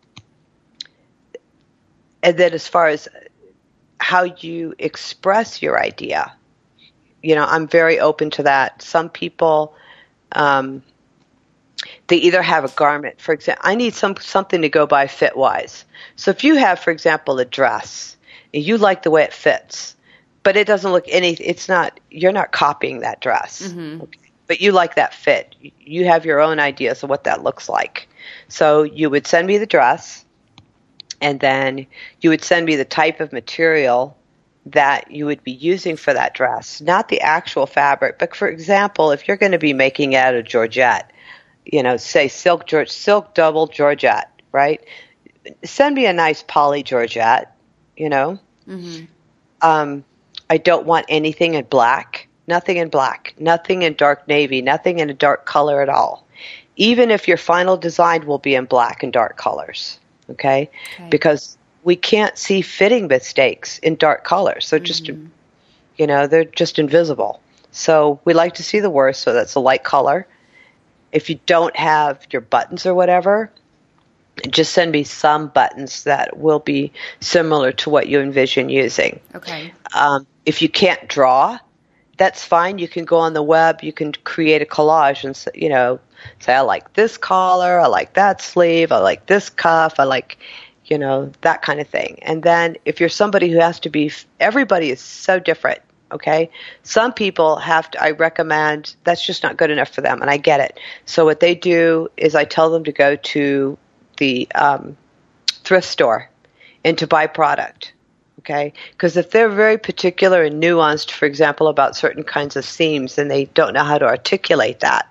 and 2.21 2.38
then 2.38 2.53
as 2.53 2.67
far 2.67 2.88
as 2.88 3.07
how 3.99 4.23
you 4.23 4.73
express 4.80 5.61
your 5.61 5.82
idea, 5.82 6.34
you 7.21 7.36
know, 7.36 7.45
I'm 7.45 7.67
very 7.67 7.99
open 7.99 8.30
to 8.32 8.43
that. 8.43 8.82
Some 8.82 9.09
people. 9.09 9.75
Um, 10.32 10.84
they 12.07 12.17
either 12.17 12.41
have 12.41 12.65
a 12.65 12.69
garment. 12.69 13.21
For 13.21 13.34
example, 13.34 13.61
I 13.65 13.75
need 13.75 13.93
some 13.93 14.15
something 14.17 14.61
to 14.61 14.69
go 14.69 14.86
by 14.86 15.07
fit 15.07 15.38
wise. 15.38 15.86
So 16.15 16.32
if 16.32 16.43
you 16.43 16.55
have, 16.55 16.80
for 16.80 16.91
example, 16.91 17.39
a 17.39 17.45
dress 17.45 18.17
and 18.53 18.63
you 18.63 18.77
like 18.77 19.03
the 19.03 19.11
way 19.11 19.23
it 19.23 19.34
fits, 19.34 19.95
but 20.43 20.57
it 20.57 20.67
doesn't 20.67 20.91
look 20.91 21.05
any, 21.07 21.34
it's 21.34 21.69
not, 21.69 21.99
you're 22.09 22.32
not 22.32 22.51
copying 22.51 22.99
that 23.01 23.21
dress. 23.21 23.61
Mm-hmm. 23.61 24.01
Okay. 24.01 24.19
But 24.50 24.60
you 24.60 24.72
like 24.72 24.95
that 24.95 25.14
fit. 25.14 25.56
You 25.80 26.06
have 26.06 26.26
your 26.26 26.41
own 26.41 26.60
ideas 26.60 27.04
of 27.04 27.10
what 27.10 27.26
that 27.26 27.43
looks 27.43 27.70
like. 27.70 28.10
So 28.47 28.82
you 28.82 29.10
would 29.12 29.28
send 29.28 29.45
me 29.47 29.60
the 29.60 29.68
dress, 29.68 30.26
and 31.22 31.39
then 31.39 31.86
you 32.20 32.32
would 32.32 32.43
send 32.43 32.66
me 32.66 32.76
the 32.76 32.84
type 32.84 33.20
of 33.20 33.32
material 33.32 34.18
that 34.66 35.12
you 35.12 35.28
would 35.28 35.43
be 35.43 35.52
using 35.52 35.97
for 35.97 36.14
that 36.14 36.34
dress, 36.34 36.82
not 36.82 37.10
the 37.10 37.22
actual 37.22 37.68
fabric. 37.68 38.18
But 38.18 38.36
for 38.36 38.47
example, 38.47 39.12
if 39.12 39.28
you're 39.28 39.38
going 39.38 39.52
to 39.52 39.60
be 39.60 39.74
making 39.74 40.14
it 40.14 40.18
out 40.18 40.34
of 40.34 40.45
Georgette, 40.45 41.12
you 41.64 41.84
know, 41.84 41.97
say 41.97 42.28
silk 42.28 42.66
George, 42.66 42.89
silk 42.89 43.36
double 43.36 43.68
Georgette, 43.68 44.32
right? 44.52 44.84
Send 45.64 45.93
me 45.93 46.08
a 46.08 46.14
nice 46.14 46.41
poly 46.41 46.82
Georgette, 46.82 47.56
you 47.95 48.10
know. 48.10 48.39
Mm-hmm. 48.68 49.06
Um, 49.62 50.04
I 50.50 50.58
don't 50.58 50.88
want 50.88 51.06
anything 51.08 51.54
in 51.54 51.66
black, 51.66 52.28
nothing 52.50 52.78
in 52.78 52.89
black, 52.89 53.34
nothing 53.39 53.84
in 53.84 53.93
dark 53.93 54.28
navy, 54.28 54.62
nothing 54.62 55.00
in 55.00 55.10
a 55.10 55.14
dark 55.14 55.45
color 55.45 55.82
at 55.82 55.88
all. 55.88 56.26
Even 56.76 57.12
if 57.12 57.28
your 57.28 57.38
final 57.38 57.78
design 57.78 58.26
will 58.26 58.39
be 58.39 58.56
in 58.56 58.66
black 58.66 59.04
and 59.04 59.14
dark 59.14 59.38
colors, 59.38 60.00
okay? 60.30 60.70
okay. 60.95 61.10
Because 61.10 61.58
we 61.84 61.95
can't 61.95 62.38
see 62.38 62.62
fitting 62.62 63.08
mistakes 63.08 63.80
in 63.80 63.95
dark 63.95 64.24
colors. 64.24 64.70
They're 64.70 64.80
just, 64.80 65.06
mm-hmm. 65.06 65.28
you 65.97 66.08
know, 66.08 66.28
they're 66.28 66.43
just 66.43 66.80
invisible. 66.80 67.41
So 67.72 68.20
we 68.26 68.34
like 68.34 68.56
to 68.56 68.64
see 68.64 68.80
the 68.80 68.89
worst, 68.89 69.22
so 69.22 69.34
that's 69.34 69.56
a 69.56 69.60
light 69.60 69.84
color. 69.84 70.28
If 71.12 71.30
you 71.30 71.39
don't 71.45 71.76
have 71.76 72.26
your 72.32 72.41
buttons 72.41 72.86
or 72.86 72.93
whatever, 72.93 73.52
just 74.50 74.74
send 74.74 74.91
me 74.91 75.04
some 75.04 75.50
buttons 75.50 76.04
that 76.04 76.38
will 76.38 76.60
be 76.60 76.91
similar 77.20 77.72
to 77.74 77.89
what 77.89 78.08
you 78.08 78.22
envision 78.22 78.70
using. 78.70 79.20
Okay. 79.36 79.74
Um, 79.93 80.26
if 80.45 80.62
you 80.62 80.70
can't 80.70 81.08
draw, 81.08 81.60
that's 82.20 82.43
fine. 82.43 82.78
You 82.78 82.88
can 82.88 83.05
go 83.05 83.17
on 83.17 83.34
the 83.34 83.41
web. 83.41 83.82
You 83.82 83.93
can 83.93 84.11
create 84.11 84.61
a 84.61 84.65
collage 84.65 85.24
and 85.24 85.55
you 85.55 85.70
know 85.70 85.99
say 86.39 86.53
I 86.53 86.61
like 86.61 86.93
this 86.93 87.17
collar, 87.17 87.80
I 87.80 87.88
like 87.88 88.13
that 88.13 88.41
sleeve, 88.41 88.91
I 88.91 88.97
like 88.99 89.26
this 89.26 89.49
cuff, 89.49 89.99
I 89.99 90.03
like 90.03 90.38
you 90.86 90.97
know 90.97 91.32
that 91.41 91.61
kind 91.61 91.80
of 91.80 91.88
thing. 91.88 92.20
And 92.22 92.43
then 92.43 92.76
if 92.86 92.99
you're 92.99 93.09
somebody 93.09 93.49
who 93.49 93.59
has 93.59 93.80
to 93.82 93.89
be, 93.89 94.11
everybody 94.39 94.91
is 94.91 94.99
so 94.99 95.39
different. 95.39 95.80
Okay, 96.11 96.49
some 96.84 97.13
people 97.13 97.55
have 97.57 97.89
to. 97.91 98.03
I 98.03 98.11
recommend 98.11 98.95
that's 99.03 99.26
just 99.26 99.43
not 99.43 99.57
good 99.57 99.72
enough 99.72 99.89
for 99.89 100.01
them, 100.01 100.22
and 100.22 100.30
I 100.30 100.38
get 100.38 100.59
it. 100.59 100.80
So 101.05 101.24
what 101.24 101.39
they 101.39 101.55
do 101.55 102.09
is 102.17 102.36
I 102.36 102.45
tell 102.45 102.70
them 102.72 102.84
to 102.84 102.91
go 102.91 103.15
to 103.15 103.78
the 104.17 104.51
um, 104.55 104.97
thrift 105.63 105.88
store 105.88 106.30
and 106.84 106.97
to 106.97 107.07
buy 107.07 107.28
product. 107.28 107.93
Okay, 108.40 108.74
because 108.92 109.18
if 109.18 109.32
they're 109.32 109.50
very 109.50 109.78
particular 109.78 110.44
and 110.44 110.62
nuanced, 110.62 111.12
for 111.12 111.26
example, 111.26 111.68
about 111.68 111.96
certain 111.96 112.24
kinds 112.24 112.56
of 112.56 112.66
seams, 112.66 113.18
and 113.18 113.30
they 113.30 113.46
don't 113.46 113.74
know 113.74 113.84
how 113.84 113.98
to 113.98 114.06
articulate 114.06 114.80
that, 114.80 115.08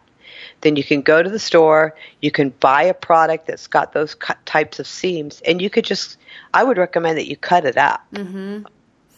then 0.63 0.77
you 0.77 0.83
can 0.83 1.03
go 1.03 1.23
to 1.23 1.31
the 1.31 1.39
store, 1.39 1.95
you 2.21 2.31
can 2.31 2.51
buy 2.51 2.83
a 2.83 2.95
product 2.95 3.47
that's 3.47 3.67
got 3.67 3.93
those 3.93 4.17
types 4.45 4.79
of 4.79 4.87
seams, 4.87 5.41
and 5.43 5.63
you 5.63 5.71
could 5.71 5.85
just, 5.85 6.19
I 6.53 6.65
would 6.65 6.79
recommend 6.79 7.19
that 7.19 7.29
you 7.29 7.37
cut 7.37 7.65
it 7.65 7.77
up. 7.77 8.05
Mm-hmm. 8.13 8.65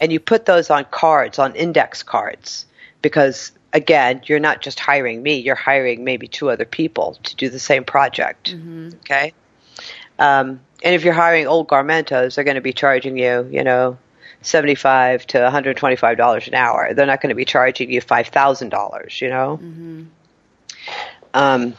And 0.00 0.12
you 0.12 0.18
put 0.18 0.46
those 0.46 0.70
on 0.70 0.86
cards, 0.90 1.38
on 1.38 1.54
index 1.54 2.02
cards, 2.02 2.66
because 3.02 3.52
again, 3.72 4.22
you're 4.24 4.40
not 4.40 4.62
just 4.62 4.80
hiring 4.80 5.22
me, 5.22 5.36
you're 5.38 5.54
hiring 5.54 6.04
maybe 6.04 6.26
two 6.26 6.50
other 6.50 6.64
people 6.64 7.18
to 7.22 7.36
do 7.36 7.48
the 7.48 7.58
same 7.58 7.84
project. 7.84 8.52
Mm-hmm. 8.52 8.90
Okay? 9.00 9.34
Um, 10.20 10.60
and 10.84 10.94
if 10.94 11.02
you're 11.02 11.14
hiring 11.14 11.46
old 11.46 11.66
garmentos, 11.66 12.34
they're 12.34 12.44
going 12.44 12.54
to 12.54 12.60
be 12.60 12.74
charging 12.74 13.18
you, 13.18 13.48
you 13.50 13.64
know, 13.64 13.98
seventy-five 14.42 15.26
to 15.28 15.40
one 15.40 15.50
hundred 15.50 15.76
twenty-five 15.76 16.16
dollars 16.16 16.46
an 16.46 16.54
hour. 16.54 16.94
They're 16.94 17.06
not 17.06 17.20
going 17.20 17.30
to 17.30 17.34
be 17.34 17.44
charging 17.44 17.90
you 17.90 18.00
five 18.00 18.28
thousand 18.28 18.68
dollars. 18.68 19.20
You 19.20 19.30
know. 19.30 19.58
Mm-hmm. 19.62 20.04
Um, 21.32 21.74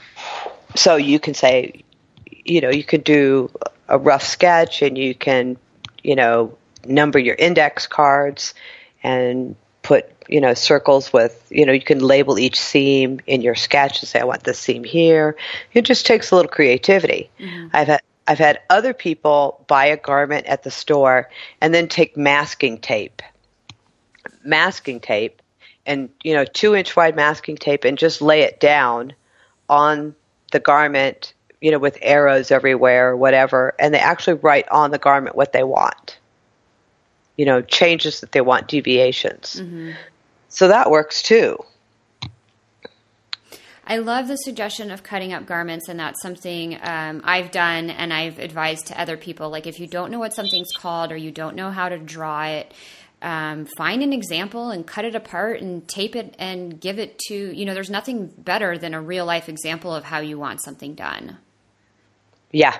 so 0.75 0.95
you 0.95 1.19
can 1.19 1.33
say, 1.33 1.83
you 2.25 2.61
know, 2.61 2.69
you 2.69 2.83
could 2.83 3.03
do 3.03 3.51
a 3.87 3.97
rough 3.97 4.23
sketch, 4.23 4.81
and 4.81 4.97
you 4.97 5.13
can, 5.13 5.57
you 6.03 6.15
know, 6.15 6.57
number 6.85 7.19
your 7.19 7.35
index 7.35 7.87
cards, 7.87 8.53
and 9.03 9.55
put 9.83 10.11
you 10.27 10.39
know 10.39 10.53
circles 10.53 11.11
with 11.11 11.45
you 11.49 11.65
know 11.65 11.73
you 11.73 11.81
can 11.81 11.99
label 11.99 12.39
each 12.39 12.59
seam 12.59 13.19
in 13.27 13.41
your 13.41 13.55
sketch 13.55 13.99
and 14.01 14.07
say 14.07 14.19
I 14.19 14.23
want 14.23 14.43
this 14.43 14.59
seam 14.59 14.83
here. 14.83 15.35
It 15.73 15.83
just 15.83 16.05
takes 16.05 16.31
a 16.31 16.35
little 16.35 16.51
creativity. 16.51 17.29
Mm-hmm. 17.39 17.67
I've 17.73 17.87
had 17.87 18.01
I've 18.27 18.39
had 18.39 18.59
other 18.69 18.93
people 18.93 19.63
buy 19.67 19.85
a 19.85 19.97
garment 19.97 20.45
at 20.45 20.63
the 20.63 20.71
store 20.71 21.29
and 21.59 21.73
then 21.73 21.87
take 21.87 22.15
masking 22.15 22.77
tape, 22.77 23.21
masking 24.43 24.99
tape, 24.99 25.41
and 25.85 26.09
you 26.23 26.33
know 26.33 26.45
two 26.45 26.75
inch 26.75 26.95
wide 26.95 27.15
masking 27.15 27.57
tape 27.57 27.83
and 27.83 27.97
just 27.97 28.21
lay 28.21 28.41
it 28.41 28.59
down 28.59 29.13
on 29.67 30.15
the 30.51 30.59
garment, 30.59 31.33
you 31.61 31.71
know, 31.71 31.79
with 31.79 31.97
arrows 32.01 32.51
everywhere 32.51 33.11
or 33.11 33.17
whatever, 33.17 33.73
and 33.79 33.93
they 33.93 33.99
actually 33.99 34.35
write 34.35 34.69
on 34.69 34.91
the 34.91 34.99
garment 34.99 35.35
what 35.35 35.53
they 35.53 35.63
want. 35.63 36.17
You 37.37 37.45
know, 37.45 37.61
changes 37.61 38.19
that 38.19 38.33
they 38.33 38.41
want, 38.41 38.67
deviations. 38.67 39.55
Mm-hmm. 39.59 39.91
So 40.49 40.67
that 40.67 40.91
works 40.91 41.23
too. 41.23 41.57
I 43.85 43.97
love 43.97 44.27
the 44.27 44.35
suggestion 44.35 44.91
of 44.91 45.03
cutting 45.03 45.33
up 45.33 45.45
garments, 45.45 45.89
and 45.89 45.99
that's 45.99 46.21
something 46.21 46.77
um, 46.81 47.21
I've 47.23 47.51
done 47.51 47.89
and 47.89 48.13
I've 48.13 48.37
advised 48.39 48.87
to 48.87 48.99
other 48.99 49.17
people. 49.17 49.49
Like, 49.49 49.65
if 49.65 49.79
you 49.79 49.87
don't 49.87 50.11
know 50.11 50.19
what 50.19 50.33
something's 50.33 50.71
called 50.71 51.11
or 51.11 51.17
you 51.17 51.31
don't 51.31 51.55
know 51.55 51.71
how 51.71 51.89
to 51.89 51.97
draw 51.97 52.45
it, 52.45 52.73
um, 53.21 53.65
find 53.65 54.01
an 54.03 54.13
example 54.13 54.69
and 54.69 54.85
cut 54.85 55.05
it 55.05 55.15
apart 55.15 55.61
and 55.61 55.87
tape 55.87 56.15
it 56.15 56.35
and 56.39 56.79
give 56.79 56.99
it 56.99 57.19
to, 57.27 57.35
you 57.35 57.65
know, 57.65 57.73
there's 57.73 57.89
nothing 57.89 58.27
better 58.27 58.77
than 58.77 58.93
a 58.93 59.01
real 59.01 59.25
life 59.25 59.49
example 59.49 59.93
of 59.93 60.03
how 60.03 60.19
you 60.19 60.39
want 60.39 60.61
something 60.61 60.95
done. 60.95 61.37
Yeah, 62.51 62.77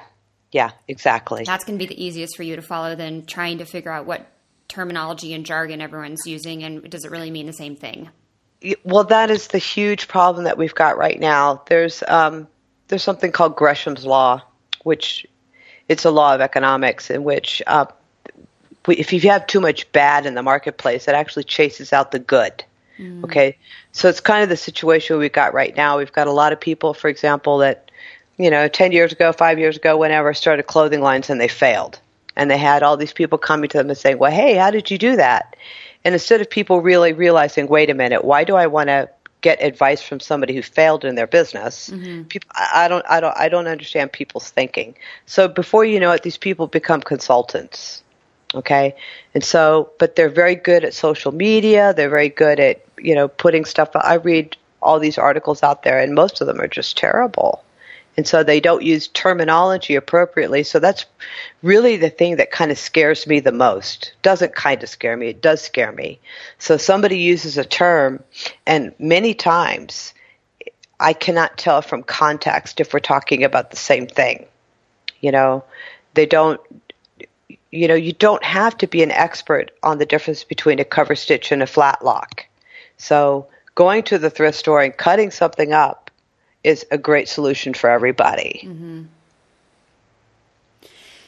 yeah, 0.51 0.71
exactly. 0.87 1.43
That's 1.45 1.63
going 1.63 1.77
to 1.77 1.85
be 1.85 1.93
the 1.93 2.03
easiest 2.03 2.35
for 2.35 2.43
you 2.43 2.55
to 2.55 2.61
follow 2.61 2.95
than 2.95 3.25
trying 3.25 3.59
to 3.59 3.65
figure 3.65 3.91
out 3.91 4.05
what 4.05 4.27
terminology 4.67 5.33
and 5.33 5.45
jargon 5.45 5.81
everyone's 5.81 6.21
using 6.25 6.63
and 6.63 6.89
does 6.89 7.03
it 7.03 7.11
really 7.11 7.29
mean 7.29 7.45
the 7.45 7.53
same 7.53 7.75
thing 7.75 8.09
well, 8.83 9.03
that 9.05 9.31
is 9.31 9.47
the 9.47 9.57
huge 9.57 10.07
problem 10.07 10.45
that 10.45 10.57
we've 10.57 10.75
got 10.75 10.97
right 10.97 11.19
now. 11.19 11.63
There's 11.67 12.03
um, 12.07 12.47
there's 12.87 13.03
something 13.03 13.31
called 13.31 13.55
Gresham's 13.55 14.05
law, 14.05 14.41
which 14.83 15.25
it's 15.87 16.05
a 16.05 16.11
law 16.11 16.35
of 16.35 16.41
economics 16.41 17.09
in 17.09 17.23
which 17.23 17.61
uh, 17.67 17.85
if 18.87 19.13
you 19.13 19.19
have 19.21 19.47
too 19.47 19.61
much 19.61 19.91
bad 19.91 20.25
in 20.25 20.35
the 20.35 20.43
marketplace, 20.43 21.07
it 21.07 21.15
actually 21.15 21.43
chases 21.43 21.93
out 21.93 22.11
the 22.11 22.19
good. 22.19 22.63
Mm. 22.99 23.23
Okay, 23.23 23.57
so 23.91 24.09
it's 24.09 24.19
kind 24.19 24.43
of 24.43 24.49
the 24.49 24.57
situation 24.57 25.17
we've 25.17 25.31
got 25.31 25.53
right 25.53 25.75
now. 25.75 25.97
We've 25.97 26.11
got 26.11 26.27
a 26.27 26.31
lot 26.31 26.53
of 26.53 26.59
people, 26.59 26.93
for 26.93 27.07
example, 27.07 27.59
that 27.59 27.89
you 28.37 28.49
know, 28.49 28.67
ten 28.67 28.91
years 28.91 29.11
ago, 29.11 29.31
five 29.33 29.59
years 29.59 29.77
ago, 29.77 29.97
whenever 29.97 30.33
started 30.33 30.63
clothing 30.63 31.01
lines 31.01 31.29
and 31.29 31.41
they 31.41 31.47
failed, 31.47 31.99
and 32.35 32.49
they 32.49 32.57
had 32.57 32.83
all 32.83 32.97
these 32.97 33.13
people 33.13 33.37
coming 33.37 33.69
to 33.69 33.77
them 33.77 33.89
and 33.89 33.97
saying, 33.97 34.19
"Well, 34.19 34.31
hey, 34.31 34.55
how 34.55 34.69
did 34.69 34.91
you 34.91 34.97
do 34.97 35.15
that?" 35.15 35.55
And 36.03 36.13
instead 36.13 36.41
of 36.41 36.49
people 36.49 36.81
really 36.81 37.13
realizing, 37.13 37.67
wait 37.67 37.89
a 37.89 37.93
minute, 37.93 38.23
why 38.25 38.43
do 38.43 38.55
I 38.55 38.67
want 38.67 38.87
to 38.87 39.09
get 39.41 39.61
advice 39.61 40.01
from 40.01 40.19
somebody 40.19 40.55
who 40.55 40.61
failed 40.61 41.05
in 41.05 41.15
their 41.15 41.27
business? 41.27 41.89
Mm-hmm. 41.89 42.23
People, 42.23 42.49
I 42.55 42.87
don't, 42.87 43.05
I 43.07 43.19
don't, 43.19 43.37
I 43.37 43.49
don't 43.49 43.67
understand 43.67 44.11
people's 44.11 44.49
thinking. 44.49 44.95
So 45.25 45.47
before 45.47 45.85
you 45.85 45.99
know 45.99 46.11
it, 46.11 46.23
these 46.23 46.37
people 46.37 46.67
become 46.67 47.01
consultants. 47.01 48.03
Okay, 48.53 48.95
and 49.33 49.41
so, 49.41 49.91
but 49.97 50.17
they're 50.17 50.27
very 50.27 50.55
good 50.55 50.83
at 50.83 50.93
social 50.93 51.31
media. 51.31 51.93
They're 51.93 52.09
very 52.09 52.27
good 52.27 52.59
at 52.59 52.83
you 52.97 53.15
know 53.15 53.29
putting 53.29 53.63
stuff. 53.63 53.91
I 53.95 54.15
read 54.15 54.57
all 54.81 54.99
these 54.99 55.17
articles 55.17 55.63
out 55.63 55.83
there, 55.83 55.99
and 55.99 56.13
most 56.13 56.41
of 56.41 56.47
them 56.47 56.59
are 56.59 56.67
just 56.67 56.97
terrible 56.97 57.63
and 58.17 58.27
so 58.27 58.43
they 58.43 58.59
don't 58.59 58.83
use 58.83 59.07
terminology 59.07 59.95
appropriately. 59.95 60.63
So 60.63 60.79
that's 60.79 61.05
really 61.63 61.97
the 61.97 62.09
thing 62.09 62.37
that 62.37 62.51
kind 62.51 62.71
of 62.71 62.77
scares 62.77 63.25
me 63.25 63.39
the 63.39 63.51
most. 63.51 64.13
Doesn't 64.21 64.55
kind 64.55 64.83
of 64.83 64.89
scare 64.89 65.15
me, 65.15 65.27
it 65.29 65.41
does 65.41 65.61
scare 65.61 65.91
me. 65.91 66.19
So 66.59 66.77
somebody 66.77 67.19
uses 67.19 67.57
a 67.57 67.63
term, 67.63 68.23
and 68.65 68.93
many 68.99 69.33
times 69.33 70.13
I 70.99 71.13
cannot 71.13 71.57
tell 71.57 71.81
from 71.81 72.03
context 72.03 72.79
if 72.79 72.93
we're 72.93 72.99
talking 72.99 73.43
about 73.43 73.71
the 73.71 73.77
same 73.77 74.07
thing. 74.07 74.45
You 75.21 75.31
know, 75.31 75.63
they 76.13 76.25
don't. 76.25 76.59
You 77.73 77.87
know, 77.87 77.95
you 77.95 78.11
don't 78.11 78.43
have 78.43 78.77
to 78.79 78.87
be 78.87 79.01
an 79.01 79.11
expert 79.11 79.71
on 79.81 79.97
the 79.97 80.05
difference 80.05 80.43
between 80.43 80.79
a 80.79 80.85
cover 80.85 81.15
stitch 81.15 81.53
and 81.53 81.63
a 81.63 81.67
flat 81.67 82.03
lock. 82.03 82.45
So 82.97 83.47
going 83.75 84.03
to 84.03 84.19
the 84.19 84.29
thrift 84.29 84.57
store 84.57 84.81
and 84.81 84.95
cutting 84.95 85.31
something 85.31 85.71
up 85.71 86.10
is 86.63 86.85
a 86.91 86.97
great 86.97 87.27
solution 87.27 87.73
for 87.73 87.89
everybody. 87.89 88.61
Mm-hmm. 88.65 89.03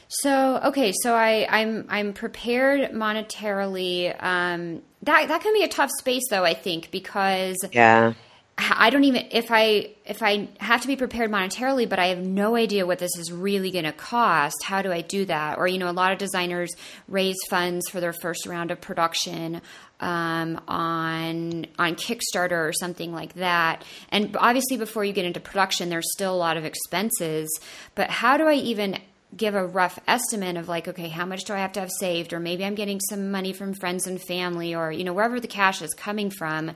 So 0.08 0.60
okay, 0.66 0.92
so 1.02 1.14
I, 1.14 1.46
I'm 1.50 1.86
I'm 1.88 2.12
prepared 2.12 2.92
monetarily. 2.92 4.14
Um, 4.22 4.82
that 5.02 5.28
that 5.28 5.42
can 5.42 5.52
be 5.54 5.64
a 5.64 5.68
tough 5.68 5.90
space, 5.98 6.22
though. 6.30 6.44
I 6.44 6.54
think 6.54 6.90
because 6.92 7.56
yeah, 7.72 8.12
I 8.56 8.90
don't 8.90 9.02
even 9.04 9.26
if 9.32 9.50
I 9.50 9.94
if 10.04 10.22
I 10.22 10.48
have 10.58 10.82
to 10.82 10.86
be 10.86 10.94
prepared 10.94 11.30
monetarily, 11.30 11.88
but 11.88 11.98
I 11.98 12.08
have 12.08 12.18
no 12.18 12.54
idea 12.54 12.86
what 12.86 13.00
this 13.00 13.16
is 13.18 13.32
really 13.32 13.70
going 13.70 13.84
to 13.84 13.92
cost. 13.92 14.62
How 14.62 14.80
do 14.80 14.92
I 14.92 15.00
do 15.00 15.24
that? 15.24 15.58
Or 15.58 15.66
you 15.66 15.78
know, 15.78 15.90
a 15.90 15.92
lot 15.92 16.12
of 16.12 16.18
designers 16.18 16.70
raise 17.08 17.36
funds 17.50 17.88
for 17.90 18.00
their 18.00 18.12
first 18.12 18.46
round 18.46 18.70
of 18.70 18.80
production 18.80 19.60
um, 20.00 20.60
on 20.68 21.66
on 21.78 21.96
Kickstarter 21.96 22.68
or 22.68 22.72
something 22.72 23.12
like 23.12 23.34
that. 23.34 23.84
And 24.10 24.36
obviously, 24.36 24.76
before 24.76 25.04
you 25.04 25.12
get 25.12 25.24
into 25.24 25.40
production, 25.40 25.88
there's 25.88 26.12
still 26.12 26.34
a 26.34 26.36
lot 26.36 26.56
of 26.56 26.64
expenses. 26.64 27.50
But 27.96 28.10
how 28.10 28.36
do 28.36 28.44
I 28.44 28.54
even 28.54 28.98
give 29.36 29.54
a 29.54 29.66
rough 29.66 29.98
estimate 30.06 30.56
of 30.56 30.68
like, 30.68 30.88
okay, 30.88 31.08
how 31.08 31.26
much 31.26 31.44
do 31.44 31.52
I 31.54 31.58
have 31.58 31.72
to 31.72 31.80
have 31.80 31.90
saved? 31.98 32.32
Or 32.32 32.40
maybe 32.40 32.64
I'm 32.64 32.74
getting 32.74 33.00
some 33.00 33.30
money 33.30 33.52
from 33.52 33.74
friends 33.74 34.06
and 34.06 34.20
family, 34.20 34.74
or 34.74 34.92
you 34.92 35.04
know, 35.04 35.12
wherever 35.12 35.40
the 35.40 35.48
cash 35.48 35.82
is 35.82 35.94
coming 35.94 36.30
from. 36.30 36.72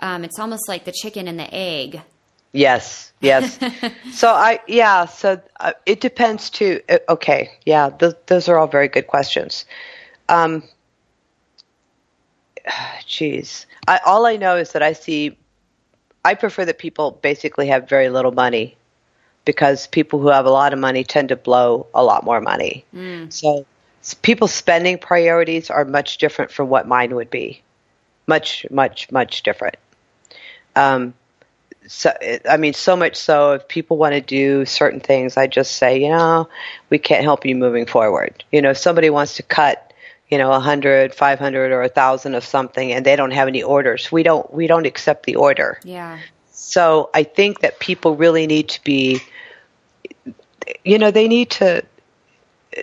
Um, 0.00 0.24
it's 0.24 0.38
almost 0.38 0.68
like 0.68 0.84
the 0.84 0.92
chicken 0.92 1.28
and 1.28 1.38
the 1.38 1.52
egg. 1.54 2.02
Yes, 2.52 3.12
yes. 3.20 3.58
so 4.12 4.28
I, 4.28 4.60
yeah. 4.66 5.06
So 5.06 5.40
uh, 5.60 5.72
it 5.86 6.00
depends 6.00 6.50
too. 6.50 6.80
Uh, 6.88 6.98
okay, 7.08 7.50
yeah. 7.64 7.90
Th- 7.90 8.14
those 8.26 8.48
are 8.48 8.58
all 8.58 8.66
very 8.66 8.88
good 8.88 9.06
questions. 9.06 9.64
Um, 10.28 10.64
geez, 13.06 13.66
I, 13.86 14.00
all 14.04 14.26
I 14.26 14.36
know 14.36 14.56
is 14.56 14.72
that 14.72 14.82
I 14.82 14.92
see. 14.92 15.36
I 16.24 16.34
prefer 16.34 16.66
that 16.66 16.78
people 16.78 17.12
basically 17.22 17.68
have 17.68 17.88
very 17.88 18.10
little 18.10 18.32
money 18.32 18.76
because 19.44 19.86
people 19.86 20.20
who 20.20 20.28
have 20.28 20.46
a 20.46 20.50
lot 20.50 20.72
of 20.72 20.78
money 20.78 21.04
tend 21.04 21.30
to 21.30 21.36
blow 21.36 21.86
a 21.94 22.02
lot 22.02 22.24
more 22.24 22.40
money. 22.40 22.84
Mm. 22.94 23.32
So 23.32 23.66
people's 24.22 24.52
spending 24.52 24.98
priorities 24.98 25.70
are 25.70 25.84
much 25.84 26.18
different 26.18 26.50
from 26.50 26.68
what 26.68 26.86
mine 26.86 27.14
would 27.14 27.30
be. 27.30 27.62
Much, 28.26 28.66
much, 28.70 29.10
much 29.10 29.42
different. 29.42 29.76
Um, 30.76 31.14
so, 31.86 32.12
I 32.48 32.56
mean, 32.56 32.74
so 32.74 32.94
much 32.94 33.16
so 33.16 33.54
if 33.54 33.66
people 33.66 33.96
want 33.96 34.14
to 34.14 34.20
do 34.20 34.64
certain 34.64 35.00
things, 35.00 35.36
I 35.36 35.46
just 35.46 35.72
say, 35.72 36.00
you 36.00 36.10
know, 36.10 36.48
we 36.90 36.98
can't 36.98 37.24
help 37.24 37.44
you 37.44 37.56
moving 37.56 37.86
forward. 37.86 38.44
You 38.52 38.62
know, 38.62 38.70
if 38.70 38.78
somebody 38.78 39.10
wants 39.10 39.36
to 39.36 39.42
cut, 39.42 39.92
you 40.28 40.38
know, 40.38 40.52
a 40.52 40.60
hundred, 40.60 41.14
five 41.14 41.40
hundred, 41.40 41.72
or 41.72 41.82
a 41.82 41.88
thousand 41.88 42.36
of 42.36 42.44
something, 42.44 42.92
and 42.92 43.04
they 43.04 43.16
don't 43.16 43.32
have 43.32 43.48
any 43.48 43.64
orders, 43.64 44.12
we 44.12 44.22
don't, 44.22 44.52
we 44.52 44.68
don't 44.68 44.86
accept 44.86 45.26
the 45.26 45.36
order. 45.36 45.80
Yeah. 45.82 46.20
So 46.70 47.10
I 47.12 47.24
think 47.24 47.60
that 47.60 47.80
people 47.80 48.14
really 48.16 48.46
need 48.46 48.68
to 48.68 48.84
be 48.84 49.20
you 50.84 50.98
know, 50.98 51.10
they 51.10 51.28
need 51.28 51.50
to 51.50 51.84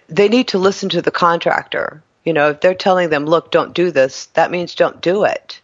they 0.10 0.28
need 0.28 0.50
to 0.50 0.58
listen 0.58 0.90
to 0.90 1.02
the 1.02 1.12
contractor. 1.12 2.04
You 2.26 2.34
know, 2.34 2.50
if 2.50 2.60
they're 2.60 2.76
telling 2.76 3.10
them, 3.10 3.26
"Look, 3.26 3.52
don't 3.52 3.74
do 3.74 3.90
this," 3.92 4.26
that 4.34 4.52
means 4.52 4.76
don't 4.76 5.00
do 5.02 5.24
it. 5.24 5.62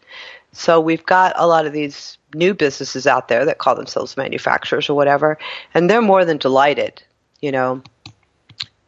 So 0.54 0.80
we've 0.80 1.06
got 1.06 1.34
a 1.36 1.48
lot 1.48 1.66
of 1.66 1.74
these 1.74 2.18
new 2.34 2.54
businesses 2.54 3.06
out 3.08 3.28
there 3.28 3.44
that 3.46 3.58
call 3.58 3.76
themselves 3.76 4.16
manufacturers 4.16 4.90
or 4.90 4.94
whatever, 4.94 5.38
and 5.74 5.90
they're 5.90 6.02
more 6.02 6.24
than 6.24 6.38
delighted, 6.38 7.04
you 7.42 7.52
know, 7.52 7.82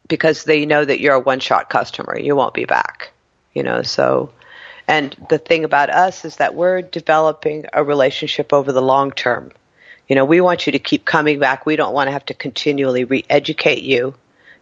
because 0.08 0.44
they 0.44 0.64
know 0.64 0.84
that 0.84 1.00
you're 1.00 1.14
a 1.14 1.20
one-shot 1.20 1.68
customer. 1.68 2.18
You 2.18 2.34
won't 2.36 2.54
be 2.54 2.64
back, 2.64 3.12
you 3.52 3.62
know, 3.62 3.82
so 3.82 4.32
and 4.88 5.16
the 5.28 5.38
thing 5.38 5.64
about 5.64 5.90
us 5.90 6.24
is 6.24 6.36
that 6.36 6.54
we're 6.54 6.82
developing 6.82 7.66
a 7.72 7.82
relationship 7.82 8.52
over 8.52 8.72
the 8.72 8.82
long 8.82 9.10
term. 9.10 9.52
You 10.08 10.14
know, 10.14 10.24
we 10.24 10.40
want 10.40 10.66
you 10.66 10.72
to 10.72 10.78
keep 10.78 11.04
coming 11.04 11.40
back. 11.40 11.66
We 11.66 11.76
don't 11.76 11.92
want 11.92 12.06
to 12.08 12.12
have 12.12 12.26
to 12.26 12.34
continually 12.34 13.04
re-educate 13.04 13.82
you. 13.82 14.14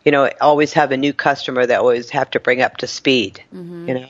You 0.05 0.13
know, 0.13 0.31
always 0.41 0.73
have 0.75 0.93
a 0.93 0.97
new 0.97 1.13
customer 1.13 1.67
that 1.67 1.81
always 1.81 2.11
have 2.11 2.31
to 2.31 2.41
bring 2.41 2.63
up 2.63 2.79
to 2.79 2.87
speed. 2.87 3.43
Mm-hmm. 3.55 3.89
You 3.89 3.95
know, 3.95 4.09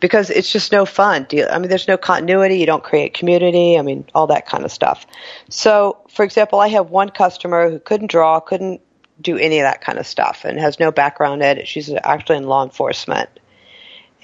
because 0.00 0.30
it's 0.30 0.50
just 0.50 0.72
no 0.72 0.86
fun. 0.86 1.26
I 1.32 1.58
mean, 1.58 1.68
there's 1.68 1.88
no 1.88 1.96
continuity. 1.96 2.58
You 2.58 2.66
don't 2.66 2.84
create 2.84 3.14
community. 3.14 3.78
I 3.78 3.82
mean, 3.82 4.06
all 4.14 4.26
that 4.28 4.46
kind 4.46 4.64
of 4.64 4.72
stuff. 4.72 5.06
So, 5.48 5.98
for 6.08 6.24
example, 6.24 6.60
I 6.60 6.68
have 6.68 6.90
one 6.90 7.10
customer 7.10 7.70
who 7.70 7.78
couldn't 7.78 8.10
draw, 8.10 8.40
couldn't 8.40 8.80
do 9.20 9.38
any 9.38 9.60
of 9.60 9.64
that 9.64 9.80
kind 9.80 9.98
of 9.98 10.06
stuff, 10.06 10.44
and 10.44 10.58
has 10.58 10.80
no 10.80 10.90
background 10.90 11.42
in 11.42 11.58
it. 11.58 11.68
She's 11.68 11.90
actually 12.02 12.36
in 12.36 12.44
law 12.44 12.64
enforcement 12.64 13.30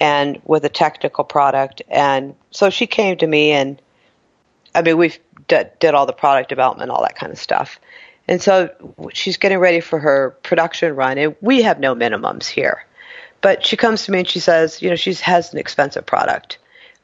and 0.01 0.41
with 0.45 0.65
a 0.65 0.69
technical 0.69 1.23
product. 1.23 1.83
And 1.87 2.35
so 2.49 2.71
she 2.71 2.87
came 2.87 3.17
to 3.19 3.27
me 3.27 3.51
and 3.51 3.79
I 4.73 4.81
mean, 4.81 4.97
we've 4.97 5.19
did, 5.47 5.71
did 5.79 5.93
all 5.93 6.05
the 6.05 6.13
product 6.13 6.49
development, 6.49 6.89
all 6.91 7.03
that 7.03 7.15
kind 7.15 7.31
of 7.31 7.37
stuff. 7.37 7.79
And 8.27 8.41
so 8.41 8.69
she's 9.13 9.37
getting 9.37 9.59
ready 9.59 9.79
for 9.79 9.99
her 9.99 10.37
production 10.43 10.95
run, 10.95 11.17
and 11.17 11.35
we 11.41 11.63
have 11.63 11.79
no 11.79 11.93
minimums 11.93 12.47
here. 12.47 12.85
But 13.41 13.65
she 13.65 13.75
comes 13.75 14.05
to 14.05 14.11
me 14.11 14.19
and 14.19 14.27
she 14.27 14.39
says, 14.39 14.81
you 14.81 14.89
know, 14.89 14.95
she 14.95 15.13
has 15.15 15.51
an 15.51 15.59
expensive 15.59 16.05
product, 16.05 16.57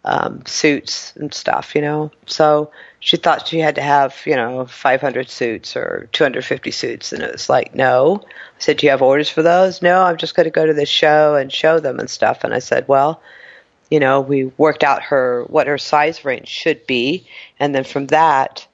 um, 0.05 0.45
suits 0.45 1.13
and 1.17 1.33
stuff, 1.33 1.75
you 1.75 1.81
know. 1.81 2.11
So 2.25 2.71
she 2.99 3.17
thought 3.17 3.47
she 3.47 3.59
had 3.59 3.75
to 3.75 3.81
have, 3.81 4.15
you 4.25 4.35
know, 4.35 4.65
500 4.65 5.29
suits 5.29 5.75
or 5.75 6.09
250 6.13 6.71
suits. 6.71 7.13
And 7.13 7.21
it 7.21 7.31
was 7.31 7.49
like, 7.49 7.75
no. 7.75 8.23
I 8.25 8.59
said, 8.59 8.77
do 8.77 8.87
you 8.87 8.91
have 8.91 9.01
orders 9.01 9.29
for 9.29 9.43
those? 9.43 9.81
No, 9.81 10.01
I'm 10.01 10.17
just 10.17 10.35
going 10.35 10.45
to 10.45 10.51
go 10.51 10.65
to 10.65 10.73
this 10.73 10.89
show 10.89 11.35
and 11.35 11.51
show 11.51 11.79
them 11.79 11.99
and 11.99 12.09
stuff. 12.09 12.43
And 12.43 12.53
I 12.53 12.59
said, 12.59 12.87
well, 12.87 13.21
you 13.89 13.99
know, 13.99 14.21
we 14.21 14.45
worked 14.45 14.83
out 14.83 15.03
her 15.03 15.43
what 15.47 15.67
her 15.67 15.77
size 15.77 16.25
range 16.25 16.47
should 16.47 16.85
be, 16.87 17.27
and 17.59 17.73
then 17.73 17.83
from 17.83 18.07
that, 18.07 18.67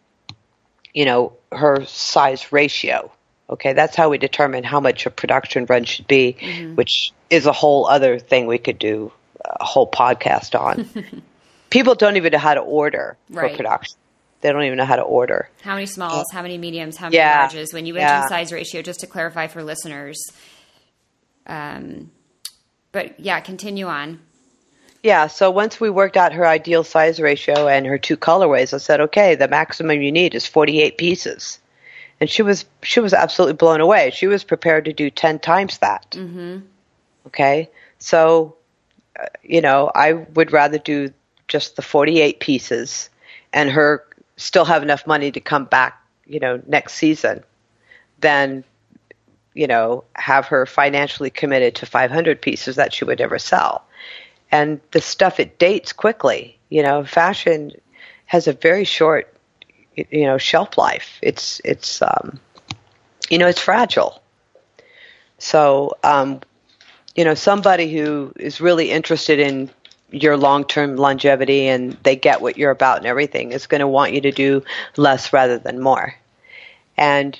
you 0.93 1.05
know, 1.05 1.33
her 1.51 1.85
size 1.85 2.51
ratio. 2.51 3.11
Okay, 3.49 3.73
that's 3.73 3.95
how 3.95 4.09
we 4.09 4.17
determine 4.17 4.63
how 4.63 4.79
much 4.79 5.05
a 5.05 5.11
production 5.11 5.65
run 5.65 5.83
should 5.83 6.07
be, 6.07 6.37
mm-hmm. 6.39 6.75
which 6.75 7.11
is 7.29 7.45
a 7.45 7.51
whole 7.51 7.85
other 7.85 8.17
thing 8.17 8.47
we 8.47 8.57
could 8.57 8.79
do 8.79 9.11
a 9.45 9.63
whole 9.63 9.89
podcast 9.89 10.59
on. 10.59 10.89
People 11.69 11.95
don't 11.95 12.17
even 12.17 12.31
know 12.31 12.39
how 12.39 12.53
to 12.53 12.61
order 12.61 13.17
right. 13.29 13.51
for 13.51 13.57
production. 13.57 13.97
They 14.43 14.51
don't 14.51 14.63
even 14.63 14.77
know 14.77 14.85
how 14.85 14.97
to 14.97 15.01
order. 15.01 15.49
How 15.61 15.73
many 15.73 15.85
smalls, 15.85 16.27
how 16.33 16.41
many 16.41 16.57
mediums, 16.57 16.97
how 16.97 17.07
many 17.07 17.15
yeah. 17.15 17.47
larges. 17.47 17.73
When 17.73 17.85
you 17.85 17.93
mention 17.93 18.09
yeah. 18.09 18.27
size 18.27 18.51
ratio, 18.51 18.81
just 18.81 18.99
to 18.99 19.07
clarify 19.07 19.47
for 19.47 19.63
listeners. 19.63 20.21
Um, 21.47 22.11
but 22.91 23.21
yeah, 23.21 23.39
continue 23.39 23.87
on. 23.87 24.19
Yeah, 25.01 25.27
so 25.27 25.49
once 25.49 25.79
we 25.79 25.89
worked 25.89 26.17
out 26.17 26.33
her 26.33 26.45
ideal 26.45 26.83
size 26.83 27.21
ratio 27.21 27.69
and 27.69 27.85
her 27.85 27.97
two 27.97 28.17
colorways, 28.17 28.73
I 28.73 28.77
said, 28.77 28.99
"Okay, 28.99 29.35
the 29.35 29.47
maximum 29.47 30.01
you 30.01 30.11
need 30.11 30.35
is 30.35 30.45
48 30.45 30.97
pieces." 30.97 31.59
And 32.19 32.29
she 32.29 32.41
was 32.41 32.65
she 32.81 32.99
was 32.99 33.13
absolutely 33.13 33.53
blown 33.53 33.79
away. 33.79 34.11
She 34.11 34.27
was 34.27 34.43
prepared 34.43 34.85
to 34.85 34.93
do 34.93 35.09
10 35.09 35.39
times 35.39 35.77
that. 35.77 36.11
Mm-hmm. 36.11 36.59
Okay? 37.27 37.69
So 37.99 38.57
uh, 39.17 39.27
you 39.41 39.61
know, 39.61 39.89
I 39.95 40.13
would 40.13 40.51
rather 40.51 40.79
do 40.79 41.13
just 41.47 41.77
the 41.77 41.81
48 41.81 42.41
pieces 42.41 43.09
and 43.53 43.69
her 43.69 44.03
still 44.37 44.65
have 44.65 44.83
enough 44.83 45.05
money 45.07 45.31
to 45.31 45.39
come 45.39 45.65
back, 45.65 46.01
you 46.25 46.39
know, 46.39 46.61
next 46.67 46.93
season 46.93 47.43
than 48.19 48.63
you 49.55 49.67
know, 49.67 50.03
have 50.15 50.47
her 50.47 50.65
financially 50.65 51.29
committed 51.29 51.75
to 51.75 51.85
500 51.85 52.41
pieces 52.41 52.75
that 52.75 52.91
she 52.91 53.05
would 53.05 53.19
never 53.19 53.37
sell 53.37 53.85
and 54.53 54.79
the 54.91 55.01
stuff 55.01 55.39
it 55.39 55.57
dates 55.57 55.91
quickly. 55.91 56.59
You 56.69 56.83
know, 56.83 57.03
fashion 57.03 57.71
has 58.27 58.47
a 58.47 58.53
very 58.53 58.83
short, 58.83 59.35
you 59.95 60.25
know, 60.25 60.37
shelf 60.37 60.77
life. 60.77 61.17
It's 61.23 61.59
it's 61.65 62.03
um, 62.03 62.39
you 63.31 63.39
know, 63.39 63.47
it's 63.47 63.59
fragile. 63.59 64.21
So, 65.39 65.97
um, 66.03 66.41
you 67.15 67.25
know, 67.25 67.33
somebody 67.33 67.91
who 67.91 68.31
is 68.35 68.61
really 68.61 68.91
interested 68.91 69.39
in 69.39 69.71
your 70.13 70.37
long-term 70.37 70.95
longevity 70.95 71.67
and 71.67 71.97
they 72.03 72.15
get 72.15 72.41
what 72.41 72.57
you're 72.57 72.71
about 72.71 72.97
and 72.97 73.07
everything 73.07 73.51
is 73.51 73.67
going 73.67 73.81
to 73.81 73.87
want 73.87 74.13
you 74.13 74.21
to 74.21 74.31
do 74.31 74.63
less 74.95 75.33
rather 75.33 75.57
than 75.57 75.79
more. 75.79 76.15
And 76.95 77.37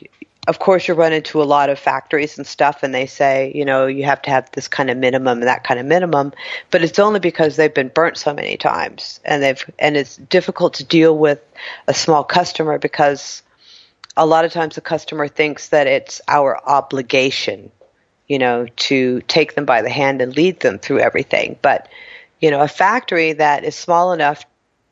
of 0.47 0.59
course 0.59 0.87
you 0.87 0.93
run 0.93 1.13
into 1.13 1.41
a 1.41 1.45
lot 1.45 1.69
of 1.69 1.79
factories 1.79 2.37
and 2.37 2.45
stuff 2.45 2.83
and 2.83 2.93
they 2.93 3.05
say 3.05 3.51
you 3.55 3.65
know 3.65 3.87
you 3.87 4.03
have 4.03 4.21
to 4.21 4.29
have 4.29 4.49
this 4.51 4.67
kind 4.67 4.89
of 4.89 4.97
minimum 4.97 5.39
and 5.39 5.47
that 5.47 5.63
kind 5.63 5.79
of 5.79 5.85
minimum 5.85 6.33
but 6.71 6.83
it's 6.83 6.99
only 6.99 7.19
because 7.19 7.55
they've 7.55 7.73
been 7.73 7.87
burnt 7.87 8.17
so 8.17 8.33
many 8.33 8.57
times 8.57 9.19
and 9.23 9.41
they've 9.41 9.69
and 9.79 9.95
it's 9.95 10.17
difficult 10.17 10.75
to 10.75 10.83
deal 10.83 11.17
with 11.17 11.41
a 11.87 11.93
small 11.93 12.23
customer 12.23 12.77
because 12.77 13.41
a 14.17 14.25
lot 14.25 14.45
of 14.45 14.51
times 14.51 14.75
the 14.75 14.81
customer 14.81 15.27
thinks 15.27 15.69
that 15.69 15.87
it's 15.87 16.21
our 16.27 16.59
obligation 16.67 17.71
you 18.27 18.39
know 18.39 18.67
to 18.75 19.21
take 19.21 19.55
them 19.55 19.65
by 19.65 19.81
the 19.81 19.89
hand 19.89 20.21
and 20.21 20.35
lead 20.35 20.59
them 20.59 20.77
through 20.77 20.99
everything 20.99 21.57
but 21.61 21.87
you 22.43 22.51
know 22.51 22.59
a 22.59 22.67
factory 22.67 23.31
that 23.31 23.63
is 23.63 23.73
small 23.73 24.11
enough 24.11 24.45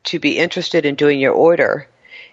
to 0.06 0.20
be 0.20 0.38
interested 0.38 0.86
in 0.86 0.96
doing 0.96 1.20
your 1.20 1.34
order 1.34 1.86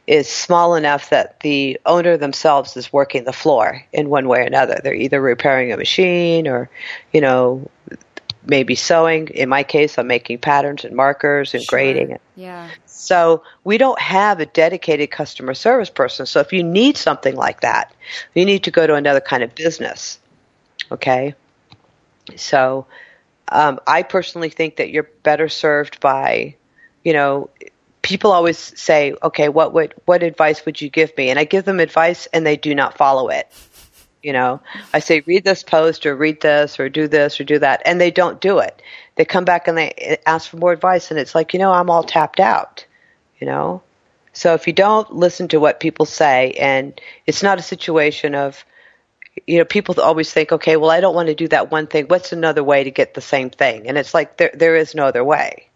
is 0.07 0.29
small 0.29 0.77
enough 0.77 1.11
that 1.11 1.41
the 1.41 1.81
owner 1.85 2.17
themselves 2.17 2.77
is 2.77 2.93
working 2.93 3.25
the 3.25 3.33
floor 3.33 3.83
in 3.93 4.09
one 4.09 4.29
way 4.29 4.39
or 4.39 4.43
another. 4.43 4.81
They're 4.83 4.95
either 4.95 5.21
repairing 5.21 5.73
a 5.73 5.77
machine 5.77 6.47
or, 6.47 6.71
you 7.13 7.21
know, 7.21 7.69
maybe 8.47 8.77
sewing. 8.77 9.29
In 9.29 9.49
my 9.49 9.65
case, 9.65 9.99
I'm 9.99 10.07
making 10.07 10.39
patterns 10.39 10.85
and 10.85 10.95
markers 10.95 11.53
and 11.53 11.65
sure. 11.65 11.77
grading 11.77 12.13
it. 12.13 12.23
Yeah. 12.37 12.71
So 12.87 13.43
we 13.65 13.77
don't 13.77 14.01
have 14.01 14.39
a 14.39 14.47
dedicated 14.47 15.11
customer 15.11 15.53
service 15.53 15.91
person. 15.91 16.27
So 16.27 16.41
if 16.41 16.53
you 16.53 16.63
need 16.63 16.97
something 16.97 17.35
like 17.35 17.61
that, 17.63 17.93
you 18.35 18.47
need 18.47 18.65
to 18.65 18.71
go 18.71 18.87
to 18.87 18.95
another 18.95 19.21
kind 19.21 19.43
of 19.43 19.55
business. 19.55 20.21
Okay. 20.93 21.35
So 22.37 22.87
um, 23.51 23.81
I 23.87 24.03
personally 24.03 24.51
think 24.51 24.77
that 24.77 24.91
you're 24.91 25.11
better 25.23 25.49
served 25.49 26.01
by, 26.01 26.57
you 27.05 27.13
know, 27.13 27.51
people 28.03 28.33
always 28.33 28.59
say, 28.59 29.15
"Okay, 29.23 29.49
what 29.49 29.73
would 29.75 29.95
what 30.05 30.23
advice 30.23 30.65
would 30.65 30.81
you 30.81 30.89
give 30.89 31.17
me?" 31.17 31.31
And 31.31 31.39
I 31.39 31.45
give 31.45 31.65
them 31.65 31.81
advice, 31.81 32.27
and 32.33 32.47
they 32.47 32.57
do 32.57 32.75
not 32.75 32.97
follow 32.97 33.29
it. 33.29 33.47
You 34.23 34.33
know, 34.33 34.61
I 34.93 34.99
say, 34.99 35.21
"Read 35.27 35.45
this 35.45 35.63
post, 35.63 36.07
or 36.07 36.17
read 36.17 36.41
this, 36.41 36.81
or 36.81 36.89
do 36.89 37.09
this, 37.09 37.41
or 37.41 37.45
do 37.45 37.59
that," 37.59 37.83
and 37.85 38.01
they 38.01 38.11
don't 38.11 38.41
do 38.41 38.59
it. 38.59 38.83
They 39.17 39.25
come 39.25 39.45
back 39.45 39.69
and 39.69 39.77
they 39.77 40.19
ask 40.27 40.51
for 40.51 40.57
more 40.57 40.73
advice, 40.73 41.11
and 41.11 41.19
it's 41.19 41.35
like, 41.35 41.53
you 41.53 41.59
know, 41.59 41.73
I'm 41.73 41.91
all 41.91 42.03
tapped 42.03 42.41
out. 42.41 42.85
You 43.41 43.47
know, 43.47 43.83
so 44.33 44.55
if 44.55 44.67
you 44.67 44.73
don't 44.73 45.15
listen 45.15 45.49
to 45.49 45.61
what 45.61 45.81
people 45.81 46.07
say, 46.07 46.53
and 46.59 47.01
it's 47.27 47.43
not 47.43 47.59
a 47.59 47.63
situation 47.63 48.35
of 48.35 48.65
you 49.47 49.59
know, 49.59 49.65
people 49.65 50.01
always 50.01 50.33
think, 50.33 50.53
okay, 50.53 50.77
well, 50.77 50.91
I 50.91 51.01
don't 51.01 51.15
want 51.15 51.29
to 51.29 51.35
do 51.35 51.49
that 51.49 51.71
one 51.71 51.87
thing. 51.87 52.07
What's 52.07 52.33
another 52.33 52.65
way 52.65 52.85
to 52.85 52.91
get 52.91 53.15
the 53.15 53.21
same 53.21 53.51
thing? 53.51 53.89
And 53.89 53.99
it's 53.99 54.15
like 54.15 54.37
there 54.37 54.51
there 54.55 54.77
is 54.77 54.95
no 54.95 55.07
other 55.07 55.25
way. 55.25 55.69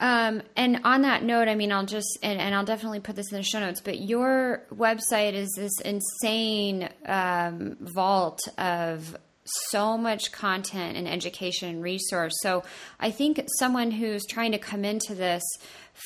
Um, 0.00 0.42
and 0.56 0.80
on 0.84 1.02
that 1.02 1.22
note, 1.22 1.48
I 1.48 1.54
mean, 1.54 1.72
I'll 1.72 1.86
just 1.86 2.18
and, 2.22 2.40
and, 2.40 2.54
I'll 2.54 2.64
definitely 2.64 3.00
put 3.00 3.16
this 3.16 3.30
in 3.30 3.38
the 3.38 3.44
show 3.44 3.60
notes. 3.60 3.80
But 3.80 4.00
your 4.00 4.62
website 4.74 5.34
is 5.34 5.50
this 5.56 5.72
insane 5.80 6.88
um, 7.06 7.76
vault 7.80 8.40
of 8.58 9.16
so 9.44 9.96
much 9.96 10.32
content 10.32 10.96
and 10.96 11.08
education 11.08 11.68
and 11.68 11.82
resource. 11.82 12.32
So 12.40 12.64
I 12.98 13.10
think 13.10 13.44
someone 13.58 13.90
who's 13.90 14.24
trying 14.26 14.52
to 14.52 14.58
come 14.58 14.84
into 14.84 15.14
this 15.14 15.42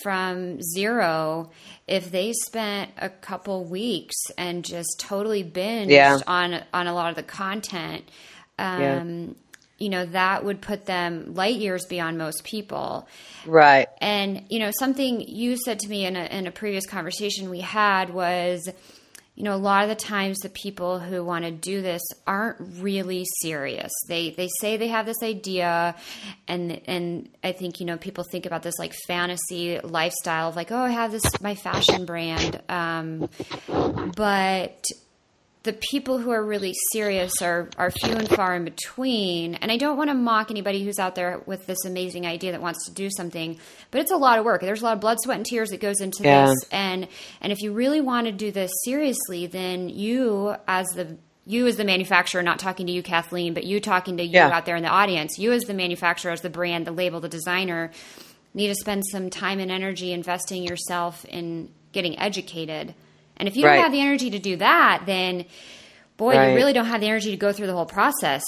from 0.03 0.61
zero, 0.63 1.51
if 1.87 2.11
they 2.11 2.33
spent 2.33 2.91
a 2.99 3.09
couple 3.09 3.65
weeks 3.65 4.17
and 4.37 4.65
just 4.65 5.01
totally 5.01 5.43
binged 5.43 5.91
yeah. 5.91 6.19
on 6.27 6.63
on 6.73 6.87
a 6.87 6.95
lot 6.95 7.11
of 7.11 7.17
the 7.17 7.23
content. 7.23 8.05
Um, 8.59 8.81
yeah 8.81 9.27
you 9.79 9.89
know, 9.89 10.05
that 10.07 10.45
would 10.45 10.61
put 10.61 10.87
them 10.87 11.35
light 11.35 11.55
years 11.55 11.87
beyond 11.87 12.19
most 12.19 12.43
people. 12.43 13.09
Right. 13.47 13.87
And, 14.01 14.45
you 14.51 14.59
know, 14.59 14.73
something 14.77 15.21
you 15.21 15.57
said 15.57 15.79
to 15.81 15.89
me 15.89 16.05
in 16.05 16.17
a, 16.17 16.25
in 16.25 16.49
a 16.49 16.51
previous 16.51 16.85
conversation 16.85 17.49
we 17.49 17.61
had 17.61 18.11
was, 18.11 18.69
you 19.39 19.45
know, 19.45 19.55
a 19.55 19.57
lot 19.57 19.85
of 19.85 19.89
the 19.89 19.95
times 19.95 20.39
the 20.39 20.49
people 20.49 20.99
who 20.99 21.23
want 21.23 21.45
to 21.45 21.53
do 21.53 21.81
this 21.81 22.03
aren't 22.27 22.57
really 22.81 23.25
serious. 23.41 23.93
They 24.09 24.31
they 24.31 24.49
say 24.61 24.77
they 24.77 24.89
have 24.89 25.07
this 25.07 25.23
idea, 25.23 25.95
and 26.49 26.81
and 26.87 27.29
I 27.45 27.53
think 27.53 27.79
you 27.79 27.87
know 27.87 27.97
people 27.99 28.25
think 28.25 28.47
about 28.47 28.65
this 28.65 28.75
like 28.81 28.93
fantasy 29.07 29.79
lifestyle 29.79 30.49
of 30.49 30.57
like, 30.57 30.73
oh, 30.73 30.79
I 30.83 30.91
have 30.91 31.13
this 31.13 31.23
my 31.41 31.55
fashion 31.55 32.05
brand, 32.05 32.61
um, 32.69 33.29
but 34.17 34.85
the 35.69 35.75
people 35.75 36.17
who 36.17 36.31
are 36.31 36.43
really 36.43 36.73
serious 36.93 37.43
are, 37.43 37.69
are 37.77 37.91
few 37.91 38.15
and 38.15 38.27
far 38.27 38.57
in 38.57 38.65
between. 38.65 39.55
And 39.57 39.71
I 39.71 39.77
don't 39.77 39.99
want 39.99 40.09
to 40.09 40.15
mock 40.15 40.51
anybody 40.51 40.83
who's 40.83 40.99
out 40.99 41.15
there 41.15 41.43
with 41.45 41.67
this 41.67 41.85
amazing 41.85 42.25
idea 42.27 42.53
that 42.53 42.63
wants 42.63 42.87
to 42.87 42.95
do 42.95 43.11
something, 43.15 43.61
but 43.91 44.01
it's 44.01 44.11
a 44.11 44.17
lot 44.17 44.39
of 44.39 44.47
work. 44.47 44.63
There's 44.63 44.81
a 44.81 44.85
lot 44.87 44.95
of 44.95 45.01
blood, 45.01 45.19
sweat, 45.21 45.37
and 45.37 45.45
tears 45.45 45.69
that 45.69 45.81
goes 45.81 46.01
into 46.01 46.23
yeah. 46.23 46.47
this. 46.47 46.57
And 46.73 47.07
and 47.43 47.53
if 47.53 47.61
you 47.61 47.75
really 47.75 48.01
want 48.01 48.29
to 48.29 48.33
do 48.33 48.51
this 48.51 48.71
seriously, 48.83 49.47
then 49.47 49.91
you 49.91 50.55
as 50.67 50.87
the 50.95 51.19
you 51.45 51.67
as 51.67 51.77
the 51.77 51.85
manufacturer, 51.85 52.43
not 52.43 52.59
talking 52.59 52.87
to 52.87 52.93
you, 52.93 53.03
Kathleen, 53.03 53.53
but 53.53 53.65
you 53.65 53.79
talking 53.79 54.17
to 54.17 54.23
you 54.23 54.31
yeah. 54.37 54.49
out 54.49 54.65
there 54.65 54.77
in 54.77 54.83
the 54.83 54.89
audience, 54.89 55.39
you 55.39 55.53
as 55.53 55.65
the 55.65 55.75
manufacturer, 55.75 56.33
as 56.33 56.41
the 56.41 56.49
brand, 56.49 56.87
the 56.87 56.93
label, 56.93 57.21
the 57.21 57.29
designer, 57.29 57.91
need 58.55 58.69
to 58.69 58.75
spend 58.75 59.03
some 59.13 59.29
time 59.29 59.61
and 59.61 59.71
energy 59.71 60.15
investing 60.15 60.63
yourself 60.63 61.27
in 61.27 61.71
getting 61.93 62.19
educated 62.19 62.95
and 63.39 63.49
if 63.49 63.57
you 63.57 63.65
right. 63.65 63.77
don't 63.77 63.85
have 63.85 63.93
the 63.93 64.01
energy 64.01 64.31
to 64.31 64.39
do 64.39 64.57
that, 64.57 65.03
then 65.07 65.45
boy, 66.17 66.37
right. 66.37 66.51
you 66.51 66.57
really 66.57 66.73
don't 66.73 66.87
have 66.87 67.01
the 67.01 67.07
energy 67.07 67.31
to 67.31 67.37
go 67.37 67.53
through 67.53 67.67
the 67.67 67.73
whole 67.73 67.87
process 67.87 68.45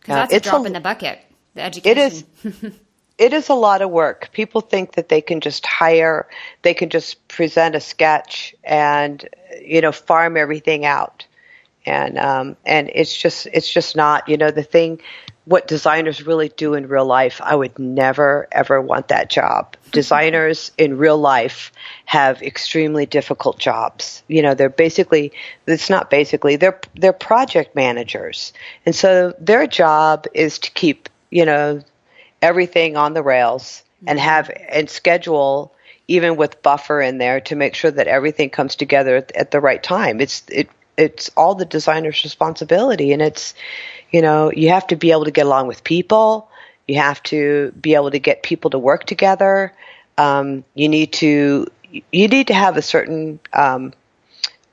because 0.00 0.14
that's 0.14 0.34
a 0.34 0.40
drop 0.40 0.62
a, 0.62 0.66
in 0.66 0.72
the 0.72 0.80
bucket. 0.80 1.20
The 1.54 1.62
education. 1.62 1.98
It 1.98 2.44
is. 2.52 2.72
it 3.18 3.32
is 3.32 3.48
a 3.48 3.54
lot 3.54 3.82
of 3.82 3.90
work. 3.90 4.30
People 4.32 4.60
think 4.60 4.92
that 4.94 5.08
they 5.08 5.20
can 5.20 5.40
just 5.40 5.66
hire, 5.66 6.28
they 6.62 6.74
can 6.74 6.88
just 6.88 7.26
present 7.28 7.74
a 7.74 7.80
sketch 7.80 8.54
and 8.64 9.28
you 9.60 9.80
know 9.80 9.92
farm 9.92 10.36
everything 10.36 10.84
out, 10.84 11.26
and 11.84 12.18
um, 12.18 12.56
and 12.64 12.90
it's 12.94 13.16
just 13.16 13.46
it's 13.52 13.72
just 13.72 13.96
not. 13.96 14.28
You 14.28 14.36
know 14.36 14.50
the 14.50 14.62
thing 14.62 15.00
what 15.48 15.66
designers 15.66 16.26
really 16.26 16.50
do 16.50 16.74
in 16.74 16.88
real 16.88 17.06
life, 17.06 17.40
I 17.42 17.54
would 17.54 17.78
never 17.78 18.46
ever 18.52 18.82
want 18.82 19.08
that 19.08 19.30
job. 19.30 19.76
Designers 19.92 20.72
in 20.76 20.98
real 20.98 21.16
life 21.16 21.72
have 22.04 22.42
extremely 22.42 23.06
difficult 23.06 23.58
jobs. 23.58 24.22
You 24.28 24.42
know, 24.42 24.52
they're 24.52 24.68
basically 24.68 25.32
it's 25.66 25.88
not 25.88 26.10
basically 26.10 26.56
they're 26.56 26.78
they're 26.96 27.14
project 27.14 27.74
managers. 27.74 28.52
And 28.84 28.94
so 28.94 29.32
their 29.40 29.66
job 29.66 30.26
is 30.34 30.58
to 30.58 30.70
keep, 30.70 31.08
you 31.30 31.46
know, 31.46 31.80
everything 32.42 32.98
on 32.98 33.14
the 33.14 33.22
rails 33.22 33.82
and 34.06 34.18
mm-hmm. 34.18 34.28
have 34.28 34.50
and 34.68 34.90
schedule 34.90 35.72
even 36.08 36.36
with 36.36 36.62
buffer 36.62 37.00
in 37.00 37.16
there 37.16 37.40
to 37.40 37.56
make 37.56 37.74
sure 37.74 37.90
that 37.90 38.06
everything 38.06 38.50
comes 38.50 38.76
together 38.76 39.16
at, 39.16 39.34
at 39.34 39.50
the 39.50 39.60
right 39.60 39.82
time. 39.82 40.20
It's 40.20 40.42
it 40.50 40.68
it's 40.98 41.30
all 41.38 41.54
the 41.54 41.64
designer's 41.64 42.22
responsibility 42.22 43.12
and 43.12 43.22
it's 43.22 43.54
you 44.10 44.22
know, 44.22 44.50
you 44.50 44.70
have 44.70 44.86
to 44.88 44.96
be 44.96 45.12
able 45.12 45.24
to 45.24 45.30
get 45.30 45.46
along 45.46 45.66
with 45.66 45.84
people. 45.84 46.50
You 46.86 46.98
have 46.98 47.22
to 47.24 47.72
be 47.72 47.94
able 47.94 48.10
to 48.10 48.18
get 48.18 48.42
people 48.42 48.70
to 48.70 48.78
work 48.78 49.04
together. 49.04 49.72
Um, 50.16 50.64
you 50.74 50.88
need 50.88 51.12
to 51.14 51.66
you 51.90 52.28
need 52.28 52.48
to 52.48 52.54
have 52.54 52.76
a 52.76 52.82
certain 52.82 53.40
um, 53.52 53.94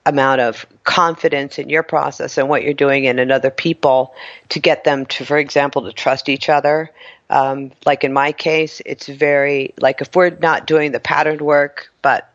amount 0.06 0.42
of 0.42 0.66
confidence 0.84 1.58
in 1.58 1.70
your 1.70 1.84
process 1.84 2.38
and 2.38 2.50
what 2.50 2.64
you're 2.64 2.74
doing 2.74 3.08
and 3.08 3.20
in 3.20 3.32
other 3.32 3.50
people 3.50 4.14
to 4.50 4.60
get 4.60 4.84
them 4.84 5.06
to, 5.06 5.26
for 5.26 5.38
example, 5.38 5.84
to 5.84 5.94
trust 5.94 6.30
each 6.30 6.50
other. 6.50 6.92
Um, 7.30 7.72
like 7.86 8.04
in 8.04 8.14
my 8.14 8.32
case, 8.32 8.82
it's 8.86 9.08
very 9.08 9.74
like 9.80 10.02
if 10.02 10.16
we're 10.16 10.30
not 10.30 10.68
doing 10.68 10.92
the 10.92 11.00
patterned 11.00 11.42
work, 11.42 11.92
but 12.02 12.30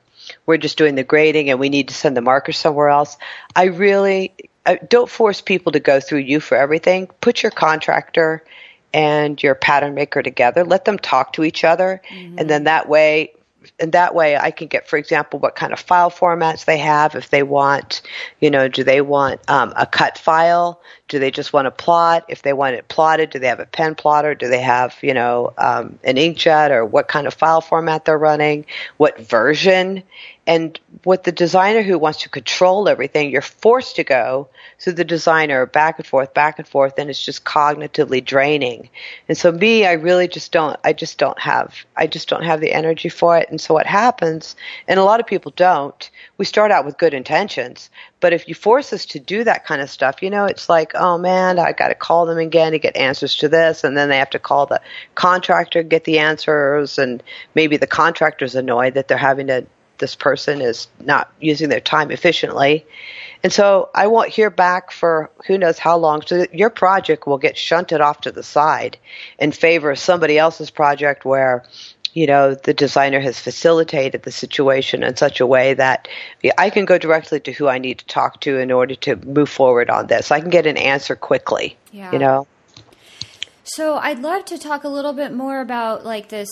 we're 0.46 0.57
just 0.57 0.78
doing 0.78 0.94
the 0.94 1.05
grading 1.05 1.51
and 1.51 1.61
we 1.61 1.68
need 1.68 1.88
to 1.88 1.94
send 1.94 2.16
the 2.16 2.20
marker 2.20 2.53
somewhere 2.53 2.88
else. 2.88 3.16
I 3.55 3.64
really 3.64 4.34
uh, 4.66 4.76
don't 4.88 5.08
force 5.08 5.40
people 5.40 5.72
to 5.72 5.80
go 5.80 6.00
through 6.00 6.20
you 6.20 6.40
for 6.40 6.56
everything. 6.56 7.08
Put 7.20 7.42
your 7.42 7.52
contractor 7.52 8.44
and 8.92 9.42
your 9.42 9.54
pattern 9.54 9.94
maker 9.94 10.22
together. 10.22 10.64
Let 10.64 10.84
them 10.84 10.98
talk 10.98 11.34
to 11.34 11.44
each 11.44 11.64
other, 11.64 12.02
mm-hmm. 12.08 12.38
and 12.38 12.50
then 12.50 12.64
that 12.64 12.88
way, 12.88 13.34
and 13.78 13.92
that 13.92 14.14
way, 14.14 14.36
I 14.36 14.50
can 14.50 14.68
get, 14.68 14.88
for 14.88 14.96
example, 14.96 15.38
what 15.38 15.54
kind 15.54 15.72
of 15.72 15.80
file 15.80 16.11
formats 16.11 16.64
they 16.64 16.78
have. 16.78 17.14
If 17.14 17.30
they 17.30 17.42
want, 17.42 18.02
you 18.40 18.50
know, 18.50 18.68
do 18.68 18.84
they 18.84 19.00
want 19.00 19.40
um, 19.48 19.72
a 19.76 19.86
cut 19.86 20.18
file? 20.18 20.80
Do 21.11 21.18
they 21.18 21.30
just 21.30 21.52
want 21.52 21.66
a 21.66 21.70
plot? 21.72 22.24
If 22.28 22.42
they 22.42 22.52
want 22.52 22.76
it 22.76 22.88
plotted, 22.88 23.30
do 23.30 23.38
they 23.38 23.48
have 23.48 23.61
a 23.61 23.66
pen 23.66 23.96
plotter? 23.96 24.34
Do 24.34 24.48
they 24.48 24.62
have, 24.62 24.96
you 25.02 25.12
know, 25.12 25.52
um, 25.58 25.98
an 26.04 26.16
inkjet 26.16 26.70
or 26.70 26.86
what 26.86 27.08
kind 27.08 27.26
of 27.26 27.34
file 27.34 27.61
format 27.61 28.04
they're 28.04 28.16
running? 28.16 28.64
What 28.96 29.18
version? 29.18 30.04
And 30.46 30.80
with 31.04 31.22
the 31.22 31.32
designer 31.32 31.82
who 31.82 31.98
wants 31.98 32.22
to 32.22 32.28
control 32.28 32.88
everything, 32.88 33.30
you're 33.30 33.42
forced 33.42 33.96
to 33.96 34.04
go 34.04 34.48
through 34.80 34.94
the 34.94 35.04
designer 35.04 35.66
back 35.66 35.98
and 35.98 36.06
forth, 36.06 36.34
back 36.34 36.58
and 36.58 36.66
forth, 36.66 36.98
and 36.98 37.11
it's 37.11 37.24
just 37.24 37.44
cognitively 37.44 38.24
draining. 38.24 38.88
And 39.28 39.38
so 39.38 39.52
me, 39.52 39.86
I 39.86 39.92
really 39.92 40.26
just 40.26 40.50
don't, 40.50 40.76
I 40.82 40.92
just 40.92 41.18
don't 41.18 41.38
have, 41.38 41.74
I 41.96 42.06
just 42.06 42.28
don't 42.28 42.42
have 42.42 42.61
the 42.61 42.72
energy 42.72 43.11
for 43.11 43.36
it. 43.38 43.48
And 43.50 43.61
so 43.61 43.74
what 43.74 43.86
happens, 43.86 44.56
and 44.88 44.98
a 44.98 45.04
lot 45.04 45.20
of 45.20 45.26
people 45.26 45.52
don't, 45.54 46.11
we 46.38 46.44
start 46.44 46.72
out 46.72 46.84
with 46.84 46.98
good 46.98 47.14
intentions, 47.14 47.90
but 48.18 48.32
if 48.32 48.48
you 48.48 48.54
force 48.54 48.92
us 48.92 49.06
to 49.06 49.20
do 49.20 49.44
that 49.44 49.64
kind 49.64 49.80
of 49.80 49.90
stuff, 49.90 50.22
you 50.22 50.30
know, 50.30 50.46
it's 50.46 50.68
like, 50.68 50.94
oh 51.01 51.18
man, 51.18 51.59
I 51.59 51.72
got 51.72 51.88
to 51.88 51.94
call 51.94 52.26
them 52.26 52.38
again 52.38 52.72
to 52.72 52.78
get 52.78 52.96
answers 52.96 53.36
to 53.36 53.48
this, 53.48 53.82
and 53.82 53.96
then 53.96 54.09
they 54.09 54.18
have 54.18 54.30
to 54.30 54.38
call 54.38 54.66
the 54.66 54.80
contractor, 55.14 55.82
get 55.82 56.05
the 56.05 56.18
answers, 56.18 56.98
and 56.98 57.22
maybe 57.55 57.76
the 57.76 57.86
contractor's 57.86 58.55
annoyed 58.55 58.94
that 58.94 59.09
they're 59.09 59.18
having 59.18 59.48
to 59.48 59.66
this 60.01 60.16
person 60.16 60.61
is 60.61 60.88
not 60.98 61.30
using 61.40 61.68
their 61.68 61.80
time 61.80 62.11
efficiently. 62.11 62.84
And 63.44 63.53
so 63.53 63.90
I 63.94 64.09
won't 64.09 64.30
hear 64.30 64.51
back 64.51 64.90
for 64.90 65.30
who 65.46 65.57
knows 65.57 65.78
how 65.78 65.96
long. 65.96 66.22
So 66.22 66.46
your 66.53 66.70
project 66.70 67.26
will 67.26 67.38
get 67.38 67.57
shunted 67.57 68.01
off 68.01 68.22
to 68.22 68.32
the 68.32 68.42
side 68.42 68.98
in 69.38 69.53
favor 69.53 69.90
of 69.90 69.98
somebody 69.98 70.36
else's 70.36 70.70
project 70.70 71.24
where, 71.24 71.64
you 72.12 72.26
know, 72.26 72.54
the 72.54 72.74
designer 72.74 73.20
has 73.20 73.38
facilitated 73.38 74.22
the 74.22 74.32
situation 74.32 75.02
in 75.02 75.16
such 75.16 75.40
a 75.40 75.46
way 75.46 75.74
that 75.74 76.08
I 76.58 76.70
can 76.70 76.84
go 76.84 76.98
directly 76.98 77.40
to 77.40 77.52
who 77.52 77.68
I 77.68 77.78
need 77.78 77.98
to 77.98 78.06
talk 78.06 78.40
to 78.42 78.58
in 78.58 78.72
order 78.72 78.94
to 78.96 79.16
move 79.16 79.48
forward 79.48 79.90
on 79.90 80.08
this. 80.08 80.30
I 80.30 80.40
can 80.40 80.50
get 80.50 80.66
an 80.66 80.76
answer 80.76 81.14
quickly, 81.14 81.76
yeah. 81.92 82.12
you 82.12 82.18
know. 82.18 82.46
So 83.64 83.96
I'd 83.96 84.18
love 84.18 84.46
to 84.46 84.58
talk 84.58 84.82
a 84.82 84.88
little 84.88 85.12
bit 85.12 85.32
more 85.32 85.61
about 85.61 86.04
like 86.04 86.28
this 86.28 86.48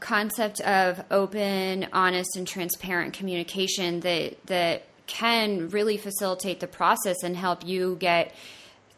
concept 0.00 0.60
of 0.62 1.04
open, 1.10 1.88
honest, 1.92 2.36
and 2.36 2.48
transparent 2.48 3.12
communication 3.12 4.00
that 4.00 4.46
that 4.46 4.84
can 5.06 5.68
really 5.68 5.98
facilitate 5.98 6.60
the 6.60 6.66
process 6.66 7.22
and 7.22 7.36
help 7.36 7.66
you 7.66 7.96
get 8.00 8.34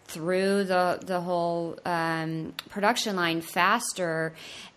through 0.06 0.64
the 0.64 1.00
the 1.04 1.20
whole 1.20 1.78
um, 1.84 2.54
production 2.68 3.16
line 3.16 3.40
faster. 3.40 4.34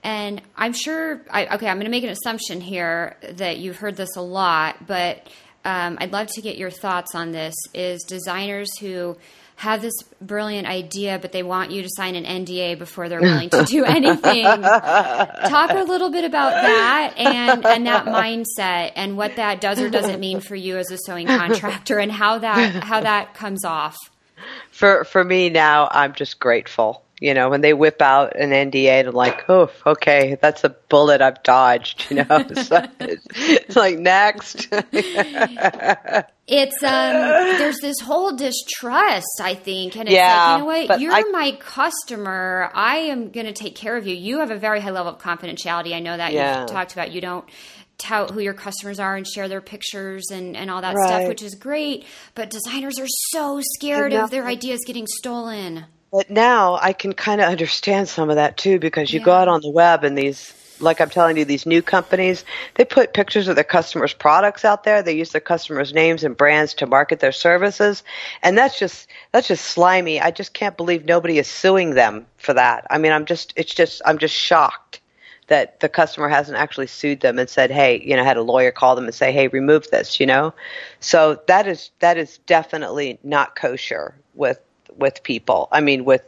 And 0.08 0.42
I'm 0.56 0.72
sure. 0.72 1.20
I, 1.30 1.56
okay, 1.56 1.68
I'm 1.68 1.76
going 1.76 1.86
to 1.86 1.92
make 1.92 2.06
an 2.06 2.10
assumption 2.10 2.62
here 2.62 3.18
that 3.34 3.58
you've 3.58 3.76
heard 3.76 3.98
this 3.98 4.16
a 4.16 4.22
lot, 4.22 4.88
but 4.88 5.28
um, 5.66 5.98
I'd 6.00 6.14
love 6.14 6.28
to 6.28 6.42
get 6.42 6.58
your 6.58 6.70
thoughts 6.70 7.14
on 7.14 7.34
this. 7.34 7.54
Is 7.74 8.04
designers 8.04 8.70
who 8.80 9.18
have 9.58 9.82
this 9.82 9.94
brilliant 10.22 10.66
idea, 10.66 11.20
but 11.22 11.34
they 11.34 11.44
want 11.44 11.72
you 11.72 11.82
to 11.82 11.90
sign 11.92 12.16
an 12.16 12.24
NDA 12.24 12.80
before 12.80 13.10
they're 13.10 13.20
willing 13.20 13.50
to 13.50 13.66
do 13.66 13.84
anything. 13.86 14.46
Talk 14.46 15.72
a 15.72 15.84
little 15.86 16.10
bit 16.10 16.24
about 16.24 16.52
that 16.52 17.14
and 17.18 17.66
and 17.66 17.86
that 17.86 18.06
mindset 18.06 18.94
and 18.96 19.18
what 19.18 19.36
that 19.36 19.60
does 19.60 19.78
or 19.82 19.90
doesn't 19.90 20.22
mean 20.22 20.40
for 20.40 20.56
you 20.56 20.78
as 20.78 20.90
a 20.90 20.98
sewing 21.00 21.28
contractor 21.28 22.00
and 22.00 22.14
how 22.14 22.38
that 22.38 22.82
how 22.82 23.02
that 23.02 23.34
comes 23.34 23.66
off. 23.66 23.98
For 24.72 25.04
for 25.04 25.26
me 25.26 25.50
now, 25.50 25.90
I'm 25.92 26.14
just 26.14 26.40
grateful 26.40 27.04
you 27.20 27.34
know, 27.34 27.50
when 27.50 27.62
they 27.62 27.74
whip 27.74 28.00
out 28.02 28.36
an 28.36 28.52
NDA, 28.52 29.08
I'm 29.08 29.14
like, 29.14 29.50
oh, 29.50 29.72
okay, 29.86 30.38
that's 30.40 30.64
a 30.64 30.70
bullet 30.70 31.20
I've 31.20 31.42
dodged. 31.42 32.06
You 32.12 32.18
know, 32.18 32.26
it's, 32.30 32.70
like, 32.70 32.92
it's 33.00 33.76
like 33.76 33.98
next. 33.98 34.68
it's 34.72 36.84
um, 36.84 37.58
there's 37.58 37.80
this 37.80 38.00
whole 38.02 38.36
distrust, 38.36 39.42
I 39.42 39.56
think, 39.56 39.96
and 39.96 40.08
it's 40.08 40.16
yeah, 40.16 40.46
like, 40.46 40.54
you 40.54 40.60
know 40.60 40.66
what, 40.66 41.02
you're 41.02 41.14
I, 41.14 41.24
my 41.32 41.58
customer. 41.60 42.70
I 42.74 42.98
am 42.98 43.32
going 43.32 43.48
to 43.48 43.54
take 43.54 43.76
care 43.76 43.98
of 43.98 44.06
you. 44.06 44.16
You 44.16 44.40
have 44.40 44.52
a 44.52 44.58
very 44.58 44.80
high 44.80 44.92
level 44.92 45.12
of 45.12 45.20
confidentiality. 45.20 45.96
I 45.96 46.00
know 46.00 46.16
that 46.16 46.34
yeah. 46.34 46.60
you've 46.60 46.70
talked 46.70 46.94
about. 46.94 47.12
You 47.12 47.22
don't 47.22 47.50
tout 47.98 48.30
who 48.30 48.40
your 48.40 48.54
customers 48.54 49.00
are 49.00 49.16
and 49.16 49.26
share 49.26 49.48
their 49.48 49.62
pictures 49.62 50.30
and, 50.32 50.56
and 50.56 50.70
all 50.70 50.82
that 50.82 50.94
right. 50.94 51.08
stuff, 51.08 51.28
which 51.28 51.42
is 51.42 51.56
great. 51.56 52.06
But 52.36 52.52
designers 52.52 53.00
are 53.00 53.08
so 53.32 53.60
scared 53.64 54.14
of 54.14 54.30
their 54.30 54.46
ideas 54.46 54.82
getting 54.86 55.08
stolen. 55.08 55.86
But 56.12 56.30
now 56.30 56.80
I 56.82 56.94
can 56.94 57.14
kind 57.14 57.42
of 57.42 57.50
understand 57.50 58.08
some 58.08 58.30
of 58.30 58.36
that 58.38 58.58
too 58.58 58.80
because 58.80 59.12
you 59.12 59.20
yeah. 59.20 59.26
go 59.26 59.34
out 59.34 59.48
on 59.48 59.62
the 59.62 59.70
web 59.70 60.04
and 60.04 60.18
these 60.18 60.54
like 60.80 61.02
I'm 61.02 61.10
telling 61.10 61.38
you, 61.38 61.46
these 61.46 61.66
new 61.66 61.82
companies, 61.82 62.46
they 62.76 62.86
put 62.86 63.14
pictures 63.14 63.48
of 63.48 63.56
their 63.56 63.64
customers' 63.64 64.14
products 64.14 64.66
out 64.66 64.84
there. 64.84 65.02
They 65.02 65.16
use 65.16 65.32
their 65.32 65.42
customers' 65.42 65.94
names 65.94 66.24
and 66.24 66.36
brands 66.36 66.74
to 66.76 66.86
market 66.86 67.20
their 67.20 67.32
services. 67.32 68.04
And 68.44 68.58
that's 68.58 68.78
just, 68.78 69.08
that's 69.32 69.48
just 69.48 69.66
slimy. 69.66 70.22
I 70.22 70.32
just 70.32 70.54
can't 70.54 70.78
believe 70.78 71.06
nobody 71.06 71.40
is 71.40 71.48
suing 71.48 71.92
them 71.92 72.26
for 72.38 72.54
that. 72.54 72.86
I 72.90 72.98
mean, 72.98 73.12
I'm 73.12 73.26
just, 73.26 73.54
it's 73.56 73.74
just, 73.74 74.02
I'm 74.06 74.18
just 74.18 74.36
shocked 74.36 75.02
that 75.48 75.80
the 75.80 75.88
customer 75.88 76.28
hasn't 76.28 76.58
actually 76.58 76.88
sued 76.88 77.22
them 77.22 77.40
and 77.40 77.50
said, 77.50 77.72
hey, 77.72 78.02
you 78.04 78.16
know, 78.16 78.24
had 78.24 78.38
a 78.38 78.42
lawyer 78.42 78.72
call 78.72 78.96
them 78.96 79.06
and 79.06 79.16
say, 79.16 79.32
hey, 79.32 79.48
remove 79.48 79.90
this, 79.92 80.20
you 80.20 80.26
know? 80.26 80.54
So 81.00 81.42
that 81.48 81.68
is, 81.68 81.92
that 82.00 82.18
is 82.18 82.40
definitely 82.40 83.18
not 83.24 83.56
kosher 83.56 84.14
with 84.34 84.60
with 84.98 85.24
people. 85.24 85.68
I 85.72 85.82
mean, 85.82 86.06
with 86.06 86.24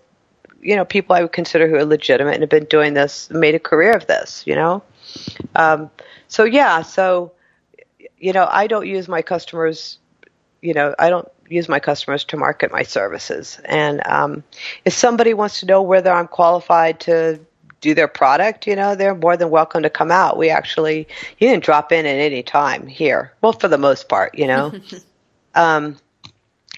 you 0.61 0.75
know 0.75 0.85
people 0.85 1.15
I 1.15 1.21
would 1.21 1.31
consider 1.31 1.67
who 1.67 1.75
are 1.75 1.85
legitimate 1.85 2.33
and 2.33 2.41
have 2.41 2.49
been 2.49 2.65
doing 2.65 2.93
this, 2.93 3.29
made 3.29 3.55
a 3.55 3.59
career 3.59 3.93
of 3.93 4.07
this. 4.07 4.43
You 4.45 4.55
know, 4.55 4.83
um, 5.55 5.89
so 6.27 6.43
yeah, 6.43 6.81
so 6.81 7.31
you 8.17 8.33
know, 8.33 8.47
I 8.49 8.67
don't 8.67 8.87
use 8.87 9.07
my 9.07 9.21
customers. 9.21 9.97
You 10.61 10.73
know, 10.73 10.93
I 10.99 11.09
don't 11.09 11.27
use 11.49 11.67
my 11.69 11.79
customers 11.79 12.23
to 12.25 12.37
market 12.37 12.71
my 12.71 12.83
services. 12.83 13.59
And 13.65 14.05
um, 14.05 14.43
if 14.85 14.93
somebody 14.93 15.33
wants 15.33 15.61
to 15.61 15.65
know 15.65 15.81
whether 15.81 16.11
I'm 16.11 16.27
qualified 16.27 16.99
to 17.01 17.39
do 17.81 17.93
their 17.93 18.07
product, 18.07 18.67
you 18.67 18.75
know, 18.75 18.95
they're 18.95 19.15
more 19.15 19.37
than 19.37 19.49
welcome 19.49 19.83
to 19.83 19.89
come 19.89 20.11
out. 20.11 20.37
We 20.37 20.49
actually, 20.49 21.07
you 21.37 21.49
can 21.49 21.59
drop 21.59 21.91
in 21.91 22.05
at 22.05 22.17
any 22.17 22.43
time 22.43 22.87
here. 22.87 23.33
Well, 23.41 23.53
for 23.53 23.67
the 23.67 23.77
most 23.77 24.09
part, 24.09 24.37
you 24.37 24.47
know. 24.47 24.73
um, 25.55 25.97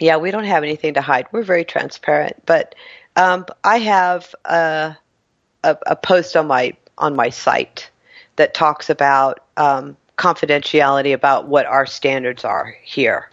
yeah, 0.02 0.18
we 0.18 0.32
don't 0.32 0.45
have 0.45 0.64
anything 0.64 0.95
to 0.95 1.02
hide. 1.02 1.28
We're 1.32 1.43
very 1.43 1.64
transparent. 1.64 2.43
But 2.45 2.76
um, 3.16 3.45
I 3.64 3.78
have 3.78 4.34
a, 4.45 4.97
a, 5.64 5.78
a, 5.86 5.95
post 5.95 6.36
on 6.36 6.47
my 6.47 6.76
on 6.97 7.16
my 7.16 7.30
site 7.30 7.89
that 8.36 8.54
talks 8.54 8.89
about 8.89 9.45
um, 9.58 9.95
confidentiality 10.18 11.14
about 11.14 11.47
what 11.47 11.66
our 11.66 11.86
standards 11.86 12.43
are 12.43 12.76
here 12.82 13.30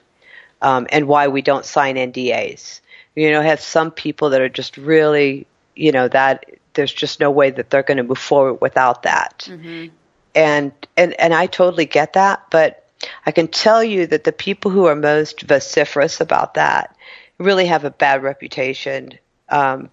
um, 0.60 0.86
and 0.90 1.08
why 1.08 1.28
we 1.28 1.42
don't 1.42 1.64
sign 1.64 1.96
NDAs. 1.96 2.80
You 3.14 3.30
know, 3.30 3.40
have 3.40 3.60
some 3.60 3.90
people 3.90 4.30
that 4.30 4.40
are 4.40 4.48
just 4.48 4.76
really, 4.76 5.46
you 5.74 5.90
know, 5.90 6.08
that 6.08 6.44
there's 6.74 6.92
just 6.92 7.18
no 7.18 7.30
way 7.30 7.50
that 7.50 7.70
they're 7.70 7.82
going 7.82 7.96
to 7.96 8.02
move 8.02 8.18
forward 8.18 8.60
without 8.60 9.04
that. 9.04 9.48
Mm-hmm. 9.50 9.94
And 10.34 10.72
and 10.96 11.18
and 11.18 11.32
I 11.32 11.46
totally 11.46 11.86
get 11.86 12.12
that, 12.12 12.44
but 12.50 12.87
I 13.26 13.30
can 13.30 13.48
tell 13.48 13.82
you 13.82 14.06
that 14.06 14.24
the 14.24 14.32
people 14.32 14.70
who 14.70 14.86
are 14.86 14.96
most 14.96 15.42
vociferous 15.42 16.20
about 16.20 16.54
that 16.54 16.96
really 17.38 17.66
have 17.66 17.84
a 17.84 17.90
bad 17.90 18.22
reputation 18.22 19.18
um, 19.48 19.90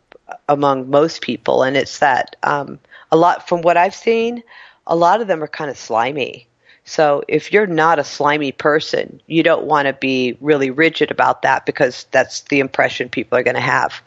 among 0.50 0.90
most 0.90 1.22
people, 1.22 1.64
and 1.64 1.78
it's 1.78 2.00
that 2.00 2.36
um, 2.44 2.80
a 3.12 3.18
lot 3.18 3.48
from 3.48 3.62
what 3.62 3.78
I've 3.78 3.96
seen, 3.96 4.44
a 4.88 4.96
lot 4.96 5.22
of 5.22 5.28
them 5.28 5.44
are 5.44 5.48
kind 5.48 5.70
of 5.70 5.78
slimy. 5.78 6.48
So 6.88 7.24
if 7.28 7.52
you're 7.52 7.66
not 7.66 7.98
a 7.98 8.04
slimy 8.04 8.52
person, 8.52 9.20
you 9.26 9.42
don't 9.42 9.66
want 9.66 9.88
to 9.88 9.94
be 9.94 10.38
really 10.40 10.70
rigid 10.70 11.10
about 11.10 11.42
that 11.42 11.66
because 11.66 12.06
that's 12.12 12.42
the 12.42 12.60
impression 12.60 13.10
people 13.10 13.38
are 13.38 13.44
going 13.44 13.56
to 13.56 13.62
have. 13.62 14.02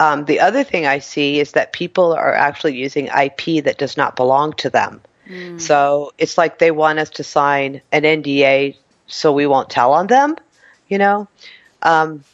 Um, 0.00 0.24
the 0.24 0.40
other 0.40 0.64
thing 0.64 0.86
I 0.86 0.98
see 0.98 1.40
is 1.40 1.52
that 1.52 1.74
people 1.74 2.14
are 2.14 2.32
actually 2.32 2.74
using 2.74 3.06
IP 3.08 3.62
that 3.64 3.76
does 3.76 3.98
not 3.98 4.16
belong 4.16 4.54
to 4.54 4.70
them. 4.70 5.02
Mm. 5.28 5.60
So 5.60 6.12
it's 6.18 6.36
like 6.36 6.58
they 6.58 6.70
want 6.70 6.98
us 6.98 7.10
to 7.10 7.24
sign 7.24 7.82
an 7.92 8.02
NDA 8.02 8.76
so 9.06 9.32
we 9.32 9.46
won't 9.46 9.70
tell 9.70 9.92
on 9.92 10.06
them, 10.06 10.36
you 10.88 10.98
know? 10.98 11.28
Um, 11.82 12.24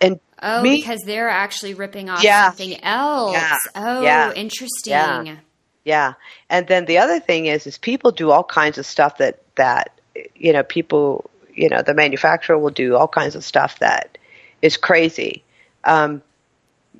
and 0.00 0.20
oh, 0.42 0.62
me, 0.62 0.76
because 0.76 1.00
they're 1.04 1.28
actually 1.28 1.74
ripping 1.74 2.08
off 2.08 2.22
yeah, 2.22 2.48
something 2.48 2.82
else. 2.82 3.32
Yeah, 3.32 3.56
oh, 3.74 4.02
yeah, 4.02 4.32
interesting. 4.32 4.92
Yeah, 4.92 5.36
yeah. 5.84 6.12
And 6.48 6.66
then 6.66 6.86
the 6.86 6.98
other 6.98 7.20
thing 7.20 7.46
is, 7.46 7.66
is 7.66 7.78
people 7.78 8.10
do 8.10 8.30
all 8.30 8.44
kinds 8.44 8.78
of 8.78 8.86
stuff 8.86 9.18
that, 9.18 9.42
that, 9.56 9.98
you 10.34 10.52
know, 10.52 10.62
people, 10.62 11.30
you 11.54 11.68
know, 11.68 11.82
the 11.82 11.94
manufacturer 11.94 12.58
will 12.58 12.70
do 12.70 12.96
all 12.96 13.08
kinds 13.08 13.34
of 13.34 13.44
stuff 13.44 13.78
that 13.80 14.18
is 14.62 14.76
crazy. 14.76 15.44
Um, 15.84 16.22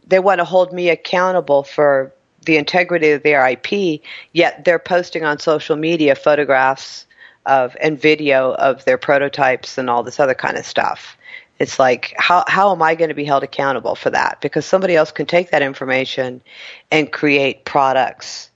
they 0.06 0.18
want 0.18 0.38
to 0.38 0.44
hold 0.44 0.72
me 0.72 0.88
accountable 0.88 1.62
for 1.62 2.12
the 2.44 2.56
integrity 2.56 3.10
of 3.10 3.22
their 3.22 3.46
IP, 3.46 4.00
yet 4.32 4.64
they're 4.64 4.78
posting 4.78 5.24
on 5.24 5.38
social 5.38 5.76
media 5.76 6.14
photographs 6.14 7.06
of 7.46 7.76
and 7.80 8.00
video 8.00 8.52
of 8.54 8.84
their 8.84 8.98
prototypes 8.98 9.78
and 9.78 9.88
all 9.88 10.02
this 10.02 10.20
other 10.20 10.34
kind 10.34 10.56
of 10.56 10.66
stuff. 10.66 11.16
It's 11.58 11.78
like 11.78 12.14
how 12.16 12.44
how 12.46 12.72
am 12.72 12.82
I 12.82 12.94
going 12.94 13.08
to 13.08 13.14
be 13.14 13.24
held 13.24 13.42
accountable 13.42 13.94
for 13.94 14.10
that? 14.10 14.40
Because 14.40 14.64
somebody 14.64 14.94
else 14.94 15.10
can 15.10 15.26
take 15.26 15.50
that 15.50 15.62
information 15.62 16.42
and 16.90 17.10
create 17.10 17.64
products 17.64 18.50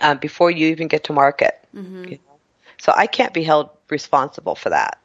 uh, 0.00 0.14
before 0.14 0.50
you 0.50 0.68
even 0.68 0.88
get 0.88 1.04
to 1.04 1.12
market. 1.12 1.58
Mm-hmm. 1.74 2.04
You 2.04 2.10
know? 2.12 2.38
So 2.78 2.92
I 2.96 3.06
can't 3.06 3.34
be 3.34 3.42
held 3.42 3.70
responsible 3.90 4.54
for 4.54 4.70
that. 4.70 4.98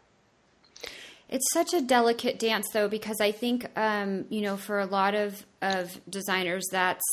It's 1.29 1.51
such 1.51 1.73
a 1.73 1.81
delicate 1.81 2.38
dance, 2.38 2.67
though, 2.73 2.88
because 2.88 3.19
I 3.19 3.31
think, 3.31 3.67
um, 3.75 4.25
you 4.29 4.41
know, 4.41 4.55
for 4.55 4.79
a 4.79 4.86
lot 4.86 5.15
of, 5.15 5.43
of 5.63 5.99
designers, 6.07 6.63
that's 6.71 7.03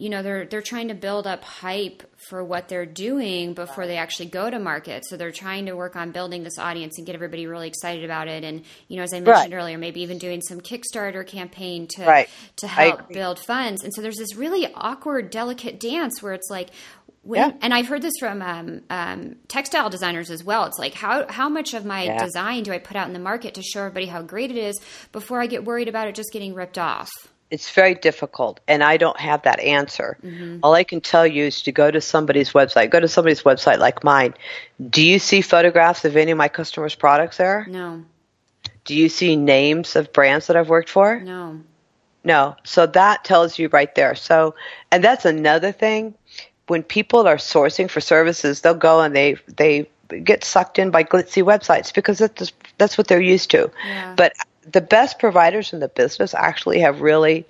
you 0.00 0.08
know 0.08 0.22
they're 0.22 0.46
they're 0.46 0.62
trying 0.62 0.88
to 0.88 0.94
build 0.94 1.26
up 1.26 1.44
hype 1.44 2.02
for 2.16 2.42
what 2.42 2.68
they're 2.68 2.86
doing 2.86 3.52
before 3.52 3.86
they 3.86 3.98
actually 3.98 4.26
go 4.26 4.48
to 4.48 4.58
market 4.58 5.04
so 5.06 5.16
they're 5.16 5.30
trying 5.30 5.66
to 5.66 5.76
work 5.76 5.94
on 5.94 6.10
building 6.10 6.42
this 6.42 6.58
audience 6.58 6.96
and 6.96 7.06
get 7.06 7.14
everybody 7.14 7.46
really 7.46 7.68
excited 7.68 8.02
about 8.02 8.26
it 8.26 8.42
and 8.42 8.64
you 8.88 8.96
know 8.96 9.02
as 9.02 9.12
i 9.12 9.20
mentioned 9.20 9.52
right. 9.52 9.58
earlier 9.58 9.76
maybe 9.76 10.00
even 10.00 10.16
doing 10.16 10.40
some 10.40 10.58
kickstarter 10.58 11.24
campaign 11.26 11.86
to 11.86 12.04
right. 12.04 12.30
to 12.56 12.66
help 12.66 13.08
build 13.10 13.38
funds 13.38 13.84
and 13.84 13.92
so 13.92 14.00
there's 14.00 14.16
this 14.16 14.34
really 14.34 14.66
awkward 14.74 15.30
delicate 15.30 15.78
dance 15.78 16.22
where 16.22 16.32
it's 16.32 16.48
like 16.50 16.70
when, 17.22 17.50
yeah. 17.50 17.56
and 17.60 17.74
I've 17.74 17.86
heard 17.86 18.00
this 18.00 18.14
from 18.18 18.40
um, 18.40 18.80
um, 18.88 19.36
textile 19.46 19.90
designers 19.90 20.30
as 20.30 20.42
well. 20.42 20.64
It's 20.64 20.78
like 20.78 20.94
how 20.94 21.30
how 21.30 21.50
much 21.50 21.74
of 21.74 21.84
my 21.84 22.04
yeah. 22.04 22.24
design 22.24 22.62
do 22.62 22.72
I 22.72 22.78
put 22.78 22.96
out 22.96 23.08
in 23.08 23.12
the 23.12 23.18
market 23.18 23.52
to 23.54 23.62
show 23.62 23.80
everybody 23.80 24.06
how 24.06 24.22
great 24.22 24.50
it 24.50 24.56
is 24.56 24.80
before 25.12 25.38
I 25.38 25.46
get 25.46 25.66
worried 25.66 25.86
about 25.86 26.08
it 26.08 26.14
just 26.14 26.32
getting 26.32 26.54
ripped 26.54 26.78
off? 26.78 27.10
It's 27.50 27.70
very 27.70 27.94
difficult 27.94 28.60
and 28.68 28.82
i 28.82 28.96
don't 28.96 29.18
have 29.18 29.42
that 29.42 29.60
answer. 29.60 30.16
Mm-hmm. 30.24 30.58
all 30.62 30.74
i 30.74 30.84
can 30.84 31.00
tell 31.00 31.26
you 31.26 31.44
is 31.44 31.62
to 31.62 31.72
go 31.72 31.90
to 31.90 32.00
somebody's 32.00 32.52
website. 32.52 32.90
Go 32.90 33.00
to 33.00 33.08
somebody's 33.08 33.42
website 33.42 33.78
like 33.78 34.04
mine. 34.04 34.34
Do 34.88 35.02
you 35.02 35.18
see 35.18 35.40
photographs 35.40 36.04
of 36.04 36.16
any 36.16 36.30
of 36.30 36.38
my 36.38 36.48
customers 36.48 36.94
products 36.94 37.36
there? 37.36 37.66
No. 37.68 38.04
Do 38.84 38.94
you 38.94 39.08
see 39.08 39.36
names 39.36 39.96
of 39.96 40.12
brands 40.12 40.46
that 40.46 40.56
i've 40.56 40.68
worked 40.68 40.88
for? 40.88 41.20
No. 41.20 41.60
No. 42.24 42.56
So 42.64 42.86
that 42.86 43.24
tells 43.24 43.58
you 43.58 43.68
right 43.68 43.94
there. 43.94 44.14
So 44.14 44.54
and 44.90 45.02
that's 45.02 45.24
another 45.24 45.72
thing. 45.72 46.14
When 46.66 46.82
people 46.82 47.26
are 47.26 47.36
sourcing 47.36 47.90
for 47.90 48.00
services 48.00 48.60
they'll 48.60 48.74
go 48.74 49.00
and 49.00 49.14
they 49.14 49.36
they 49.48 49.88
get 50.24 50.44
sucked 50.44 50.78
in 50.78 50.90
by 50.90 51.04
glitzy 51.04 51.42
websites 51.42 51.94
because 51.94 52.18
that's 52.18 52.52
that's 52.78 52.98
what 52.98 53.08
they're 53.08 53.20
used 53.20 53.50
to. 53.50 53.70
Yeah. 53.86 54.14
but 54.16 54.32
the 54.62 54.80
best 54.80 55.18
providers 55.18 55.72
in 55.72 55.80
the 55.80 55.88
business 55.88 56.34
actually 56.34 56.80
have 56.80 57.00
really, 57.00 57.46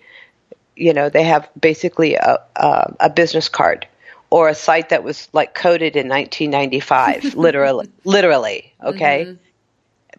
you 0.76 0.92
know, 0.92 1.08
they 1.08 1.24
have 1.24 1.48
basically 1.58 2.14
a, 2.14 2.38
a, 2.56 2.94
a 3.00 3.10
business 3.10 3.48
card 3.48 3.86
or 4.30 4.48
a 4.48 4.54
site 4.54 4.90
that 4.90 5.02
was 5.02 5.28
like 5.32 5.54
coded 5.54 5.96
in 5.96 6.08
1995, 6.08 7.34
literally, 7.34 7.88
literally, 8.04 8.72
okay? 8.82 9.24
Mm-hmm. 9.24 9.34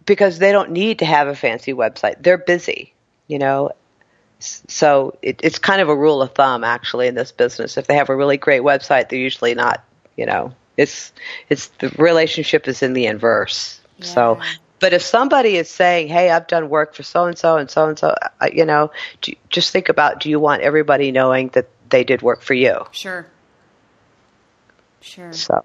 Because 0.05 0.39
they 0.39 0.51
don't 0.51 0.71
need 0.71 0.99
to 0.99 1.05
have 1.05 1.27
a 1.27 1.35
fancy 1.35 1.73
website. 1.73 2.21
They're 2.21 2.37
busy, 2.37 2.93
you 3.27 3.39
know. 3.39 3.71
So 4.39 5.17
it, 5.21 5.39
it's 5.43 5.59
kind 5.59 5.81
of 5.81 5.89
a 5.89 5.95
rule 5.95 6.21
of 6.21 6.33
thumb 6.33 6.63
actually 6.63 7.07
in 7.07 7.15
this 7.15 7.31
business. 7.31 7.77
If 7.77 7.87
they 7.87 7.95
have 7.95 8.09
a 8.09 8.15
really 8.15 8.37
great 8.37 8.63
website, 8.63 9.09
they're 9.09 9.19
usually 9.19 9.53
not, 9.53 9.83
you 10.17 10.25
know, 10.25 10.53
it's 10.75 11.13
it's 11.47 11.67
the 11.79 11.89
relationship 11.89 12.67
is 12.67 12.81
in 12.81 12.93
the 12.93 13.05
inverse. 13.05 13.79
Yeah. 13.99 14.05
So 14.05 14.41
But 14.81 14.93
if 14.93 15.03
somebody 15.03 15.55
is 15.55 15.69
saying, 15.69 16.09
"Hey, 16.09 16.31
I've 16.31 16.47
done 16.47 16.67
work 16.67 16.95
for 16.95 17.03
so 17.03 17.25
and 17.25 17.37
so 17.37 17.57
and 17.57 17.69
so 17.69 17.87
and 17.87 17.97
so," 17.97 18.15
you 18.51 18.65
know, 18.65 18.91
do, 19.21 19.31
just 19.49 19.71
think 19.71 19.87
about: 19.87 20.19
Do 20.19 20.29
you 20.29 20.39
want 20.39 20.63
everybody 20.63 21.11
knowing 21.11 21.49
that 21.49 21.69
they 21.89 22.03
did 22.03 22.21
work 22.21 22.41
for 22.41 22.55
you? 22.55 22.85
Sure. 22.91 23.27
Sure. 24.99 25.31
So. 25.31 25.63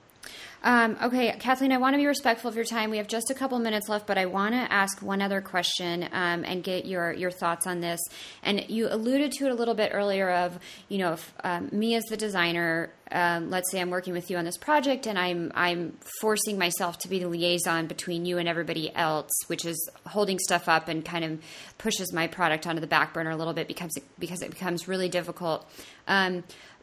Um, 0.66 0.96
okay, 1.00 1.32
Kathleen, 1.38 1.70
I 1.70 1.78
want 1.78 1.94
to 1.94 1.96
be 1.96 2.08
respectful 2.08 2.48
of 2.48 2.56
your 2.56 2.64
time. 2.64 2.90
We 2.90 2.96
have 2.96 3.06
just 3.06 3.30
a 3.30 3.34
couple 3.34 3.56
minutes 3.60 3.88
left, 3.88 4.04
but 4.04 4.18
I 4.18 4.26
want 4.26 4.52
to 4.52 4.72
ask 4.72 5.00
one 5.00 5.22
other 5.22 5.40
question 5.40 6.08
um, 6.10 6.44
and 6.44 6.60
get 6.64 6.86
your, 6.86 7.12
your 7.12 7.30
thoughts 7.30 7.68
on 7.68 7.78
this. 7.78 8.00
And 8.42 8.68
you 8.68 8.88
alluded 8.90 9.30
to 9.34 9.46
it 9.46 9.52
a 9.52 9.54
little 9.54 9.74
bit 9.74 9.92
earlier 9.94 10.28
of, 10.28 10.58
you 10.88 10.98
know, 10.98 11.12
if, 11.12 11.32
um, 11.44 11.68
me 11.70 11.94
as 11.94 12.02
the 12.06 12.16
designer, 12.16 12.90
um, 13.12 13.48
let's 13.48 13.70
say 13.70 13.80
I'm 13.80 13.90
working 13.90 14.12
with 14.12 14.28
you 14.28 14.38
on 14.38 14.44
this 14.44 14.56
project 14.56 15.06
and 15.06 15.16
I'm, 15.16 15.52
I'm 15.54 15.96
forcing 16.20 16.58
myself 16.58 16.98
to 16.98 17.08
be 17.08 17.20
the 17.20 17.28
liaison 17.28 17.86
between 17.86 18.24
you 18.24 18.38
and 18.38 18.48
everybody 18.48 18.92
else, 18.96 19.30
which 19.46 19.64
is 19.64 19.88
holding 20.04 20.40
stuff 20.40 20.68
up 20.68 20.88
and 20.88 21.04
kind 21.04 21.24
of 21.24 21.40
pushes 21.78 22.12
my 22.12 22.26
product 22.26 22.66
onto 22.66 22.80
the 22.80 22.88
back 22.88 23.14
burner 23.14 23.30
a 23.30 23.36
little 23.36 23.54
bit 23.54 23.68
because 23.68 23.96
it, 23.96 24.02
because 24.18 24.42
it 24.42 24.50
becomes 24.50 24.88
really 24.88 25.08
difficult. 25.08 25.64
Um, 26.08 26.42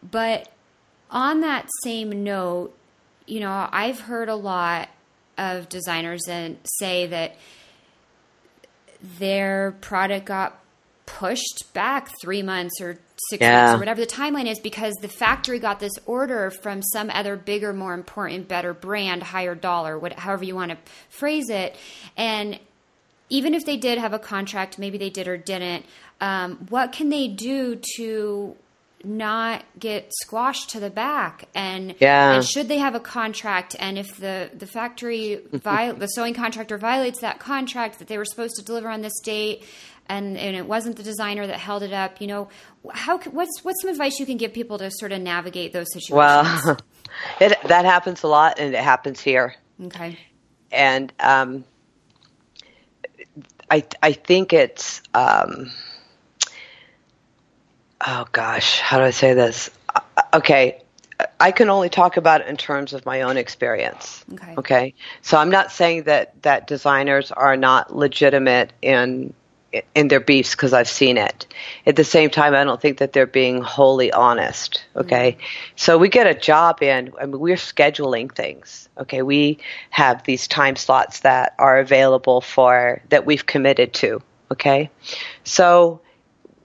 but 0.09 0.47
on 1.11 1.41
that 1.41 1.67
same 1.83 2.23
note, 2.23 2.77
you 3.25 3.39
know, 3.39 3.67
I've 3.71 3.99
heard 3.99 4.29
a 4.29 4.35
lot 4.35 4.89
of 5.37 5.69
designers 5.69 6.27
and 6.27 6.57
say 6.79 7.07
that 7.07 7.35
their 9.19 9.75
product 9.81 10.25
got 10.25 10.59
pushed 11.05 11.65
back 11.73 12.09
three 12.21 12.41
months 12.41 12.79
or 12.79 12.97
six 13.29 13.41
Yeah. 13.41 13.65
weeks 13.65 13.75
or 13.75 13.79
whatever 13.79 13.99
the 14.01 14.07
timeline 14.07 14.49
is 14.49 14.59
because 14.59 14.93
the 15.01 15.07
factory 15.07 15.59
got 15.59 15.79
this 15.79 15.91
order 16.05 16.49
from 16.49 16.81
some 16.81 17.09
other 17.13 17.35
bigger, 17.35 17.73
more 17.73 17.93
important, 17.93 18.47
better 18.47 18.73
brand, 18.73 19.21
higher 19.23 19.55
dollar, 19.55 19.99
whatever, 19.99 20.21
however 20.21 20.43
you 20.45 20.55
want 20.55 20.71
to 20.71 20.77
phrase 21.09 21.49
it. 21.49 21.75
And 22.15 22.59
even 23.29 23.53
if 23.53 23.65
they 23.65 23.77
did 23.77 23.97
have 23.97 24.13
a 24.13 24.19
contract, 24.19 24.79
maybe 24.79 24.97
they 24.97 25.09
did 25.09 25.27
or 25.27 25.37
didn't, 25.37 25.85
um, 26.21 26.67
what 26.69 26.91
can 26.93 27.09
they 27.09 27.27
do 27.27 27.79
to 27.97 28.55
not 29.05 29.63
get 29.77 30.11
squashed 30.21 30.69
to 30.71 30.79
the 30.79 30.89
back 30.89 31.47
and, 31.53 31.95
Yeah. 31.99 32.33
and 32.35 32.45
should 32.45 32.67
they 32.69 32.77
have 32.77 32.95
a 32.95 32.99
contract 32.99 33.75
and 33.79 33.97
if 33.97 34.17
the 34.17 34.49
the 34.53 34.65
factory 34.67 35.41
viol- 35.51 35.95
the 35.95 36.07
sewing 36.07 36.33
contractor 36.33 36.77
violates 36.77 37.19
that 37.19 37.39
contract 37.39 37.99
that 37.99 38.07
they 38.07 38.17
were 38.17 38.25
supposed 38.25 38.55
to 38.55 38.63
deliver 38.63 38.89
on 38.89 39.01
this 39.01 39.19
date 39.23 39.63
and, 40.07 40.37
and 40.37 40.55
it 40.55 40.65
wasn't 40.65 40.95
the 40.95 41.03
designer 41.03 41.47
that 41.47 41.59
held 41.59 41.83
it 41.83 41.93
up 41.93 42.21
you 42.21 42.27
know 42.27 42.47
how 42.93 43.17
what's 43.19 43.63
what's 43.63 43.81
some 43.81 43.91
advice 43.91 44.19
you 44.19 44.25
can 44.25 44.37
give 44.37 44.53
people 44.53 44.77
to 44.77 44.89
sort 44.91 45.11
of 45.11 45.21
navigate 45.21 45.73
those 45.73 45.87
situations 45.93 46.15
Well, 46.65 46.77
it, 47.41 47.57
that 47.67 47.85
happens 47.85 48.23
a 48.23 48.27
lot, 48.27 48.59
and 48.59 48.73
it 48.73 48.83
happens 48.83 49.19
here. 49.21 49.55
okay 49.85 50.17
And 50.71 51.11
um, 51.19 51.63
I 53.69 53.83
I 54.01 54.13
think 54.13 54.53
it's 54.53 55.01
um, 55.13 55.71
oh 58.05 58.25
gosh, 58.31 58.79
how 58.79 58.97
do 58.97 59.03
I 59.03 59.11
say 59.11 59.33
this? 59.33 59.69
Uh, 59.93 60.01
Okay, 60.35 60.81
I 61.39 61.51
can 61.51 61.69
only 61.69 61.89
talk 61.89 62.17
about 62.17 62.41
it 62.41 62.47
in 62.47 62.57
terms 62.57 62.93
of 62.93 63.05
my 63.05 63.21
own 63.21 63.37
experience. 63.37 64.25
Okay. 64.33 64.55
Okay. 64.57 64.93
So 65.21 65.37
I'm 65.37 65.51
not 65.51 65.71
saying 65.71 66.03
that 66.03 66.41
that 66.41 66.67
designers 66.67 67.31
are 67.31 67.55
not 67.55 67.95
legitimate 67.95 68.73
in 68.81 69.33
in 69.95 70.07
their 70.07 70.19
beefs 70.19 70.51
because 70.51 70.71
I've 70.71 70.87
seen 70.87 71.17
it. 71.17 71.47
At 71.87 71.95
the 71.95 72.03
same 72.03 72.29
time, 72.29 72.53
I 72.53 72.63
don't 72.63 72.79
think 72.79 72.99
that 72.99 73.13
they're 73.13 73.25
being 73.25 73.61
wholly 73.61 74.11
honest. 74.11 74.85
Okay. 74.95 75.37
So 75.75 75.97
we 75.97 76.09
get 76.09 76.27
a 76.27 76.35
job 76.35 76.83
in, 76.83 77.11
I 77.19 77.25
mean, 77.25 77.39
we're 77.39 77.55
scheduling 77.55 78.31
things. 78.31 78.87
Okay. 78.99 79.23
We 79.23 79.57
have 79.89 80.23
these 80.25 80.47
time 80.47 80.75
slots 80.75 81.21
that 81.21 81.55
are 81.57 81.79
available 81.79 82.39
for, 82.41 83.01
that 83.09 83.25
we've 83.25 83.47
committed 83.47 83.93
to. 83.95 84.21
Okay. 84.51 84.91
So 85.43 86.01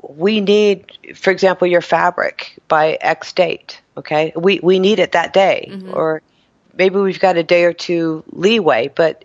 we 0.08 0.40
need, 0.40 0.98
for 1.14 1.30
example, 1.30 1.68
your 1.68 1.80
fabric 1.80 2.58
by 2.66 2.98
X 3.00 3.32
date. 3.32 3.80
Okay. 3.96 4.32
We, 4.34 4.60
we 4.62 4.78
need 4.78 4.98
it 4.98 5.12
that 5.12 5.32
day 5.32 5.68
mm-hmm. 5.70 5.94
or 5.94 6.22
maybe 6.78 6.96
we've 6.98 7.20
got 7.20 7.36
a 7.36 7.42
day 7.42 7.64
or 7.64 7.72
two 7.72 8.24
leeway, 8.30 8.88
but 8.88 9.24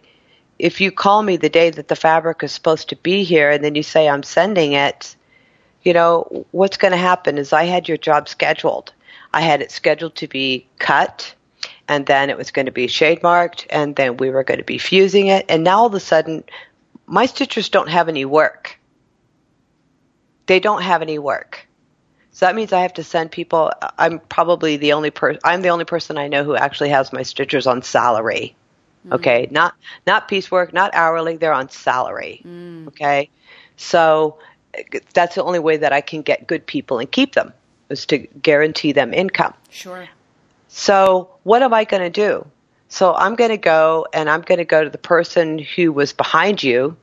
if 0.60 0.82
you 0.82 0.92
call 0.92 1.22
me 1.22 1.38
the 1.38 1.50
day 1.50 1.70
that 1.70 1.88
the 1.88 1.96
fabric 1.96 2.44
is 2.44 2.52
supposed 2.52 2.90
to 2.90 2.96
be 2.98 3.24
here 3.24 3.50
and 3.50 3.64
then 3.64 3.76
you 3.76 3.84
say 3.84 4.10
I'm 4.10 4.24
sending 4.24 4.74
it, 4.74 5.16
you 5.84 5.94
know, 5.94 6.46
what's 6.52 6.78
going 6.78 6.92
to 6.92 6.98
happen 6.98 7.38
is 7.38 7.54
I 7.54 7.66
had 7.66 7.88
your 7.88 7.98
job 7.98 8.28
scheduled. 8.28 8.94
I 9.34 9.42
had 9.42 9.62
it 9.62 9.72
scheduled 9.72 10.16
to 10.16 10.28
be 10.28 10.68
cut 10.80 11.34
and 11.88 12.06
then 12.06 12.30
it 12.30 12.38
was 12.38 12.52
going 12.52 12.66
to 12.66 12.72
be 12.72 12.88
shade 12.88 13.22
marked 13.24 13.68
and 13.70 13.96
then 13.96 14.18
we 14.18 14.30
were 14.30 14.44
going 14.44 14.60
to 14.60 14.64
be 14.64 14.78
fusing 14.78 15.28
it 15.28 15.46
and 15.50 15.64
now 15.64 15.80
all 15.80 15.86
of 15.86 15.94
a 15.94 16.00
sudden 16.00 16.44
my 17.06 17.28
stitchers 17.28 17.70
don't 17.70 17.90
have 17.90 18.10
any 18.10 18.26
work. 18.26 18.80
They 20.46 20.60
don't 20.60 20.82
have 20.82 21.02
any 21.02 21.20
work. 21.20 21.68
So 22.32 22.48
that 22.48 22.56
means 22.56 22.74
I 22.74 22.82
have 22.82 22.94
to 22.96 23.04
send 23.04 23.32
people 23.32 23.72
I'm 23.98 24.20
probably 24.20 24.78
the 24.78 24.94
only 24.94 25.12
person 25.12 25.40
I'm 25.44 25.62
the 25.62 25.70
only 25.70 25.86
person 25.86 26.18
I 26.18 26.28
know 26.28 26.44
who 26.44 26.56
actually 26.56 26.90
has 26.90 27.14
my 27.14 27.22
stitchers 27.22 27.70
on 27.70 27.84
salary. 27.84 28.56
Mm-hmm. 29.06 29.14
Okay, 29.14 29.48
not 29.52 29.76
not 30.08 30.28
piecework, 30.28 30.74
not 30.74 30.94
hourly. 30.96 31.38
They're 31.38 31.54
on 31.54 31.70
salary. 31.70 32.42
Mm. 32.46 32.88
Okay, 32.88 33.30
so 33.78 34.40
that's 35.14 35.36
the 35.36 35.44
only 35.44 35.60
way 35.60 35.78
that 35.78 35.94
I 35.94 36.02
can 36.02 36.24
get 36.24 36.48
good 36.48 36.66
people 36.66 36.98
and 36.98 37.12
keep 37.12 37.36
them 37.36 37.54
is 37.90 38.06
to 38.08 38.18
guarantee 38.18 38.92
them 38.92 39.14
income. 39.14 39.54
sure 39.70 40.08
So 40.68 41.30
what 41.44 41.62
am 41.62 41.74
I 41.74 41.84
going 41.84 42.02
to 42.02 42.10
do? 42.10 42.48
So 42.90 43.14
I'm 43.14 43.36
going 43.36 43.52
to 43.52 43.58
go 43.58 44.08
and 44.14 44.30
I'm 44.30 44.42
going 44.42 44.58
to 44.58 44.66
go 44.66 44.84
to 44.84 44.90
the 44.90 44.98
person 44.98 45.60
who 45.60 45.92
was 45.92 46.14
behind 46.14 46.64
you. 46.64 46.96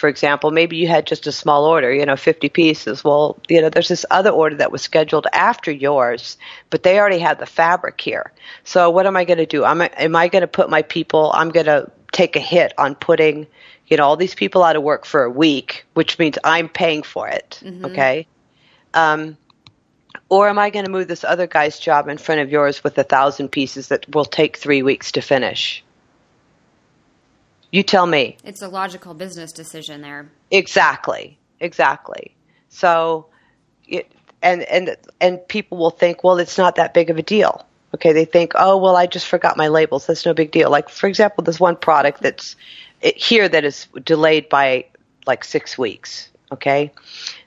For 0.00 0.08
example, 0.08 0.50
maybe 0.50 0.78
you 0.78 0.88
had 0.88 1.06
just 1.06 1.26
a 1.26 1.32
small 1.32 1.66
order, 1.66 1.92
you 1.92 2.06
know, 2.06 2.16
50 2.16 2.48
pieces. 2.48 3.04
Well, 3.04 3.38
you 3.50 3.60
know, 3.60 3.68
there's 3.68 3.88
this 3.88 4.06
other 4.10 4.30
order 4.30 4.56
that 4.56 4.72
was 4.72 4.80
scheduled 4.80 5.26
after 5.30 5.70
yours, 5.70 6.38
but 6.70 6.82
they 6.82 6.98
already 6.98 7.18
had 7.18 7.38
the 7.38 7.44
fabric 7.44 8.00
here. 8.00 8.32
So 8.64 8.88
what 8.88 9.06
am 9.06 9.14
I 9.14 9.26
going 9.26 9.38
to 9.38 9.46
do? 9.46 9.66
Am 9.66 9.82
I, 9.82 9.90
am 9.98 10.16
I 10.16 10.28
going 10.28 10.40
to 10.40 10.48
put 10.48 10.70
my 10.70 10.80
people, 10.80 11.30
I'm 11.34 11.50
going 11.50 11.66
to 11.66 11.92
take 12.12 12.34
a 12.34 12.40
hit 12.40 12.72
on 12.78 12.94
putting, 12.94 13.46
you 13.88 13.98
know, 13.98 14.06
all 14.06 14.16
these 14.16 14.34
people 14.34 14.64
out 14.64 14.74
of 14.74 14.82
work 14.82 15.04
for 15.04 15.24
a 15.24 15.30
week, 15.30 15.84
which 15.92 16.18
means 16.18 16.38
I'm 16.42 16.70
paying 16.70 17.02
for 17.02 17.28
it. 17.28 17.60
Okay. 17.84 18.26
Um, 18.94 19.36
or 20.30 20.48
am 20.48 20.58
I 20.58 20.70
going 20.70 20.86
to 20.86 20.90
move 20.90 21.08
this 21.08 21.24
other 21.24 21.46
guy's 21.46 21.78
job 21.78 22.08
in 22.08 22.16
front 22.16 22.40
of 22.40 22.50
yours 22.50 22.82
with 22.82 22.96
a 22.96 23.04
thousand 23.04 23.50
pieces 23.50 23.88
that 23.88 24.08
will 24.14 24.24
take 24.24 24.56
three 24.56 24.82
weeks 24.82 25.12
to 25.12 25.20
finish? 25.20 25.84
You 27.72 27.82
tell 27.82 28.06
me. 28.06 28.36
it's 28.44 28.62
a 28.62 28.68
logical 28.68 29.14
business 29.14 29.52
decision 29.52 30.00
there 30.02 30.30
Exactly. 30.50 31.38
Exactly. 31.60 32.34
So, 32.68 33.26
it, 33.86 34.10
and 34.42 34.62
and 34.62 34.96
and 35.20 35.46
people 35.48 35.78
will 35.78 35.90
think, 35.90 36.24
well, 36.24 36.38
it's 36.38 36.58
not 36.58 36.76
that 36.76 36.94
big 36.94 37.10
of 37.10 37.18
a 37.18 37.22
deal. 37.22 37.66
Okay, 37.94 38.12
they 38.12 38.24
think, 38.24 38.52
oh, 38.54 38.76
well, 38.76 38.96
I 38.96 39.06
just 39.06 39.26
forgot 39.26 39.56
my 39.56 39.68
labels. 39.68 40.06
That's 40.06 40.24
no 40.24 40.32
big 40.32 40.52
deal. 40.52 40.70
Like, 40.70 40.88
for 40.88 41.08
example, 41.08 41.42
there's 41.42 41.58
one 41.58 41.76
product 41.76 42.22
that's 42.22 42.54
here 43.00 43.48
that 43.48 43.64
is 43.64 43.88
delayed 44.04 44.48
by 44.48 44.86
like 45.26 45.44
six 45.44 45.76
weeks. 45.76 46.30
Okay, 46.52 46.92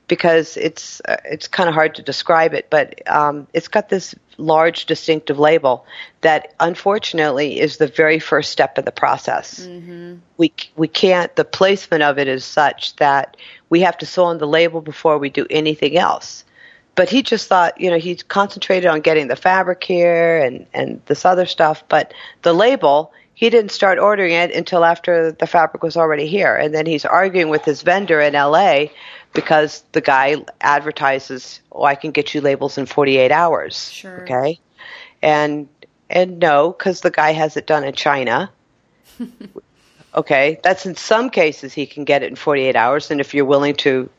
because 0.07 0.57
it's 0.57 1.01
uh, 1.07 1.17
it's 1.25 1.47
kind 1.47 1.69
of 1.69 1.75
hard 1.75 1.95
to 1.95 2.01
describe 2.01 2.53
it, 2.53 2.67
but 2.69 3.01
um, 3.09 3.47
it's 3.53 3.67
got 3.67 3.89
this 3.89 4.15
large 4.37 4.85
distinctive 4.85 5.39
label 5.39 5.85
that 6.21 6.53
unfortunately 6.59 7.59
is 7.59 7.77
the 7.77 7.87
very 7.87 8.19
first 8.19 8.51
step 8.51 8.77
in 8.77 8.85
the 8.85 8.91
process. 8.91 9.65
We 10.37 10.53
we 10.75 10.87
can't. 10.87 11.35
The 11.35 11.45
placement 11.45 12.03
of 12.03 12.19
it 12.19 12.27
is 12.27 12.43
such 12.43 12.95
that 12.97 13.37
we 13.69 13.81
have 13.81 13.97
to 13.99 14.05
sew 14.05 14.25
on 14.25 14.37
the 14.39 14.47
label 14.47 14.81
before 14.81 15.17
we 15.17 15.29
do 15.29 15.45
anything 15.49 15.97
else. 15.97 16.43
But 16.95 17.09
he 17.09 17.23
just 17.23 17.47
thought, 17.47 17.79
you 17.81 17.89
know, 17.89 17.97
he 17.97 18.15
concentrated 18.15 18.87
on 18.87 19.01
getting 19.01 19.27
the 19.27 19.35
fabric 19.35 19.83
here 19.83 20.37
and 20.39 20.65
and 20.73 21.01
this 21.05 21.25
other 21.25 21.45
stuff, 21.45 21.83
but 21.87 22.13
the 22.41 22.53
label 22.53 23.13
he 23.35 23.49
didn't 23.49 23.71
start 23.71 23.97
ordering 23.97 24.33
it 24.33 24.51
until 24.51 24.85
after 24.85 25.31
the 25.31 25.47
fabric 25.47 25.81
was 25.81 25.97
already 25.97 26.27
here. 26.27 26.55
And 26.55 26.73
then 26.73 26.85
he's 26.85 27.03
arguing 27.03 27.49
with 27.49 27.65
his 27.65 27.81
vendor 27.81 28.21
in 28.21 28.33
LA 28.33 28.85
because 29.33 29.83
the 29.91 30.01
guy 30.01 30.37
advertises, 30.61 31.59
"Oh, 31.71 31.83
I 31.83 31.95
can 31.95 32.11
get 32.11 32.33
you 32.33 32.41
labels 32.41 32.77
in 32.77 32.85
48 32.85 33.31
hours." 33.31 33.91
Sure. 33.91 34.21
Okay? 34.23 34.59
And 35.21 35.67
and 36.09 36.39
no, 36.39 36.71
cuz 36.73 37.01
the 37.01 37.11
guy 37.11 37.31
has 37.33 37.57
it 37.57 37.67
done 37.67 37.83
in 37.83 37.93
China. 37.93 38.51
okay, 40.15 40.59
that's 40.63 40.85
in 40.85 40.95
some 40.95 41.29
cases 41.29 41.73
he 41.73 41.85
can 41.85 42.03
get 42.03 42.23
it 42.23 42.29
in 42.29 42.35
48 42.35 42.75
hours 42.75 43.11
and 43.11 43.19
if 43.19 43.33
you're 43.33 43.45
willing 43.45 43.75
to 43.75 44.09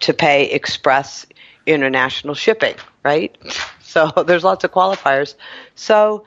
to 0.00 0.14
pay 0.14 0.50
express 0.50 1.26
international 1.66 2.34
shipping, 2.34 2.74
right? 3.04 3.36
So 3.88 4.12
there's 4.26 4.44
lots 4.44 4.64
of 4.64 4.70
qualifiers. 4.70 5.34
So 5.74 6.24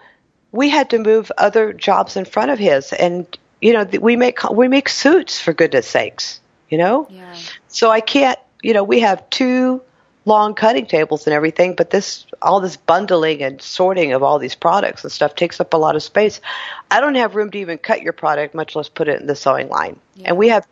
we 0.52 0.70
had 0.70 0.90
to 0.90 0.98
move 0.98 1.32
other 1.38 1.74
jobs 1.74 2.18
in 2.18 2.26
front 2.26 2.50
of 2.52 2.60
his 2.60 2.92
and 2.92 3.26
you 3.62 3.74
know 3.74 3.84
we 4.02 4.16
make 4.16 4.44
we 4.50 4.68
make 4.68 4.90
suits 4.90 5.40
for 5.40 5.54
goodness 5.54 5.88
sakes 5.88 6.41
you 6.72 6.78
know 6.80 7.08
yeah 7.12 7.38
so 7.68 7.92
i 7.92 8.02
can't 8.02 8.40
you 8.64 8.74
know 8.74 8.84
we 8.84 9.02
have 9.02 9.30
two 9.30 9.82
long 10.26 10.54
cutting 10.54 10.86
tables 10.86 11.26
and 11.26 11.34
everything, 11.34 11.76
but 11.76 11.90
this 11.90 12.26
all 12.42 12.60
this 12.60 12.78
bundling 12.78 13.42
and 13.42 13.62
sorting 13.62 14.14
of 14.14 14.24
all 14.24 14.40
these 14.40 14.56
products 14.56 15.04
and 15.04 15.12
stuff 15.12 15.36
takes 15.36 15.60
up 15.60 15.74
a 15.74 15.78
lot 15.78 15.96
of 15.96 16.04
space. 16.04 16.42
I 16.90 17.02
don't 17.02 17.16
have 17.16 17.36
room 17.36 17.52
to 17.52 17.58
even 17.60 17.78
cut 17.78 18.02
your 18.02 18.14
product, 18.14 18.54
much 18.54 18.76
less 18.76 18.90
put 18.90 19.08
it 19.08 19.20
in 19.20 19.28
the 19.28 19.36
sewing 19.36 19.70
line. 19.70 20.00
Yeah. 20.16 20.30
And 20.30 20.38
we 20.38 20.50
have 20.50 20.68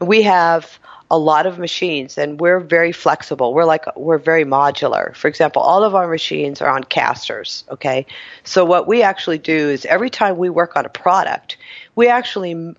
we 0.00 0.22
have 0.22 0.78
a 1.08 1.18
lot 1.18 1.46
of 1.46 1.56
machines 1.58 2.18
and 2.18 2.40
we're 2.40 2.58
very 2.58 2.90
flexible. 2.90 3.54
We're 3.54 3.64
like 3.64 3.84
we're 3.96 4.18
very 4.18 4.44
modular. 4.44 5.14
For 5.14 5.28
example, 5.28 5.62
all 5.62 5.84
of 5.84 5.94
our 5.94 6.08
machines 6.08 6.60
are 6.60 6.70
on 6.70 6.84
casters, 6.84 7.64
okay? 7.70 8.06
So 8.42 8.64
what 8.64 8.88
we 8.88 9.02
actually 9.02 9.38
do 9.38 9.70
is 9.70 9.84
every 9.84 10.10
time 10.10 10.36
we 10.36 10.50
work 10.50 10.76
on 10.76 10.84
a 10.84 10.88
product, 10.88 11.58
we 11.94 12.08
actually 12.08 12.74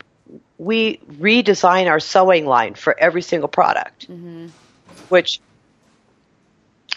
we 0.58 0.97
redesign 0.97 1.88
our 1.88 1.99
sewing 1.99 2.45
line 2.45 2.74
for 2.74 2.97
every 2.99 3.22
single 3.22 3.49
product. 3.49 4.10
Mm-hmm. 4.10 4.47
Which 5.10 5.39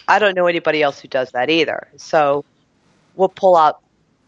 I 0.07 0.19
don't 0.19 0.35
know 0.35 0.47
anybody 0.47 0.81
else 0.81 0.99
who 0.99 1.07
does 1.07 1.31
that 1.31 1.49
either. 1.49 1.87
So 1.97 2.43
we'll 3.15 3.29
pull 3.29 3.55
out 3.55 3.79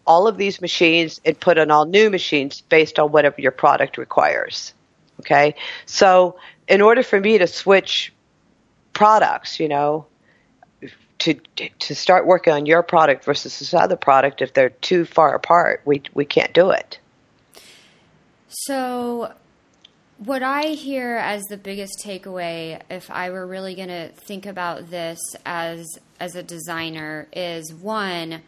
all 0.05 0.27
of 0.27 0.37
these 0.37 0.61
machines 0.61 1.19
and 1.25 1.39
put 1.39 1.57
in 1.57 1.71
all 1.71 1.85
new 1.85 2.09
machines 2.09 2.61
based 2.61 2.99
on 2.99 3.11
whatever 3.11 3.41
your 3.41 3.51
product 3.51 3.97
requires. 3.97 4.73
Okay? 5.21 5.55
So 5.85 6.37
in 6.67 6.81
order 6.81 7.03
for 7.03 7.19
me 7.19 7.37
to 7.37 7.47
switch 7.47 8.13
products, 8.93 9.59
you 9.59 9.67
know, 9.67 10.05
to 11.19 11.35
to 11.79 11.95
start 11.95 12.25
working 12.25 12.53
on 12.53 12.65
your 12.65 12.83
product 12.83 13.23
versus 13.23 13.59
this 13.59 13.73
other 13.73 13.95
product, 13.95 14.41
if 14.41 14.53
they're 14.53 14.69
too 14.69 15.05
far 15.05 15.33
apart, 15.35 15.81
we 15.85 16.01
we 16.13 16.25
can't 16.25 16.53
do 16.53 16.71
it. 16.71 16.99
So, 18.55 19.33
what 20.19 20.43
I 20.43 20.67
hear 20.67 21.15
as 21.15 21.43
the 21.45 21.57
biggest 21.57 21.93
takeaway, 22.03 22.81
if 22.89 23.09
I 23.09 23.31
were 23.31 23.47
really 23.47 23.73
going 23.73 23.89
to 23.89 24.09
think 24.09 24.45
about 24.45 24.89
this 24.89 25.19
as 25.45 25.85
as 26.19 26.35
a 26.35 26.43
designer, 26.43 27.27
is 27.33 27.73
one 27.73 28.41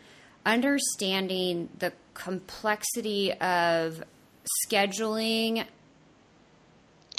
understanding 0.45 1.69
the 1.79 1.91
complexity 2.13 3.33
of 3.33 4.03
scheduling 4.67 5.65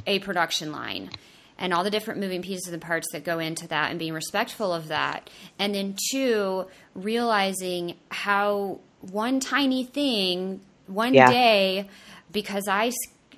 a 0.07 0.21
production 0.21 0.71
line 0.71 1.11
and 1.59 1.75
all 1.75 1.83
the 1.83 1.91
different 1.91 2.21
moving 2.21 2.43
pieces 2.43 2.73
and 2.73 2.81
parts 2.81 3.09
that 3.13 3.25
go 3.25 3.39
into 3.41 3.67
that 3.69 3.91
and 3.91 3.99
being 3.99 4.13
respectful 4.13 4.73
of 4.73 4.89
that. 4.89 5.29
And 5.59 5.75
then 5.75 5.97
two, 6.13 6.67
realizing 6.95 7.97
how 8.11 8.79
one 9.01 9.41
tiny 9.41 9.85
thing, 9.85 10.61
one 10.87 11.15
yeah. 11.15 11.31
day, 11.31 11.89
because 12.37 12.69
I, 12.69 12.93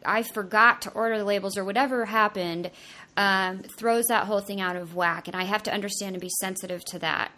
I 0.05 0.25
forgot 0.25 0.83
to 0.83 0.91
order 0.91 1.19
the 1.19 1.25
labels 1.25 1.57
or 1.57 1.65
whatever 1.65 2.05
happened, 2.05 2.73
um, 3.17 3.61
throws 3.77 4.07
that 4.07 4.27
whole 4.27 4.41
thing 4.41 4.61
out 4.61 4.75
of 4.75 4.97
whack. 4.97 5.29
And 5.29 5.37
I 5.37 5.45
have 5.45 5.63
to 5.63 5.73
understand 5.73 6.17
and 6.17 6.21
be 6.21 6.33
sensitive 6.41 6.85
to 6.87 6.99
that. 6.99 7.31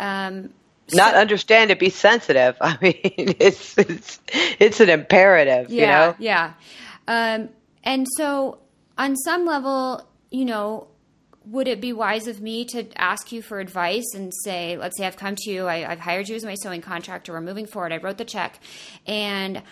Um, 0.00 0.54
not 0.94 1.14
understand 1.14 1.68
to 1.68 1.76
be 1.76 1.90
sensitive. 1.90 2.56
I 2.62 2.78
mean, 2.80 3.36
it's 3.38 3.76
it's 3.76 4.20
it's 4.30 4.80
an 4.80 4.88
imperative. 4.88 5.70
Yeah, 5.70 5.82
you 5.82 5.86
know? 5.86 6.16
yeah. 6.18 6.52
Um, 7.06 7.50
and 7.84 8.06
so 8.16 8.58
on 8.96 9.14
some 9.14 9.44
level, 9.44 10.08
you 10.30 10.46
know, 10.46 10.88
would 11.44 11.68
it 11.68 11.82
be 11.82 11.92
wise 11.92 12.26
of 12.26 12.40
me 12.40 12.64
to 12.66 12.86
ask 12.96 13.32
you 13.32 13.42
for 13.42 13.60
advice 13.60 14.14
and 14.14 14.32
say, 14.44 14.78
let's 14.78 14.96
say 14.96 15.06
I've 15.06 15.18
come 15.18 15.36
to 15.36 15.50
you, 15.50 15.68
I, 15.68 15.80
have 15.80 16.00
hired 16.00 16.28
you 16.28 16.36
as 16.36 16.44
my 16.44 16.54
sewing 16.54 16.80
contractor, 16.80 17.32
we're 17.32 17.42
moving 17.42 17.66
forward, 17.66 17.92
I 17.92 17.98
wrote 17.98 18.16
the 18.16 18.24
check, 18.24 18.58
and 19.06 19.62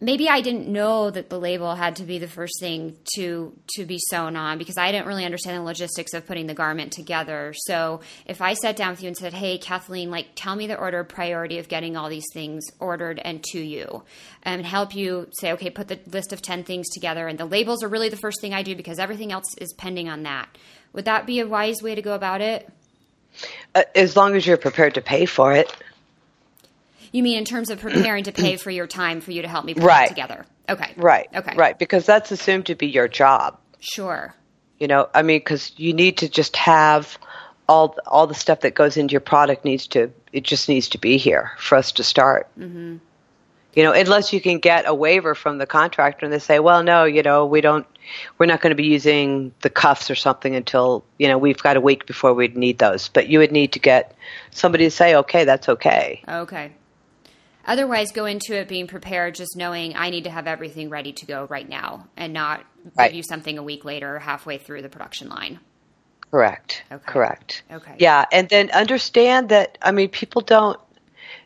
maybe 0.00 0.28
I 0.28 0.40
didn't 0.40 0.68
know 0.68 1.10
that 1.10 1.28
the 1.28 1.38
label 1.38 1.74
had 1.74 1.96
to 1.96 2.04
be 2.04 2.18
the 2.18 2.28
first 2.28 2.60
thing 2.60 2.96
to 3.16 3.52
to 3.76 3.84
be 3.84 3.98
sewn 4.10 4.36
on 4.36 4.58
because 4.58 4.78
I 4.78 4.92
didn't 4.92 5.06
really 5.06 5.24
understand 5.24 5.56
the 5.58 5.62
logistics 5.62 6.14
of 6.14 6.26
putting 6.26 6.46
the 6.46 6.54
garment 6.54 6.92
together. 6.92 7.54
So 7.56 8.00
if 8.26 8.40
I 8.40 8.54
sat 8.54 8.76
down 8.76 8.90
with 8.90 9.02
you 9.02 9.08
and 9.08 9.16
said, 9.16 9.34
"Hey, 9.34 9.58
Kathleen, 9.58 10.10
like 10.10 10.28
tell 10.34 10.54
me 10.54 10.66
the 10.66 10.78
order 10.78 11.02
priority 11.04 11.58
of 11.58 11.68
getting 11.68 11.96
all 11.96 12.08
these 12.08 12.26
things 12.32 12.64
ordered 12.78 13.20
and 13.24 13.42
to 13.52 13.60
you," 13.60 14.04
and 14.42 14.64
help 14.64 14.94
you 14.94 15.28
say, 15.32 15.52
"Okay, 15.52 15.70
put 15.70 15.88
the 15.88 15.98
list 16.06 16.32
of 16.32 16.42
ten 16.42 16.64
things 16.64 16.88
together," 16.90 17.26
and 17.26 17.38
the 17.38 17.44
labels 17.44 17.82
are 17.82 17.88
really 17.88 18.08
the 18.08 18.16
first 18.16 18.40
thing 18.40 18.54
I 18.54 18.62
do 18.62 18.76
because 18.76 18.98
everything 18.98 19.32
else 19.32 19.56
is 19.58 19.72
pending 19.74 20.08
on 20.08 20.22
that. 20.22 20.48
Would 20.92 21.04
that 21.04 21.26
be 21.26 21.40
a 21.40 21.46
wise 21.46 21.82
way 21.82 21.94
to 21.94 22.02
go 22.02 22.14
about 22.14 22.40
it? 22.40 22.68
Uh, 23.74 23.82
as 23.94 24.16
long 24.16 24.34
as 24.34 24.46
you're 24.46 24.56
prepared 24.56 24.94
to 24.94 25.00
pay 25.00 25.26
for 25.26 25.52
it. 25.52 25.72
You 27.12 27.22
mean 27.22 27.38
in 27.38 27.44
terms 27.44 27.70
of 27.70 27.80
preparing 27.80 28.24
to 28.24 28.32
pay 28.32 28.56
for 28.56 28.70
your 28.70 28.86
time 28.86 29.20
for 29.20 29.30
you 29.30 29.42
to 29.42 29.48
help 29.48 29.64
me 29.64 29.74
put 29.74 29.84
right. 29.84 30.06
it 30.06 30.08
together? 30.08 30.46
Okay. 30.68 30.92
Right. 30.96 31.28
Okay. 31.34 31.54
Right. 31.56 31.78
Because 31.78 32.06
that's 32.06 32.30
assumed 32.30 32.66
to 32.66 32.74
be 32.74 32.86
your 32.86 33.08
job. 33.08 33.58
Sure. 33.80 34.34
You 34.78 34.86
know, 34.86 35.08
I 35.14 35.22
mean, 35.22 35.38
because 35.38 35.72
you 35.76 35.92
need 35.92 36.18
to 36.18 36.28
just 36.28 36.56
have 36.56 37.18
all 37.68 37.96
all 38.06 38.26
the 38.26 38.34
stuff 38.34 38.60
that 38.60 38.74
goes 38.74 38.96
into 38.96 39.12
your 39.12 39.20
product 39.20 39.64
needs 39.64 39.86
to 39.88 40.10
it 40.32 40.44
just 40.44 40.68
needs 40.68 40.88
to 40.90 40.98
be 40.98 41.16
here 41.16 41.52
for 41.58 41.76
us 41.76 41.92
to 41.92 42.04
start. 42.04 42.48
Mm-hmm. 42.58 42.96
You 43.74 43.84
know, 43.84 43.92
unless 43.92 44.32
you 44.32 44.40
can 44.40 44.58
get 44.58 44.88
a 44.88 44.94
waiver 44.94 45.34
from 45.34 45.58
the 45.58 45.66
contractor 45.66 46.26
and 46.26 46.32
they 46.32 46.38
say, 46.38 46.58
well, 46.58 46.82
no, 46.82 47.04
you 47.04 47.22
know, 47.22 47.46
we 47.46 47.60
don't, 47.60 47.86
we're 48.38 48.46
not 48.46 48.60
going 48.60 48.70
to 48.70 48.76
be 48.76 48.86
using 48.86 49.52
the 49.60 49.70
cuffs 49.70 50.10
or 50.10 50.14
something 50.14 50.56
until 50.56 51.04
you 51.18 51.28
know 51.28 51.38
we've 51.38 51.62
got 51.62 51.76
a 51.76 51.80
week 51.80 52.06
before 52.06 52.32
we'd 52.34 52.56
need 52.56 52.78
those. 52.78 53.08
But 53.08 53.28
you 53.28 53.38
would 53.38 53.52
need 53.52 53.72
to 53.72 53.78
get 53.78 54.16
somebody 54.50 54.84
to 54.84 54.90
say, 54.90 55.14
okay, 55.16 55.44
that's 55.44 55.68
okay. 55.68 56.22
Okay. 56.26 56.72
Otherwise, 57.68 58.12
go 58.12 58.24
into 58.24 58.58
it 58.58 58.66
being 58.66 58.86
prepared, 58.86 59.34
just 59.34 59.54
knowing 59.54 59.94
I 59.94 60.08
need 60.08 60.24
to 60.24 60.30
have 60.30 60.46
everything 60.46 60.88
ready 60.88 61.12
to 61.12 61.26
go 61.26 61.46
right 61.50 61.68
now 61.68 62.08
and 62.16 62.32
not 62.32 62.64
right. 62.96 63.08
give 63.08 63.16
you 63.16 63.22
something 63.22 63.58
a 63.58 63.62
week 63.62 63.84
later 63.84 64.16
or 64.16 64.18
halfway 64.18 64.56
through 64.56 64.82
the 64.82 64.88
production 64.88 65.28
line. 65.28 65.60
Correct. 66.30 66.82
Okay. 66.90 67.04
Correct. 67.06 67.62
Okay. 67.70 67.94
Yeah. 67.98 68.24
And 68.32 68.48
then 68.48 68.70
understand 68.70 69.50
that, 69.50 69.76
I 69.82 69.92
mean, 69.92 70.08
people 70.08 70.40
don't 70.40 70.80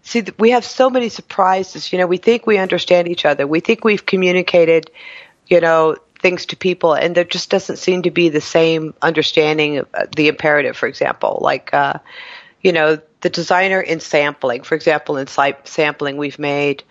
see, 0.02 0.24
we 0.38 0.50
have 0.50 0.64
so 0.64 0.88
many 0.88 1.08
surprises. 1.08 1.92
You 1.92 1.98
know, 1.98 2.06
we 2.06 2.18
think 2.18 2.46
we 2.46 2.56
understand 2.56 3.08
each 3.08 3.24
other, 3.24 3.46
we 3.46 3.58
think 3.60 3.84
we've 3.84 4.06
communicated, 4.06 4.90
you 5.48 5.60
know, 5.60 5.96
things 6.20 6.46
to 6.46 6.56
people, 6.56 6.94
and 6.94 7.16
there 7.16 7.24
just 7.24 7.50
doesn't 7.50 7.78
seem 7.78 8.02
to 8.02 8.10
be 8.12 8.28
the 8.28 8.40
same 8.40 8.94
understanding 9.02 9.78
of 9.78 9.88
uh, 9.92 10.06
the 10.16 10.28
imperative, 10.28 10.76
for 10.76 10.86
example. 10.86 11.40
Like, 11.42 11.74
uh, 11.74 11.94
you 12.62 12.72
know, 12.72 13.00
the 13.20 13.30
designer 13.30 13.80
in 13.80 14.00
sampling. 14.00 14.62
For 14.62 14.74
example, 14.74 15.16
in 15.16 15.26
sampling, 15.26 16.16
we've 16.16 16.38
made, 16.38 16.84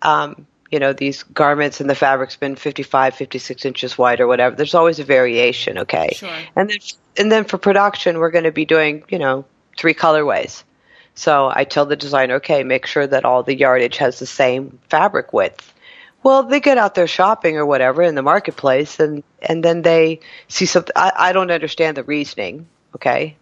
um, 0.00 0.46
you 0.70 0.78
know, 0.78 0.92
these 0.92 1.22
garments 1.22 1.80
and 1.80 1.88
the 1.88 1.94
fabric's 1.94 2.36
been 2.36 2.56
55, 2.56 3.14
56 3.14 3.64
inches 3.64 3.98
wide 3.98 4.20
or 4.20 4.26
whatever. 4.26 4.56
There's 4.56 4.74
always 4.74 4.98
a 4.98 5.04
variation, 5.04 5.78
okay? 5.78 6.10
Sure. 6.14 6.30
And 6.56 6.70
then, 6.70 6.78
and 7.18 7.32
then 7.32 7.44
for 7.44 7.58
production, 7.58 8.18
we're 8.18 8.30
going 8.30 8.44
to 8.44 8.52
be 8.52 8.64
doing, 8.64 9.04
you 9.08 9.18
know, 9.18 9.44
three 9.76 9.94
colorways. 9.94 10.64
So 11.14 11.50
I 11.54 11.64
tell 11.64 11.84
the 11.84 11.96
designer, 11.96 12.36
okay, 12.36 12.64
make 12.64 12.86
sure 12.86 13.06
that 13.06 13.24
all 13.24 13.42
the 13.42 13.56
yardage 13.56 13.98
has 13.98 14.18
the 14.18 14.26
same 14.26 14.78
fabric 14.88 15.32
width. 15.32 15.72
Well, 16.22 16.44
they 16.44 16.60
get 16.60 16.78
out 16.78 16.94
there 16.94 17.06
shopping 17.06 17.56
or 17.56 17.66
whatever 17.66 18.02
in 18.02 18.14
the 18.14 18.22
marketplace, 18.22 19.00
and 19.00 19.24
and 19.40 19.62
then 19.64 19.82
they 19.82 20.20
see 20.46 20.66
something. 20.66 20.92
I, 20.94 21.12
I 21.16 21.32
don't 21.32 21.50
understand 21.50 21.96
the 21.96 22.04
reasoning, 22.04 22.68
okay, 22.94 23.36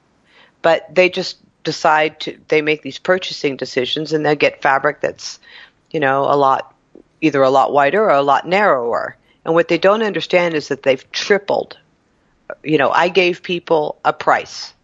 but 0.63 0.93
they 0.95 1.11
just 1.11 1.37
decide 1.65 2.21
to 2.21 2.39
they 2.49 2.63
make 2.63 2.83
these 2.83 2.99
purchasing 2.99 3.57
decisions 3.57 4.13
and 4.13 4.25
they 4.25 4.37
get 4.37 4.63
fabric 4.63 5.01
that's 5.01 5.39
you 5.91 6.01
know 6.01 6.25
a 6.25 6.37
lot 6.37 6.75
either 7.21 7.43
a 7.43 7.51
lot 7.51 7.73
wider 7.73 8.05
or 8.05 8.11
a 8.11 8.23
lot 8.23 8.49
narrower. 8.49 9.17
And 9.45 9.55
what 9.55 9.69
they 9.69 9.79
don't 9.79 10.03
understand 10.03 10.55
is 10.55 10.69
that 10.69 10.83
they've 10.83 11.11
tripled. 11.13 11.79
You 12.65 12.79
know 12.79 12.91
i 12.91 13.09
gave 13.09 13.43
people 13.43 13.99
a 14.05 14.13
price 14.13 14.75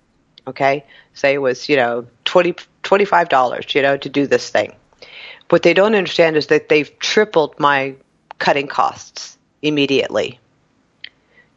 okay? 0.46 0.84
Say 1.14 1.34
it 1.34 1.38
was 1.38 1.68
you 1.68 1.76
know 1.76 2.06
20 2.24 2.54
$25 2.82 3.74
you 3.74 3.82
know 3.82 3.96
to 3.96 4.08
do 4.08 4.26
this 4.26 4.48
thing. 4.50 4.74
What 5.48 5.62
they 5.62 5.74
don't 5.74 5.94
understand 5.94 6.36
is 6.36 6.48
that 6.48 6.68
they've 6.68 6.98
tripled 6.98 7.58
my 7.58 7.96
cutting 8.38 8.68
costs 8.68 9.38
immediately 9.62 10.38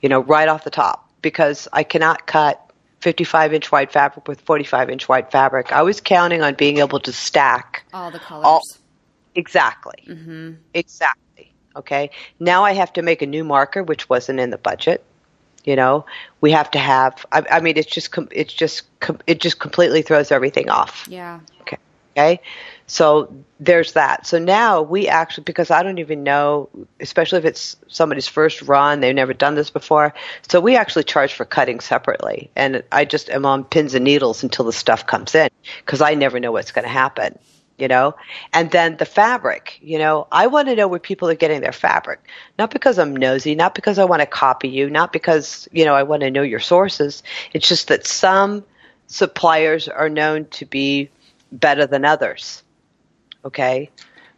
you 0.01 0.09
know 0.09 0.21
right 0.21 0.47
off 0.47 0.63
the 0.63 0.69
top 0.69 1.09
because 1.21 1.67
i 1.73 1.83
cannot 1.83 2.25
cut 2.25 2.68
55 3.01 3.53
inch 3.53 3.71
wide 3.71 3.91
fabric 3.91 4.27
with 4.27 4.41
45 4.41 4.89
inch 4.89 5.09
wide 5.09 5.31
fabric. 5.31 5.71
I 5.71 5.83
was 5.83 6.01
counting 6.01 6.41
on 6.41 6.55
being 6.55 6.79
able 6.79 6.99
to 7.01 7.13
stack 7.13 7.85
all 7.93 8.11
the 8.11 8.19
colors. 8.19 8.45
All, 8.45 8.61
exactly. 9.35 10.03
Mm-hmm. 10.07 10.53
Exactly. 10.73 11.53
Okay. 11.75 12.11
Now 12.39 12.65
I 12.65 12.73
have 12.73 12.91
to 12.93 13.01
make 13.01 13.21
a 13.21 13.25
new 13.25 13.43
marker, 13.43 13.83
which 13.83 14.09
wasn't 14.09 14.39
in 14.39 14.49
the 14.49 14.57
budget. 14.57 15.03
You 15.65 15.75
know, 15.75 16.05
we 16.41 16.51
have 16.51 16.71
to 16.71 16.79
have. 16.79 17.25
I, 17.31 17.43
I 17.51 17.59
mean, 17.59 17.77
it's 17.77 17.91
just 17.91 18.09
it's 18.31 18.53
just 18.53 18.83
it 19.27 19.39
just 19.39 19.59
completely 19.59 20.01
throws 20.01 20.31
everything 20.31 20.69
off. 20.69 21.05
Yeah. 21.09 21.41
Okay. 21.61 21.77
Okay. 22.19 22.41
So 22.87 23.31
there's 23.59 23.93
that. 23.93 24.25
So 24.25 24.39
now 24.39 24.81
we 24.81 25.07
actually, 25.07 25.43
because 25.43 25.69
I 25.71 25.83
don't 25.83 25.99
even 25.99 26.23
know, 26.23 26.69
especially 26.99 27.39
if 27.39 27.45
it's 27.45 27.77
somebody's 27.87 28.27
first 28.27 28.63
run, 28.63 28.99
they've 28.99 29.15
never 29.15 29.33
done 29.33 29.55
this 29.55 29.69
before. 29.69 30.13
So 30.49 30.59
we 30.59 30.75
actually 30.75 31.03
charge 31.03 31.33
for 31.33 31.45
cutting 31.45 31.79
separately. 31.81 32.49
And 32.55 32.83
I 32.91 33.05
just 33.05 33.29
am 33.29 33.45
on 33.45 33.63
pins 33.63 33.93
and 33.93 34.03
needles 34.03 34.43
until 34.43 34.65
the 34.65 34.73
stuff 34.73 35.05
comes 35.05 35.35
in 35.35 35.49
because 35.85 36.01
I 36.01 36.15
never 36.15 36.39
know 36.39 36.51
what's 36.51 36.71
going 36.71 36.83
to 36.85 36.89
happen. 36.91 37.37
you 37.77 37.87
know 37.87 38.13
and 38.51 38.71
then 38.71 38.97
the 38.97 39.05
fabric 39.05 39.79
you 39.81 39.99
know 39.99 40.27
i 40.31 40.47
want 40.47 40.67
to 40.67 40.75
know 40.75 40.87
where 40.89 40.99
people 40.99 41.29
are 41.29 41.35
getting 41.43 41.61
their 41.61 41.71
fabric 41.71 42.19
not 42.57 42.71
because 42.71 42.99
i'm 42.99 43.15
nosy 43.15 43.55
not 43.55 43.73
because 43.73 43.97
i 43.97 44.03
want 44.03 44.21
to 44.21 44.25
copy 44.25 44.67
you 44.67 44.89
not 44.89 45.13
because 45.13 45.69
you 45.71 45.85
know 45.85 45.95
i 45.95 46.03
want 46.03 46.21
to 46.21 46.29
know 46.29 46.41
your 46.41 46.59
sources 46.59 47.23
it's 47.53 47.69
just 47.69 47.87
that 47.87 48.05
some 48.05 48.65
suppliers 49.07 49.87
are 49.87 50.09
known 50.09 50.45
to 50.45 50.65
be 50.65 51.09
better 51.51 51.85
than 51.85 52.05
others 52.05 52.63
okay 53.45 53.89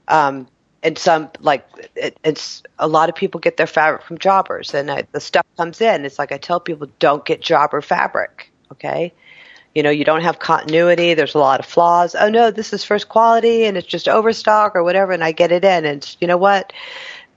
um, 0.08 0.48
and 0.84 0.98
some 0.98 1.30
like 1.40 1.68
it, 1.96 2.18
it's 2.24 2.64
a 2.80 2.88
lot 2.88 3.10
of 3.10 3.16
people 3.16 3.40
get 3.40 3.58
their 3.58 3.68
fabric 3.68 4.04
from 4.04 4.18
jobbers 4.18 4.74
and 4.74 4.92
I, 4.92 5.04
the 5.12 5.20
stuff 5.20 5.46
comes 5.58 5.82
in 5.82 6.06
it's 6.06 6.20
like 6.20 6.32
i 6.32 6.38
tell 6.38 6.60
people 6.60 6.88
don't 7.00 7.26
get 7.26 7.42
jobber 7.42 7.82
fabric 7.82 8.52
okay 8.72 9.14
you 9.76 9.84
know, 9.84 9.90
you 9.90 10.04
don't 10.04 10.22
have 10.22 10.40
continuity. 10.40 11.14
There's 11.14 11.36
a 11.36 11.40
lot 11.40 11.60
of 11.60 11.66
flaws. 11.66 12.16
Oh 12.16 12.30
no, 12.30 12.52
this 12.52 12.74
is 12.74 12.84
first 12.84 13.08
quality 13.10 13.64
and 13.64 13.78
it's 13.78 13.88
just 13.88 14.08
overstock 14.10 14.76
or 14.76 14.84
whatever. 14.84 15.14
And 15.14 15.24
I 15.24 15.32
get 15.32 15.52
it 15.52 15.64
in. 15.64 15.86
And 15.86 16.16
you 16.20 16.28
know 16.28 16.38
what? 16.38 16.74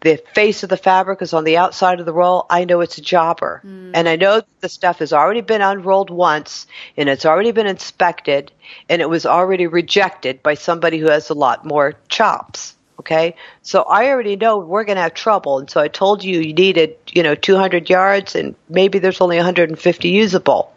The 0.05 0.23
face 0.35 0.63
of 0.63 0.69
the 0.69 0.77
fabric 0.77 1.23
is 1.23 1.33
on 1.33 1.45
the 1.45 1.57
outside 1.57 1.99
of 1.99 2.07
the 2.07 2.13
roll. 2.13 2.47
I 2.49 2.65
know 2.65 2.81
it's 2.81 2.99
a 2.99 3.03
jobber. 3.03 3.63
Mm. 3.65 3.93
And 3.95 4.09
I 4.09 4.17
know 4.17 4.43
the 4.61 4.69
stuff 4.69 4.99
has 5.01 5.13
already 5.13 5.41
been 5.41 5.63
unrolled 5.63 6.11
once 6.11 6.67
and 6.97 7.09
it's 7.09 7.27
already 7.27 7.53
been 7.53 7.67
inspected 7.67 8.53
and 8.89 9.01
it 9.01 9.09
was 9.09 9.27
already 9.27 9.67
rejected 9.67 10.43
by 10.43 10.55
somebody 10.55 10.99
who 10.99 11.09
has 11.11 11.31
a 11.31 11.35
lot 11.35 11.65
more 11.65 11.95
chops. 12.09 12.77
Okay. 13.01 13.35
So 13.63 13.83
I 13.83 14.11
already 14.11 14.37
know 14.37 14.59
we're 14.59 14.85
going 14.85 14.97
to 14.97 15.03
have 15.03 15.15
trouble. 15.15 15.59
And 15.59 15.69
so 15.69 15.81
I 15.81 15.89
told 15.89 16.23
you 16.23 16.39
you 16.41 16.55
needed, 16.55 16.97
you 17.11 17.23
know, 17.23 17.35
200 17.35 17.91
yards 17.91 18.35
and 18.37 18.55
maybe 18.69 18.99
there's 19.01 19.21
only 19.21 19.37
150 19.37 20.09
usable 20.09 20.71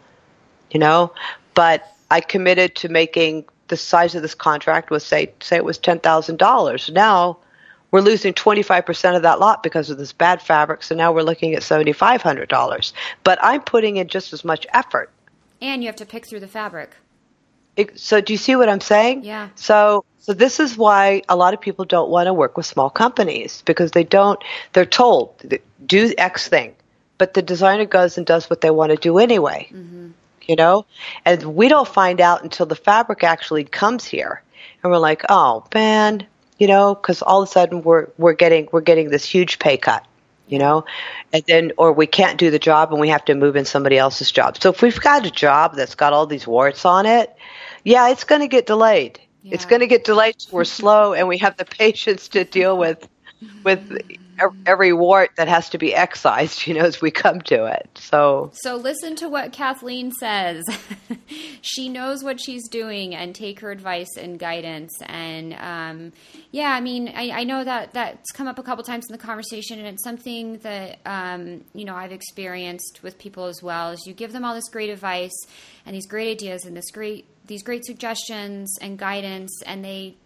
you 0.70 0.78
know 0.78 1.12
but 1.54 1.96
I 2.10 2.20
committed 2.20 2.76
to 2.76 2.88
making 2.88 3.46
the 3.68 3.76
size 3.76 4.14
of 4.14 4.22
this 4.22 4.34
contract 4.34 4.90
was 4.90 5.04
say 5.04 5.32
say 5.40 5.56
it 5.56 5.64
was 5.64 5.78
ten 5.78 6.00
thousand 6.00 6.38
dollars. 6.38 6.88
Now 6.88 7.38
we're 7.90 8.00
losing 8.00 8.34
twenty 8.34 8.62
five 8.62 8.86
percent 8.86 9.16
of 9.16 9.22
that 9.22 9.40
lot 9.40 9.62
because 9.62 9.90
of 9.90 9.98
this 9.98 10.12
bad 10.12 10.42
fabric. 10.42 10.82
So 10.82 10.94
now 10.94 11.12
we're 11.12 11.22
looking 11.22 11.54
at 11.54 11.62
seventy 11.62 11.92
five 11.92 12.22
hundred 12.22 12.48
dollars. 12.48 12.92
But 13.24 13.38
I'm 13.42 13.62
putting 13.62 13.96
in 13.96 14.08
just 14.08 14.32
as 14.32 14.44
much 14.44 14.66
effort. 14.72 15.10
And 15.60 15.82
you 15.82 15.88
have 15.88 15.96
to 15.96 16.06
pick 16.06 16.26
through 16.28 16.40
the 16.40 16.48
fabric. 16.48 16.90
It, 17.76 17.98
so 17.98 18.20
do 18.20 18.32
you 18.32 18.36
see 18.36 18.56
what 18.56 18.68
I'm 18.68 18.80
saying? 18.80 19.24
Yeah. 19.24 19.48
So 19.54 20.04
so 20.18 20.32
this 20.32 20.60
is 20.60 20.76
why 20.76 21.22
a 21.28 21.36
lot 21.36 21.54
of 21.54 21.60
people 21.60 21.84
don't 21.84 22.10
want 22.10 22.26
to 22.26 22.34
work 22.34 22.56
with 22.56 22.66
small 22.66 22.90
companies 22.90 23.62
because 23.64 23.92
they 23.92 24.04
don't. 24.04 24.42
They're 24.72 24.86
told 24.86 25.58
do 25.86 26.12
X 26.18 26.48
thing, 26.48 26.74
but 27.16 27.34
the 27.34 27.42
designer 27.42 27.86
goes 27.86 28.18
and 28.18 28.26
does 28.26 28.50
what 28.50 28.60
they 28.60 28.70
want 28.70 28.90
to 28.90 28.96
do 28.96 29.18
anyway. 29.18 29.68
Mm-hmm 29.72 30.10
you 30.48 30.56
know? 30.56 30.86
And 31.24 31.54
we 31.54 31.68
don't 31.68 31.86
find 31.86 32.20
out 32.20 32.42
until 32.42 32.66
the 32.66 32.74
fabric 32.74 33.22
actually 33.22 33.64
comes 33.64 34.04
here. 34.04 34.42
And 34.82 34.90
we're 34.90 34.98
like, 34.98 35.22
oh 35.28 35.64
man, 35.74 36.26
you 36.58 36.66
know, 36.66 36.94
because 36.94 37.22
all 37.22 37.42
of 37.42 37.48
a 37.48 37.52
sudden 37.52 37.82
we're, 37.82 38.08
we're 38.18 38.34
getting, 38.34 38.68
we're 38.72 38.80
getting 38.80 39.10
this 39.10 39.24
huge 39.24 39.58
pay 39.58 39.76
cut, 39.76 40.04
you 40.46 40.58
know? 40.58 40.84
And 41.32 41.42
then, 41.46 41.72
or 41.78 41.92
we 41.92 42.06
can't 42.06 42.38
do 42.38 42.50
the 42.50 42.58
job 42.58 42.92
and 42.92 43.00
we 43.00 43.08
have 43.08 43.24
to 43.26 43.34
move 43.34 43.56
in 43.56 43.64
somebody 43.64 43.96
else's 43.96 44.30
job. 44.30 44.58
So 44.60 44.70
if 44.70 44.82
we've 44.82 45.00
got 45.00 45.24
a 45.24 45.30
job 45.30 45.76
that's 45.76 45.94
got 45.94 46.12
all 46.12 46.26
these 46.26 46.46
warts 46.46 46.84
on 46.84 47.06
it, 47.06 47.34
yeah, 47.84 48.10
it's 48.10 48.24
going 48.24 48.40
to 48.40 48.48
get 48.48 48.66
delayed. 48.66 49.20
Yeah. 49.42 49.54
It's 49.54 49.64
going 49.64 49.80
to 49.80 49.86
get 49.86 50.04
delayed. 50.04 50.36
We're 50.50 50.64
slow 50.64 51.14
and 51.14 51.28
we 51.28 51.38
have 51.38 51.56
the 51.56 51.64
patience 51.78 52.28
to 52.28 52.44
deal 52.44 52.76
with, 52.76 53.08
with 53.64 53.98
every 54.66 54.92
wart 54.92 55.30
that 55.36 55.48
has 55.48 55.68
to 55.70 55.78
be 55.78 55.94
excised, 55.94 56.66
you 56.66 56.74
know, 56.74 56.84
as 56.84 57.00
we 57.00 57.10
come 57.10 57.40
to 57.42 57.66
it. 57.66 57.88
So, 57.96 58.50
so 58.54 58.76
listen 58.76 59.16
to 59.16 59.28
what 59.28 59.52
Kathleen 59.52 60.12
says. 60.12 60.64
she 61.60 61.88
knows 61.88 62.22
what 62.22 62.40
she's 62.40 62.68
doing, 62.68 63.14
and 63.14 63.34
take 63.34 63.60
her 63.60 63.70
advice 63.70 64.16
and 64.16 64.38
guidance. 64.38 64.92
And 65.02 65.54
um, 65.54 66.12
yeah, 66.50 66.70
I 66.70 66.80
mean, 66.80 67.08
I, 67.14 67.30
I, 67.30 67.44
know 67.44 67.64
that 67.64 67.92
that's 67.92 68.30
come 68.32 68.46
up 68.46 68.58
a 68.58 68.62
couple 68.62 68.84
times 68.84 69.06
in 69.08 69.12
the 69.12 69.22
conversation, 69.22 69.78
and 69.78 69.88
it's 69.88 70.04
something 70.04 70.58
that 70.58 70.98
um, 71.06 71.64
you 71.74 71.84
know 71.84 71.94
I've 71.94 72.12
experienced 72.12 73.00
with 73.02 73.18
people 73.18 73.46
as 73.46 73.62
well. 73.62 73.90
Is 73.90 74.04
you 74.06 74.14
give 74.14 74.32
them 74.32 74.44
all 74.44 74.54
this 74.54 74.68
great 74.68 74.90
advice 74.90 75.36
and 75.86 75.94
these 75.94 76.06
great 76.06 76.30
ideas 76.30 76.64
and 76.64 76.76
this 76.76 76.90
great 76.90 77.26
these 77.46 77.62
great 77.62 77.84
suggestions 77.84 78.76
and 78.80 78.98
guidance, 78.98 79.62
and 79.66 79.84
they 79.84 80.16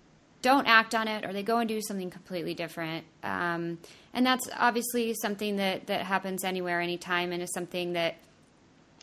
don't 0.43 0.67
act 0.67 0.95
on 0.95 1.09
it 1.09 1.25
or 1.25 1.33
they 1.33 1.43
go 1.43 1.59
and 1.59 1.69
do 1.69 1.81
something 1.81 2.11
completely 2.11 2.55
different. 2.55 3.05
Um, 3.23 3.79
and 4.13 4.27
that's 4.27 4.49
obviously 4.59 5.15
something 5.15 5.57
that, 5.57 5.87
that 5.87 6.03
happens 6.03 6.45
anywhere, 6.45 6.81
anytime, 6.81 7.33
and 7.33 7.43
is 7.43 7.53
something 7.55 7.95
that 7.95 8.17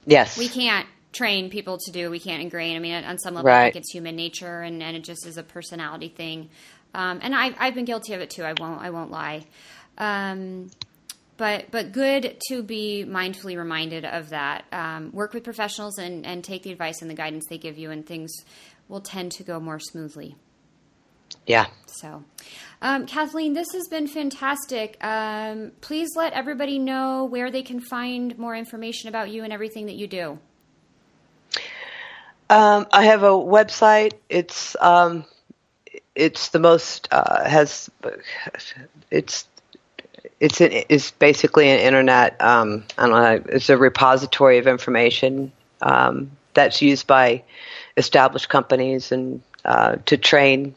yes 0.05 0.37
we 0.37 0.47
can't 0.47 0.87
train 1.11 1.49
people 1.49 1.77
to 1.77 1.91
do. 1.91 2.09
We 2.09 2.19
can't 2.19 2.41
ingrain. 2.41 2.75
I 2.75 2.79
mean, 2.79 3.03
on 3.03 3.17
some 3.17 3.33
level, 3.33 3.47
right. 3.47 3.59
I 3.59 3.63
think 3.65 3.77
it's 3.77 3.91
human 3.91 4.15
nature, 4.15 4.61
and, 4.61 4.83
and 4.83 4.95
it 4.95 5.03
just 5.03 5.25
is 5.25 5.37
a 5.37 5.43
personality 5.43 6.09
thing. 6.09 6.49
Um, 6.93 7.19
and 7.21 7.35
I, 7.35 7.53
I've 7.57 7.75
been 7.75 7.85
guilty 7.85 8.13
of 8.13 8.21
it 8.21 8.29
too. 8.29 8.43
I 8.43 8.53
won't. 8.53 8.81
I 8.81 8.89
won't 8.89 9.11
lie. 9.11 9.45
Um, 9.97 10.69
but 11.37 11.71
but 11.71 11.91
good 11.93 12.37
to 12.49 12.61
be 12.61 13.05
mindfully 13.07 13.57
reminded 13.57 14.05
of 14.05 14.29
that. 14.29 14.65
Um, 14.71 15.11
work 15.11 15.33
with 15.33 15.43
professionals 15.43 15.97
and, 15.97 16.25
and 16.25 16.43
take 16.43 16.63
the 16.63 16.71
advice 16.71 17.01
and 17.01 17.09
the 17.09 17.15
guidance 17.15 17.45
they 17.47 17.57
give 17.57 17.77
you, 17.77 17.91
and 17.91 18.05
things 18.05 18.31
will 18.87 19.01
tend 19.01 19.31
to 19.33 19.43
go 19.43 19.59
more 19.59 19.79
smoothly. 19.79 20.35
Yeah. 21.45 21.67
So, 21.87 22.23
um, 22.81 23.05
Kathleen, 23.05 23.53
this 23.53 23.67
has 23.73 23.87
been 23.87 24.07
fantastic. 24.07 24.97
Um, 25.03 25.71
please 25.81 26.09
let 26.15 26.33
everybody 26.33 26.79
know 26.79 27.25
where 27.25 27.51
they 27.51 27.63
can 27.63 27.81
find 27.81 28.37
more 28.37 28.55
information 28.55 29.09
about 29.09 29.29
you 29.29 29.43
and 29.43 29.51
everything 29.51 29.87
that 29.87 29.95
you 29.95 30.07
do. 30.07 30.39
Um, 32.49 32.87
I 32.91 33.03
have 33.05 33.23
a 33.23 33.31
website. 33.31 34.13
It's 34.29 34.75
um, 34.81 35.25
it's 36.15 36.49
the 36.49 36.59
most 36.59 37.07
uh, 37.11 37.47
has 37.47 37.89
it's 39.11 39.45
it's 40.39 40.61
it's 40.61 41.11
basically 41.11 41.69
an 41.69 41.79
internet. 41.79 42.41
Um, 42.41 42.85
I 42.97 43.07
don't 43.07 43.11
know. 43.11 43.53
It's 43.53 43.69
a 43.69 43.77
repository 43.77 44.57
of 44.57 44.67
information 44.67 45.51
um, 45.81 46.31
that's 46.53 46.81
used 46.81 47.07
by 47.07 47.43
established 47.97 48.49
companies 48.49 49.11
and 49.11 49.41
uh, 49.65 49.97
to 50.05 50.17
train 50.17 50.75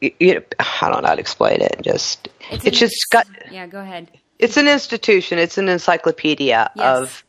you 0.00 0.42
I 0.58 0.90
don't 0.90 1.02
know 1.02 1.08
how 1.08 1.14
to 1.14 1.20
explain 1.20 1.60
it. 1.60 1.76
Just 1.82 2.28
it's, 2.50 2.64
it's 2.64 2.78
just 2.78 3.06
got. 3.10 3.26
Yeah, 3.50 3.66
go 3.66 3.80
ahead. 3.80 4.10
It's 4.38 4.56
an 4.56 4.68
institution. 4.68 5.38
It's 5.38 5.58
an 5.58 5.68
encyclopedia 5.68 6.70
yes. 6.74 6.84
of 6.84 7.24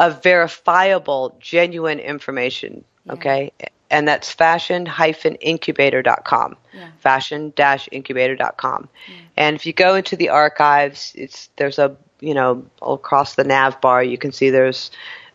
of 0.00 0.22
verifiable, 0.22 1.36
genuine 1.40 1.98
information. 1.98 2.84
Yeah. 3.06 3.12
Okay, 3.12 3.52
and 3.90 4.08
that's 4.08 4.32
fashion-incubator.com. 4.32 6.56
Yeah. 6.72 6.88
Fashion-incubator.com. 6.98 8.88
Yeah. 9.08 9.14
And 9.36 9.56
if 9.56 9.66
you 9.66 9.72
go 9.72 9.94
into 9.94 10.16
the 10.16 10.30
archives, 10.30 11.12
it's 11.14 11.50
there's 11.56 11.78
a 11.78 11.96
you 12.20 12.34
know 12.34 12.66
across 12.80 13.34
the 13.34 13.44
nav 13.44 13.80
bar 13.80 14.02
you 14.02 14.18
can 14.18 14.32
see 14.32 14.50
there's 14.50 14.90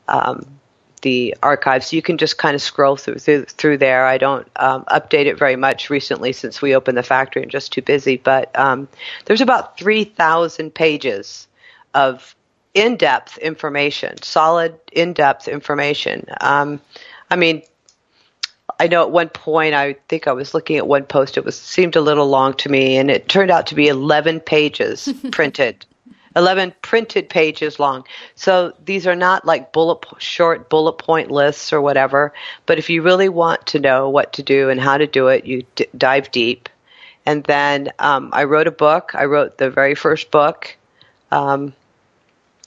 um, 0.07 0.58
the 1.01 1.35
archives. 1.43 1.93
You 1.93 2.01
can 2.01 2.17
just 2.17 2.37
kind 2.37 2.55
of 2.55 2.61
scroll 2.61 2.95
through 2.95 3.19
through, 3.19 3.45
through 3.45 3.77
there. 3.77 4.05
I 4.05 4.17
don't 4.17 4.47
um, 4.57 4.83
update 4.85 5.25
it 5.25 5.37
very 5.37 5.55
much 5.55 5.89
recently 5.89 6.33
since 6.33 6.61
we 6.61 6.75
opened 6.75 6.97
the 6.97 7.03
factory 7.03 7.41
and 7.43 7.51
just 7.51 7.71
too 7.71 7.81
busy. 7.81 8.17
But 8.17 8.57
um, 8.57 8.87
there's 9.25 9.41
about 9.41 9.77
three 9.77 10.03
thousand 10.03 10.73
pages 10.73 11.47
of 11.93 12.35
in-depth 12.73 13.37
information, 13.39 14.21
solid 14.21 14.77
in-depth 14.91 15.47
information. 15.47 16.25
Um, 16.41 16.79
I 17.31 17.35
mean, 17.35 17.63
I 18.79 18.87
know 18.87 19.01
at 19.01 19.11
one 19.11 19.29
point 19.29 19.73
I 19.73 19.93
think 20.07 20.27
I 20.27 20.31
was 20.31 20.53
looking 20.53 20.77
at 20.77 20.87
one 20.87 21.03
post. 21.03 21.37
It 21.37 21.45
was 21.45 21.59
seemed 21.59 21.95
a 21.95 22.01
little 22.01 22.27
long 22.27 22.53
to 22.55 22.69
me, 22.69 22.97
and 22.97 23.11
it 23.11 23.27
turned 23.27 23.51
out 23.51 23.67
to 23.67 23.75
be 23.75 23.87
eleven 23.87 24.39
pages 24.39 25.13
printed. 25.31 25.85
11 26.39 26.73
printed 26.81 27.29
pages 27.29 27.79
long. 27.79 28.05
So 28.35 28.73
these 28.85 29.05
are 29.05 29.15
not 29.15 29.45
like 29.45 29.73
bullet 29.73 30.05
short 30.19 30.69
bullet 30.69 30.93
point 30.93 31.29
lists 31.29 31.73
or 31.73 31.81
whatever, 31.81 32.33
but 32.65 32.79
if 32.79 32.89
you 32.89 33.01
really 33.01 33.27
want 33.27 33.67
to 33.67 33.79
know 33.79 34.09
what 34.09 34.33
to 34.33 34.43
do 34.43 34.69
and 34.69 34.79
how 34.79 34.97
to 34.97 35.05
do 35.05 35.27
it, 35.27 35.45
you 35.45 35.65
d- 35.75 35.87
dive 35.97 36.31
deep. 36.31 36.69
And 37.25 37.43
then 37.43 37.89
um, 37.99 38.29
I 38.31 38.45
wrote 38.45 38.67
a 38.67 38.71
book. 38.71 39.11
I 39.13 39.25
wrote 39.25 39.57
the 39.57 39.69
very 39.69 39.95
first 39.95 40.31
book 40.31 40.77
um, 41.29 41.73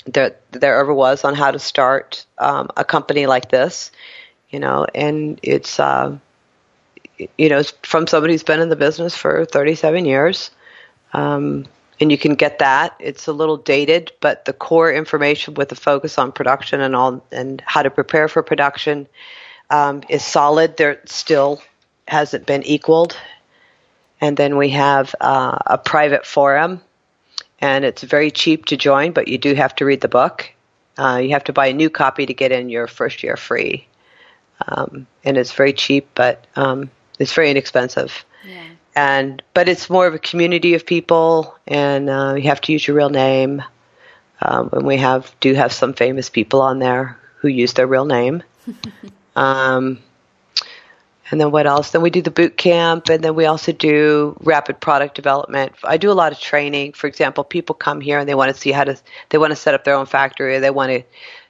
that 0.05 0.43
there 0.53 0.79
ever 0.79 0.93
was 0.93 1.25
on 1.25 1.35
how 1.35 1.51
to 1.51 1.59
start 1.59 2.27
um, 2.37 2.69
a 2.77 2.85
company 2.85 3.25
like 3.25 3.51
this, 3.51 3.91
you 4.51 4.61
know, 4.61 4.87
and 4.95 5.41
it's, 5.43 5.81
uh, 5.81 6.19
you 7.39 7.49
know, 7.49 7.63
from 7.83 8.07
somebody 8.07 8.35
who's 8.35 8.43
been 8.43 8.61
in 8.61 8.69
the 8.69 8.77
business 8.77 9.17
for 9.17 9.47
37 9.47 10.05
years. 10.05 10.51
Um, 11.15 11.65
and 12.03 12.11
you 12.11 12.19
can 12.19 12.35
get 12.35 12.59
that. 12.59 12.97
It's 12.99 13.29
a 13.29 13.33
little 13.33 13.57
dated, 13.57 14.11
but 14.21 14.45
the 14.45 14.53
core 14.53 14.93
information 14.93 15.55
with 15.55 15.69
the 15.69 15.77
focus 15.77 16.19
on 16.19 16.33
production 16.33 16.81
and 16.81 16.97
all 16.97 17.25
and 17.31 17.63
how 17.65 17.85
to 17.85 17.91
prepare 17.91 18.27
for 18.27 18.43
production 18.43 19.07
um, 19.71 20.03
is 20.09 20.25
solid. 20.25 20.77
There 20.77 21.01
still 21.05 21.63
hasn't 22.09 22.45
been 22.45 22.65
equaled. 22.65 23.17
And 24.21 24.37
then 24.37 24.57
we 24.57 24.71
have 24.71 25.15
uh, 25.21 25.59
a 25.65 25.79
private 25.79 26.27
forum, 26.27 26.81
and 27.61 27.85
it's 27.85 28.03
very 28.03 28.33
cheap 28.33 28.67
to 28.67 28.77
join, 28.77 29.13
but 29.13 29.29
you 29.29 29.39
do 29.39 29.55
have 29.55 29.75
to 29.77 29.85
read 29.85 30.01
the 30.01 30.09
book. 30.09 30.51
Uh, 30.99 31.21
you 31.23 31.31
have 31.31 31.45
to 31.45 31.53
buy 31.53 31.69
a 31.69 31.73
new 31.73 31.89
copy 31.89 32.27
to 32.27 32.35
get 32.35 32.51
in 32.51 32.69
your 32.69 32.89
first 32.89 33.23
year 33.23 33.37
free, 33.37 33.87
um, 34.67 35.07
and 35.25 35.37
it's 35.37 35.53
very 35.53 35.73
cheap, 35.73 36.09
but 36.15 36.47
um, 36.57 36.91
It's 37.19 37.33
very 37.33 37.51
inexpensive. 37.51 38.25
Yeah. 38.45 38.65
And 38.95 39.43
but 39.55 39.69
it's 39.69 39.89
more 39.89 40.07
of 40.07 40.15
a 40.15 40.19
community 40.19 40.75
of 40.75 40.85
people, 40.85 41.57
and 41.67 42.11
uh, 42.11 42.35
you 42.37 42.45
have 42.45 42.61
to 42.63 42.73
use 42.73 42.87
your 42.87 42.97
real 42.97 43.11
name. 43.11 43.63
Um, 44.41 44.71
and 44.73 44.87
we 44.87 44.99
have 44.99 45.35
do 45.41 45.55
have 45.55 45.73
some 45.73 45.95
famous 45.95 46.29
people 46.29 46.61
on 46.61 46.79
there 46.79 47.19
who 47.37 47.49
use 47.49 47.73
their 47.73 47.87
real 47.87 48.05
name. 48.05 48.43
um, 49.37 49.99
and 51.31 51.41
then 51.41 51.51
what 51.51 51.67
else? 51.67 51.93
Then 51.93 52.03
we 52.03 52.11
do 52.11 52.21
the 52.21 52.31
boot 52.31 52.59
camp, 52.59 53.09
and 53.09 53.25
then 53.25 53.35
we 53.35 53.47
also 53.47 53.73
do 53.73 54.37
rapid 54.41 54.81
product 54.81 55.15
development. 55.15 55.73
I 55.83 55.97
do 55.97 56.11
a 56.11 56.13
lot 56.13 56.31
of 56.31 56.39
training. 56.39 56.93
For 56.93 57.07
example, 57.07 57.43
people 57.43 57.75
come 57.75 58.03
here 58.03 58.19
and 58.19 58.29
they 58.29 58.35
want 58.35 58.55
to 58.55 58.61
see 58.61 58.71
how 58.71 58.85
to 58.85 58.99
they 59.31 59.39
want 59.39 59.53
to 59.53 59.57
set 59.57 59.73
up 59.73 59.85
their 59.85 59.95
own 59.95 60.05
factory, 60.05 60.57
or 60.57 60.61
they 60.61 60.71
want 60.71 60.93
to, 60.93 61.03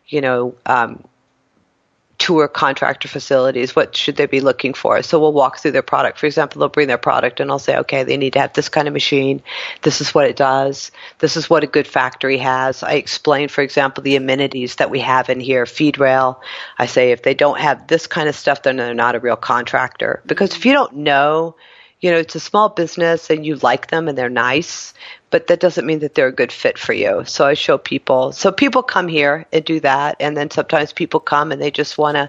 you 0.07 0.21
know, 0.21 0.55
um, 0.67 1.03
tour 2.23 2.47
contractor 2.47 3.09
facilities. 3.09 3.75
What 3.75 3.97
should 3.97 4.15
they 4.15 4.27
be 4.27 4.41
looking 4.41 4.75
for? 4.75 5.03
So 5.03 5.19
we'll 5.19 5.33
walk 5.33 5.59
through 5.59 5.73
their 5.73 5.83
product. 5.83 6.21
For 6.21 6.27
example, 6.27 6.61
they'll 6.61 6.69
bring 6.69 6.87
their 6.87 6.97
product 6.97 7.41
and 7.41 7.51
I'll 7.51 7.59
say, 7.59 7.77
okay, 7.79 8.05
they 8.05 8.17
need 8.17 8.35
to 8.35 8.39
have 8.39 8.53
this 8.53 8.69
kind 8.69 8.87
of 8.87 8.95
machine. 8.95 9.43
This 9.83 10.01
is 10.01 10.15
what 10.15 10.27
it 10.27 10.37
does. 10.37 10.93
This 11.19 11.37
is 11.37 11.51
what 11.51 11.65
a 11.65 11.67
good 11.67 11.89
factory 11.89 12.39
has. 12.39 12.85
I 12.85 12.93
explain, 12.93 13.49
for 13.49 13.61
example, 13.61 14.05
the 14.05 14.15
amenities 14.15 14.77
that 14.77 14.89
we 14.89 15.01
have 15.01 15.31
in 15.31 15.41
here, 15.41 15.67
feed 15.67 15.99
rail. 15.99 16.41
I 16.79 16.87
say 16.87 17.11
if 17.11 17.25
they 17.25 17.35
don't 17.35 17.59
have 17.59 17.89
this 17.89 18.07
kind 18.07 18.29
of 18.29 18.37
stuff, 18.37 18.63
then 18.63 18.77
they're 18.77 18.95
not 18.95 19.17
a 19.17 19.21
real 19.21 19.35
contractor. 19.35 20.23
Because 20.25 20.55
if 20.55 20.65
you 20.65 20.73
don't 20.73 20.99
know, 20.99 21.57
you 22.03 22.11
know, 22.11 22.19
it's 22.19 22.35
a 22.35 22.41
small 22.41 22.69
business 22.69 23.31
and 23.31 23.47
you 23.47 23.55
like 23.57 23.89
them 23.89 24.09
and 24.09 24.19
they're 24.19 24.29
nice, 24.29 24.93
but 25.31 25.47
that 25.47 25.61
doesn't 25.61 25.87
mean 25.87 26.01
that 26.01 26.17
they're 26.17 26.27
a 26.27 26.33
good 26.33 26.51
fit 26.51 26.77
for 26.77 26.93
you. 26.93 27.23
So 27.25 27.47
I 27.47 27.55
show 27.55 27.79
people. 27.79 28.33
So 28.33 28.51
people 28.51 28.83
come 28.83 29.07
here 29.07 29.47
and 29.53 29.65
do 29.65 29.79
that, 29.81 30.17
and 30.19 30.37
then 30.37 30.51
sometimes 30.51 30.93
people 30.93 31.21
come 31.21 31.53
and 31.53 31.63
they 31.63 31.71
just 31.71 31.97
want 31.97 32.17
to. 32.17 32.29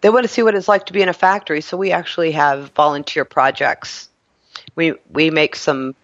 They 0.00 0.10
want 0.10 0.24
to 0.24 0.28
see 0.28 0.42
what 0.42 0.54
it's 0.54 0.68
like 0.68 0.84
to 0.86 0.92
be 0.92 1.00
in 1.00 1.08
a 1.08 1.14
factory. 1.14 1.62
So 1.62 1.78
we 1.78 1.92
actually 1.92 2.32
have 2.32 2.72
volunteer 2.72 3.24
projects. 3.24 4.10
We 4.74 4.94
we 5.10 5.30
make 5.30 5.54
some 5.54 5.94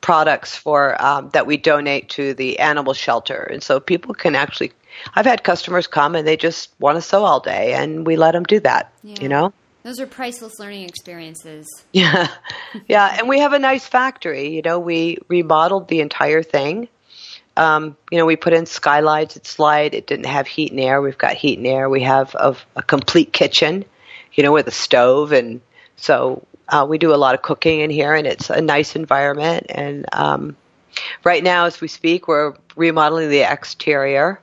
products 0.00 0.56
for 0.56 1.00
um, 1.00 1.30
that 1.34 1.46
we 1.46 1.58
donate 1.58 2.08
to 2.10 2.32
the 2.32 2.58
animal 2.58 2.94
shelter, 2.94 3.42
and 3.42 3.62
so 3.62 3.78
people 3.78 4.14
can 4.14 4.34
actually. 4.34 4.72
I've 5.14 5.26
had 5.26 5.44
customers 5.44 5.86
come 5.86 6.14
and 6.14 6.26
they 6.26 6.36
just 6.36 6.70
want 6.78 6.96
to 6.96 7.02
sew 7.02 7.24
all 7.24 7.40
day, 7.40 7.74
and 7.74 8.06
we 8.06 8.16
let 8.16 8.32
them 8.32 8.44
do 8.44 8.58
that. 8.60 8.90
Yeah. 9.04 9.16
You 9.20 9.28
know. 9.28 9.52
Those 9.82 9.98
are 10.00 10.06
priceless 10.06 10.58
learning 10.58 10.88
experiences. 10.88 11.66
Yeah. 11.92 12.28
Yeah. 12.88 13.16
And 13.18 13.28
we 13.28 13.40
have 13.40 13.52
a 13.52 13.58
nice 13.58 13.86
factory. 13.86 14.54
You 14.54 14.62
know, 14.62 14.78
we 14.78 15.18
remodeled 15.28 15.88
the 15.88 16.00
entire 16.00 16.42
thing. 16.42 16.88
Um, 17.56 17.96
you 18.10 18.16
know, 18.16 18.24
we 18.24 18.36
put 18.36 18.54
in 18.54 18.64
skylights 18.64 19.36
It's 19.36 19.58
light. 19.58 19.92
It 19.92 20.06
didn't 20.06 20.26
have 20.26 20.46
heat 20.46 20.70
and 20.70 20.80
air. 20.80 21.02
We've 21.02 21.18
got 21.18 21.34
heat 21.34 21.58
and 21.58 21.66
air. 21.66 21.90
We 21.90 22.02
have 22.02 22.34
a, 22.34 22.56
a 22.76 22.82
complete 22.82 23.32
kitchen, 23.32 23.84
you 24.32 24.42
know, 24.42 24.52
with 24.52 24.68
a 24.68 24.72
stove. 24.72 25.32
And 25.32 25.60
so 25.96 26.46
uh, 26.68 26.86
we 26.88 26.96
do 26.96 27.14
a 27.14 27.16
lot 27.16 27.34
of 27.34 27.42
cooking 27.42 27.80
in 27.80 27.90
here, 27.90 28.14
and 28.14 28.26
it's 28.26 28.48
a 28.48 28.62
nice 28.62 28.96
environment. 28.96 29.66
And 29.68 30.06
um, 30.12 30.56
right 31.24 31.42
now, 31.42 31.66
as 31.66 31.80
we 31.80 31.88
speak, 31.88 32.26
we're 32.26 32.54
remodeling 32.74 33.28
the 33.28 33.42
exterior 33.42 34.40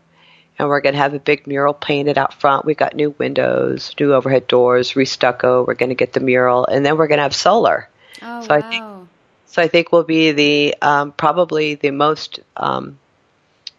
and 0.60 0.68
we're 0.68 0.82
going 0.82 0.94
to 0.94 1.00
have 1.00 1.14
a 1.14 1.20
big 1.20 1.48
mural 1.48 1.74
painted 1.74 2.18
out 2.18 2.34
front. 2.34 2.66
We've 2.66 2.78
got 2.78 2.94
new 2.94 3.12
windows, 3.18 3.96
new 3.98 4.14
overhead 4.14 4.46
doors, 4.46 4.94
restucco. 4.94 5.66
We're 5.66 5.74
going 5.74 5.90
to 5.90 5.96
get 5.96 6.12
the 6.12 6.20
mural, 6.20 6.66
and 6.66 6.86
then 6.86 6.98
we're 6.98 7.08
going 7.08 7.20
to 7.20 7.24
have 7.24 7.36
solar. 7.36 7.88
Oh, 8.22 8.42
so 8.42 8.50
wow. 8.50 8.56
I 8.58 8.70
think 8.70 9.10
so. 9.46 9.62
I 9.62 9.68
think 9.70 9.94
we'll 9.94 10.04
be 10.04 10.34
the 10.34 10.76
um, 10.82 11.14
probably 11.14 11.76
the 11.76 11.92
most 11.92 12.42
um, 12.58 13.00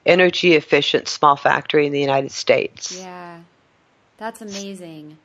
energy 0.06 0.54
efficient 0.54 1.06
small 1.06 1.36
factory 1.36 1.86
in 1.86 1.92
the 1.92 2.00
United 2.00 2.32
States. 2.32 2.98
Yeah, 2.98 3.40
that's 4.16 4.40
amazing. 4.40 5.18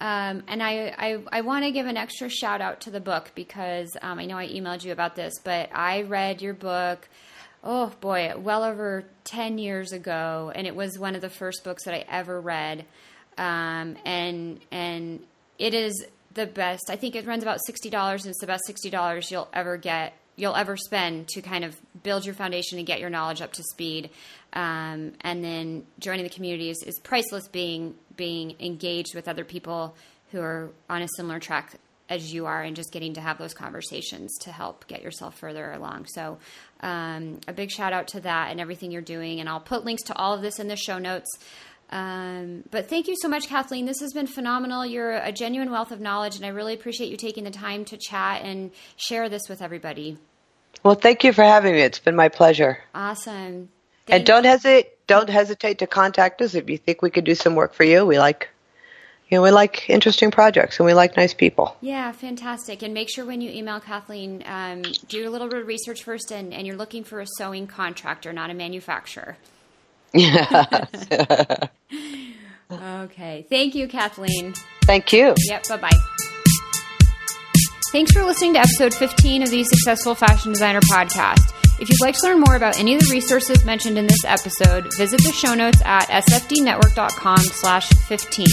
Um, 0.00 0.44
and 0.46 0.62
I, 0.62 0.94
I, 0.96 1.18
I 1.32 1.40
want 1.40 1.64
to 1.64 1.72
give 1.72 1.86
an 1.86 1.96
extra 1.96 2.28
shout 2.28 2.60
out 2.60 2.82
to 2.82 2.90
the 2.90 3.00
book 3.00 3.32
because 3.34 3.96
um, 4.00 4.20
I 4.20 4.26
know 4.26 4.38
I 4.38 4.46
emailed 4.46 4.84
you 4.84 4.92
about 4.92 5.16
this, 5.16 5.40
but 5.42 5.70
I 5.74 6.02
read 6.02 6.40
your 6.40 6.54
book 6.54 7.08
oh 7.68 7.92
boy, 8.00 8.32
well 8.38 8.64
over 8.64 9.04
10 9.24 9.58
years 9.58 9.92
ago, 9.92 10.50
and 10.54 10.66
it 10.66 10.74
was 10.74 10.98
one 10.98 11.14
of 11.14 11.20
the 11.20 11.28
first 11.28 11.62
books 11.62 11.84
that 11.84 11.94
I 11.94 12.04
ever 12.08 12.40
read. 12.40 12.86
Um, 13.36 13.96
and 14.04 14.58
and 14.72 15.20
it 15.58 15.74
is 15.74 16.04
the 16.32 16.46
best. 16.46 16.88
I 16.88 16.96
think 16.96 17.14
it 17.14 17.26
runs 17.26 17.42
about 17.42 17.60
$60 17.68 18.10
and 18.10 18.26
it's 18.26 18.40
the 18.40 18.46
best 18.46 18.62
$60 18.68 19.30
you'll 19.30 19.48
ever 19.52 19.76
get 19.76 20.14
you'll 20.36 20.54
ever 20.54 20.76
spend 20.76 21.26
to 21.28 21.42
kind 21.42 21.64
of 21.64 21.76
build 22.04 22.24
your 22.24 22.34
foundation 22.34 22.78
and 22.78 22.86
get 22.86 23.00
your 23.00 23.10
knowledge 23.10 23.42
up 23.42 23.52
to 23.52 23.62
speed. 23.64 24.08
Um, 24.52 25.12
and 25.22 25.42
then 25.42 25.84
joining 25.98 26.22
the 26.22 26.30
community 26.30 26.70
is, 26.70 26.82
is 26.84 26.98
priceless 27.00 27.48
being 27.48 27.94
being 28.16 28.54
engaged 28.60 29.14
with 29.14 29.28
other 29.28 29.44
people 29.44 29.94
who 30.30 30.40
are 30.40 30.70
on 30.88 31.02
a 31.02 31.08
similar 31.16 31.38
track 31.38 31.74
as 32.08 32.32
you 32.32 32.46
are 32.46 32.62
and 32.62 32.74
just 32.74 32.92
getting 32.92 33.14
to 33.14 33.20
have 33.20 33.38
those 33.38 33.54
conversations 33.54 34.36
to 34.38 34.52
help 34.52 34.86
get 34.86 35.02
yourself 35.02 35.38
further 35.38 35.72
along. 35.72 36.06
So, 36.06 36.38
um, 36.80 37.40
a 37.46 37.52
big 37.52 37.70
shout 37.70 37.92
out 37.92 38.08
to 38.08 38.20
that 38.20 38.50
and 38.50 38.60
everything 38.60 38.90
you're 38.90 39.02
doing. 39.02 39.40
And 39.40 39.48
I'll 39.48 39.60
put 39.60 39.84
links 39.84 40.02
to 40.04 40.16
all 40.16 40.34
of 40.34 40.42
this 40.42 40.58
in 40.58 40.68
the 40.68 40.76
show 40.76 40.98
notes. 40.98 41.28
Um, 41.90 42.64
but 42.70 42.88
thank 42.88 43.08
you 43.08 43.16
so 43.20 43.28
much, 43.28 43.48
Kathleen. 43.48 43.86
This 43.86 44.00
has 44.00 44.12
been 44.12 44.26
phenomenal. 44.26 44.84
You're 44.84 45.12
a 45.12 45.32
genuine 45.32 45.70
wealth 45.70 45.90
of 45.90 46.00
knowledge, 46.00 46.36
and 46.36 46.44
I 46.44 46.48
really 46.48 46.74
appreciate 46.74 47.10
you 47.10 47.16
taking 47.16 47.44
the 47.44 47.50
time 47.50 47.84
to 47.86 47.96
chat 47.96 48.42
and 48.42 48.70
share 48.96 49.28
this 49.28 49.48
with 49.48 49.62
everybody. 49.62 50.18
Well, 50.82 50.94
thank 50.94 51.24
you 51.24 51.32
for 51.32 51.42
having 51.42 51.74
me. 51.74 51.80
It's 51.80 51.98
been 51.98 52.14
my 52.14 52.28
pleasure. 52.28 52.78
Awesome. 52.94 53.70
Thank 54.06 54.20
and 54.20 54.26
don't 54.26 54.44
hesitate 54.44 55.06
don't 55.06 55.30
hesitate 55.30 55.78
to 55.78 55.86
contact 55.86 56.42
us 56.42 56.54
if 56.54 56.68
you 56.68 56.76
think 56.76 57.00
we 57.00 57.10
could 57.10 57.24
do 57.24 57.34
some 57.34 57.54
work 57.54 57.72
for 57.72 57.84
you. 57.84 58.04
We 58.04 58.18
like 58.18 58.50
you 59.28 59.36
know, 59.36 59.42
we 59.42 59.50
like 59.50 59.88
interesting 59.90 60.30
projects 60.30 60.78
and 60.78 60.86
we 60.86 60.94
like 60.94 61.16
nice 61.16 61.34
people. 61.34 61.76
Yeah, 61.82 62.12
fantastic. 62.12 62.82
And 62.82 62.94
make 62.94 63.10
sure 63.10 63.26
when 63.26 63.40
you 63.42 63.50
email 63.50 63.78
Kathleen, 63.78 64.42
um, 64.46 64.82
do 65.08 65.28
a 65.28 65.30
little 65.30 65.48
bit 65.48 65.60
of 65.60 65.66
research 65.66 66.02
first 66.02 66.30
and, 66.32 66.54
and 66.54 66.66
you're 66.66 66.76
looking 66.76 67.04
for 67.04 67.20
a 67.20 67.26
sewing 67.36 67.66
contractor, 67.66 68.32
not 68.32 68.48
a 68.50 68.54
manufacturer. 68.54 69.36
Yeah. 70.14 70.86
okay. 72.72 73.46
Thank 73.50 73.74
you, 73.74 73.86
Kathleen. 73.86 74.54
Thank 74.84 75.12
you. 75.12 75.34
Yep. 75.36 75.68
Bye 75.68 75.76
bye. 75.76 76.00
Thanks 77.92 78.12
for 78.12 78.22
listening 78.22 78.54
to 78.54 78.60
episode 78.60 78.94
15 78.94 79.42
of 79.42 79.50
the 79.50 79.64
Successful 79.64 80.14
Fashion 80.14 80.52
Designer 80.52 80.80
podcast. 80.80 81.54
If 81.80 81.88
you'd 81.88 82.00
like 82.00 82.16
to 82.16 82.26
learn 82.26 82.40
more 82.40 82.56
about 82.56 82.78
any 82.78 82.94
of 82.94 83.00
the 83.00 83.08
resources 83.10 83.64
mentioned 83.64 83.98
in 83.98 84.06
this 84.06 84.24
episode, 84.24 84.92
visit 84.96 85.22
the 85.22 85.32
show 85.32 85.54
notes 85.54 85.80
at 85.84 86.06
sfdnetwork.com 86.08 87.38
slash 87.38 87.88
15. 87.88 88.46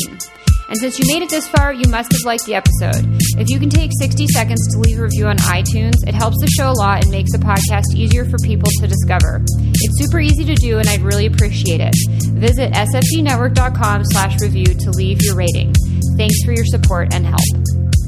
And 0.68 0.78
since 0.78 0.98
you 1.00 1.06
made 1.14 1.22
it 1.22 1.30
this 1.30 1.48
far, 1.48 1.74
you 1.74 1.88
must 1.90 2.12
have 2.12 2.22
liked 2.26 2.46
the 2.46 2.56
episode. 2.56 3.06
If 3.38 3.50
you 3.50 3.60
can 3.60 3.70
take 3.70 3.92
60 4.00 4.28
seconds 4.28 4.68
to 4.74 4.80
leave 4.80 5.00
a 5.00 5.04
review 5.04 5.28
on 5.28 5.38
iTunes, 5.38 5.96
it 6.08 6.16
helps 6.16 6.38
the 6.40 6.48
show 6.58 6.72
a 6.72 6.78
lot 6.78 7.04
and 7.04 7.12
makes 7.12 7.32
the 7.32 7.38
podcast 7.38 7.96
easier 7.96 8.26
for 8.26 8.38
people 8.40 8.70
to 8.82 8.88
discover. 8.88 9.42
It's 9.74 10.00
super 10.02 10.20
easy 10.20 10.44
to 10.46 10.56
do 10.56 10.80
and 10.80 10.88
I'd 10.90 11.02
really 11.02 11.28
appreciate 11.28 11.82
it. 11.82 11.94
Visit 12.34 12.74
sfdnetwork.com 12.74 14.04
slash 14.06 14.42
review 14.42 14.66
to 14.66 14.92
leave 14.92 15.22
your 15.22 15.36
rating. 15.36 15.74
Thanks 16.18 16.44
for 16.44 16.54
your 16.54 16.66
support 16.66 17.14
and 17.14 17.26
help. 17.26 18.05